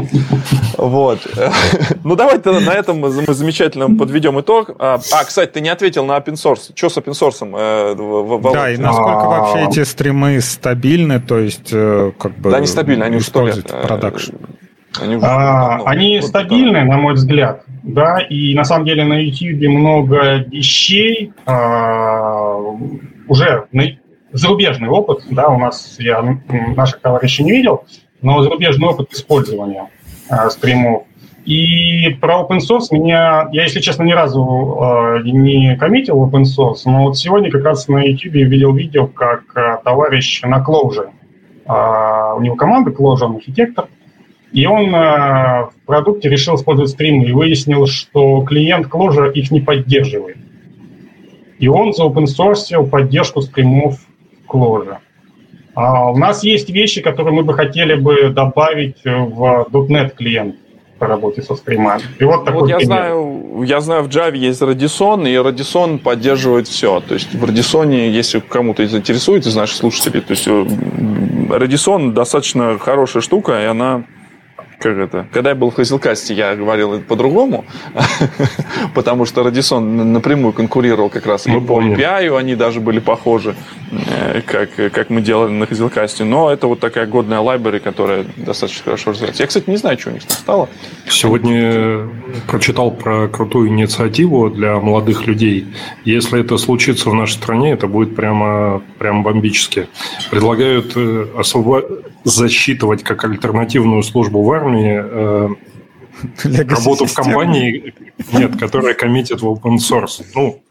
Вот. 0.77 1.19
Ну, 2.03 2.15
давайте 2.15 2.51
на 2.51 2.73
этом 2.73 2.99
мы 2.99 3.09
замечательно 3.11 3.95
подведем 3.95 4.39
итог. 4.39 4.71
А, 4.79 4.99
а, 5.13 5.23
кстати, 5.23 5.51
ты 5.51 5.61
не 5.61 5.69
ответил 5.69 6.05
на 6.05 6.17
open 6.17 6.33
source. 6.33 6.71
Что 6.75 6.89
с 6.89 6.97
open 6.97 7.13
source? 7.13 7.37
Э, 7.41 8.51
да, 8.53 8.71
и 8.71 8.77
насколько 8.77 9.27
вообще 9.27 9.67
эти 9.67 9.83
стримы 9.83 10.10
мы 10.11 10.41
стабильны, 10.41 11.19
то 11.19 11.39
есть 11.39 11.69
э, 11.71 12.11
как 12.17 12.37
бы... 12.37 12.51
Да, 12.51 12.57
они 12.57 12.67
стабильны, 12.67 13.03
они 13.03 13.17
уже 13.17 13.25
сто 13.25 13.45
лет. 13.45 13.65
Production. 13.67 14.35
Они, 14.99 15.15
уже 15.15 15.25
а, 15.25 15.83
они 15.85 16.19
вот 16.19 16.27
стабильны, 16.27 16.77
это. 16.77 16.87
на 16.87 16.97
мой 16.97 17.13
взгляд, 17.13 17.63
да, 17.83 18.19
и 18.19 18.53
на 18.55 18.65
самом 18.65 18.85
деле 18.85 19.05
на 19.05 19.19
YouTube 19.19 19.69
много 19.69 20.45
вещей, 20.49 21.31
а, 21.45 22.57
уже 23.27 23.65
на, 23.71 23.83
зарубежный 24.33 24.89
опыт, 24.89 25.23
да, 25.29 25.47
у 25.47 25.57
нас, 25.57 25.95
я 25.99 26.21
наших 26.75 26.99
товарищей 26.99 27.43
не 27.43 27.51
видел, 27.51 27.85
но 28.21 28.41
зарубежный 28.41 28.89
опыт 28.89 29.13
использования 29.13 29.89
а, 30.29 30.49
стримов 30.49 31.03
и 31.45 32.09
про 32.21 32.41
open 32.41 32.59
source 32.59 32.87
меня, 32.91 33.49
я, 33.51 33.63
если 33.63 33.79
честно, 33.79 34.03
ни 34.03 34.11
разу 34.11 34.77
э, 34.79 35.21
не 35.23 35.75
коммитил 35.75 36.23
open 36.23 36.43
source, 36.43 36.81
но 36.85 37.05
вот 37.05 37.17
сегодня 37.17 37.49
как 37.49 37.63
раз 37.63 37.87
на 37.87 38.03
YouTube 38.03 38.33
видел 38.33 38.73
видео, 38.73 39.07
как 39.07 39.43
э, 39.55 39.77
товарищ 39.83 40.41
на 40.43 40.63
Clojure, 40.63 41.09
э, 41.65 42.37
у 42.37 42.41
него 42.41 42.55
команда 42.55 42.91
Clojure, 42.91 43.23
он 43.23 43.35
архитектор, 43.37 43.87
и 44.51 44.67
он 44.67 44.93
э, 44.93 45.63
в 45.63 45.73
продукте 45.87 46.29
решил 46.29 46.55
использовать 46.55 46.91
стримы 46.91 47.25
и 47.25 47.31
выяснил, 47.31 47.87
что 47.87 48.41
клиент 48.41 48.85
Clojure 48.87 49.31
их 49.33 49.49
не 49.49 49.61
поддерживает. 49.61 50.37
И 51.57 51.67
он 51.67 51.93
за 51.93 52.03
open 52.03 52.25
source 52.25 52.87
поддержку 52.87 53.41
стримов 53.41 53.99
Clojure. 54.47 54.97
А 55.73 56.11
у 56.11 56.17
нас 56.17 56.43
есть 56.43 56.69
вещи, 56.69 57.01
которые 57.01 57.33
мы 57.33 57.43
бы 57.43 57.53
хотели 57.55 57.95
бы 57.95 58.29
добавить 58.29 59.03
в 59.05 59.67
.NET 59.71 60.11
клиент 60.15 60.55
по 61.01 61.07
работе 61.07 61.41
со 61.41 61.55
стримами. 61.55 61.99
И 62.19 62.23
вот 62.23 62.45
такой 62.45 62.61
вот 62.61 62.69
я 62.69 62.79
знаю, 62.79 63.63
я 63.65 63.81
знаю, 63.81 64.03
в 64.03 64.07
Java 64.07 64.37
есть 64.37 64.61
Radisson, 64.61 65.27
и 65.27 65.33
Radisson 65.33 65.97
поддерживает 65.97 66.67
все. 66.67 66.99
То 66.99 67.15
есть 67.15 67.33
в 67.33 67.43
Radisson, 67.43 67.91
если 68.19 68.39
кому-то 68.39 68.85
заинтересует 68.87 69.47
из 69.47 69.55
наших 69.55 69.77
слушателей, 69.77 70.21
то 70.21 70.33
есть 70.33 70.47
э, 70.47 70.51
Radisson 70.51 72.11
достаточно 72.11 72.77
хорошая 72.77 73.23
штука, 73.23 73.63
и 73.63 73.65
она 73.65 74.03
как 74.81 74.97
это, 74.97 75.27
когда 75.31 75.51
я 75.51 75.55
был 75.55 75.69
в 75.69 75.75
Хазилкасте, 75.75 76.33
я 76.33 76.55
говорил 76.55 76.99
по-другому, 77.01 77.65
потому 78.95 79.25
что 79.25 79.41
Radisson 79.41 79.79
напрямую 79.79 80.53
конкурировал 80.53 81.09
как 81.09 81.25
раз 81.25 81.45
и 81.47 81.51
по 81.59 81.81
API, 81.81 82.37
они 82.37 82.55
даже 82.55 82.79
были 82.79 82.99
похожи, 82.99 83.55
э, 83.91 84.41
как, 84.41 84.69
как 84.91 85.09
мы 85.09 85.21
делали 85.21 85.51
на 85.51 85.67
Хазилкасте. 85.67 86.23
Но 86.23 86.51
это 86.51 86.67
вот 86.67 86.79
такая 86.79 87.05
годная 87.05 87.39
library, 87.39 87.79
которая 87.79 88.25
достаточно 88.37 88.85
хорошо 88.85 89.11
развивается. 89.11 89.43
Я, 89.43 89.47
кстати, 89.47 89.69
не 89.69 89.77
знаю, 89.77 89.99
что 89.99 90.09
у 90.09 90.13
них 90.13 90.23
там 90.25 90.37
стало. 90.37 90.69
Сегодня 91.07 92.09
прочитал 92.47 92.91
про 92.91 93.27
крутую 93.27 93.69
инициативу 93.69 94.49
для 94.49 94.79
молодых 94.79 95.27
людей. 95.27 95.67
Если 96.05 96.41
это 96.41 96.57
случится 96.57 97.09
в 97.09 97.13
нашей 97.13 97.33
стране, 97.33 97.73
это 97.73 97.87
будет 97.87 98.15
прямо, 98.15 98.81
прямо 98.97 99.21
бомбически. 99.21 99.87
Предлагают 100.31 100.93
э, 100.95 101.27
особо 101.37 101.83
засчитывать 102.23 103.03
как 103.03 103.23
альтернативную 103.25 104.03
службу 104.03 104.43
в 104.43 104.51
армии 104.51 104.70
э, 104.79 105.49
работу 106.43 107.05
в 107.05 107.13
компании, 107.13 107.93
нет, 108.33 108.57
которая 108.59 108.93
коммитит 108.93 109.41
в 109.41 109.47
open 109.47 109.77
source. 109.77 110.23
Ну, 110.35 110.61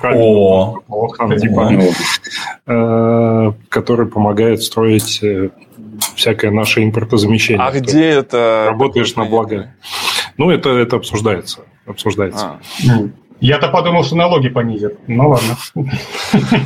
правильно, 0.00 1.38
типа, 1.38 1.72
э, 2.66 3.52
который 3.68 4.06
помогает 4.06 4.62
строить 4.62 5.20
э, 5.22 5.50
всякое 6.14 6.50
наше 6.50 6.82
импортозамещение. 6.82 7.64
А 7.64 7.70
где 7.72 8.04
это? 8.04 8.66
Работаешь 8.68 9.14
на 9.16 9.24
благо. 9.24 9.74
Ну, 10.36 10.50
это, 10.50 10.70
это 10.70 10.96
обсуждается. 10.96 11.60
Обсуждается. 11.86 12.58
А. 12.88 13.08
Я-то 13.40 13.68
подумал, 13.68 14.04
что 14.04 14.16
налоги 14.16 14.48
понизят. 14.48 14.94
Ну 15.06 15.30
ладно. 15.30 15.56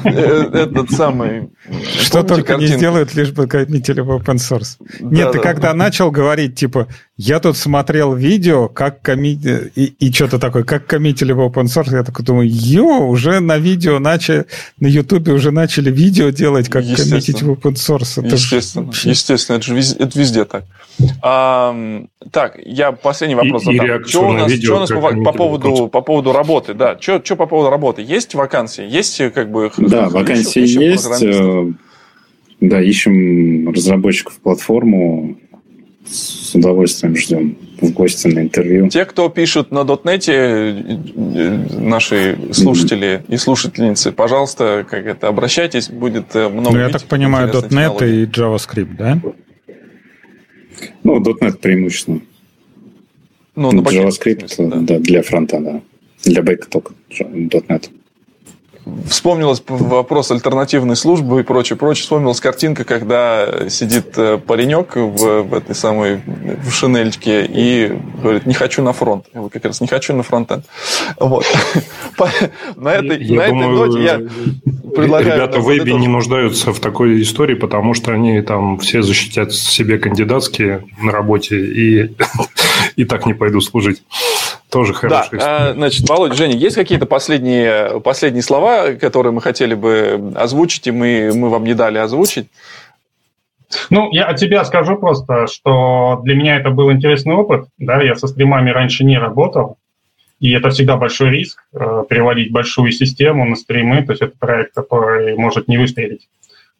Э, 0.05 0.51
этот 0.53 0.91
самый... 0.91 1.51
Что 2.01 2.23
только 2.23 2.57
не 2.57 2.67
сделают, 2.67 3.15
лишь 3.15 3.31
бы 3.31 3.47
коммитили 3.47 4.01
в 4.01 4.11
open 4.11 4.37
source. 4.37 4.77
Нет, 5.01 5.33
ты 5.33 5.39
когда 5.39 5.73
начал 5.73 6.11
говорить, 6.11 6.57
типа, 6.57 6.89
я 7.17 7.39
тут 7.39 7.57
смотрел 7.57 8.15
видео, 8.15 8.69
как 8.69 9.03
коммит... 9.03 9.45
И, 9.77 10.13
что-то 10.13 10.39
такое, 10.39 10.65
как 10.65 10.87
коммитили 10.87 11.33
в 11.33 11.41
open 11.41 11.67
source, 11.67 11.93
я 11.93 12.03
такой 12.03 12.25
думаю, 12.25 12.49
ё, 12.51 13.07
уже 13.07 13.41
на 13.41 13.59
видео 13.59 13.99
начали, 14.01 14.47
на 14.81 14.89
ютубе 14.89 15.33
уже 15.33 15.53
начали 15.53 15.91
видео 15.91 16.31
делать, 16.31 16.69
как 16.69 16.85
коммитить 16.85 17.43
в 17.43 17.51
open 17.53 17.75
source. 17.75 18.25
Естественно, 18.27 18.91
естественно, 19.05 19.57
это 19.57 19.67
же 19.67 19.75
везде, 19.75 20.45
так. 20.45 20.65
Так, 22.31 22.59
я 22.65 22.93
последний 22.93 23.35
вопрос 23.35 23.65
задам. 23.65 24.05
Что 24.07 24.29
у 24.29 24.33
нас, 24.33 24.51
видео, 24.51 24.67
что 24.67 24.77
у 24.77 24.81
нас 24.81 24.91
по, 24.91 25.25
по, 25.25 25.33
поводу, 25.33 25.89
по 25.89 26.01
поводу 26.01 26.33
работы? 26.69 26.75
Да, 26.75 27.21
что, 27.21 27.37
по 27.37 27.47
поводу 27.47 27.71
работы? 27.71 28.03
Есть 28.03 28.35
вакансии? 28.35 28.85
Есть 28.85 29.19
как 29.33 29.51
бы... 29.51 29.71
Да, 29.79 30.09
вакансии 30.09 30.63
ищем 30.63 30.81
есть. 30.81 31.23
Э, 31.23 31.73
да, 32.61 32.81
ищем 32.81 33.69
разработчиков 33.71 34.39
платформу 34.41 35.37
с 36.07 36.55
удовольствием 36.55 37.17
ждем 37.17 37.57
в 37.81 37.91
гости 37.93 38.29
на 38.29 38.41
интервью. 38.41 38.89
Те, 38.89 39.05
кто 39.05 39.29
пишут 39.29 39.71
на 39.71 39.85
дотнете, 39.85 40.33
э, 40.33 41.67
наши 41.79 42.39
слушатели 42.53 43.23
mm-hmm. 43.27 43.35
и 43.35 43.37
слушательницы, 43.37 44.13
пожалуйста, 44.13 44.87
как 44.89 45.07
это, 45.07 45.29
обращайтесь, 45.29 45.89
будет 45.89 46.35
э, 46.35 46.49
много. 46.49 46.73
Ну, 46.73 46.79
я 46.79 46.89
так 46.91 47.05
понимаю, 47.05 47.51
.NET 47.51 48.09
и 48.09 48.27
JavaScript, 48.27 48.97
да? 48.97 49.21
Ну, 51.03 51.21
.NET 51.21 51.59
преимущественно. 51.59 52.21
Ну, 53.57 53.73
на 53.73 53.81
JavaScript, 53.81 54.49
смысле, 54.49 54.67
да. 54.67 54.77
да, 54.81 54.99
для 54.99 55.23
фронта, 55.23 55.61
да. 55.61 55.81
Для 56.25 56.43
бэка 56.43 56.69
только 56.69 56.95
.NET 57.11 57.91
вспомнилось 59.09 59.63
вопрос 59.67 60.31
альтернативной 60.31 60.97
службы 60.97 61.41
и 61.41 61.43
прочее, 61.43 61.77
прочее. 61.77 62.03
Вспомнилась 62.03 62.41
картинка, 62.41 62.85
когда 62.85 63.69
сидит 63.69 64.17
э, 64.17 64.39
паренек 64.39 64.97
в, 64.97 65.43
в 65.43 65.55
этой 65.55 65.75
самой 65.75 66.21
в 66.63 66.71
шинельке 66.71 67.45
и 67.47 67.99
говорит, 68.23 68.47
не 68.47 68.55
хочу 68.55 68.83
на 68.83 68.93
фронт. 68.93 69.27
Я 69.35 69.49
как 69.49 69.65
раз 69.65 69.81
не 69.81 69.87
хочу 69.87 70.15
на 70.15 70.23
фронтенд. 70.23 70.65
Вот. 71.19 71.45
На 72.77 72.95
этой, 72.95 73.19
на 73.31 73.43
этой 73.43 73.69
ноте 73.69 74.03
я 74.03 74.21
предлагаю... 74.95 75.35
Ребята 75.35 75.61
в 75.61 75.67
вебе 75.67 75.95
не 75.95 76.07
нуждаются 76.07 76.73
в 76.73 76.79
такой 76.79 77.23
истории, 77.23 77.55
потому 77.55 77.95
что 77.95 78.13
они 78.13 78.41
там 78.43 78.79
все 78.79 79.03
защитят 79.03 79.53
себе 79.53 79.99
кандидатские 79.99 80.85
на 81.01 81.13
работе 81.13 81.57
и, 81.57 82.15
и 82.97 83.05
так 83.05 83.27
не 83.27 83.35
пойду 83.35 83.61
служить. 83.61 84.03
Тоже 84.71 84.93
хорошая 84.93 85.29
да, 85.31 85.69
а, 85.69 85.73
значит, 85.73 86.09
Володя, 86.09 86.35
Женя, 86.35 86.57
есть 86.57 86.75
какие-то 86.75 87.07
последние, 87.07 88.01
последние 88.01 88.43
слова, 88.43 88.74
которые 89.01 89.33
мы 89.33 89.41
хотели 89.41 89.75
бы 89.75 90.33
озвучить, 90.35 90.87
и 90.87 90.91
мы, 90.91 91.33
мы 91.35 91.49
вам 91.51 91.65
не 91.65 91.75
дали 91.75 91.99
озвучить? 91.99 92.49
Ну, 93.91 94.11
я 94.13 94.27
от 94.27 94.37
тебя 94.37 94.65
скажу 94.65 94.97
просто, 94.97 95.47
что 95.47 96.21
для 96.23 96.35
меня 96.35 96.57
это 96.57 96.71
был 96.71 96.93
интересный 96.93 97.35
опыт. 97.35 97.67
Да, 97.79 98.03
я 98.03 98.15
со 98.15 98.29
стримами 98.29 98.71
раньше 98.71 99.05
не 99.05 99.19
работал, 99.19 99.79
и 100.39 100.53
это 100.53 100.71
всегда 100.71 100.97
большой 100.97 101.31
риск 101.31 101.65
э, 101.73 102.05
переводить 102.09 102.53
большую 102.53 102.93
систему 102.93 103.45
на 103.45 103.57
стримы. 103.57 104.05
То 104.05 104.13
есть 104.13 104.23
это 104.23 104.35
проект, 104.39 104.75
который 104.75 105.37
может 105.37 105.69
не 105.69 105.79
выстрелить 105.79 106.29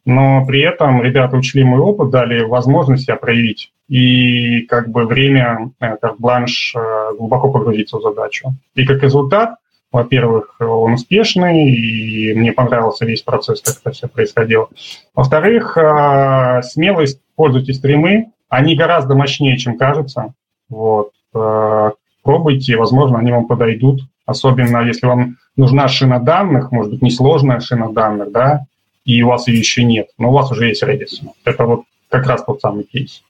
но 0.05 0.45
при 0.45 0.61
этом 0.61 1.01
ребята 1.01 1.35
учли 1.35 1.63
мой 1.63 1.79
опыт, 1.79 2.11
дали 2.11 2.43
возможность 2.43 3.03
себя 3.03 3.15
проявить 3.15 3.71
и 3.87 4.61
как 4.61 4.89
бы 4.89 5.05
время, 5.05 5.71
э, 5.79 5.97
как 5.97 6.19
бланш, 6.19 6.73
э, 6.75 7.15
глубоко 7.17 7.51
погрузиться 7.51 7.97
в 7.97 8.01
задачу. 8.01 8.53
И 8.75 8.85
как 8.85 9.03
результат, 9.03 9.55
во-первых, 9.95 10.55
он 10.59 10.93
успешный, 10.93 11.69
и 11.69 12.33
мне 12.33 12.51
понравился 12.51 13.05
весь 13.05 13.21
процесс, 13.21 13.61
как 13.61 13.75
это 13.81 13.91
все 13.91 14.07
происходило. 14.07 14.69
Во-вторых, 15.13 15.77
э, 15.77 16.61
смелость, 16.63 17.19
пользуйтесь 17.35 17.77
стримы, 17.77 18.31
они 18.49 18.75
гораздо 18.75 19.15
мощнее, 19.15 19.57
чем 19.57 19.77
кажется. 19.77 20.33
Вот. 20.69 21.11
Пробуйте, 22.23 22.75
возможно, 22.75 23.19
они 23.19 23.31
вам 23.31 23.45
подойдут, 23.45 24.01
особенно 24.25 24.83
если 24.85 25.05
вам 25.05 25.37
нужна 25.55 25.87
шина 25.87 26.19
данных, 26.19 26.71
может 26.71 26.91
быть, 26.91 27.01
несложная 27.01 27.59
шина 27.59 27.93
данных, 27.93 28.31
да, 28.31 28.65
и 29.05 29.21
у 29.21 29.27
вас 29.27 29.47
ее 29.47 29.59
еще 29.59 29.83
нет, 29.83 30.07
но 30.17 30.29
у 30.29 30.33
вас 30.33 30.51
уже 30.51 30.67
есть 30.67 30.81
Redis. 30.81 31.21
Это 31.43 31.65
вот 31.65 31.83
как 32.09 32.25
раз 32.25 32.43
тот 32.43 32.61
самый 32.61 32.83
кейс. 32.83 33.21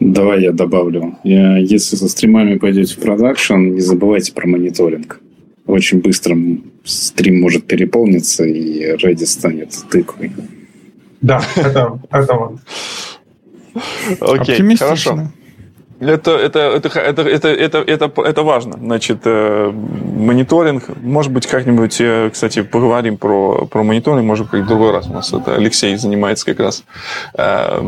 Давай 0.00 0.42
я 0.42 0.52
добавлю. 0.52 1.18
Если 1.24 1.96
со 1.96 2.08
стримами 2.08 2.58
пойдете 2.58 2.94
в 2.94 2.98
продакшн, 2.98 3.54
не 3.54 3.80
забывайте 3.80 4.32
про 4.32 4.46
мониторинг. 4.46 5.20
Очень 5.66 6.00
быстро 6.00 6.36
стрим 6.84 7.40
может 7.40 7.66
переполниться, 7.66 8.44
и 8.44 8.96
Redis 8.96 9.26
станет 9.26 9.70
тыквой. 9.90 10.32
Да, 11.20 11.40
это, 11.56 12.00
это 12.10 12.34
вот. 12.34 12.58
Окей, 14.20 14.76
хорошо. 14.76 15.28
Это, 16.02 16.32
это, 16.32 16.58
это, 16.58 16.88
это, 16.98 17.22
это, 17.22 17.48
это, 17.48 17.78
это, 17.78 18.22
это 18.22 18.42
важно. 18.42 18.76
Значит, 18.76 19.20
э, 19.24 19.70
мониторинг, 19.70 20.84
может 21.00 21.30
быть, 21.30 21.46
как-нибудь, 21.46 22.00
э, 22.00 22.28
кстати, 22.32 22.62
поговорим 22.62 23.16
про, 23.16 23.66
про 23.66 23.84
мониторинг, 23.84 24.24
может, 24.24 24.48
как 24.48 24.62
в 24.62 24.66
другой 24.66 24.90
раз. 24.90 25.06
У 25.06 25.12
нас 25.12 25.32
это 25.32 25.54
Алексей 25.54 25.94
занимается 25.96 26.44
как 26.44 26.58
раз 26.58 26.82
э, 27.34 27.82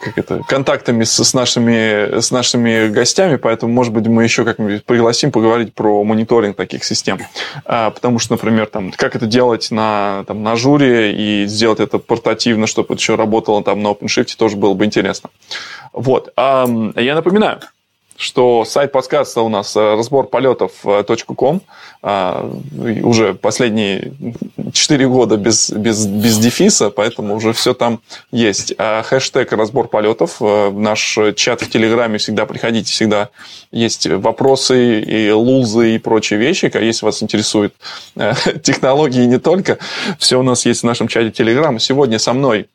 как 0.00 0.16
это, 0.16 0.42
контактами 0.48 1.04
с, 1.04 1.22
с, 1.22 1.34
нашими, 1.34 2.18
с 2.18 2.30
нашими 2.30 2.88
гостями, 2.88 3.36
поэтому, 3.36 3.74
может 3.74 3.92
быть, 3.92 4.06
мы 4.06 4.24
еще 4.24 4.44
как-нибудь 4.44 4.84
пригласим 4.86 5.30
поговорить 5.30 5.74
про 5.74 6.02
мониторинг 6.04 6.56
таких 6.56 6.82
систем. 6.82 7.18
Потому 7.64 8.18
что, 8.20 8.34
например, 8.34 8.66
там, 8.66 8.90
как 8.90 9.16
это 9.16 9.26
делать 9.26 9.70
на, 9.70 10.24
там, 10.26 10.42
на 10.42 10.56
журе 10.56 11.12
и 11.12 11.46
сделать 11.46 11.80
это 11.80 11.98
портативно, 11.98 12.66
чтобы 12.66 12.94
это 12.94 13.02
еще 13.02 13.16
работало 13.16 13.62
там 13.62 13.82
на 13.82 13.88
OpenShift, 13.88 14.34
тоже 14.38 14.56
было 14.56 14.72
бы 14.72 14.86
интересно. 14.86 15.28
Вот. 15.92 16.32
Я 16.36 17.17
напоминаю, 17.18 17.60
что 18.18 18.64
сайт 18.64 18.90
подкаста 18.90 19.42
у 19.42 19.48
нас 19.48 19.76
э, 19.76 19.80
разбор 19.94 20.26
полетов.ком 20.26 21.62
а, 22.02 22.50
уже 23.02 23.34
последние 23.34 24.12
4 24.72 25.08
года 25.08 25.36
без, 25.36 25.70
без, 25.70 26.04
без 26.04 26.38
дефиса, 26.38 26.90
поэтому 26.90 27.36
уже 27.36 27.52
все 27.52 27.74
там 27.74 28.00
есть. 28.32 28.74
А 28.76 29.02
хэштег 29.02 29.52
разбор 29.52 29.86
полетов, 29.86 30.38
э, 30.40 30.70
наш 30.70 31.18
чат 31.36 31.62
в 31.62 31.70
Телеграме 31.70 32.18
всегда 32.18 32.44
приходите, 32.44 32.92
всегда 32.92 33.30
есть 33.70 34.08
вопросы 34.08 35.00
и 35.00 35.30
лузы 35.30 35.94
и 35.94 35.98
прочие 35.98 36.40
вещи, 36.40 36.70
если 36.74 37.04
вас 37.04 37.22
интересуют 37.22 37.74
э, 38.16 38.32
технологии 38.62 39.26
не 39.26 39.38
только, 39.38 39.78
все 40.18 40.40
у 40.40 40.42
нас 40.42 40.66
есть 40.66 40.82
в 40.82 40.86
нашем 40.86 41.06
чате 41.06 41.30
Телеграм. 41.30 41.78
Сегодня 41.78 42.18
со 42.18 42.32
мной 42.32 42.66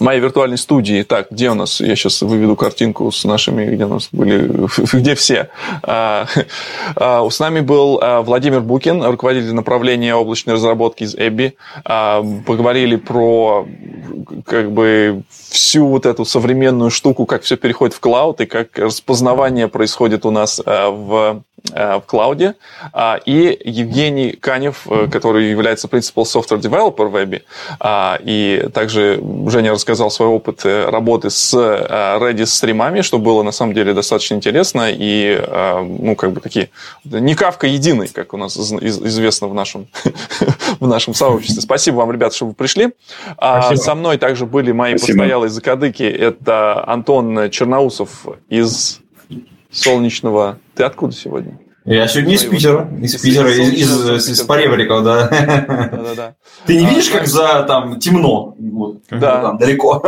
моей 0.00 0.20
виртуальной 0.20 0.58
студии. 0.58 1.02
Так, 1.02 1.28
где 1.30 1.50
у 1.50 1.54
нас? 1.54 1.80
Я 1.80 1.96
сейчас 1.96 2.22
выведу 2.22 2.56
картинку 2.56 3.10
с 3.10 3.24
нашими, 3.24 3.66
где 3.66 3.84
у 3.84 3.88
нас 3.88 4.08
были, 4.12 4.66
где 4.92 5.14
все. 5.14 5.50
А, 5.82 6.26
а, 6.96 7.28
с 7.28 7.40
нами 7.40 7.60
был 7.60 7.98
а, 8.00 8.22
Владимир 8.22 8.60
Букин, 8.60 9.02
руководитель 9.02 9.54
направления 9.54 10.14
облачной 10.14 10.54
разработки 10.54 11.04
из 11.04 11.14
Эбби. 11.14 11.54
Поговорили 11.84 12.96
про 12.96 13.66
как 14.46 14.70
бы 14.72 15.22
всю 15.50 15.86
вот 15.86 16.06
эту 16.06 16.24
современную 16.24 16.90
штуку, 16.90 17.26
как 17.26 17.42
все 17.42 17.56
переходит 17.56 17.94
в 17.94 18.00
клауд 18.00 18.40
и 18.40 18.46
как 18.46 18.78
распознавание 18.78 19.68
происходит 19.68 20.26
у 20.26 20.30
нас 20.30 20.60
в 20.64 21.42
в 21.74 22.02
клауде, 22.06 22.54
и 23.26 23.60
Евгений 23.64 24.30
Канев, 24.30 24.86
который 25.10 25.50
является 25.50 25.88
Principal 25.88 26.22
Software 26.22 26.60
Developer 26.60 27.08
в 27.08 27.16
Web, 27.16 27.42
и 28.24 28.68
также 28.72 29.20
Женя 29.48 29.72
рассказал 29.72 29.87
свой 29.94 30.28
опыт 30.28 30.64
работы 30.64 31.30
с 31.30 31.54
Redis 31.54 32.46
стримами, 32.46 33.00
что 33.02 33.18
было 33.18 33.42
на 33.42 33.52
самом 33.52 33.74
деле 33.74 33.94
достаточно 33.94 34.34
интересно, 34.34 34.88
и, 34.90 35.40
ну, 36.00 36.16
как 36.16 36.32
бы 36.32 36.40
такие, 36.40 36.70
не 37.04 37.34
кавка 37.34 37.66
единый, 37.66 38.08
как 38.08 38.34
у 38.34 38.36
нас 38.36 38.56
известно 38.56 39.48
в 39.48 39.54
нашем, 39.54 39.88
в 40.80 40.86
нашем 40.86 41.14
сообществе. 41.14 41.62
Спасибо 41.62 41.96
вам, 41.96 42.12
ребята, 42.12 42.34
что 42.34 42.46
вы 42.46 42.54
пришли. 42.54 42.92
Спасибо. 43.34 43.80
Со 43.80 43.94
мной 43.94 44.18
также 44.18 44.46
были 44.46 44.72
мои 44.72 44.96
Спасибо. 44.96 45.18
постоялые 45.18 45.50
закадыки. 45.50 46.02
Это 46.02 46.84
Антон 46.86 47.50
Черноусов 47.50 48.26
из 48.48 49.00
Солнечного. 49.70 50.58
Ты 50.74 50.84
откуда 50.84 51.14
сегодня? 51.14 51.58
Я 51.88 52.06
сегодня 52.06 52.34
из 52.34 52.44
Питера. 52.44 52.86
Из 53.00 53.16
Питера, 53.16 53.50
из, 53.50 53.72
из, 53.72 54.10
из, 54.10 54.28
из 54.28 54.40
Поребриков, 54.42 55.02
да. 55.04 55.28
Да-да-да. 55.28 56.34
Ты 56.66 56.76
не 56.76 56.86
видишь, 56.86 57.08
как 57.08 57.26
за 57.26 57.62
там 57.62 57.98
темно? 57.98 58.54
Вот, 58.58 58.98
да. 59.10 59.40
Там 59.40 59.56
далеко. 59.56 60.02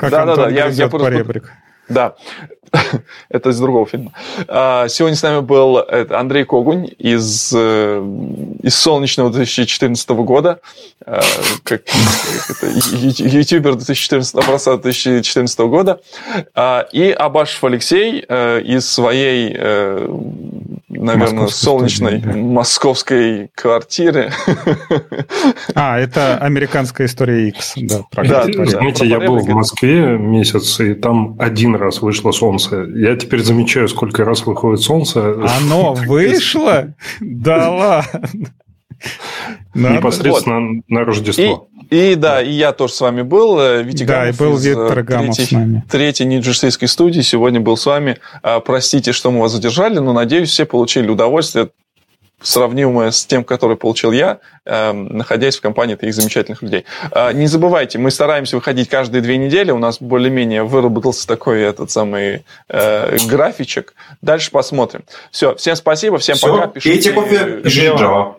Да-да-да, 0.00 0.48
я, 0.48 0.68
я 0.68 0.88
просто... 0.88 1.42
Да, 1.90 2.14
это 3.28 3.50
из 3.50 3.60
другого 3.60 3.84
фильма. 3.84 4.12
А, 4.48 4.88
сегодня 4.88 5.14
с 5.14 5.22
нами 5.22 5.40
был 5.40 5.76
Андрей 6.10 6.46
Когунь 6.46 6.88
из, 6.96 7.52
э, 7.54 7.98
из 8.62 8.74
солнечного 8.74 9.30
2014 9.30 10.08
года, 10.08 10.60
а, 11.04 11.20
как 11.64 11.82
ютубер 12.62 13.74
2014, 13.74 14.34
образца 14.36 14.78
2014 14.78 15.58
года, 15.60 16.00
а, 16.54 16.86
и 16.90 17.10
Абашев 17.10 17.62
Алексей 17.64 18.24
э, 18.26 18.62
из 18.62 18.90
своей 18.90 19.54
наверное, 21.04 21.46
солнечной 21.48 22.18
студии, 22.18 22.32
да. 22.32 22.38
московской 22.38 23.50
квартиры. 23.54 24.30
А, 25.74 25.98
это 25.98 26.38
американская 26.38 27.06
история 27.06 27.48
X, 27.48 27.74
да. 27.76 28.02
Да, 28.12 28.44
знаете, 28.44 29.06
я 29.06 29.18
был 29.20 29.38
в 29.38 29.48
Москве 29.48 30.16
месяц, 30.18 30.80
и 30.80 30.94
там 30.94 31.36
один 31.38 31.74
раз 31.74 32.00
вышло 32.00 32.32
солнце. 32.32 32.84
Я 32.94 33.16
теперь 33.16 33.42
замечаю, 33.42 33.88
сколько 33.88 34.24
раз 34.24 34.46
выходит 34.46 34.80
солнце. 34.80 35.34
Оно 35.58 35.94
вышло? 36.06 36.94
Да 37.20 37.70
ладно. 37.70 38.20
Непосредственно 39.74 40.82
на 40.88 41.04
Рождество. 41.04 41.68
И 41.90 42.14
да, 42.14 42.42
и 42.42 42.50
я 42.50 42.72
тоже 42.72 42.94
с 42.94 43.00
вами 43.00 43.22
был. 43.22 43.58
Э, 43.60 43.82
Витя 43.82 44.04
да, 44.04 44.20
Гамов 44.20 44.34
и 44.34 44.38
был 44.38 44.56
Виктор 44.56 45.02
Гамов 45.02 45.36
третий, 45.36 45.50
с 45.50 45.52
нами. 45.52 45.84
Третьей 45.90 46.26
нью-джерсийской 46.26 46.88
студии 46.88 47.20
сегодня 47.20 47.60
был 47.60 47.76
с 47.76 47.86
вами. 47.86 48.18
А, 48.42 48.60
простите, 48.60 49.12
что 49.12 49.30
мы 49.30 49.40
вас 49.40 49.52
задержали, 49.52 49.98
но 49.98 50.12
надеюсь, 50.12 50.50
все 50.50 50.64
получили 50.64 51.08
удовольствие 51.08 51.70
сравнимое 52.44 53.10
с 53.10 53.26
тем, 53.26 53.42
который 53.42 53.76
получил 53.76 54.12
я, 54.12 54.38
э, 54.64 54.92
находясь 54.92 55.56
в 55.56 55.60
компании 55.60 55.94
таких 55.96 56.14
замечательных 56.14 56.62
людей. 56.62 56.84
Э, 57.10 57.32
не 57.32 57.46
забывайте, 57.46 57.98
мы 57.98 58.10
стараемся 58.10 58.56
выходить 58.56 58.88
каждые 58.88 59.22
две 59.22 59.36
недели. 59.38 59.70
У 59.70 59.78
нас 59.78 60.00
более-менее 60.00 60.62
выработался 60.62 61.26
такой 61.26 61.62
этот 61.62 61.90
самый 61.90 62.44
э, 62.68 63.16
графичек. 63.26 63.94
Дальше 64.22 64.50
посмотрим. 64.50 65.04
Все, 65.30 65.54
всем 65.56 65.74
спасибо, 65.74 66.18
всем 66.18 66.36
Все, 66.36 66.46
пока. 66.46 66.66
Пейте 66.68 67.12
кофе 67.12 67.62
и 67.64 67.92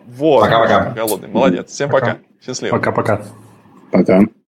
Вот. 0.06 0.40
Пока-пока. 0.40 0.92
Голодный, 0.96 1.28
молодец. 1.28 1.70
Всем 1.70 1.90
пока. 1.90 2.06
пока. 2.06 2.18
Счастливо. 2.44 2.76
Пока-пока. 2.76 3.16
Пока. 3.90 4.18
-пока. 4.18 4.20
пока. 4.20 4.45